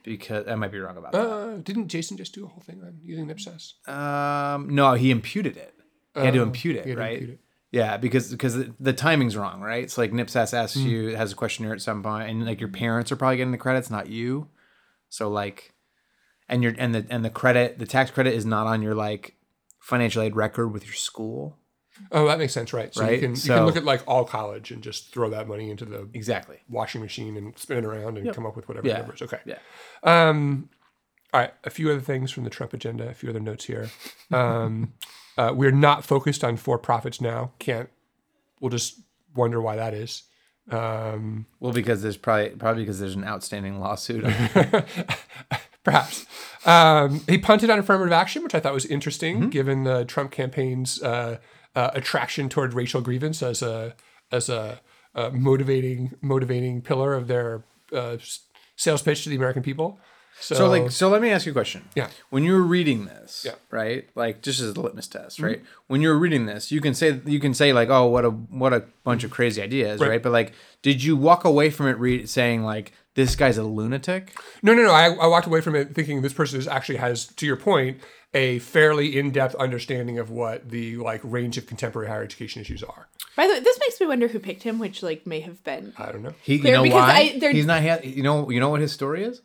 Because 0.02 0.46
I 0.48 0.54
might 0.54 0.72
be 0.72 0.78
wrong 0.78 0.96
about 0.96 1.12
that. 1.12 1.20
Uh, 1.20 1.56
didn't 1.58 1.88
Jason 1.88 2.16
just 2.16 2.34
do 2.34 2.44
a 2.44 2.48
whole 2.48 2.62
thing 2.62 2.80
on 2.82 2.98
using 3.02 3.26
NPSAS? 3.28 3.88
Um, 3.88 4.74
no, 4.74 4.94
he 4.94 5.10
imputed 5.10 5.56
it. 5.56 5.74
He 6.14 6.20
had 6.22 6.34
to 6.34 6.40
Oh, 6.40 6.44
impute 6.44 6.76
it, 6.76 6.84
he 6.84 6.90
had 6.90 6.96
to 6.96 7.02
right? 7.02 7.12
impute 7.18 7.30
it. 7.30 7.40
Yeah, 7.72 7.96
because 7.96 8.30
because 8.30 8.54
the, 8.54 8.72
the 8.80 8.92
timing's 8.92 9.36
wrong, 9.36 9.60
right? 9.60 9.82
It's 9.82 9.98
like 9.98 10.12
NPSAS 10.12 10.54
asks 10.54 10.76
Hmm. 10.80 10.86
you 10.88 11.16
has 11.16 11.32
a 11.32 11.34
questionnaire 11.34 11.74
at 11.74 11.82
some 11.82 12.02
point, 12.02 12.30
and 12.30 12.46
like 12.46 12.60
your 12.60 12.70
parents 12.70 13.10
are 13.12 13.16
probably 13.16 13.36
getting 13.36 13.52
the 13.52 13.58
credits, 13.58 13.90
not 13.90 14.08
you. 14.08 14.48
So 15.08 15.28
like, 15.28 15.74
and 16.48 16.62
your 16.62 16.74
and 16.78 16.94
the 16.94 17.06
and 17.10 17.24
the 17.24 17.30
credit, 17.30 17.78
the 17.78 17.84
tax 17.86 18.10
credit 18.10 18.32
is 18.34 18.46
not 18.46 18.66
on 18.66 18.80
your 18.82 18.94
like 18.94 19.34
financial 19.80 20.22
aid 20.22 20.36
record 20.36 20.68
with 20.72 20.84
your 20.84 20.94
school. 20.94 21.58
Oh, 22.12 22.26
that 22.26 22.38
makes 22.38 22.52
sense, 22.52 22.72
right? 22.72 22.92
So 22.94 23.02
you 23.02 23.08
Right, 23.08 23.20
can 23.20 23.30
you 23.30 23.36
so- 23.36 23.56
can 23.56 23.66
look 23.66 23.76
at 23.76 23.84
like 23.84 24.02
all 24.06 24.24
college 24.24 24.70
and 24.70 24.82
just 24.82 25.12
throw 25.12 25.30
that 25.30 25.48
money 25.48 25.70
into 25.70 25.84
the 25.84 26.08
Exactly. 26.14 26.58
washing 26.68 27.00
machine 27.00 27.36
and 27.36 27.58
spin 27.58 27.78
it 27.78 27.84
around 27.84 28.18
and 28.18 28.34
come 28.34 28.44
up 28.46 28.56
with 28.56 28.68
whatever 28.68 28.86
Yeah. 28.86 28.98
numbers. 28.98 29.22
Okay. 29.22 29.40
Yeah. 29.44 29.58
Um, 30.02 30.68
all 31.32 31.40
right. 31.40 31.52
A 31.64 31.70
few 31.70 31.90
other 31.90 32.00
things 32.00 32.30
from 32.30 32.44
the 32.44 32.50
Trump 32.50 32.72
agenda. 32.74 33.08
A 33.08 33.14
few 33.14 33.30
other 33.30 33.40
notes 33.40 33.64
here. 33.64 33.90
Um, 34.32 34.92
uh, 35.38 35.52
we're 35.54 35.70
not 35.70 36.04
focused 36.04 36.44
on 36.44 36.56
for 36.56 36.78
profits 36.78 37.20
now. 37.20 37.52
Can't. 37.58 37.88
We'll 38.60 38.70
just 38.70 39.00
wonder 39.34 39.60
why 39.60 39.76
that 39.76 39.92
is. 39.94 40.22
Um, 40.70 41.46
Well, 41.60 41.72
because 41.72 42.02
there's 42.02 42.16
probably 42.16 42.50
probably 42.50 42.82
because 42.82 42.98
there's 43.00 43.14
an 43.14 43.24
outstanding 43.24 43.78
lawsuit. 43.80 44.24
perhaps. 45.84 46.26
Um, 46.64 47.20
he 47.28 47.38
punted 47.38 47.70
on 47.70 47.78
affirmative 47.78 48.12
action, 48.12 48.42
which 48.42 48.54
I 48.54 48.60
thought 48.60 48.74
was 48.74 48.86
interesting, 48.86 49.36
Mm-hmm. 49.40 49.48
given 49.50 49.84
the 49.84 50.04
Trump 50.04 50.30
campaign's 50.32 51.00
uh, 51.02 51.38
uh, 51.76 51.90
attraction 51.94 52.48
toward 52.48 52.74
racial 52.74 53.00
grievance 53.00 53.42
as 53.42 53.62
a 53.62 53.94
as 54.32 54.48
a, 54.48 54.80
a 55.14 55.30
motivating 55.30 56.14
motivating 56.20 56.82
pillar 56.82 57.14
of 57.14 57.28
their 57.28 57.62
uh, 57.92 58.16
sales 58.74 59.02
pitch 59.02 59.22
to 59.24 59.28
the 59.30 59.36
American 59.36 59.62
people. 59.62 60.00
So, 60.38 60.54
So 60.54 60.68
like 60.68 60.90
so 60.90 61.08
let 61.08 61.22
me 61.22 61.30
ask 61.30 61.46
you 61.46 61.52
a 61.52 61.54
question. 61.54 61.88
Yeah. 61.94 62.08
When 62.28 62.44
you 62.44 62.52
were 62.52 62.62
reading 62.62 63.06
this, 63.06 63.44
Yeah. 63.46 63.52
Mm-hmm. 63.52 63.76
right? 63.76 64.08
Like 64.14 64.42
just 64.42 64.60
as 64.60 64.76
a 64.76 64.80
litmus 64.80 65.06
test, 65.08 65.40
right? 65.40 65.62
When 65.86 66.02
you 66.02 66.08
were 66.08 66.18
reading 66.18 66.44
this, 66.46 66.70
you 66.70 66.80
can 66.82 66.92
say 66.94 67.20
you 67.24 67.40
can 67.40 67.54
say 67.54 67.72
like, 67.72 67.88
"Oh, 67.88 68.06
what 68.06 68.24
a 68.24 68.30
what 68.30 68.72
a 68.74 68.84
bunch 69.04 69.24
of 69.24 69.30
crazy 69.30 69.62
ideas," 69.62 70.00
right? 70.00 70.10
Right. 70.10 70.22
But 70.22 70.32
like 70.32 70.52
did 70.82 71.02
you 71.02 71.16
walk 71.16 71.44
away 71.44 71.70
from 71.70 71.86
it 71.86 71.98
read, 71.98 72.28
saying 72.28 72.64
like 72.64 72.92
this 73.14 73.34
guy's 73.34 73.56
a 73.56 73.62
lunatic? 73.64 74.38
no, 74.62 74.74
no, 74.74 74.82
no. 74.82 74.92
I, 74.92 75.06
I 75.08 75.26
walked 75.26 75.46
away 75.46 75.62
from 75.62 75.74
it 75.74 75.94
thinking 75.94 76.20
this 76.20 76.34
person 76.34 76.58
is 76.58 76.68
actually 76.68 76.96
has, 76.98 77.26
to 77.26 77.46
your 77.46 77.56
point, 77.56 77.98
a 78.36 78.58
fairly 78.60 79.18
in 79.18 79.30
depth 79.32 79.54
understanding 79.56 80.18
of 80.18 80.30
what 80.30 80.68
the 80.70 80.96
like 80.98 81.20
range 81.24 81.56
of 81.58 81.66
contemporary 81.66 82.08
higher 82.08 82.22
education 82.22 82.60
issues 82.60 82.82
are. 82.82 83.08
By 83.36 83.46
the 83.46 83.54
way, 83.54 83.60
this 83.60 83.78
makes 83.80 84.00
me 84.00 84.06
wonder 84.06 84.28
who 84.28 84.38
picked 84.38 84.62
him, 84.62 84.78
which 84.78 85.02
like 85.02 85.26
may 85.26 85.40
have 85.40 85.62
been. 85.64 85.92
I 85.98 86.12
don't 86.12 86.22
know. 86.22 86.34
He, 86.42 86.56
you 86.56 86.70
know 86.72 86.82
why? 86.84 87.38
I- 87.42 87.52
He's 87.52 87.66
not. 87.66 87.82
He, 87.82 88.10
you 88.10 88.22
know. 88.22 88.48
You 88.50 88.60
know 88.60 88.68
what 88.68 88.80
his 88.80 88.92
story 88.92 89.24
is? 89.24 89.40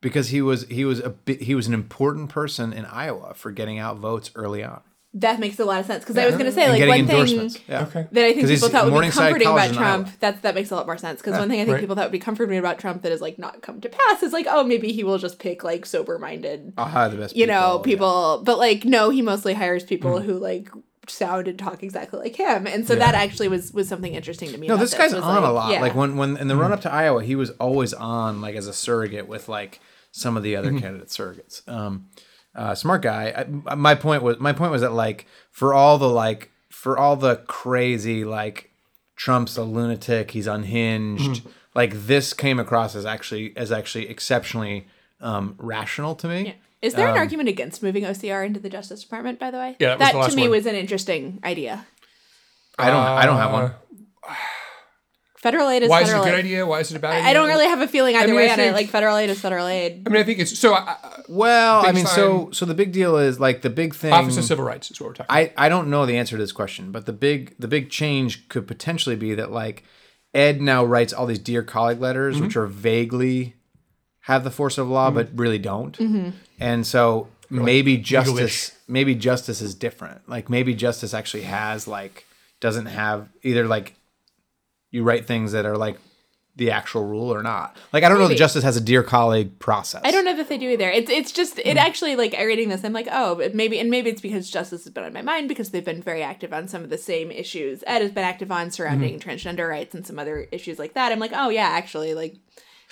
Because 0.00 0.28
he 0.30 0.42
was 0.42 0.64
he 0.68 0.84
was 0.84 0.98
a 1.00 1.10
bit, 1.10 1.42
he 1.42 1.54
was 1.54 1.66
an 1.68 1.74
important 1.74 2.28
person 2.28 2.72
in 2.72 2.84
Iowa 2.84 3.34
for 3.34 3.50
getting 3.52 3.78
out 3.78 3.96
votes 3.98 4.30
early 4.34 4.62
on 4.64 4.82
That 5.14 5.38
makes 5.40 5.58
a 5.60 5.66
lot 5.66 5.78
of 5.80 5.84
sense 5.86 6.02
because 6.04 6.16
I 6.16 6.24
was 6.24 6.36
going 6.36 6.46
to 6.46 6.52
say 6.52 6.62
and 6.64 6.88
like 6.88 7.06
one 7.06 7.26
thing 7.26 7.50
Yeah. 7.68 7.82
Okay. 7.82 8.06
that 8.12 8.24
I 8.24 8.32
think 8.32 8.48
people 8.48 8.68
thought 8.70 8.90
would 8.90 9.00
be 9.00 9.10
comforting 9.10 9.46
about 9.46 9.74
Trump. 9.74 10.06
Iowa. 10.06 10.16
That's 10.20 10.40
that 10.40 10.54
makes 10.54 10.70
a 10.70 10.74
lot 10.74 10.86
more 10.86 10.96
sense 10.96 11.20
because 11.20 11.38
one 11.38 11.50
thing 11.50 11.60
I 11.60 11.64
think 11.64 11.74
right. 11.74 11.80
people 11.80 11.96
thought 11.96 12.06
would 12.06 12.12
be 12.12 12.18
comforting 12.18 12.56
about 12.58 12.78
Trump 12.78 13.02
that 13.02 13.12
has 13.12 13.20
like 13.20 13.38
not 13.38 13.60
come 13.60 13.80
to 13.82 13.90
pass 13.90 14.22
is 14.22 14.32
like 14.32 14.46
oh 14.48 14.64
maybe 14.64 14.90
he 14.92 15.04
will 15.04 15.18
just 15.18 15.38
pick 15.38 15.62
like 15.64 15.84
sober 15.84 16.18
minded 16.18 16.72
I'll 16.78 17.10
the 17.10 17.16
best. 17.18 17.36
you 17.36 17.46
know 17.46 17.76
yeah. 17.76 17.82
people 17.84 18.42
but 18.44 18.56
like 18.58 18.86
no 18.86 19.10
he 19.10 19.20
mostly 19.20 19.52
hires 19.52 19.84
people 19.84 20.18
Hmm. 20.18 20.24
who 20.26 20.38
like 20.38 20.70
sound 21.08 21.46
and 21.48 21.58
talk 21.58 21.82
exactly 21.82 22.18
like 22.18 22.36
him 22.36 22.66
and 22.66 22.86
so 22.86 22.94
that 22.94 23.14
actually 23.14 23.48
was 23.48 23.70
was 23.72 23.88
something 23.88 24.14
interesting 24.14 24.50
to 24.52 24.56
me 24.56 24.66
No, 24.68 24.76
this 24.78 24.94
guy's 24.94 25.12
was, 25.12 25.22
on 25.24 25.42
like, 25.42 25.50
a 25.50 25.52
lot. 25.52 25.72
yeah. 25.72 25.80
Like 25.82 25.94
when 25.94 26.16
when 26.16 26.36
in 26.38 26.48
the 26.48 26.56
run 26.56 26.72
up 26.72 26.80
to 26.82 26.92
Iowa, 26.92 27.22
he 27.22 27.34
was 27.34 27.50
always 27.60 27.92
on 27.92 28.40
like 28.40 28.54
as 28.54 28.66
a 28.66 28.72
surrogate 28.72 29.26
with 29.28 29.48
like 29.48 29.80
some 30.12 30.36
of 30.36 30.42
the 30.42 30.54
other 30.56 30.70
candidate 30.78 31.08
surrogates. 31.08 31.66
Um, 31.68 32.06
uh, 32.54 32.74
smart 32.74 33.02
guy. 33.02 33.46
I, 33.66 33.74
my 33.74 33.94
point 33.94 34.22
was 34.22 34.38
my 34.38 34.52
point 34.52 34.70
was 34.72 34.80
that 34.82 34.92
like 34.92 35.26
for 35.50 35.72
all 35.74 35.98
the 35.98 36.08
like 36.08 36.50
for 36.70 36.98
all 36.98 37.16
the 37.16 37.36
crazy 37.46 38.24
like 38.24 38.70
Trump's 39.16 39.56
a 39.56 39.62
lunatic, 39.64 40.30
he's 40.32 40.46
unhinged. 40.46 41.42
Like 41.74 41.92
this 42.06 42.32
came 42.34 42.58
across 42.58 42.94
as 42.94 43.06
actually 43.06 43.56
as 43.56 43.70
actually 43.72 44.08
exceptionally 44.08 44.86
um, 45.20 45.54
rational 45.58 46.14
to 46.16 46.28
me. 46.28 46.46
Yeah. 46.46 46.52
Is 46.82 46.94
there 46.94 47.06
Um, 47.06 47.14
an 47.14 47.18
argument 47.18 47.48
against 47.48 47.82
moving 47.82 48.02
OCR 48.02 48.44
into 48.44 48.58
the 48.58 48.68
Justice 48.68 49.02
Department? 49.02 49.38
By 49.38 49.50
the 49.52 49.58
way, 49.58 49.76
Yeah, 49.78 49.94
that 49.96 50.00
was 50.00 50.12
the 50.12 50.18
last 50.18 50.30
to 50.30 50.36
me 50.36 50.42
one. 50.42 50.50
was 50.50 50.66
an 50.66 50.74
interesting 50.74 51.38
idea. 51.44 51.86
I 52.78 52.88
don't 52.90 52.96
I 53.06 53.24
don't 53.26 53.36
have 53.36 53.50
Uh, 53.54 53.70
one. 54.26 54.36
Federal 55.42 55.68
aid 55.70 55.82
is 55.82 55.90
Why 55.90 56.02
is 56.02 56.08
it 56.08 56.12
a 56.12 56.14
federal 56.14 56.24
good 56.24 56.34
aid. 56.38 56.44
idea? 56.44 56.66
Why 56.66 56.80
is 56.80 56.90
it 56.92 56.96
a 56.96 57.00
bad 57.00 57.14
idea? 57.16 57.28
I 57.28 57.32
don't 57.32 57.48
really 57.48 57.66
have 57.66 57.80
a 57.80 57.88
feeling 57.88 58.14
either 58.14 58.28
mean, 58.28 58.36
way 58.36 58.48
I 58.48 58.52
on 58.52 58.60
it. 58.60 58.72
Like 58.74 58.88
federal 58.88 59.16
aid 59.16 59.28
is 59.28 59.40
federal 59.40 59.66
aid. 59.66 60.04
I 60.06 60.10
mean, 60.10 60.20
I 60.20 60.24
think 60.24 60.38
it's 60.38 60.56
so. 60.56 60.72
I, 60.72 60.96
I, 61.02 61.20
Well, 61.28 61.84
I 61.84 61.90
mean, 61.92 62.06
so 62.06 62.50
so 62.52 62.64
the 62.64 62.74
big 62.74 62.92
deal 62.92 63.16
is 63.16 63.40
like 63.40 63.62
the 63.62 63.70
big 63.70 63.92
thing. 63.94 64.12
Office 64.12 64.36
of 64.36 64.44
Civil 64.44 64.64
Rights 64.64 64.90
is 64.92 65.00
what 65.00 65.08
we're 65.08 65.14
talking. 65.14 65.26
about. 65.34 65.52
I, 65.58 65.66
I 65.66 65.68
don't 65.68 65.88
know 65.90 66.06
the 66.06 66.16
answer 66.16 66.36
to 66.36 66.42
this 66.42 66.52
question, 66.52 66.92
but 66.92 67.06
the 67.06 67.12
big 67.12 67.56
the 67.58 67.66
big 67.68 67.90
change 67.90 68.48
could 68.48 68.68
potentially 68.68 69.16
be 69.16 69.34
that 69.34 69.50
like 69.50 69.82
Ed 70.32 70.62
now 70.62 70.84
writes 70.84 71.12
all 71.12 71.26
these 71.26 71.40
dear 71.40 71.62
colleague 71.64 72.00
letters, 72.00 72.36
Mm-hmm. 72.36 72.44
which 72.46 72.56
are 72.56 72.66
vaguely 72.68 73.56
have 74.26 74.44
the 74.44 74.50
force 74.52 74.78
of 74.78 74.88
law, 74.88 75.10
but 75.10 75.28
really 75.34 75.58
don't. 75.58 75.98
Mm-hmm. 75.98 76.30
And 76.60 76.86
so 76.86 77.26
maybe 77.50 77.98
legalish. 77.98 78.04
justice 78.04 78.72
maybe 78.86 79.16
justice 79.16 79.60
is 79.60 79.74
different. 79.74 80.28
Like 80.28 80.48
maybe 80.48 80.72
justice 80.74 81.12
actually 81.12 81.42
has 81.42 81.88
like 81.88 82.26
doesn't 82.60 82.86
have 82.86 83.28
either 83.42 83.66
like 83.66 83.94
you 84.92 85.02
write 85.02 85.26
things 85.26 85.50
that 85.52 85.66
are 85.66 85.76
like 85.76 85.98
the 86.54 86.70
actual 86.70 87.04
rule 87.04 87.32
or 87.32 87.42
not. 87.42 87.76
Like 87.92 88.04
I 88.04 88.08
don't 88.08 88.18
know 88.18 88.24
Maybe. 88.24 88.34
that 88.34 88.38
justice 88.38 88.62
has 88.62 88.76
a 88.76 88.80
dear 88.80 89.02
colleague 89.02 89.58
process. 89.58 90.02
I 90.04 90.10
don't 90.10 90.24
know 90.24 90.36
that 90.36 90.50
they 90.50 90.58
do 90.58 90.68
either. 90.68 90.90
It's 90.90 91.10
it's 91.10 91.32
just 91.32 91.58
it 91.58 91.72
hmm. 91.72 91.78
actually 91.78 92.14
like 92.14 92.34
I 92.34 92.44
reading 92.44 92.68
this 92.68 92.84
I'm 92.84 92.92
like 92.92 93.08
oh 93.10 93.36
but 93.36 93.54
maybe 93.54 93.78
and 93.78 93.90
maybe 93.90 94.10
it's 94.10 94.20
because 94.20 94.50
justice 94.50 94.84
has 94.84 94.92
been 94.92 95.04
on 95.04 95.14
my 95.14 95.22
mind 95.22 95.48
because 95.48 95.70
they've 95.70 95.84
been 95.84 96.02
very 96.02 96.22
active 96.22 96.52
on 96.52 96.68
some 96.68 96.84
of 96.84 96.90
the 96.90 96.98
same 96.98 97.30
issues 97.30 97.82
Ed 97.86 98.02
has 98.02 98.12
been 98.12 98.24
active 98.24 98.52
on 98.52 98.70
surrounding 98.70 99.14
hmm. 99.14 99.28
transgender 99.28 99.68
rights 99.68 99.94
and 99.94 100.06
some 100.06 100.18
other 100.18 100.46
issues 100.52 100.78
like 100.78 100.92
that. 100.92 101.10
I'm 101.10 101.18
like 101.18 101.32
oh 101.34 101.48
yeah 101.48 101.68
actually 101.68 102.14
like 102.14 102.36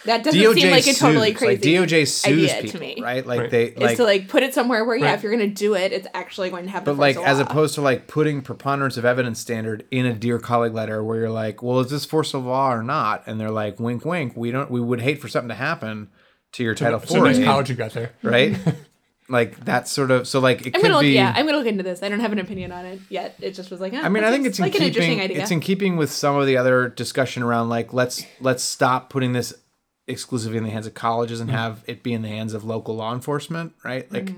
that 0.07 0.25
doesn't 0.25 0.41
DOJ 0.41 0.55
seem 0.55 0.71
like 0.71 0.87
a 0.87 0.93
totally 0.95 1.29
sues. 1.31 1.39
crazy 1.39 1.79
like 1.79 1.89
DOJ 1.89 2.09
sues 2.09 2.51
idea 2.51 2.63
people, 2.63 2.81
to 2.81 2.87
me. 2.87 3.03
right? 3.03 3.27
Like 3.27 3.41
Right. 3.41 3.51
they 3.51 3.65
Is 3.67 3.79
like 3.81 3.97
to 3.99 4.05
like 4.05 4.29
put 4.29 4.43
it 4.43 4.55
somewhere 4.55 4.85
where 4.85 4.97
yeah 4.97 5.07
Right. 5.07 5.15
if 5.15 5.23
you're 5.23 5.33
gonna 5.33 5.47
do 5.49 5.75
it 5.75 5.93
it's 5.93 6.07
actually 6.15 6.51
going 6.51 6.65
to 6.65 6.71
have 6.71 6.85
But 6.85 6.97
like 6.97 7.17
as 7.17 7.39
law. 7.39 7.45
opposed 7.45 7.75
to 7.75 7.81
like 7.83 8.07
putting 8.07 8.41
preponderance 8.43 8.97
of 8.97 9.05
evidence 9.05 9.39
standard 9.41 9.85
in 9.91 10.07
a 10.07 10.13
dear 10.15 10.39
colleague 10.39 10.75
letter 10.75 11.05
where 11.05 11.19
you're 11.19 11.31
like, 11.31 11.63
well, 11.63 11.81
is 11.81 11.91
this 11.91 12.05
force 12.05 12.33
of 12.35 12.45
law 12.45 12.73
or 12.73 12.83
not? 12.83 13.23
And 13.27 13.39
they're 13.41 13.51
like, 13.51 13.79
wink, 13.79 14.05
wink. 14.05 14.35
We 14.37 14.51
don't. 14.51 14.71
We 14.71 14.81
would 14.81 15.01
hate 15.03 15.21
for 15.21 15.29
something 15.29 15.49
to 15.51 15.55
happen 15.55 16.09
to 16.53 16.63
your 16.65 16.75
Title 16.75 17.01
so 17.01 17.07
Four, 17.17 17.25
nice 17.27 17.39
aid, 17.39 17.45
college 17.45 17.69
you 17.71 17.77
got 17.77 17.93
there. 17.93 18.13
right? 18.23 18.57
like 19.29 19.65
that 19.65 19.87
sort 19.87 20.11
of 20.11 20.27
so 20.27 20.41
like 20.41 20.63
it 20.67 20.67
I'm 20.69 20.73
could 20.73 20.83
gonna 20.83 20.95
look, 20.95 21.03
be. 21.03 21.11
yeah 21.13 21.33
I'm 21.37 21.47
gonna 21.47 21.59
look 21.59 21.67
into 21.69 21.85
this. 21.85 22.03
I 22.03 22.09
don't 22.09 22.19
have 22.21 22.33
an 22.33 22.41
opinion 22.41 22.73
on 22.73 22.85
it 22.87 23.01
yet. 23.09 23.37
It 23.41 23.53
just 23.53 23.71
was 23.71 23.81
like 23.81 23.93
oh, 23.95 24.01
I 24.01 24.09
mean, 24.09 24.25
I 24.25 24.31
think 24.33 24.43
is 24.45 24.51
it's 24.51 24.59
in 24.59 24.65
like 24.65 24.75
an 24.75 24.83
interesting 24.83 25.19
keeping. 25.19 25.31
idea. 25.31 25.43
It's 25.43 25.51
in 25.53 25.61
keeping 25.61 25.97
with 25.97 26.11
some 26.11 26.35
of 26.37 26.47
the 26.47 26.57
other 26.57 26.89
discussion 26.89 27.43
around 27.45 27.69
like 27.69 27.93
let's 27.93 28.25
let's 28.41 28.65
stop 28.65 29.09
putting 29.11 29.33
this 29.33 29.55
exclusively 30.11 30.59
in 30.59 30.65
the 30.65 30.71
hands 30.71 30.87
of 30.87 30.95
colleges 30.95 31.41
and 31.41 31.49
Mm-hmm. 31.51 31.59
have 31.59 31.85
it 31.87 32.03
be 32.03 32.13
in 32.13 32.23
the 32.23 32.29
hands 32.29 32.55
of 32.55 32.65
local 32.65 32.97
law 32.97 33.13
enforcement, 33.15 33.73
right? 33.85 34.11
Like, 34.13 34.33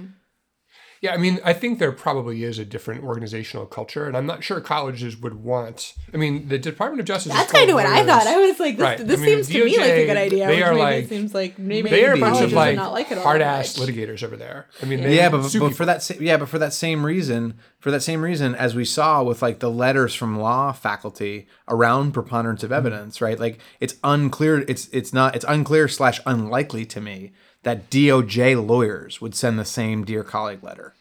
Yeah, 1.03 1.15
I 1.15 1.17
mean, 1.17 1.41
I 1.45 1.53
think 1.53 1.81
there 1.81 1.91
probably 1.91 2.45
is 2.45 2.61
a 2.61 2.65
different 2.65 3.03
organizational 3.03 3.67
culture, 3.67 4.07
and 4.07 4.17
I'm 4.17 4.25
not 4.25 4.45
sure 4.45 4.61
colleges 4.61 5.17
would 5.17 5.35
want. 5.35 5.95
I 6.15 6.17
mean, 6.17 6.47
the 6.47 6.59
Department 6.59 7.01
of 7.01 7.07
Justice. 7.07 7.33
That's 7.33 7.51
kind 7.51 7.69
of 7.69 7.75
what 7.75 7.87
I 7.87 8.07
thought. 8.07 8.25
I 8.25 8.37
was 8.37 8.61
like, 8.61 8.77
this, 8.77 8.85
Right. 8.85 8.99
this 8.99 9.19
I 9.19 9.25
mean, 9.25 9.43
seems 9.43 9.49
to 9.49 9.65
me 9.65 9.79
like 9.79 9.91
a 9.91 10.07
good 10.07 10.17
idea. 10.17 10.47
they 10.47 10.55
which 10.59 10.65
are 10.65 10.71
maybe 10.71 10.81
like- 10.81 11.05
it 11.05 11.09
seems 11.09 11.35
like 11.35 11.59
maybe 11.59 11.91
They 11.91 12.07
are 12.07 12.15
a 12.15 12.19
bunch 12.19 12.41
of 12.41 12.53
like 12.53 12.77
not 12.77 12.93
like 12.93 13.09
hard-ass 13.09 13.79
litigators 13.81 14.23
over 14.23 14.37
there. 14.37 14.69
I 14.81 14.87
mean, 14.87 15.03
they 15.03 15.17
yeah, 15.17 15.29
but, 15.29 15.43
sue 15.49 15.59
but 15.59 15.75
for 15.75 15.85
that 15.87 16.05
sa- 16.05 16.15
yeah, 16.21 16.37
but 16.37 16.49
for 16.49 16.61
that 16.61 16.73
same 16.73 17.05
reason, 17.05 17.55
for 17.81 17.91
that 17.91 18.03
same 18.05 18.23
reason, 18.23 18.55
as 18.55 18.77
we 18.77 18.85
saw 18.85 19.25
with 19.25 19.43
like 19.43 19.59
the 19.59 19.71
letters 19.71 20.15
from 20.15 20.39
law 20.39 20.71
faculty 20.71 21.49
around 21.67 22.13
preponderance 22.13 22.63
of 22.63 22.71
Mm-hmm. 22.71 22.77
evidence, 22.87 23.21
right? 23.21 23.41
Like 23.41 23.59
it's 23.81 23.97
unclear. 24.05 24.61
It's 24.69 24.89
it's 24.93 25.13
not. 25.13 25.35
It's 25.35 25.45
unclear 25.49 25.89
slash 25.89 26.21
unlikely 26.27 26.87
to 26.87 27.01
me 27.01 27.33
that 27.63 27.91
DOJ 27.91 28.67
lawyers 28.67 29.21
would 29.21 29.35
send 29.35 29.59
the 29.59 29.65
same 29.65 30.05
dear 30.05 30.25
colleague 30.25 30.63
letter 30.63 30.95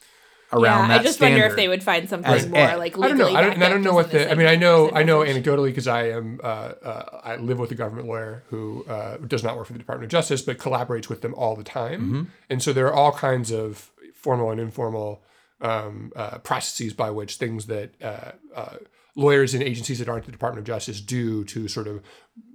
around 0.53 0.63
Yeah, 0.63 0.87
that 0.89 0.99
I 0.99 1.03
just 1.03 1.17
standard. 1.17 1.39
wonder 1.39 1.47
if 1.51 1.55
they 1.55 1.67
would 1.67 1.83
find 1.83 2.09
something 2.09 2.31
as 2.31 2.47
more 2.47 2.59
Ed. 2.59 2.75
like 2.75 2.97
I 2.99 3.07
don't 3.07 3.17
know. 3.17 3.27
I 3.29 3.41
don't, 3.41 3.63
I 3.63 3.69
don't 3.69 3.83
know 3.83 3.93
what 3.93 4.11
some 4.11 4.19
the. 4.19 4.31
I 4.31 4.35
mean, 4.35 4.47
I 4.47 4.55
know. 4.55 4.91
I 4.91 5.03
know 5.03 5.19
anecdotally 5.19 5.67
because 5.67 5.87
I 5.87 6.09
am. 6.09 6.39
Uh, 6.43 6.47
uh, 6.47 7.21
I 7.23 7.35
live 7.37 7.57
with 7.59 7.71
a 7.71 7.75
government 7.75 8.07
lawyer 8.07 8.43
who 8.49 8.85
uh, 8.87 9.17
does 9.17 9.43
not 9.43 9.55
work 9.57 9.67
for 9.67 9.73
the 9.73 9.79
Department 9.79 10.05
of 10.05 10.11
Justice, 10.11 10.41
but 10.41 10.57
collaborates 10.57 11.09
with 11.09 11.21
them 11.21 11.33
all 11.35 11.55
the 11.55 11.63
time. 11.63 12.01
Mm-hmm. 12.01 12.23
And 12.49 12.61
so 12.61 12.73
there 12.73 12.87
are 12.87 12.93
all 12.93 13.11
kinds 13.11 13.51
of 13.51 13.91
formal 14.13 14.51
and 14.51 14.59
informal 14.59 15.23
um, 15.61 16.11
uh, 16.15 16.39
processes 16.39 16.93
by 16.93 17.09
which 17.11 17.35
things 17.35 17.67
that 17.67 17.91
uh, 18.01 18.31
uh, 18.55 18.75
lawyers 19.15 19.53
in 19.53 19.61
agencies 19.61 19.99
that 19.99 20.07
aren't 20.09 20.25
the 20.25 20.31
Department 20.31 20.59
of 20.59 20.65
Justice 20.73 21.01
do 21.01 21.43
to 21.45 21.67
sort 21.67 21.87
of, 21.87 22.01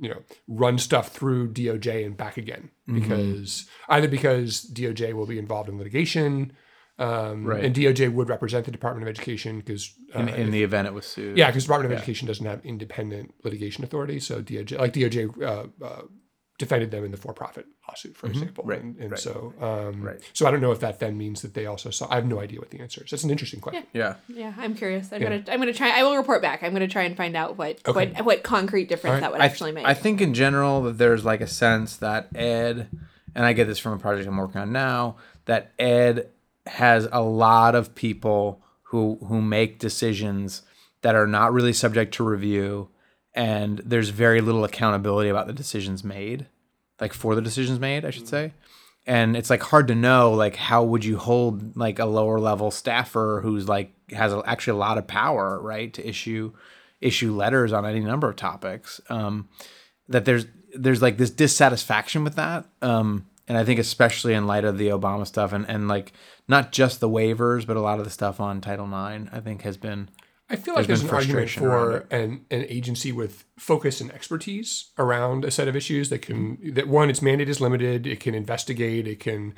you 0.01 0.09
know, 0.09 0.23
run 0.49 0.79
stuff 0.79 1.09
through 1.09 1.53
DOJ 1.53 2.05
and 2.07 2.17
back 2.17 2.37
again, 2.37 2.71
Mm-hmm. 2.89 3.01
because 3.01 3.67
either 3.89 4.07
because 4.09 4.65
DOJ 4.73 5.13
will 5.13 5.27
be 5.27 5.39
involved 5.39 5.69
in 5.69 5.77
litigation. 5.79 6.53
Um, 6.99 7.45
Right. 7.45 7.63
And 7.65 7.75
DOJ 7.75 8.11
would 8.13 8.29
represent 8.31 8.65
the 8.65 8.71
Department 8.71 9.03
of 9.07 9.09
Education 9.15 9.59
because 9.59 9.93
uh, 10.15 10.21
in, 10.21 10.29
in 10.31 10.51
the 10.51 10.63
event 10.63 10.87
it 10.89 10.95
was 10.95 11.05
sued. 11.05 11.37
yeah, 11.37 11.49
because 11.49 11.65
Department 11.65 11.93
of 11.93 11.99
Education 11.99 12.27
doesn't 12.27 12.47
have 12.47 12.65
independent 12.65 13.35
litigation 13.45 13.85
authority. 13.85 14.19
So 14.19 14.41
DOJ, 14.41 14.79
like 14.79 14.95
DOJ, 14.95 15.43
uh, 15.43 15.67
uh, 15.85 16.03
defended 16.59 16.91
them 16.91 17.05
in 17.05 17.11
the 17.11 17.17
for-profit 17.17 17.67
lawsuit, 17.87 18.17
for 18.17 18.29
example. 18.29 18.65
Right, 18.67 18.81
And, 18.83 18.97
and 18.99 19.11
right. 19.11 19.21
so, 19.21 19.53
um, 19.61 20.01
Right. 20.03 20.19
so 20.33 20.47
I 20.47 20.51
don't 20.51 20.61
know 20.63 20.73
if 20.73 20.81
that 20.81 20.99
then 21.01 21.19
means 21.19 21.43
that 21.43 21.53
they 21.55 21.67
also 21.67 21.91
saw. 21.91 22.09
I 22.11 22.15
have 22.15 22.27
no 22.27 22.41
idea 22.41 22.59
what 22.61 22.71
the 22.71 22.81
answer 22.81 23.05
is. 23.05 23.11
That's 23.11 23.25
an 23.25 23.31
interesting 23.31 23.61
question. 23.61 23.85
yeah. 23.93 24.15
Yeah, 24.29 24.55
I'm 24.57 24.75
curious. 24.75 25.13
I'm 25.13 25.21
gonna 25.23 25.43
I'm 25.49 25.59
gonna 25.61 25.73
try. 25.75 25.91
I 25.99 26.03
will 26.03 26.17
report 26.17 26.41
back. 26.43 26.63
I'm 26.63 26.73
gonna 26.73 26.89
try 26.89 27.03
and 27.03 27.17
find 27.17 27.37
out 27.37 27.59
what 27.59 27.81
Okay. 27.87 28.13
what 28.15 28.25
what 28.25 28.43
concrete 28.43 28.89
difference 28.89 29.17
Alright. 29.17 29.21
that 29.23 29.33
would 29.33 29.41
I, 29.41 29.45
actually 29.45 29.73
make. 29.73 29.87
I 29.87 29.95
think 29.95 30.21
in 30.21 30.33
general 30.35 30.83
that 30.85 30.99
there's 30.99 31.25
like 31.25 31.41
a 31.43 31.47
sense 31.47 31.97
that 31.99 32.29
Ed, 32.35 32.89
and 33.35 33.45
I 33.45 33.53
get 33.53 33.67
this 33.67 33.79
from 33.79 33.93
a 33.93 33.99
project 33.99 34.27
I'm 34.29 34.37
working 34.37 34.61
on 34.61 34.73
now, 34.73 35.17
that 35.45 35.73
Ed 35.79 36.31
has 36.67 37.07
a 37.13 37.21
lot 37.23 37.75
of 37.75 37.95
people 37.95 38.63
who 38.85 39.19
who 39.29 39.43
make 39.43 39.79
decisions 39.79 40.63
that 41.03 41.15
are 41.15 41.27
not 41.27 41.53
really 41.53 41.73
subject 41.75 42.15
to 42.15 42.25
review, 42.25 42.89
and 43.37 43.83
there's 43.85 44.09
very 44.09 44.41
little 44.41 44.65
accountability 44.65 45.29
about 45.29 45.47
the 45.47 45.53
decisions 45.53 46.03
made, 46.03 46.47
like 46.99 47.13
for 47.13 47.35
the 47.35 47.43
decisions 47.43 47.79
made, 47.79 48.05
I 48.05 48.11
should 48.11 48.27
say. 48.27 48.55
And 49.07 49.37
it's 49.37 49.51
like 49.51 49.63
hard 49.63 49.87
to 49.89 49.95
know 49.95 50.33
like 50.33 50.57
how 50.57 50.83
would 50.83 51.05
you 51.05 51.19
hold 51.19 51.77
like 51.77 52.01
a 52.01 52.07
lower 52.07 52.41
level 52.41 52.73
staffer 52.73 53.41
who's 53.43 53.69
like 53.69 53.93
has 54.11 54.33
a, 54.33 54.43
actually 54.47 54.79
a 54.79 54.81
lot 54.81 54.99
of 54.99 55.07
power, 55.07 55.61
right, 55.61 55.93
to 55.93 56.09
issue 56.09 56.53
issue 57.01 57.33
letters 57.33 57.73
on 57.73 57.85
any 57.85 58.01
number 58.01 58.29
of 58.29 58.37
topics. 58.37 59.01
Um, 59.11 59.49
that 60.09 60.25
there's 60.25 60.47
there's 60.75 61.03
like 61.03 61.19
this 61.19 61.31
dissatisfaction 61.31 62.25
with 62.25 62.35
that. 62.37 62.65
Um, 62.83 63.27
and 63.47 63.57
I 63.57 63.65
think 63.65 63.79
especially 63.79 64.35
in 64.35 64.47
light 64.47 64.65
of 64.65 64.79
the 64.79 64.89
Obama 64.89 65.27
stuff 65.27 65.53
and, 65.53 65.69
and 65.69 65.87
like 65.87 66.13
not 66.49 66.73
just 66.73 66.99
the 67.01 67.09
waivers, 67.09 67.67
but 67.67 67.77
a 67.77 67.81
lot 67.81 67.99
of 67.99 68.05
the 68.05 68.11
stuff 68.11 68.41
on 68.41 68.61
Title 68.61 68.87
IX, 68.87 69.29
I 69.31 69.41
think 69.41 69.63
has 69.63 69.77
been 69.77 70.09
I 70.49 70.57
feel 70.57 70.75
like 70.75 70.87
There's 70.87 71.01
there's, 71.01 71.11
an 71.11 71.17
argument 71.17 71.51
for 71.51 72.07
an, 72.11 72.45
an 72.53 72.67
agency 72.69 73.11
with 73.11 73.45
focus 73.59 74.01
and 74.01 74.13
expertise 74.13 74.91
around 74.97 75.45
a 75.45 75.51
set 75.51 75.67
of 75.67 75.75
issues 75.75 76.09
that 76.11 76.23
can 76.23 76.59
that 76.75 76.87
one 76.87 77.11
its 77.11 77.21
mandate 77.21 77.49
is 77.49 77.61
limited. 77.61 78.07
It 78.07 78.21
can 78.21 78.33
investigate. 78.33 79.09
It 79.09 79.19
can, 79.19 79.55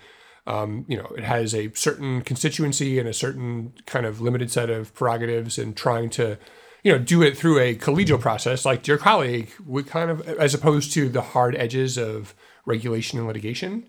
um, 0.46 0.86
you 0.88 0.96
know, 0.96 1.12
it 1.16 1.24
has 1.24 1.54
a 1.54 1.70
certain 1.74 2.22
constituency 2.22 2.98
and 2.98 3.06
a 3.06 3.12
certain 3.12 3.74
kind 3.84 4.06
of 4.06 4.22
limited 4.22 4.50
set 4.50 4.70
of 4.70 4.94
prerogatives, 4.94 5.58
and 5.58 5.76
trying 5.76 6.08
to, 6.10 6.38
you 6.82 6.92
know, 6.92 6.98
do 6.98 7.22
it 7.22 7.36
through 7.36 7.58
a 7.58 7.74
collegial 7.74 8.18
process 8.18 8.64
like 8.64 8.86
your 8.86 8.96
colleague 8.96 9.50
would 9.66 9.86
kind 9.86 10.10
of, 10.10 10.26
as 10.26 10.54
opposed 10.54 10.92
to 10.94 11.10
the 11.10 11.20
hard 11.20 11.54
edges 11.56 11.98
of 11.98 12.34
regulation 12.64 13.18
and 13.18 13.28
litigation. 13.28 13.86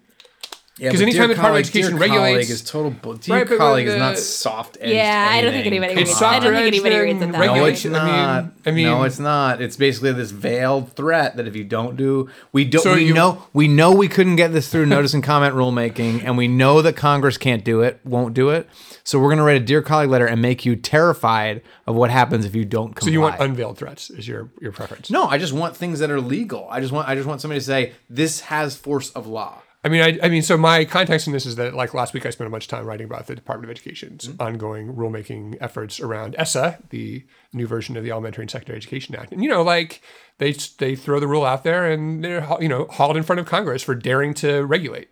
Yeah, 0.80 0.92
'Cause 0.92 1.00
but 1.00 1.04
anytime 1.04 1.20
Dear 1.20 1.28
the 1.30 1.34
Department 1.36 1.66
of 1.68 1.72
Colleague- 1.74 1.74
Dear 1.74 1.82
Education 1.84 2.00
regulates- 2.00 2.34
Colleague 2.48 2.50
is 2.50 2.62
total. 2.62 2.92
bull- 2.92 3.14
Dear 3.16 3.36
Right, 3.36 3.44
but- 3.44 3.50
but 3.50 3.58
colleague 3.58 3.88
is 3.88 3.96
not 3.98 4.18
soft. 4.18 4.78
Edged. 4.80 4.94
Yeah, 4.94 5.28
I 5.30 5.42
don't 5.42 5.52
think 5.52 5.66
anybody 5.66 5.94
It's 5.94 6.10
reads- 6.12 6.22
I 6.22 6.40
don't 6.40 6.54
think 6.54 6.68
anybody 6.68 6.96
edged 6.96 7.04
reads 7.04 7.18
it 7.18 7.20
than 7.20 7.32
that 7.34 7.38
No, 7.38 7.44
way. 7.54 7.60
regulation. 7.60 7.92
it's 7.92 8.00
I 8.02 8.08
not. 8.08 8.44
mean- 8.44 8.52
I 8.66 8.72
mean- 8.72 8.86
no, 8.86 9.04
it's 9.04 9.20
not. 9.20 9.62
It's 9.62 9.76
basically 9.76 10.14
this 10.14 10.32
veiled 10.32 10.94
threat 10.96 11.36
that 11.38 11.48
if 11.48 11.56
you 11.56 11.64
don't 11.66 11.98
do, 11.98 12.30
we 12.54 12.64
don't. 12.66 12.82
So 12.82 12.94
we 12.96 13.04
you- 13.06 13.14
know 13.14 13.44
we 13.54 13.68
know 13.68 13.92
we 13.92 14.08
couldn't 14.08 14.38
get 14.38 14.54
this 14.54 14.70
through 14.70 14.86
notice 14.86 15.14
and 15.14 15.22
comment 15.24 15.54
rulemaking, 15.56 16.22
and 16.24 16.38
we 16.38 16.48
know 16.48 16.82
that 16.82 16.96
Congress 16.96 17.38
can't 17.38 17.64
do 17.66 17.82
it, 17.82 18.00
won't 18.06 18.34
do 18.34 18.50
it. 18.50 18.70
So 19.04 19.18
we're 19.20 19.30
going 19.30 19.38
to 19.40 19.44
write 19.44 19.58
a 19.58 19.66
dear 19.66 19.82
colleague 19.82 20.10
letter 20.12 20.28
and 20.28 20.42
make 20.42 20.66
you 20.66 20.76
terrified 20.76 21.62
of 21.88 21.96
what 21.96 22.10
happens 22.12 22.46
if 22.46 22.56
you 22.56 22.64
don't 22.64 22.96
comply. 22.96 23.08
So 23.08 23.12
you 23.12 23.22
want 23.22 23.36
unveiled 23.40 23.78
threats 23.78 24.10
is 24.12 24.28
your 24.28 24.50
your 24.62 24.72
preference? 24.72 25.10
no, 25.10 25.26
I 25.26 25.38
just 25.38 25.52
want 25.52 25.76
things 25.76 26.00
that 26.00 26.10
are 26.12 26.22
legal. 26.22 26.68
I 26.72 26.80
just 26.80 26.94
want 26.94 27.10
I 27.10 27.16
just 27.16 27.28
want 27.28 27.42
somebody 27.42 27.60
to 27.60 27.66
say 27.66 27.92
this 28.10 28.42
has 28.42 28.76
force 28.76 29.10
of 29.12 29.28
law. 29.28 29.62
I 29.82 29.88
mean, 29.88 30.02
I, 30.02 30.20
I 30.26 30.30
mean, 30.30 30.42
so 30.42 30.58
my 30.58 30.84
context 30.84 31.26
in 31.26 31.32
this 31.32 31.46
is 31.46 31.56
that, 31.56 31.74
like 31.74 31.94
last 31.94 32.14
week, 32.14 32.26
I 32.26 32.32
spent 32.32 32.50
a 32.50 32.52
bunch 32.52 32.66
of 32.66 32.70
time 32.70 32.86
writing 32.86 33.06
about 33.06 33.28
the 33.28 33.36
Department 33.36 33.72
of 33.72 33.76
Education's 33.76 34.28
mm-hmm. 34.28 34.42
ongoing 34.42 34.94
rulemaking 34.94 35.58
efforts 35.62 36.02
around 36.02 36.36
ESSA, 36.38 36.80
the 36.90 37.26
new 37.54 37.66
version 37.66 37.96
of 37.96 38.04
the 38.04 38.12
Elementary 38.12 38.44
and 38.44 38.52
Secondary 38.52 38.76
Education 38.76 39.16
Act. 39.16 39.32
And 39.32 39.42
you 39.42 39.50
know, 39.50 39.62
like 39.62 40.02
they 40.38 40.52
they 40.80 40.96
throw 40.96 41.22
the 41.22 41.28
rule 41.28 41.46
out 41.46 41.64
there, 41.64 41.90
and 41.90 42.24
they're 42.24 42.46
you 42.60 42.68
know 42.68 42.88
hauled 42.90 43.16
in 43.16 43.24
front 43.24 43.40
of 43.40 43.46
Congress 43.46 43.82
for 43.82 43.96
daring 43.96 44.34
to 44.36 44.66
regulate 44.66 45.10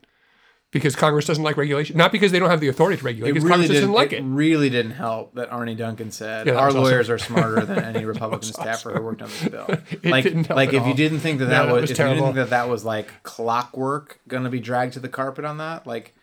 because 0.71 0.95
Congress 0.97 1.25
doesn't 1.25 1.43
like 1.43 1.55
regulation, 1.55 1.95
not 1.97 2.11
because 2.11 2.31
they 2.33 2.39
don't 2.39 2.49
have 2.49 2.59
the 2.59 2.67
authority 2.67 2.97
to 2.97 3.03
regulate, 3.03 3.31
because 3.31 3.47
Congress 3.47 3.69
doesn't 3.69 3.91
like 3.91 4.11
it 4.11 4.17
it. 4.19 4.23
really 4.23 4.69
didn't 4.69 4.91
help 4.91 5.33
that 5.35 5.49
Arne 5.51 5.75
Duncan 5.77 6.11
said 6.11 6.45
Yeah, 6.47 6.53
our 6.55 6.65
was 6.67 6.75
awesome. 6.75 6.83
lawyers 6.83 7.09
are 7.09 7.17
smarter 7.17 7.65
than 7.65 7.79
any 7.83 8.03
Republican 8.13 8.51
staffer 8.51 8.91
who 8.93 9.01
worked 9.01 9.21
on 9.21 9.29
this 9.29 9.47
bill. 9.47 9.67
It 9.91 10.05
like, 10.05 10.49
like 10.49 10.73
if 10.73 10.85
you 10.85 10.93
didn't 10.93 11.19
think 11.19 11.39
that 11.39 11.45
that 11.45 11.65
that 11.67 11.71
was, 11.73 11.81
was 11.83 11.91
if 11.91 11.97
you 11.97 12.03
terrible. 12.03 12.15
didn't 12.15 12.35
think 12.35 12.35
that 12.35 12.49
that 12.49 12.69
was 12.69 12.83
like 12.83 13.23
clockwork 13.23 14.19
going 14.27 14.43
to 14.43 14.49
be 14.49 14.59
dragged 14.59 14.93
to 14.93 14.99
the 14.99 15.09
carpet 15.09 15.45
on 15.45 15.57
that, 15.59 15.87
like 15.87 16.13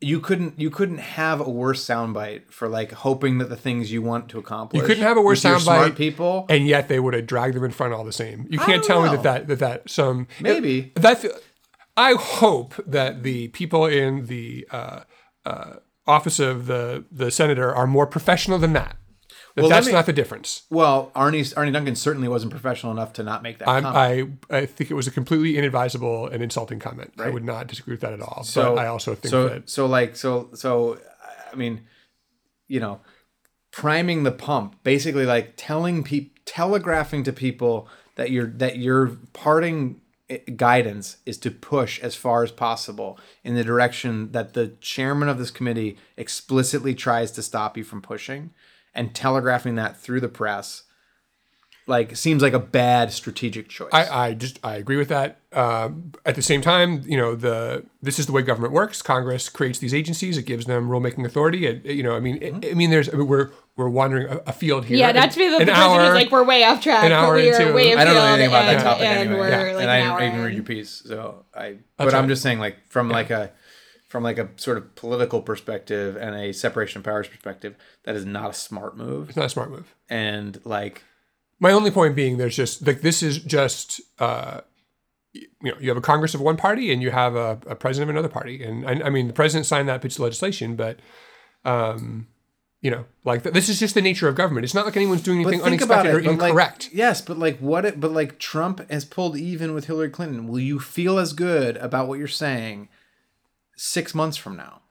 you 0.00 0.18
couldn't 0.20 0.58
you 0.58 0.70
couldn't 0.70 0.98
have 0.98 1.40
a 1.40 1.48
worse 1.48 1.84
soundbite 1.84 2.50
for 2.50 2.68
like 2.68 2.92
hoping 2.92 3.38
that 3.38 3.48
the 3.48 3.56
things 3.56 3.92
you 3.92 4.02
want 4.02 4.28
to 4.30 4.38
accomplish. 4.38 4.80
You 4.80 4.86
couldn't 4.86 5.02
have 5.04 5.16
a 5.16 5.22
worse 5.22 5.44
with 5.44 5.52
your 5.52 5.60
smart 5.60 5.92
soundbite, 5.92 5.96
people. 5.96 6.46
and 6.48 6.66
yet 6.66 6.88
they 6.88 7.00
would 7.00 7.14
have 7.14 7.26
dragged 7.26 7.54
them 7.54 7.64
in 7.64 7.70
front 7.70 7.92
all 7.94 8.04
the 8.04 8.12
same. 8.12 8.46
You 8.50 8.58
can't 8.58 8.82
tell 8.84 9.02
me 9.02 9.10
that 9.10 9.22
that 9.22 9.46
that, 9.48 9.58
that 9.60 9.90
some 9.90 10.26
Maybe. 10.40 10.92
that's. 10.96 11.24
I 11.96 12.14
hope 12.14 12.74
that 12.86 13.22
the 13.22 13.48
people 13.48 13.86
in 13.86 14.26
the 14.26 14.66
uh, 14.70 15.00
uh, 15.44 15.74
office 16.06 16.38
of 16.38 16.66
the 16.66 17.04
the 17.10 17.30
senator 17.30 17.74
are 17.74 17.86
more 17.86 18.06
professional 18.06 18.58
than 18.58 18.72
that. 18.72 18.96
That 19.54 19.62
Well, 19.62 19.70
that's 19.70 19.86
me- 19.86 19.92
not 19.92 20.06
the 20.06 20.12
difference. 20.12 20.64
Well, 20.68 21.12
Arne 21.14 21.44
Arne 21.56 21.72
Duncan 21.72 21.94
certainly 21.94 22.26
wasn't 22.26 22.50
professional 22.50 22.90
enough 22.92 23.12
to 23.14 23.22
not 23.22 23.42
make 23.42 23.58
that. 23.58 23.68
I 23.68 24.28
I 24.50 24.66
think 24.66 24.90
it 24.90 24.94
was 24.94 25.06
a 25.06 25.12
completely 25.12 25.56
inadvisable 25.56 26.26
and 26.26 26.42
insulting 26.42 26.80
comment. 26.80 27.12
I 27.18 27.30
would 27.30 27.44
not 27.44 27.68
disagree 27.68 27.92
with 27.92 28.00
that 28.00 28.12
at 28.12 28.20
all. 28.20 28.42
so 28.42 28.74
but 28.74 28.84
I 28.84 28.88
also 28.88 29.14
think 29.14 29.30
so 29.30 29.48
that 29.48 29.70
so 29.70 29.86
like 29.86 30.16
so 30.16 30.50
so 30.54 30.98
I 31.52 31.56
mean, 31.56 31.82
you 32.66 32.80
know, 32.80 33.00
priming 33.70 34.24
the 34.24 34.32
pump, 34.32 34.82
basically 34.82 35.24
like 35.24 35.54
telling 35.56 36.02
people, 36.02 36.34
telegraphing 36.44 37.22
to 37.24 37.32
people 37.32 37.88
that 38.16 38.30
you're 38.30 38.46
that 38.46 38.78
you're 38.78 39.16
parting 39.32 40.00
guidance 40.56 41.18
is 41.26 41.38
to 41.38 41.50
push 41.50 42.00
as 42.00 42.14
far 42.16 42.42
as 42.42 42.50
possible 42.50 43.18
in 43.42 43.54
the 43.54 43.64
direction 43.64 44.32
that 44.32 44.54
the 44.54 44.68
chairman 44.80 45.28
of 45.28 45.38
this 45.38 45.50
committee 45.50 45.96
explicitly 46.16 46.94
tries 46.94 47.30
to 47.32 47.42
stop 47.42 47.76
you 47.76 47.84
from 47.84 48.00
pushing, 48.02 48.50
and 48.94 49.14
telegraphing 49.14 49.74
that 49.74 49.96
through 50.00 50.20
the 50.20 50.28
press. 50.28 50.84
Like 51.86 52.16
seems 52.16 52.40
like 52.42 52.54
a 52.54 52.58
bad 52.58 53.12
strategic 53.12 53.68
choice. 53.68 53.90
I, 53.92 54.28
I 54.28 54.32
just 54.34 54.58
I 54.64 54.76
agree 54.76 54.96
with 54.96 55.08
that. 55.08 55.40
Um, 55.52 56.12
at 56.24 56.34
the 56.34 56.40
same 56.40 56.62
time, 56.62 57.02
you 57.04 57.18
know 57.18 57.34
the 57.34 57.84
this 58.00 58.18
is 58.18 58.24
the 58.24 58.32
way 58.32 58.40
government 58.40 58.72
works. 58.72 59.02
Congress 59.02 59.50
creates 59.50 59.80
these 59.80 59.92
agencies. 59.92 60.38
It 60.38 60.46
gives 60.46 60.64
them 60.64 60.88
rulemaking 60.88 61.26
authority. 61.26 61.66
It, 61.66 61.84
you 61.84 62.02
know, 62.02 62.16
I 62.16 62.20
mean, 62.20 62.40
Mm-hmm. 62.40 62.62
it- 62.62 62.70
I 62.70 62.74
mean, 62.74 62.88
there's 62.88 63.10
I 63.12 63.18
mean, 63.18 63.26
we're 63.26 63.50
we're 63.76 63.88
wandering 63.88 64.28
a, 64.28 64.36
a 64.46 64.52
field 64.52 64.84
here. 64.84 64.96
Yeah, 64.98 65.08
An- 65.08 65.16
not 65.16 65.30
to 65.32 65.38
be 65.38 65.48
the, 65.48 65.56
an 65.58 65.66
the 65.66 65.72
hour- 65.72 66.04
who's 66.04 66.14
like 66.14 66.30
we're 66.30 66.44
way 66.44 66.62
off 66.64 66.80
track, 66.80 67.04
an 67.04 67.10
but 67.10 67.16
hour 67.16 67.34
we 67.34 67.50
are 67.50 67.60
into- 67.60 67.72
way 67.74 67.94
I 67.94 68.04
don't 68.04 68.14
know 68.14 68.24
anything 68.24 68.48
about 68.48 68.64
and, 68.66 68.78
that 68.78 68.82
topic 68.84 69.06
and 69.06 69.18
anyway. 69.30 69.38
we're 69.40 69.48
Yeah. 69.48 69.58
like 69.58 69.68
and 69.68 69.78
an 69.82 69.88
I 70.12 70.18
didn't 70.20 70.32
even 70.34 70.44
read 70.46 70.54
your 70.54 70.62
piece, 70.64 70.90
so 71.06 71.44
I. 71.54 71.78
That's 71.98 72.12
but 72.12 72.14
I'm 72.14 72.28
just 72.28 72.42
saying, 72.42 72.58
like 72.60 72.76
from 72.88 73.08
like 73.08 73.30
a 73.30 73.50
from 74.08 74.22
like 74.22 74.38
a 74.38 74.48
sort 74.56 74.76
of 74.78 74.94
political 74.94 75.42
perspective 75.42 76.16
and 76.16 76.36
a 76.36 76.52
separation 76.52 76.98
of 77.00 77.04
powers 77.04 77.26
perspective, 77.26 77.74
that 78.04 78.14
is 78.14 78.24
not 78.24 78.50
a 78.50 78.54
smart 78.54 78.96
move. 78.96 79.28
It's 79.28 79.36
not 79.36 79.46
a 79.46 79.50
smart 79.50 79.70
move. 79.70 79.92
And 80.08 80.60
like, 80.64 81.02
My 81.58 81.72
only 81.72 81.90
point 81.90 82.14
being, 82.14 82.36
there's 82.36 82.54
just 82.54 82.86
like 82.86 83.00
this 83.00 83.24
is 83.24 83.38
just 83.38 84.00
uh, 84.20 84.60
you 85.32 85.48
know 85.62 85.74
you 85.80 85.88
have 85.88 85.96
a 85.96 86.00
Congress 86.00 86.32
of 86.32 86.40
one 86.40 86.56
party 86.56 86.92
and 86.92 87.02
you 87.02 87.10
have 87.10 87.34
a, 87.34 87.58
a 87.66 87.74
president 87.74 88.08
of 88.08 88.14
another 88.14 88.28
party, 88.32 88.62
and 88.62 88.86
I, 88.88 89.06
I 89.06 89.10
mean 89.10 89.26
the 89.26 89.32
president 89.32 89.66
signed 89.66 89.88
that 89.88 90.00
piece 90.00 90.14
of 90.14 90.20
legislation, 90.20 90.76
but 90.76 91.00
Um, 91.64 92.28
you 92.84 92.90
know, 92.90 93.06
like 93.24 93.42
th- 93.42 93.54
this 93.54 93.68
is 93.70 93.80
just 93.80 93.94
the 93.94 94.02
nature 94.02 94.28
of 94.28 94.34
government. 94.34 94.64
It's 94.64 94.74
not 94.74 94.84
like 94.84 94.96
anyone's 94.96 95.22
doing 95.22 95.40
anything 95.40 95.60
But 95.60 95.70
think 95.70 95.80
about 95.82 96.00
unexpected 96.06 96.26
it. 96.26 96.30
or 96.30 96.36
but 96.36 96.42
like- 96.42 96.48
incorrect. 96.50 96.90
yes, 96.92 97.20
but 97.22 97.38
like 97.38 97.58
what? 97.58 97.84
It, 97.86 97.98
but 97.98 98.12
like 98.12 98.38
Trump 98.38 98.88
has 98.90 99.04
pulled 99.06 99.36
even 99.38 99.72
with 99.74 99.86
Hillary 99.86 100.10
Clinton. 100.10 100.46
Will 100.46 100.60
you 100.60 100.78
feel 100.78 101.18
as 101.18 101.32
good 101.32 101.78
about 101.78 102.08
what 102.08 102.18
you're 102.18 102.28
saying 102.28 102.88
six 103.74 104.14
months 104.14 104.36
from 104.36 104.56
now? 104.56 104.82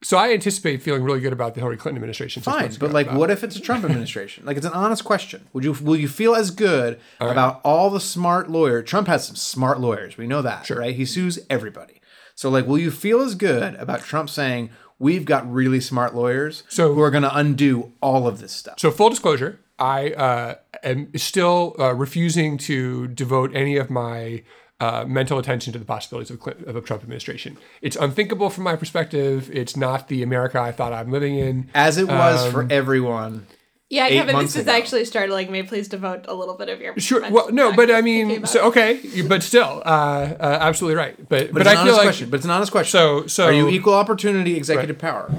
so 0.00 0.16
I 0.16 0.32
anticipate 0.32 0.80
feeling 0.80 1.02
really 1.02 1.18
good 1.18 1.32
about 1.32 1.54
the 1.54 1.60
Hillary 1.60 1.76
Clinton 1.76 1.96
administration. 1.96 2.40
Fine, 2.40 2.76
but 2.78 2.92
like, 2.92 3.10
what 3.10 3.32
if 3.32 3.42
it's 3.42 3.56
a 3.56 3.60
Trump 3.60 3.84
administration? 3.84 4.44
Like, 4.46 4.56
it's 4.56 4.64
an 4.64 4.72
honest 4.72 5.02
question. 5.04 5.48
Would 5.52 5.64
you 5.64 5.72
will 5.72 5.96
you 5.96 6.06
feel 6.06 6.36
as 6.36 6.52
good 6.52 7.00
about 7.18 7.60
all 7.64 7.90
the 7.90 7.98
smart 7.98 8.48
lawyer? 8.48 8.80
Trump 8.80 9.08
has 9.08 9.26
some 9.26 9.34
smart 9.34 9.80
lawyers. 9.80 10.16
We 10.16 10.28
know 10.28 10.40
that, 10.42 10.70
right? 10.70 10.94
He 10.94 11.04
sues 11.04 11.40
everybody. 11.50 12.00
So, 12.36 12.48
like, 12.48 12.64
will 12.68 12.78
you 12.78 12.92
feel 12.92 13.20
as 13.22 13.34
good 13.34 13.74
about 13.74 14.02
Trump 14.04 14.30
saying 14.30 14.70
we've 14.98 15.24
got 15.24 15.50
really 15.52 15.80
smart 15.80 16.14
lawyers 16.14 16.64
So- 16.68 16.94
who 16.94 17.00
are 17.02 17.10
going 17.10 17.22
to 17.22 17.34
undo 17.36 17.92
all 18.00 18.26
of 18.26 18.40
this 18.40 18.52
stuff? 18.52 18.78
So 18.78 18.90
full 18.90 19.10
disclosure, 19.10 19.60
I 19.78 20.10
uh, 20.10 20.54
am 20.82 21.16
still 21.16 21.76
uh, 21.78 21.94
refusing 21.94 22.58
to 22.58 23.06
devote 23.08 23.54
any 23.54 23.76
of 23.76 23.90
my 23.90 24.42
uh, 24.80 25.04
mental 25.06 25.38
attention 25.38 25.72
to 25.72 25.78
the 25.78 25.84
possibilities 25.84 26.30
of, 26.30 26.38
Clinton, 26.38 26.68
of 26.68 26.76
a 26.76 26.80
Trump 26.80 27.02
administration. 27.02 27.56
It's 27.82 27.96
unthinkable 27.96 28.48
from 28.50 28.62
my 28.64 28.76
perspective. 28.76 29.50
It's 29.52 29.76
not 29.76 30.06
the 30.08 30.22
America 30.22 30.60
I 30.60 30.70
thought 30.72 30.92
I'm 30.92 31.10
living 31.10 31.36
in. 31.36 31.68
As 31.74 31.98
it 31.98 32.06
was 32.08 32.52
for 32.52 32.62
Um, 32.62 32.68
everyone. 32.70 33.46
Yeah, 33.90 34.06
Eight 34.06 34.18
Kevin, 34.18 34.38
this 34.38 34.54
is 34.54 34.62
ago. 34.62 34.72
actually 34.72 35.04
startling 35.06 35.50
me. 35.50 35.62
Please 35.62 35.88
devote 35.88 36.26
a 36.28 36.34
little 36.34 36.56
bit 36.56 36.68
of 36.68 36.78
your 36.78 36.98
Sure. 36.98 37.22
mental 37.22 37.36
Well, 37.36 37.52
no, 37.52 37.72
but 37.74 37.90
I 37.90 38.02
mean, 38.02 38.44
so 38.44 38.66
okay, 38.66 39.00
but 39.26 39.42
still, 39.42 39.82
uh, 39.84 39.88
uh, 39.88 40.58
absolutely 40.60 40.96
right. 40.96 41.16
But 41.16 41.28
But, 41.28 41.52
but, 41.54 41.62
it's 41.62 41.70
an 41.70 41.72
I 41.72 41.72
feel 41.72 41.80
honest 41.80 41.96
like 41.96 42.04
question. 42.04 42.30
But 42.30 42.36
it's 42.36 42.44
an 42.44 42.50
honest 42.50 42.70
question. 42.72 42.90
so 42.90 43.26
so 43.26 43.46
are 43.46 43.52
you 43.52 43.68
equal 43.68 43.94
opportunity 43.94 44.56
executive 44.56 44.98
power? 44.98 45.30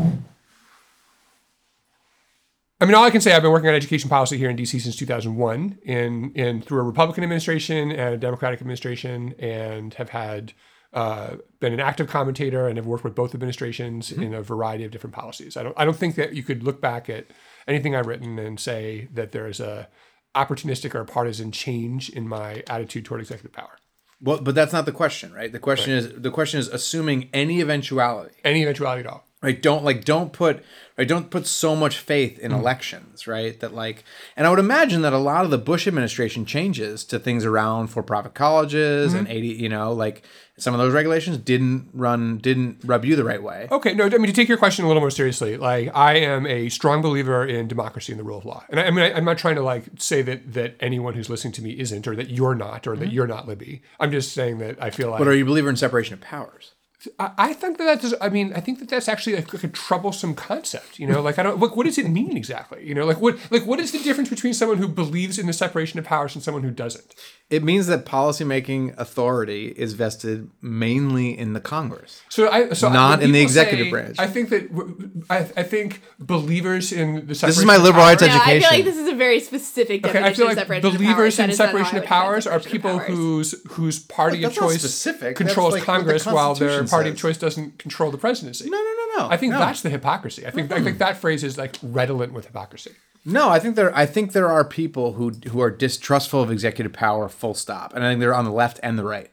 I 2.82 2.86
mean, 2.86 2.96
all 2.96 3.04
I 3.04 3.10
can 3.12 3.22
say, 3.22 3.34
I've 3.34 3.42
been 3.42 3.52
working 3.52 3.70
on 3.70 3.76
education 3.76 4.10
policy 4.10 4.38
here 4.38 4.50
in 4.50 4.56
DC 4.56 4.80
since 4.82 4.96
2001, 4.96 5.80
in 5.84 6.32
in 6.34 6.62
through 6.62 6.80
a 6.80 6.84
Republican 6.84 7.24
administration 7.24 7.92
and 7.92 8.16
a 8.16 8.18
Democratic 8.18 8.62
administration, 8.62 9.36
and 9.38 9.94
have 9.96 10.10
had 10.10 10.54
uh, 10.94 11.36
been 11.60 11.74
an 11.74 11.80
active 11.80 12.08
commentator 12.08 12.68
and 12.68 12.78
have 12.78 12.88
worked 12.88 13.04
with 13.04 13.14
both 13.14 13.36
administrations 13.36 14.12
in 14.12 14.34
a 14.34 14.42
variety 14.42 14.86
of 14.86 14.92
different 14.92 15.14
policies. 15.14 15.56
I 15.56 15.62
don't 15.62 15.76
I 15.78 15.86
don't 15.86 15.98
think 15.98 16.16
that 16.16 16.34
you 16.34 16.42
could 16.42 16.64
look 16.64 16.82
back 16.82 17.10
at 17.10 17.28
anything 17.70 17.96
I've 17.96 18.08
written 18.08 18.38
and 18.40 18.60
say 18.60 19.08
that 19.14 19.32
there 19.32 19.48
is 19.48 19.60
a 19.60 19.88
opportunistic 20.36 20.94
or 20.96 21.06
partisan 21.06 21.52
change 21.52 22.10
in 22.10 22.28
my 22.28 22.64
attitude 22.68 23.06
toward 23.06 23.22
executive 23.22 23.54
power. 23.54 23.78
Well, 24.22 24.42
but 24.42 24.54
that's 24.54 24.74
not 24.74 24.86
the 24.86 24.92
question, 24.92 25.34
right? 25.34 25.52
The 25.52 25.60
question 25.60 25.94
is 25.94 26.12
the 26.14 26.32
question 26.32 26.60
is 26.60 26.68
assuming 26.68 27.30
any 27.34 27.62
eventuality. 27.62 28.36
Any 28.44 28.64
eventuality 28.64 29.02
at 29.02 29.08
all. 29.08 29.26
Right? 29.42 29.62
Don't 29.62 29.84
like 29.84 30.04
don't 30.04 30.34
put 30.34 30.64
right 30.98 31.08
don't 31.08 31.30
put 31.30 31.48
so 31.48 31.76
much 31.76 31.98
faith 31.98 32.38
in 32.40 32.52
hmm. 32.52 32.58
elections 32.58 33.28
right? 33.28 33.60
That 33.60 33.74
like 33.74 34.04
and 34.36 34.46
i 34.46 34.50
would 34.50 34.60
imagine 34.60 35.02
that 35.02 35.14
a 35.14 35.18
lot 35.18 35.46
of 35.46 35.52
the 35.52 35.58
bush 35.58 35.88
administration 35.88 36.46
changes 36.46 37.04
to 37.06 37.20
things 37.20 37.46
around 37.46 37.88
for-profit 37.88 38.34
colleges 38.34 39.14
and 39.14 39.28
hmm. 39.28 39.34
80 39.34 39.48
you 39.48 39.70
know 39.70 39.94
like 39.94 40.24
some 40.60 40.74
of 40.74 40.80
those 40.80 40.94
regulations 40.94 41.38
didn't 41.38 41.90
run 41.94 42.38
didn't 42.38 42.82
rub 42.84 43.06
you 43.06 43.16
the 43.16 43.24
right 43.24 43.42
way. 43.42 43.68
Okay, 43.72 43.94
no, 43.94 44.06
I 44.06 44.10
mean 44.10 44.28
to 44.28 44.34
take 44.34 44.48
your 44.48 44.58
question 44.58 44.86
a 44.86 44.88
little 44.88 45.02
more 45.02 45.12
seriously. 45.12 45.58
Like, 45.58 45.96
I 45.96 46.18
am 46.18 46.46
a 46.46 46.70
strong 46.70 47.02
believer 47.02 47.46
in 47.46 47.68
democracy 47.68 48.12
and 48.12 48.20
the 48.20 48.24
rule 48.24 48.38
of 48.38 48.46
law, 48.46 48.66
and 48.70 48.80
I, 48.80 48.86
I 48.86 48.92
mean, 48.92 49.06
I, 49.06 49.14
I'm 49.14 49.26
not 49.26 49.38
trying 49.38 49.56
to 49.56 49.64
like 49.64 49.86
say 49.98 50.22
that 50.22 50.54
that 50.54 50.76
anyone 50.80 51.14
who's 51.14 51.30
listening 51.30 51.54
to 51.54 51.62
me 51.62 51.72
isn't, 51.80 52.08
or 52.08 52.16
that 52.16 52.30
you're 52.30 52.56
not, 52.56 52.88
or 52.88 52.96
that 52.98 53.08
hmm. 53.08 53.14
you're 53.14 53.28
not 53.28 53.48
Libby. 53.48 53.82
I'm 54.00 54.12
just 54.12 54.34
saying 54.34 54.60
that 54.60 54.82
I 54.82 54.90
feel 54.90 55.10
like 55.10 55.20
but 55.20 55.28
are 55.28 55.34
you 55.34 55.44
a 55.44 55.48
believer 55.48 55.70
in 55.70 55.76
separation 55.76 56.14
of 56.14 56.22
powers 56.22 56.74
I, 57.18 57.54
think 57.54 57.78
that 57.78 57.86
that's. 57.86 58.14
I 58.20 58.28
mean, 58.28 58.52
I 58.54 58.60
think 58.60 58.80
that 58.80 58.90
that's 58.90 59.08
actually 59.08 59.38
like 59.38 59.64
a 59.64 59.70
troublesome 59.70 60.36
concept. 60.36 61.00
You 61.00 61.08
know, 61.08 61.22
like 61.22 61.40
I 61.40 61.44
don't. 61.44 61.58
What, 61.58 61.78
what 61.78 61.86
does 61.86 61.98
it 61.98 62.10
mean 62.10 62.36
exactly? 62.36 62.86
You 62.86 62.94
know, 62.94 63.06
like 63.06 63.22
what 63.22 63.38
like 63.52 63.66
what 63.66 63.80
is 63.80 63.94
the 63.94 64.00
difference 64.00 64.30
between 64.30 64.54
someone 64.54 64.80
who 64.80 64.88
believes 64.88 65.40
in 65.40 65.48
the 65.48 65.54
separation 65.54 65.98
of 65.98 66.06
powers 66.06 66.36
and 66.36 66.44
someone 66.44 66.64
who 66.64 66.72
doesn't? 66.72 67.16
It 67.50 67.64
means 67.64 67.88
that 67.88 68.06
policymaking 68.06 68.96
authority 68.98 69.68
is 69.76 69.94
vested 69.94 70.50
mainly 70.62 71.38
in 71.38 71.54
the 71.54 71.60
congress 71.60 72.22
So 72.30 72.50
I 72.50 72.74
so 72.74 72.90
Not 72.92 73.20
when 73.20 73.28
in 73.28 73.32
the 73.32 73.42
executive 73.42 73.88
say- 73.88 73.92
branch. 73.92 74.16
I 74.20 74.28
think 74.28 74.50
that 74.50 74.70
w- 74.76 75.10
I, 75.30 75.38
I 75.58 75.64
think 75.64 76.02
believers 76.20 76.92
in 76.92 77.26
the 77.28 77.34
separation 77.36 77.48
this 77.50 77.58
is 77.58 77.66
my 77.66 77.76
of 77.78 77.84
liberal 77.84 78.04
arts 78.06 78.22
powers- 78.22 78.36
No, 78.36 78.42
I 78.44 78.60
feel 78.60 78.70
like 78.70 78.86
this 78.86 78.98
is 78.98 79.08
a 79.08 79.16
very 79.16 79.40
specific 79.40 80.06
Okay, 80.06 80.14
definition 80.14 80.32
I 80.32 80.36
feel 80.36 80.46
of 80.46 80.50
like 80.50 80.58
separation 80.58 80.86
of 80.88 80.92
powers. 80.94 80.98
believers 81.08 81.38
That 81.38 81.50
in 81.50 81.56
separation 81.56 81.98
of 81.98 82.06
powers 82.06 82.48
are 82.48 82.60
people 82.60 83.00
whose 83.00 83.56
whose 83.74 83.98
party 84.00 84.42
That's 84.42 84.56
of 84.58 84.64
choice 84.64 84.80
specific. 84.80 85.36
Controls 85.36 85.74
like 85.74 85.88
what 85.88 85.94
the 85.94 86.00
Congress 86.00 86.26
while 86.26 86.54
their 86.56 86.70
Constitution 86.70 86.90
party 86.90 87.10
of 87.10 87.18
choice 87.18 87.38
doesn't 87.38 87.80
control 87.80 88.12
the 88.12 88.18
presidency. 88.18 88.70
no 88.70 88.78
no 88.78 88.94
no 89.02 89.24
no 89.24 89.30
I 89.30 89.38
think 89.38 89.54
no. 89.54 89.60
that's 89.60 89.82
the 89.82 89.90
hypocrisy. 89.90 90.46
I 90.46 90.52
think 90.52 90.72
I 90.72 90.82
think 90.84 90.98
that 91.00 91.18
phrase 91.18 91.44
is 91.44 91.58
like 91.58 91.78
redolent 91.82 92.32
with 92.34 92.46
hypocrisy. 92.46 92.92
No, 93.26 93.50
I 93.50 93.60
think 93.60 93.76
there. 93.76 93.94
I 93.96 94.06
think 94.06 94.32
there 94.32 94.48
are 94.48 94.64
people 94.64 95.14
who 95.14 95.32
who 95.52 95.60
are 95.60 95.70
distrustful 95.70 96.42
of 96.42 96.50
executive 96.50 96.94
power. 96.94 97.28
Full 97.40 97.54
stop. 97.54 97.94
And 97.94 98.04
I 98.04 98.10
think 98.10 98.20
they're 98.20 98.36
on 98.36 98.46
the 98.46 98.52
left 98.52 98.80
and 98.84 99.00
the 99.00 99.04
right. 99.04 99.32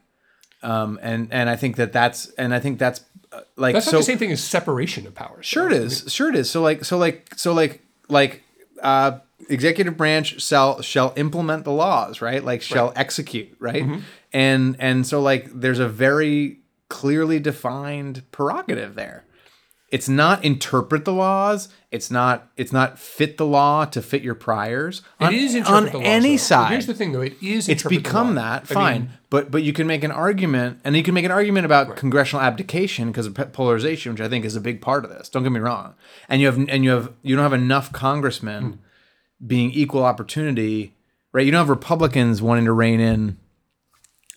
Um, 0.62 0.98
and 1.02 1.28
and 1.32 1.50
I 1.50 1.56
think 1.56 1.76
that 1.76 1.92
that's 1.92 2.30
and 2.32 2.54
I 2.54 2.60
think 2.60 2.78
that's 2.78 3.02
uh, 3.32 3.40
like 3.56 3.74
That's 3.74 3.86
so. 3.86 3.98
the 3.98 4.02
same 4.02 4.18
thing 4.18 4.32
as 4.32 4.42
separation 4.42 5.06
of 5.06 5.14
powers. 5.14 5.46
Sure, 5.46 5.66
it 5.66 5.72
is. 5.72 6.04
Sure, 6.08 6.28
it 6.28 6.36
is. 6.36 6.50
So 6.50 6.62
like 6.62 6.84
so 6.84 6.98
like 6.98 7.34
so 7.36 7.52
like 7.52 7.82
like 8.08 8.42
uh, 8.82 9.18
executive 9.48 9.96
branch 9.96 10.40
shall 10.40 10.80
shall 10.82 11.12
implement 11.16 11.64
the 11.64 11.72
laws, 11.72 12.20
right? 12.20 12.42
Like 12.42 12.62
shall 12.62 12.92
execute, 12.96 13.54
right? 13.58 13.82
Mm-hmm. 13.82 14.00
And 14.32 14.76
and 14.78 15.06
so 15.06 15.20
like 15.20 15.50
there's 15.52 15.78
a 15.78 15.88
very 15.88 16.60
clearly 16.88 17.40
defined 17.40 18.22
prerogative 18.32 18.94
there. 18.94 19.24
It's 19.90 20.08
not 20.08 20.44
interpret 20.44 21.04
the 21.04 21.12
laws. 21.12 21.68
It's 21.92 22.10
not. 22.10 22.48
It's 22.56 22.72
not 22.72 22.98
fit 22.98 23.36
the 23.36 23.46
law 23.46 23.84
to 23.84 24.02
fit 24.02 24.22
your 24.22 24.34
priors. 24.34 25.00
It 25.20 25.24
on, 25.26 25.34
is 25.34 25.54
on 25.54 25.58
interpret 25.58 25.92
the 25.92 25.98
laws, 25.98 26.06
any 26.08 26.30
though. 26.32 26.36
side. 26.42 26.70
Here's 26.72 26.86
the 26.86 26.94
thing, 26.94 27.12
though. 27.12 27.20
It 27.20 27.36
is. 27.40 27.68
it's 27.68 27.84
become 27.84 28.34
that 28.34 28.66
fine, 28.66 29.02
mean, 29.02 29.10
but 29.30 29.52
but 29.52 29.62
you 29.62 29.72
can 29.72 29.86
make 29.86 30.02
an 30.02 30.10
argument, 30.10 30.80
and 30.82 30.96
you 30.96 31.04
can 31.04 31.14
make 31.14 31.24
an 31.24 31.30
argument 31.30 31.66
about 31.66 31.94
congressional 31.96 32.44
abdication 32.44 33.08
because 33.12 33.26
of 33.26 33.52
polarization, 33.52 34.10
which 34.12 34.20
I 34.20 34.28
think 34.28 34.44
is 34.44 34.56
a 34.56 34.60
big 34.60 34.80
part 34.80 35.04
of 35.04 35.10
this. 35.10 35.28
Don't 35.28 35.44
get 35.44 35.52
me 35.52 35.60
wrong. 35.60 35.94
And 36.28 36.40
you 36.40 36.48
have 36.48 36.58
and 36.68 36.82
you 36.82 36.90
have 36.90 37.12
you 37.22 37.36
don't 37.36 37.44
have 37.44 37.52
enough 37.52 37.92
congressmen 37.92 38.62
Hmm. 38.64 39.46
being 39.46 39.70
equal 39.70 40.02
opportunity, 40.04 40.94
right? 41.32 41.46
You 41.46 41.52
don't 41.52 41.60
have 41.60 41.68
Republicans 41.68 42.42
wanting 42.42 42.64
to 42.64 42.72
rein 42.72 42.98
in 42.98 43.36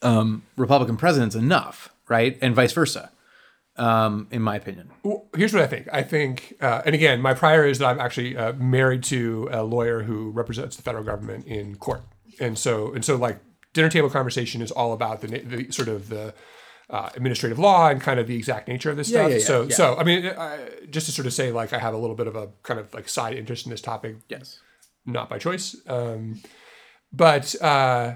um, 0.01 0.43
Republican 0.57 0.95
presidents 0.95 1.35
enough, 1.35 1.89
right? 2.07 2.37
And 2.41 2.55
vice 2.55 2.71
versa, 2.73 3.11
um, 3.79 4.27
in 4.31 4.41
my 4.41 4.55
opinion. 4.55 4.91
Well, 5.03 5.25
here's 5.35 5.53
what 5.53 5.63
I 5.63 5.67
think. 5.67 5.87
I 5.91 6.03
think, 6.03 6.53
uh, 6.61 6.81
and 6.85 6.93
again, 6.93 7.21
my 7.21 7.33
prior 7.33 7.65
is 7.65 7.79
that 7.79 7.87
I'm 7.87 7.99
actually 7.99 8.35
uh, 8.37 8.53
married 8.53 9.03
to 9.05 9.47
a 9.51 9.63
lawyer 9.63 10.03
who 10.03 10.31
represents 10.31 10.75
the 10.75 10.83
federal 10.83 11.03
government 11.03 11.45
in 11.47 11.75
court, 11.77 12.01
and 12.39 12.57
so 12.57 12.93
and 12.93 13.03
so 13.03 13.15
like 13.15 13.39
dinner 13.73 13.89
table 13.89 14.09
conversation 14.09 14.61
is 14.61 14.71
all 14.71 14.93
about 14.93 15.21
the, 15.21 15.27
the 15.27 15.71
sort 15.71 15.87
of 15.87 16.09
the 16.09 16.33
uh, 16.89 17.09
administrative 17.15 17.59
law 17.59 17.87
and 17.89 18.01
kind 18.01 18.19
of 18.19 18.25
the 18.27 18.35
exact 18.35 18.67
nature 18.67 18.89
of 18.89 18.97
this 18.97 19.09
Yeah, 19.09 19.19
stuff. 19.21 19.29
yeah, 19.31 19.37
yeah, 19.37 19.43
so 19.45 19.69
so 19.69 19.95
I 19.97 20.03
mean, 20.03 20.25
I, 20.25 20.59
just 20.89 21.05
to 21.05 21.11
sort 21.11 21.27
of 21.27 21.33
say 21.33 21.51
like 21.51 21.71
I 21.71 21.79
have 21.79 21.93
a 21.93 21.97
little 21.97 22.15
bit 22.15 22.27
of 22.27 22.35
a 22.35 22.49
kind 22.63 22.79
of 22.79 22.93
like 22.93 23.07
side 23.07 23.35
interest 23.37 23.65
in 23.65 23.69
this 23.71 23.81
topic, 23.81 24.15
Yes. 24.27 24.59
not 25.05 25.29
by 25.29 25.37
choice. 25.37 25.75
Um, 25.87 26.41
but 27.13 27.55
uh, 27.61 28.15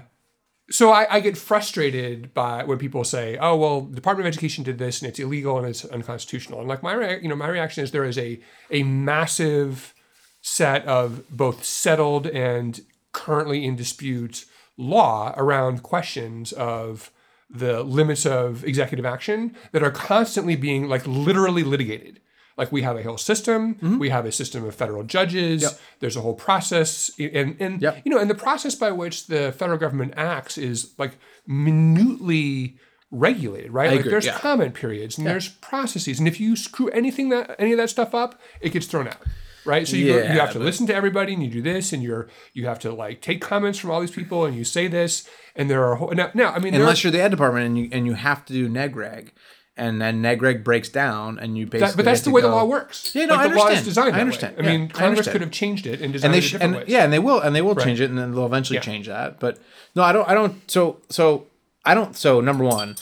so 0.70 0.90
I, 0.90 1.16
I 1.16 1.20
get 1.20 1.36
frustrated 1.36 2.32
by 2.32 2.64
when 2.64 2.78
people 2.78 3.04
say, 3.04 3.36
"Oh, 3.38 3.56
well, 3.56 3.82
the 3.82 3.94
Department 3.94 4.26
of 4.26 4.32
Education 4.32 4.64
did 4.64 4.78
this 4.78 5.02
and 5.02 5.08
it's 5.08 5.18
illegal 5.18 5.58
and 5.58 5.66
it's 5.66 5.84
unconstitutional." 5.84 6.60
And 6.60 6.68
like 6.68 6.82
my, 6.82 6.94
rea- 6.94 7.20
you 7.20 7.28
know, 7.28 7.36
my 7.36 7.48
reaction 7.48 7.84
is 7.84 7.90
there 7.90 8.04
is 8.04 8.18
a 8.18 8.40
a 8.70 8.82
massive 8.82 9.94
set 10.40 10.84
of 10.86 11.28
both 11.30 11.64
settled 11.64 12.26
and 12.26 12.80
currently 13.12 13.64
in 13.64 13.76
dispute 13.76 14.44
law 14.76 15.32
around 15.36 15.82
questions 15.82 16.52
of 16.52 17.10
the 17.48 17.82
limits 17.82 18.26
of 18.26 18.64
executive 18.64 19.06
action 19.06 19.54
that 19.72 19.82
are 19.82 19.90
constantly 19.90 20.56
being 20.56 20.88
like 20.88 21.06
literally 21.06 21.62
litigated. 21.62 22.20
Like 22.56 22.70
we 22.70 22.82
have 22.82 22.96
a 22.96 23.02
whole 23.02 23.18
system, 23.18 23.74
mm-hmm. 23.74 23.98
we 23.98 24.10
have 24.10 24.24
a 24.26 24.32
system 24.32 24.64
of 24.64 24.74
federal 24.74 25.02
judges. 25.02 25.78
There's 26.00 26.16
a 26.16 26.20
whole 26.20 26.34
process, 26.34 27.10
and 27.18 27.56
and 27.60 27.82
Yep. 27.82 28.02
you 28.04 28.10
know, 28.12 28.18
and 28.18 28.30
the 28.30 28.34
process 28.34 28.74
by 28.74 28.92
which 28.92 29.26
the 29.26 29.52
federal 29.52 29.78
government 29.78 30.14
acts 30.16 30.56
is 30.56 30.94
like 30.98 31.18
minutely 31.46 32.78
regulated, 33.10 33.72
right? 33.72 33.90
like 33.90 34.00
agree, 34.00 34.10
there's 34.10 34.26
yeah. 34.26 34.38
comment 34.38 34.74
periods 34.74 35.18
and 35.18 35.26
there's 35.26 35.48
processes, 35.48 36.18
and 36.18 36.28
if 36.28 36.38
you 36.40 36.56
screw 36.56 36.88
anything 36.90 37.28
that 37.30 37.54
any 37.58 37.72
of 37.72 37.78
that 37.78 37.90
stuff 37.90 38.14
up, 38.14 38.40
it 38.60 38.70
gets 38.70 38.86
thrown 38.86 39.08
out. 39.08 39.18
Right, 39.66 39.88
so 39.88 39.96
you, 39.96 40.12
go, 40.12 40.18
you 40.18 40.38
have 40.40 40.52
to 40.52 40.58
but- 40.58 40.64
listen 40.66 40.86
to 40.88 40.94
everybody, 40.94 41.32
and 41.32 41.42
you 41.42 41.48
do 41.48 41.62
this, 41.62 41.92
and 41.94 42.02
you're 42.02 42.28
you 42.52 42.66
have 42.66 42.78
to 42.80 42.92
like 42.92 43.22
take 43.22 43.40
comments 43.40 43.78
from 43.78 43.90
all 43.90 44.00
these 44.00 44.10
people, 44.10 44.44
and 44.44 44.54
you 44.54 44.62
say 44.62 44.88
this, 44.88 45.26
and 45.56 45.70
there 45.70 45.82
are 45.84 45.94
whole, 45.96 46.10
now, 46.10 46.30
now 46.34 46.52
I 46.52 46.58
mean 46.58 46.72
there 46.72 46.82
are- 46.82 46.84
Unless 46.84 47.02
you're 47.02 47.10
the 47.12 47.22
ed 47.22 47.30
department 47.30 47.66
and 47.66 47.78
you 47.78 47.88
and 47.90 48.06
you 48.06 48.12
have 48.12 48.44
to 48.46 48.52
do 48.52 48.68
negreg, 48.68 49.30
and 49.76 50.00
then 50.00 50.22
negreg 50.22 50.62
breaks 50.64 50.88
down, 50.88 51.38
and 51.38 51.58
you 51.58 51.66
basically. 51.66 51.88
That, 51.90 51.96
but 51.96 52.04
that's 52.04 52.20
the 52.22 52.30
way 52.30 52.40
the 52.42 52.48
law 52.48 52.64
works. 52.64 53.14
Yeah, 53.14 53.26
no, 53.26 53.34
like, 53.34 53.46
I 53.46 53.48
the 53.48 53.56
law 53.56 53.66
is 53.68 53.78
understand. 53.78 53.84
designed 53.86 54.06
I 54.08 54.10
that 54.10 54.16
way. 54.16 54.20
understand. 54.20 54.54
I 54.58 54.62
mean, 54.62 54.82
I 54.82 54.86
Congress 54.86 55.00
understand. 55.10 55.32
could 55.32 55.40
have 55.42 55.50
changed 55.50 55.86
it 55.86 55.94
and 55.94 56.02
and 56.04 56.12
designed 56.12 56.34
they 56.34 56.38
it 56.38 56.40
different 56.42 56.62
and 56.62 56.74
ways. 56.76 56.84
yeah, 56.88 57.04
and 57.04 57.12
they 57.12 57.18
will, 57.18 57.40
and 57.40 57.54
they 57.56 57.62
will 57.62 57.74
change 57.76 58.00
it, 58.00 58.08
and 58.10 58.18
then 58.18 58.32
they'll 58.32 58.46
eventually 58.46 58.78
change 58.80 59.06
that. 59.08 59.40
But 59.40 59.58
no, 59.96 60.02
I 60.02 60.12
don't, 60.12 60.28
I 60.28 60.34
don't. 60.34 60.70
So, 60.70 61.00
so 61.08 61.46
I 61.84 61.94
don't. 61.94 62.16
So 62.16 62.40
number 62.40 62.64
one, 62.64 62.94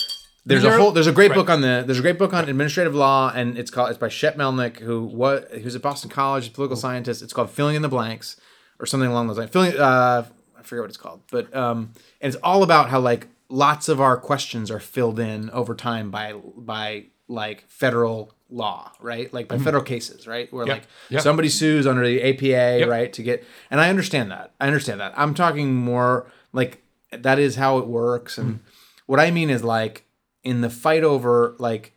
There's 0.44 0.62
There- 0.62 0.74
a 0.74 0.80
whole 0.80 0.90
there's 0.92 1.06
a 1.06 1.12
great 1.12 1.30
right. 1.30 1.36
book 1.36 1.48
on 1.50 1.60
the 1.60 1.84
there's 1.86 1.98
a 2.00 2.02
great 2.02 2.18
book 2.18 2.32
on 2.32 2.48
administrative 2.48 2.94
law 2.96 3.30
and 3.32 3.56
it's 3.56 3.70
called 3.70 3.90
it's 3.90 3.98
by 3.98 4.08
Shep 4.08 4.36
Melnick 4.36 4.78
who 4.80 5.04
what 5.04 5.48
who's 5.52 5.76
at 5.76 5.82
Boston 5.82 6.10
College 6.10 6.52
political 6.52 6.76
scientist 6.76 7.22
it's 7.22 7.32
called 7.32 7.48
filling 7.50 7.76
in 7.76 7.82
the 7.82 7.88
blanks 7.88 8.36
or 8.80 8.86
something 8.86 9.08
along 9.08 9.28
those 9.28 9.38
lines 9.38 9.50
filling 9.50 9.76
uh 9.78 10.26
I 10.58 10.62
forget 10.64 10.82
what 10.82 10.88
it's 10.90 10.96
called 10.96 11.20
but 11.30 11.54
um 11.54 11.92
and 12.20 12.34
it's 12.34 12.42
all 12.42 12.64
about 12.64 12.88
how 12.90 12.98
like 12.98 13.28
lots 13.52 13.88
of 13.88 14.00
our 14.00 14.16
questions 14.16 14.70
are 14.70 14.80
filled 14.80 15.18
in 15.18 15.50
over 15.50 15.74
time 15.74 16.10
by 16.10 16.32
by 16.32 17.04
like 17.28 17.68
federal 17.68 18.32
law 18.48 18.90
right? 19.00 19.32
Like 19.32 19.48
by 19.48 19.56
mm-hmm. 19.56 19.64
federal 19.64 19.82
cases 19.82 20.26
right? 20.26 20.50
Where 20.52 20.66
Yep. 20.66 20.74
like 20.74 20.86
Yep. 21.10 21.20
somebody 21.20 21.48
sues 21.48 21.86
under 21.86 22.06
the 22.06 22.22
APA 22.22 22.88
right 22.88 23.12
to 23.12 23.22
get 23.22 23.44
and 23.70 23.80
I 23.80 23.90
understand 23.90 24.30
that. 24.30 24.54
I 24.60 24.66
understand 24.66 25.00
that. 25.00 25.12
I'm 25.16 25.34
talking 25.34 25.74
more 25.74 26.30
like 26.52 26.82
that 27.12 27.38
is 27.38 27.56
how 27.56 27.78
it 27.78 27.86
works. 27.86 28.38
And 28.38 28.54
mm-hmm. 28.54 28.64
what 29.06 29.20
I 29.20 29.30
mean 29.30 29.50
is 29.50 29.62
like 29.62 30.06
in 30.42 30.62
the 30.62 30.70
fight 30.70 31.04
over 31.04 31.54
like 31.58 31.94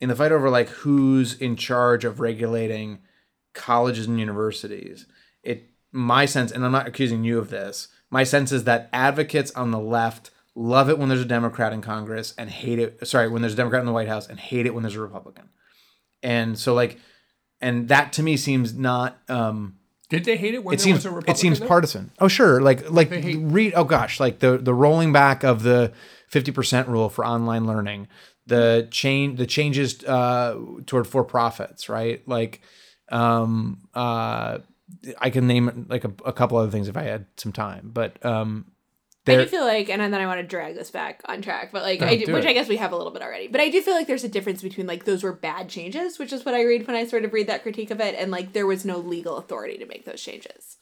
in 0.00 0.08
the 0.08 0.16
fight 0.16 0.32
over 0.32 0.50
like 0.50 0.68
who's 0.68 1.34
in 1.34 1.56
charge 1.56 2.04
of 2.04 2.20
regulating 2.20 2.98
colleges 3.54 4.06
and 4.06 4.20
universities 4.20 5.06
it 5.42 5.70
my 5.90 6.26
sense 6.26 6.52
and 6.52 6.62
i'm 6.62 6.72
not 6.72 6.86
accusing 6.86 7.24
you 7.24 7.38
of 7.38 7.48
this 7.48 7.88
my 8.10 8.22
sense 8.22 8.52
is 8.52 8.64
that 8.64 8.90
advocates 8.92 9.50
on 9.52 9.70
the 9.70 9.78
left 9.78 10.30
love 10.58 10.88
it 10.90 10.98
when 10.98 11.08
there's 11.08 11.20
a 11.20 11.24
democrat 11.26 11.72
in 11.72 11.82
congress 11.82 12.32
and 12.38 12.48
hate 12.50 12.78
it 12.78 13.06
sorry 13.06 13.28
when 13.28 13.42
there's 13.42 13.52
a 13.52 13.56
democrat 13.56 13.80
in 13.80 13.86
the 13.86 13.92
white 13.92 14.08
house 14.08 14.26
and 14.26 14.40
hate 14.40 14.64
it 14.66 14.72
when 14.74 14.82
there's 14.82 14.96
a 14.96 15.00
republican 15.00 15.48
and 16.22 16.58
so 16.58 16.72
like 16.74 16.98
and 17.60 17.88
that 17.88 18.12
to 18.14 18.22
me 18.22 18.36
seems 18.36 18.72
not 18.74 19.18
um 19.28 19.76
Did 20.08 20.24
they 20.24 20.36
hate 20.36 20.54
it 20.54 20.64
when 20.64 20.74
it 20.74 20.78
there 20.78 20.84
seems 20.84 20.96
was 20.98 21.04
a 21.06 21.10
Republican? 21.10 21.34
it 21.34 21.38
seems 21.38 21.60
though? 21.60 21.66
partisan. 21.68 22.10
Oh 22.20 22.28
sure, 22.28 22.60
like 22.60 22.90
like 22.90 23.10
hate- 23.10 23.36
read. 23.38 23.72
Oh 23.76 23.84
gosh, 23.84 24.18
like 24.20 24.38
the 24.40 24.56
the 24.58 24.72
rolling 24.74 25.12
back 25.12 25.42
of 25.44 25.62
the 25.62 25.92
fifty 26.28 26.52
percent 26.52 26.88
rule 26.88 27.08
for 27.08 27.24
online 27.26 27.66
learning, 27.66 28.08
the 28.46 28.88
change 28.90 29.36
the 29.38 29.46
changes 29.46 30.02
uh, 30.04 30.56
toward 30.86 31.06
for 31.06 31.24
profits, 31.24 31.88
right? 31.88 32.22
Like, 32.28 32.60
um, 33.10 33.88
uh, 33.94 34.58
I 35.18 35.30
can 35.30 35.46
name 35.46 35.86
like 35.88 36.04
a, 36.04 36.12
a 36.24 36.32
couple 36.32 36.56
other 36.58 36.70
things 36.70 36.88
if 36.88 36.96
I 36.96 37.02
had 37.02 37.26
some 37.36 37.52
time, 37.52 37.90
but 37.92 38.24
um, 38.24 38.66
I 39.28 39.36
do 39.36 39.46
feel 39.46 39.64
like, 39.64 39.88
and 39.88 40.00
then 40.00 40.14
I 40.14 40.26
want 40.26 40.40
to 40.40 40.46
drag 40.46 40.74
this 40.74 40.90
back 40.90 41.20
on 41.26 41.42
track, 41.42 41.70
but 41.72 41.82
like, 41.82 42.00
No, 42.00 42.06
I 42.06 42.16
do, 42.16 42.26
do 42.26 42.32
which 42.32 42.44
it. 42.44 42.48
I 42.48 42.52
guess 42.52 42.68
we 42.68 42.76
have 42.76 42.92
a 42.92 42.96
little 42.96 43.12
bit 43.12 43.22
already. 43.22 43.48
But 43.48 43.60
I 43.60 43.68
do 43.68 43.82
feel 43.82 43.94
like 43.94 44.06
there's 44.06 44.24
a 44.24 44.28
difference 44.28 44.62
between 44.62 44.86
like 44.86 45.04
those 45.04 45.22
were 45.22 45.32
bad 45.32 45.68
changes, 45.68 46.18
which 46.18 46.32
is 46.32 46.44
what 46.44 46.54
I 46.54 46.62
read 46.62 46.86
when 46.86 46.96
I 46.96 47.06
sort 47.06 47.24
of 47.24 47.32
read 47.32 47.48
that 47.48 47.62
critique 47.62 47.90
of 47.90 48.00
it, 48.00 48.14
and 48.18 48.30
like 48.30 48.52
there 48.52 48.66
was 48.66 48.84
no 48.84 48.98
legal 48.98 49.36
authority 49.36 49.78
to 49.78 49.86
make 49.86 50.04
those 50.04 50.22
changes. 50.22 50.76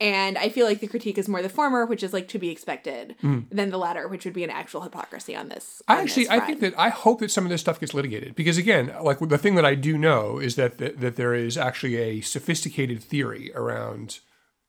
And 0.00 0.38
I 0.38 0.48
feel 0.48 0.64
like 0.64 0.78
the 0.78 0.86
critique 0.86 1.18
is 1.18 1.28
more 1.28 1.42
the 1.42 1.48
former, 1.48 1.84
which 1.84 2.04
is 2.04 2.12
like 2.12 2.28
to 2.28 2.38
be 2.38 2.50
expected, 2.50 3.16
mm. 3.20 3.46
than 3.50 3.70
the 3.70 3.78
latter, 3.78 4.06
which 4.06 4.24
would 4.24 4.34
be 4.34 4.44
an 4.44 4.50
actual 4.50 4.82
hypocrisy 4.82 5.34
on 5.34 5.48
this. 5.48 5.82
I 5.88 5.96
on 5.96 6.02
actually, 6.02 6.24
this 6.24 6.32
I 6.32 6.40
think 6.40 6.60
that 6.60 6.78
I 6.78 6.88
hope 6.90 7.18
that 7.18 7.32
some 7.32 7.44
of 7.44 7.50
this 7.50 7.60
stuff 7.60 7.80
gets 7.80 7.94
litigated 7.94 8.36
because 8.36 8.58
again, 8.58 8.94
like 9.02 9.18
the 9.18 9.38
thing 9.38 9.56
that 9.56 9.64
I 9.64 9.74
do 9.74 9.98
know 9.98 10.38
is 10.38 10.54
that 10.54 10.78
that, 10.78 11.00
that 11.00 11.16
there 11.16 11.34
is 11.34 11.56
actually 11.56 11.96
a 11.96 12.20
sophisticated 12.20 13.02
theory 13.02 13.50
around 13.56 14.20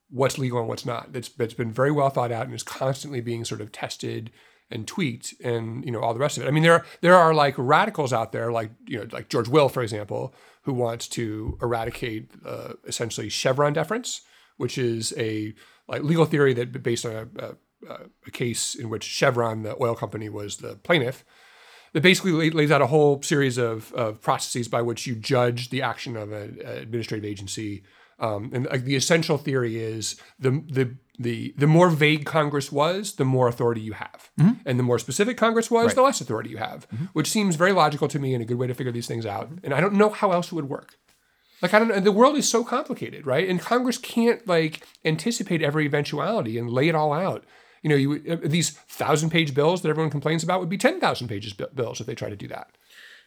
what's 0.09 0.37
legal 0.37 0.59
and 0.59 0.67
what's 0.67 0.85
not. 0.85 1.13
That's 1.13 1.29
that's 1.29 1.53
been 1.53 1.71
very 1.71 1.91
well 1.91 2.09
thought 2.09 2.31
out 2.31 2.45
and 2.45 2.53
is 2.53 2.63
constantly 2.63 3.21
being 3.21 3.45
sort 3.45 3.61
of 3.61 3.71
tested 3.71 4.31
and 4.71 4.87
tweaked 4.87 5.33
and 5.43 5.83
you 5.83 5.91
know 5.91 5.99
all 5.99 6.13
the 6.13 6.19
rest 6.19 6.37
of 6.37 6.43
it. 6.43 6.47
I 6.47 6.51
mean, 6.51 6.63
there 6.63 6.73
are 6.73 6.85
there 7.01 7.15
are 7.15 7.33
like 7.33 7.55
radicals 7.57 8.13
out 8.13 8.31
there, 8.31 8.51
like 8.51 8.71
you 8.87 8.99
know, 8.99 9.07
like 9.11 9.29
George 9.29 9.47
Will, 9.47 9.69
for 9.69 9.81
example, 9.81 10.33
who 10.63 10.73
wants 10.73 11.07
to 11.09 11.57
eradicate 11.61 12.31
uh, 12.45 12.73
essentially 12.85 13.29
Chevron 13.29 13.73
deference, 13.73 14.21
which 14.57 14.77
is 14.77 15.13
a 15.17 15.53
like 15.87 16.03
legal 16.03 16.25
theory 16.25 16.53
that 16.53 16.83
based 16.83 17.05
on 17.05 17.29
a, 17.37 17.45
a, 17.45 17.99
a 18.27 18.31
case 18.31 18.75
in 18.75 18.89
which 18.89 19.03
Chevron, 19.03 19.63
the 19.63 19.75
oil 19.81 19.95
company, 19.95 20.29
was 20.29 20.57
the 20.57 20.75
plaintiff 20.75 21.23
that 21.93 22.01
basically 22.01 22.49
lays 22.51 22.71
out 22.71 22.81
a 22.81 22.87
whole 22.87 23.21
series 23.21 23.57
of, 23.57 23.91
of 23.93 24.21
processes 24.21 24.67
by 24.67 24.81
which 24.81 25.07
you 25.07 25.15
judge 25.15 25.69
the 25.69 25.81
action 25.81 26.15
of 26.15 26.31
an 26.31 26.59
administrative 26.63 27.25
agency. 27.25 27.83
Um, 28.19 28.51
and 28.53 28.65
like 28.65 28.83
the 28.83 28.95
essential 28.95 29.37
theory 29.37 29.77
is 29.77 30.15
the 30.39 30.51
the 30.67 30.95
the 31.17 31.53
the 31.57 31.67
more 31.67 31.89
vague 31.89 32.25
Congress 32.25 32.71
was, 32.71 33.15
the 33.15 33.25
more 33.25 33.47
authority 33.47 33.81
you 33.81 33.93
have, 33.93 34.29
and 34.65 34.77
the 34.79 34.83
more 34.83 34.99
specific 34.99 35.37
Congress 35.37 35.69
was, 35.71 35.93
the 35.95 36.01
less 36.01 36.21
authority 36.21 36.49
you 36.49 36.57
have. 36.57 36.85
Which 37.13 37.29
seems 37.29 37.55
very 37.55 37.71
logical 37.71 38.07
to 38.09 38.19
me 38.19 38.33
and 38.33 38.41
a 38.41 38.45
good 38.45 38.57
way 38.57 38.67
to 38.67 38.73
figure 38.73 38.91
these 38.91 39.07
things 39.07 39.25
out. 39.25 39.49
And 39.63 39.73
I 39.73 39.79
don't 39.81 39.93
know 39.93 40.09
how 40.09 40.31
else 40.31 40.47
it 40.47 40.53
would 40.53 40.69
work. 40.69 40.97
Like 41.61 41.73
I 41.73 41.79
don't 41.79 41.89
know, 41.89 41.99
the 41.99 42.11
world 42.11 42.37
is 42.37 42.47
so 42.49 42.63
complicated, 42.63 43.25
right? 43.25 43.47
And 43.49 43.59
Congress 43.59 43.97
can't 43.97 44.45
like 44.47 44.85
anticipate 45.03 45.61
every 45.61 45.85
eventuality 45.85 46.57
and 46.57 46.69
lay 46.69 46.87
it 46.87 46.95
all 46.95 47.11
out. 47.11 47.43
You 47.83 47.89
know, 47.89 47.95
you 47.95 48.23
uh, 48.29 48.37
these 48.43 48.71
thousand 48.71 49.29
page 49.29 49.53
bills 49.53 49.81
that 49.81 49.89
everyone 49.89 50.11
complains 50.11 50.43
about 50.43 50.59
would 50.59 50.69
be 50.69 50.77
ten 50.77 50.99
thousand 50.99 51.27
pages 51.27 51.53
bi- 51.53 51.67
bills 51.73 51.99
if 51.99 52.07
they 52.07 52.15
try 52.15 52.29
to 52.29 52.35
do 52.35 52.47
that. 52.47 52.77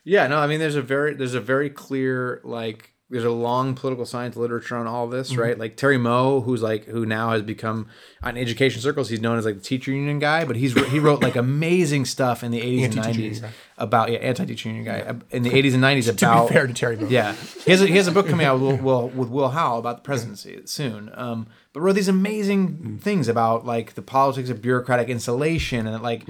Yeah, 0.05 0.27
no, 0.27 0.39
I 0.39 0.47
mean, 0.47 0.61
there's 0.61 0.77
a 0.77 0.83
very 0.83 1.15
there's 1.15 1.35
a 1.35 1.41
very 1.41 1.71
clear 1.71 2.41
like 2.45 2.93
there's 3.13 3.25
a 3.25 3.31
long 3.31 3.75
political 3.75 4.05
science 4.07 4.37
literature 4.37 4.77
on 4.77 4.87
all 4.87 5.07
this, 5.07 5.31
Mm-hmm. 5.31 5.41
right? 5.41 5.59
Like 5.59 5.77
Terry 5.77 5.99
Moe, 5.99 6.41
who's 6.41 6.63
like 6.63 6.87
who 6.87 7.07
now 7.07 7.31
has 7.31 7.43
become 7.43 7.87
in 8.25 8.37
education 8.37 8.81
circles, 8.81 9.09
he's 9.11 9.21
known 9.21 9.39
as 9.39 9.45
like 9.45 9.57
the 9.57 9.61
teacher 9.63 9.93
union 9.93 10.19
guy, 10.19 10.45
but 10.45 10.57
he's 10.57 10.73
he 10.91 10.99
wrote 10.99 11.23
like 11.23 11.37
amazing 11.37 12.05
stuff 12.07 12.43
in 12.43 12.51
the 12.51 12.61
80s 12.61 12.85
and 12.85 12.95
90s 12.95 13.49
about 13.79 14.11
yeah 14.11 14.19
anti-teacher 14.19 14.69
union 14.69 14.85
guy 14.85 15.01
uh, 15.01 15.15
in 15.31 15.43
the 15.43 15.51
80s 15.51 15.75
and 15.75 15.83
90s 15.83 16.05
To 16.19 16.27
about 16.27 16.49
be 16.49 16.55
fair 16.55 16.67
to 16.67 16.73
Terry 16.75 16.97
Moe. 16.97 17.07
yeah, 17.09 17.35
he 17.65 17.71
has 17.71 17.83
a, 17.83 17.87
he 17.87 17.97
has 17.97 18.09
a 18.09 18.13
book 18.13 18.29
coming 18.29 18.47
out 18.47 18.59
with 18.61 18.81
Will, 18.81 19.09
with 19.09 19.29
Will 19.29 19.51
Howell 19.51 19.79
about 19.79 19.97
the 19.99 20.03
presidency 20.03 20.61
soon. 20.65 21.11
Um, 21.15 21.47
but 21.73 21.81
wrote 21.81 21.95
these 21.95 22.09
amazing 22.09 22.99
things 23.03 23.29
about 23.29 23.65
like 23.67 23.95
the 23.95 24.03
politics 24.03 24.49
of 24.51 24.61
bureaucratic 24.63 25.09
insulation 25.09 25.87
and 25.87 26.03
like 26.03 26.25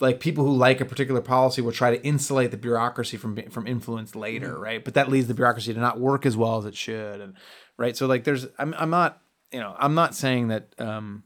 like 0.00 0.18
people 0.18 0.44
who 0.44 0.54
like 0.54 0.80
a 0.80 0.84
particular 0.84 1.20
policy 1.20 1.60
will 1.62 1.72
try 1.72 1.94
to 1.94 2.02
insulate 2.04 2.50
the 2.50 2.56
bureaucracy 2.56 3.16
from 3.16 3.36
from 3.50 3.66
influence 3.66 4.14
later, 4.16 4.58
right? 4.58 4.84
But 4.84 4.94
that 4.94 5.08
leads 5.08 5.28
the 5.28 5.34
bureaucracy 5.34 5.74
to 5.74 5.80
not 5.80 6.00
work 6.00 6.24
as 6.26 6.36
well 6.36 6.58
as 6.58 6.64
it 6.64 6.74
should, 6.74 7.20
and 7.20 7.34
right. 7.76 7.96
So 7.96 8.06
like, 8.06 8.24
there's 8.24 8.46
I'm 8.58 8.74
I'm 8.78 8.90
not 8.90 9.20
you 9.52 9.60
know 9.60 9.74
I'm 9.78 9.94
not 9.94 10.14
saying 10.14 10.48
that 10.48 10.74
um 10.78 11.24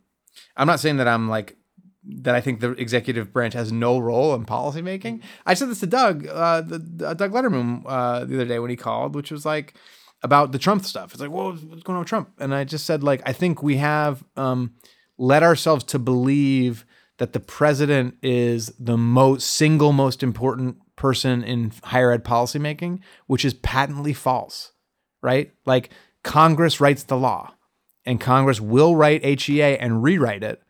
I'm 0.56 0.66
not 0.66 0.80
saying 0.80 0.96
that 0.98 1.08
I'm 1.08 1.28
like 1.28 1.56
that 2.06 2.34
I 2.34 2.40
think 2.40 2.60
the 2.60 2.72
executive 2.72 3.32
branch 3.32 3.54
has 3.54 3.72
no 3.72 3.98
role 3.98 4.34
in 4.34 4.44
policymaking. 4.44 5.22
I 5.46 5.54
said 5.54 5.70
this 5.70 5.80
to 5.80 5.86
Doug, 5.86 6.26
uh, 6.26 6.60
the, 6.60 6.78
the- 6.78 7.14
Doug 7.14 7.32
Lederman, 7.32 7.82
uh, 7.86 8.24
the 8.26 8.34
other 8.34 8.44
day 8.44 8.58
when 8.58 8.68
he 8.70 8.76
called, 8.76 9.14
which 9.14 9.30
was 9.30 9.46
like 9.46 9.74
about 10.22 10.52
the 10.52 10.58
Trump 10.58 10.84
stuff. 10.84 11.12
It's 11.12 11.20
like, 11.20 11.30
well, 11.30 11.52
what's 11.52 11.82
going 11.82 11.96
on 11.96 12.00
with 12.00 12.08
Trump? 12.08 12.30
And 12.38 12.54
I 12.54 12.64
just 12.64 12.84
said, 12.84 13.02
like, 13.02 13.22
I 13.24 13.32
think 13.32 13.62
we 13.62 13.76
have 13.76 14.22
um, 14.36 14.74
led 15.16 15.42
ourselves 15.42 15.84
to 15.84 15.98
believe 15.98 16.84
that 17.18 17.32
the 17.32 17.40
president 17.40 18.16
is 18.22 18.72
the 18.78 18.96
most 18.96 19.48
single 19.50 19.92
most 19.92 20.22
important 20.22 20.76
person 20.96 21.42
in 21.44 21.72
higher 21.84 22.10
ed 22.12 22.24
policymaking, 22.24 23.00
which 23.26 23.44
is 23.44 23.54
patently 23.54 24.12
false, 24.12 24.72
right? 25.22 25.52
Like 25.66 25.90
Congress 26.22 26.80
writes 26.80 27.02
the 27.04 27.16
law, 27.16 27.54
and 28.04 28.20
Congress 28.20 28.60
will 28.60 28.96
write 28.96 29.24
HEA 29.24 29.78
and 29.78 30.02
rewrite 30.02 30.42
it 30.42 30.62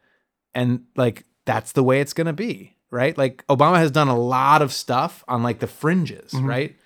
and 0.55 0.84
like 0.97 1.24
that's 1.47 1.72
the 1.72 1.82
way 1.82 2.01
it's 2.01 2.12
going 2.12 2.28
to 2.28 2.32
be 2.32 2.76
right 2.90 3.18
like 3.18 3.45
obama 3.49 3.76
has 3.78 3.90
done 3.90 4.07
a 4.07 4.16
lot 4.16 4.62
of 4.62 4.72
stuff 4.72 5.24
on 5.26 5.42
like 5.42 5.59
the 5.59 5.66
fringes 5.66 6.30
Mm-hmm. 6.32 6.47
right 6.47 6.76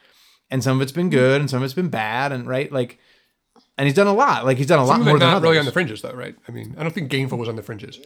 and 0.51 0.65
some 0.65 0.79
of 0.79 0.83
it's 0.83 0.91
been 0.93 1.11
good 1.11 1.43
and 1.43 1.51
some 1.51 1.59
of 1.59 1.65
it's 1.65 1.75
been 1.75 1.91
bad 1.91 2.33
and 2.33 2.49
right 2.49 2.73
like 2.73 2.99
and 3.77 3.87
he's 3.87 3.95
done 3.95 4.07
a 4.07 4.15
lot 4.15 4.47
like 4.47 4.57
he's 4.57 4.67
done 4.67 4.79
a 4.79 4.85
lot 4.87 4.95
Some 4.95 5.03
of 5.03 5.07
more 5.07 5.19
than 5.19 5.29
not 5.29 5.37
others 5.37 5.43
really 5.49 5.59
on 5.59 5.67
the 5.67 5.73
fringes 5.73 6.01
though, 6.01 6.13
right? 6.15 6.35
I 6.49 6.53
mean, 6.53 6.75
I 6.79 6.83
don't 6.83 6.93
think 6.95 7.13
Gainful 7.13 7.37
was 7.37 7.49
on 7.49 7.57
the 7.57 7.63
fringes. 7.63 8.01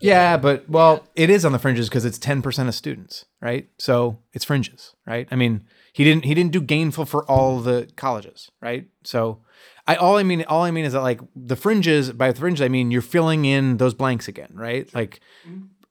Yeah 0.00 0.36
but 0.36 0.68
well 0.68 1.06
it 1.14 1.30
is 1.30 1.44
on 1.44 1.52
the 1.52 1.58
fringes 1.58 1.88
because 1.88 2.04
it's 2.04 2.18
10% 2.18 2.68
of 2.68 2.74
students 2.74 3.24
right? 3.40 3.68
So 3.78 4.18
it's 4.32 4.44
fringes 4.44 4.94
right? 5.06 5.28
I 5.30 5.36
mean 5.36 5.64
he 5.92 6.04
didn't 6.04 6.24
he 6.24 6.34
didn't 6.34 6.52
do 6.52 6.60
gainful 6.60 7.04
for 7.06 7.24
all 7.24 7.60
the 7.60 7.88
colleges 7.96 8.50
right? 8.60 8.88
So 9.04 9.40
i 9.86 9.96
all 9.96 10.16
i 10.16 10.22
mean 10.22 10.44
all 10.48 10.62
i 10.64 10.70
mean 10.70 10.84
is 10.84 10.92
that 10.92 11.02
like 11.02 11.20
the 11.34 11.56
fringes 11.56 12.12
by 12.12 12.30
the 12.32 12.38
fringes 12.38 12.62
i 12.62 12.68
mean 12.68 12.90
you're 12.90 13.02
filling 13.02 13.44
in 13.44 13.78
those 13.78 13.94
blanks 13.94 14.28
again 14.28 14.52
right? 14.54 14.92
Like 14.94 15.20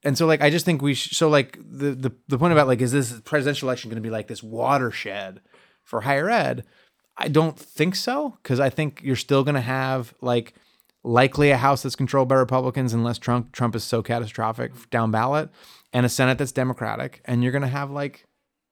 and 0.03 0.17
so 0.17 0.25
like 0.25 0.41
i 0.41 0.49
just 0.49 0.65
think 0.65 0.81
we 0.81 0.93
sh- 0.93 1.15
so 1.17 1.27
like 1.29 1.57
the, 1.57 1.91
the 1.95 2.11
the 2.27 2.37
point 2.37 2.53
about 2.53 2.67
like 2.67 2.81
is 2.81 2.91
this 2.91 3.19
presidential 3.21 3.67
election 3.67 3.89
going 3.89 4.01
to 4.01 4.07
be 4.07 4.11
like 4.11 4.27
this 4.27 4.43
watershed 4.43 5.41
for 5.83 6.01
higher 6.01 6.29
ed? 6.29 6.63
I 7.17 7.29
don't 7.29 7.57
think 7.57 7.95
so 7.95 8.37
because 8.43 8.59
i 8.59 8.69
think 8.69 9.01
you're 9.03 9.15
still 9.15 9.43
going 9.43 9.55
to 9.55 9.61
have 9.61 10.13
like 10.21 10.53
likely 11.07 11.51
a 11.51 11.57
house 11.57 11.83
that's 11.83 11.95
controlled 11.95 12.27
by 12.27 12.35
republicans 12.35 12.93
unless 12.93 13.17
trump 13.17 13.51
trump 13.51 13.75
is 13.75 13.83
so 13.83 14.03
catastrophic 14.03 14.71
down 14.89 15.09
ballot 15.09 15.49
and 15.93 16.05
a 16.05 16.09
senate 16.09 16.37
that's 16.37 16.51
democratic. 16.51 17.21
And 17.25 17.41
you're 17.41 17.51
going 17.51 17.63
to 17.63 17.67
have 17.67 17.91
like 17.91 18.26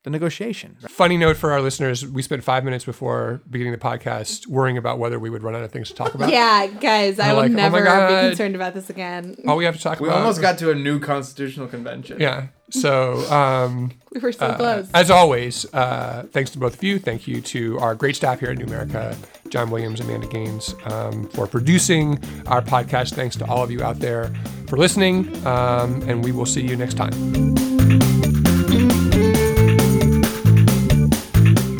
the 0.05 0.09
negotiation 0.11 0.77
Funny 0.87 1.17
note 1.17 1.35
for 1.35 1.51
our 1.51 1.61
listeners: 1.61 2.07
we 2.07 2.21
spent 2.21 2.43
five 2.43 2.63
minutes 2.63 2.85
before 2.85 3.41
beginning 3.49 3.73
the 3.73 3.79
podcast 3.79 4.47
worrying 4.47 4.77
about 4.77 4.99
whether 4.99 5.19
we 5.19 5.29
would 5.29 5.43
run 5.43 5.55
out 5.55 5.63
of 5.63 5.71
things 5.71 5.89
to 5.89 5.95
talk 5.95 6.13
about. 6.13 6.29
Yeah, 6.29 6.67
guys, 6.67 7.19
I 7.19 7.29
I'm 7.29 7.35
will 7.35 7.41
like, 7.43 7.51
oh 7.51 7.55
never 7.55 7.81
be 7.83 8.29
concerned 8.29 8.55
about 8.55 8.73
this 8.73 8.89
again. 8.89 9.35
All 9.47 9.57
we 9.57 9.65
have 9.65 9.75
to 9.75 9.81
talk 9.81 9.99
we 9.99 10.07
about. 10.07 10.19
almost 10.19 10.39
got 10.39 10.57
to 10.59 10.71
a 10.71 10.75
new 10.75 10.99
constitutional 10.99 11.67
convention 11.67 12.21
Yeah. 12.21 12.47
So, 12.69 13.17
um, 13.31 13.91
We 14.13 14.19
were 14.21 14.31
so 14.31 14.53
close. 14.55 14.89
as 14.93 15.11
always, 15.11 15.65
uh, 15.73 16.25
thanks 16.31 16.51
to 16.51 16.57
both 16.59 16.75
of 16.75 16.83
you. 16.83 16.97
Thank 16.99 17.27
you 17.27 17.41
to 17.41 17.77
our 17.79 17.95
great 17.95 18.15
staff 18.15 18.39
here 18.39 18.49
at 18.49 18.57
New 18.57 18.65
America, 18.65 19.15
John 19.49 19.69
Williams, 19.69 19.99
Amanda 19.99 20.27
Gaines, 20.27 20.73
um, 20.85 21.27
for 21.29 21.47
producing 21.47 22.17
our 22.47 22.61
podcast. 22.61 23.13
Thanks 23.13 23.35
to 23.37 23.45
all 23.45 23.61
of 23.63 23.71
you 23.71 23.83
out 23.83 23.99
there 23.99 24.33
for 24.67 24.77
listening. 24.77 25.45
Um, 25.45 26.01
and 26.09 26.23
we 26.23 26.31
will 26.31 26.45
see 26.45 26.61
you 26.61 26.75
next 26.75 26.95
time. 26.95 27.74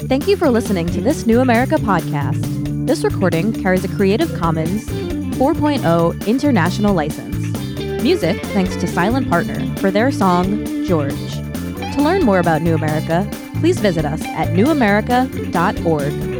Thank 0.07 0.27
you 0.27 0.37
for 0.37 0.51
listening 0.51 0.85
to 0.87 1.01
this 1.01 1.25
New 1.25 1.39
America 1.39 1.77
podcast. 1.77 2.85
This 2.85 3.03
recording 3.03 3.51
carries 3.51 3.83
a 3.83 3.87
Creative 3.87 4.31
Commons 4.35 4.85
4.0 4.85 6.27
international 6.27 6.93
license. 6.93 7.35
Music 8.03 8.39
thanks 8.53 8.75
to 8.75 8.85
Silent 8.85 9.27
Partner 9.31 9.75
for 9.77 9.89
their 9.89 10.11
song, 10.11 10.63
George. 10.85 11.15
To 11.15 12.01
learn 12.03 12.21
more 12.23 12.37
about 12.37 12.61
New 12.61 12.75
America, 12.75 13.27
please 13.59 13.79
visit 13.79 14.05
us 14.05 14.21
at 14.25 14.49
newamerica.org. 14.49 16.34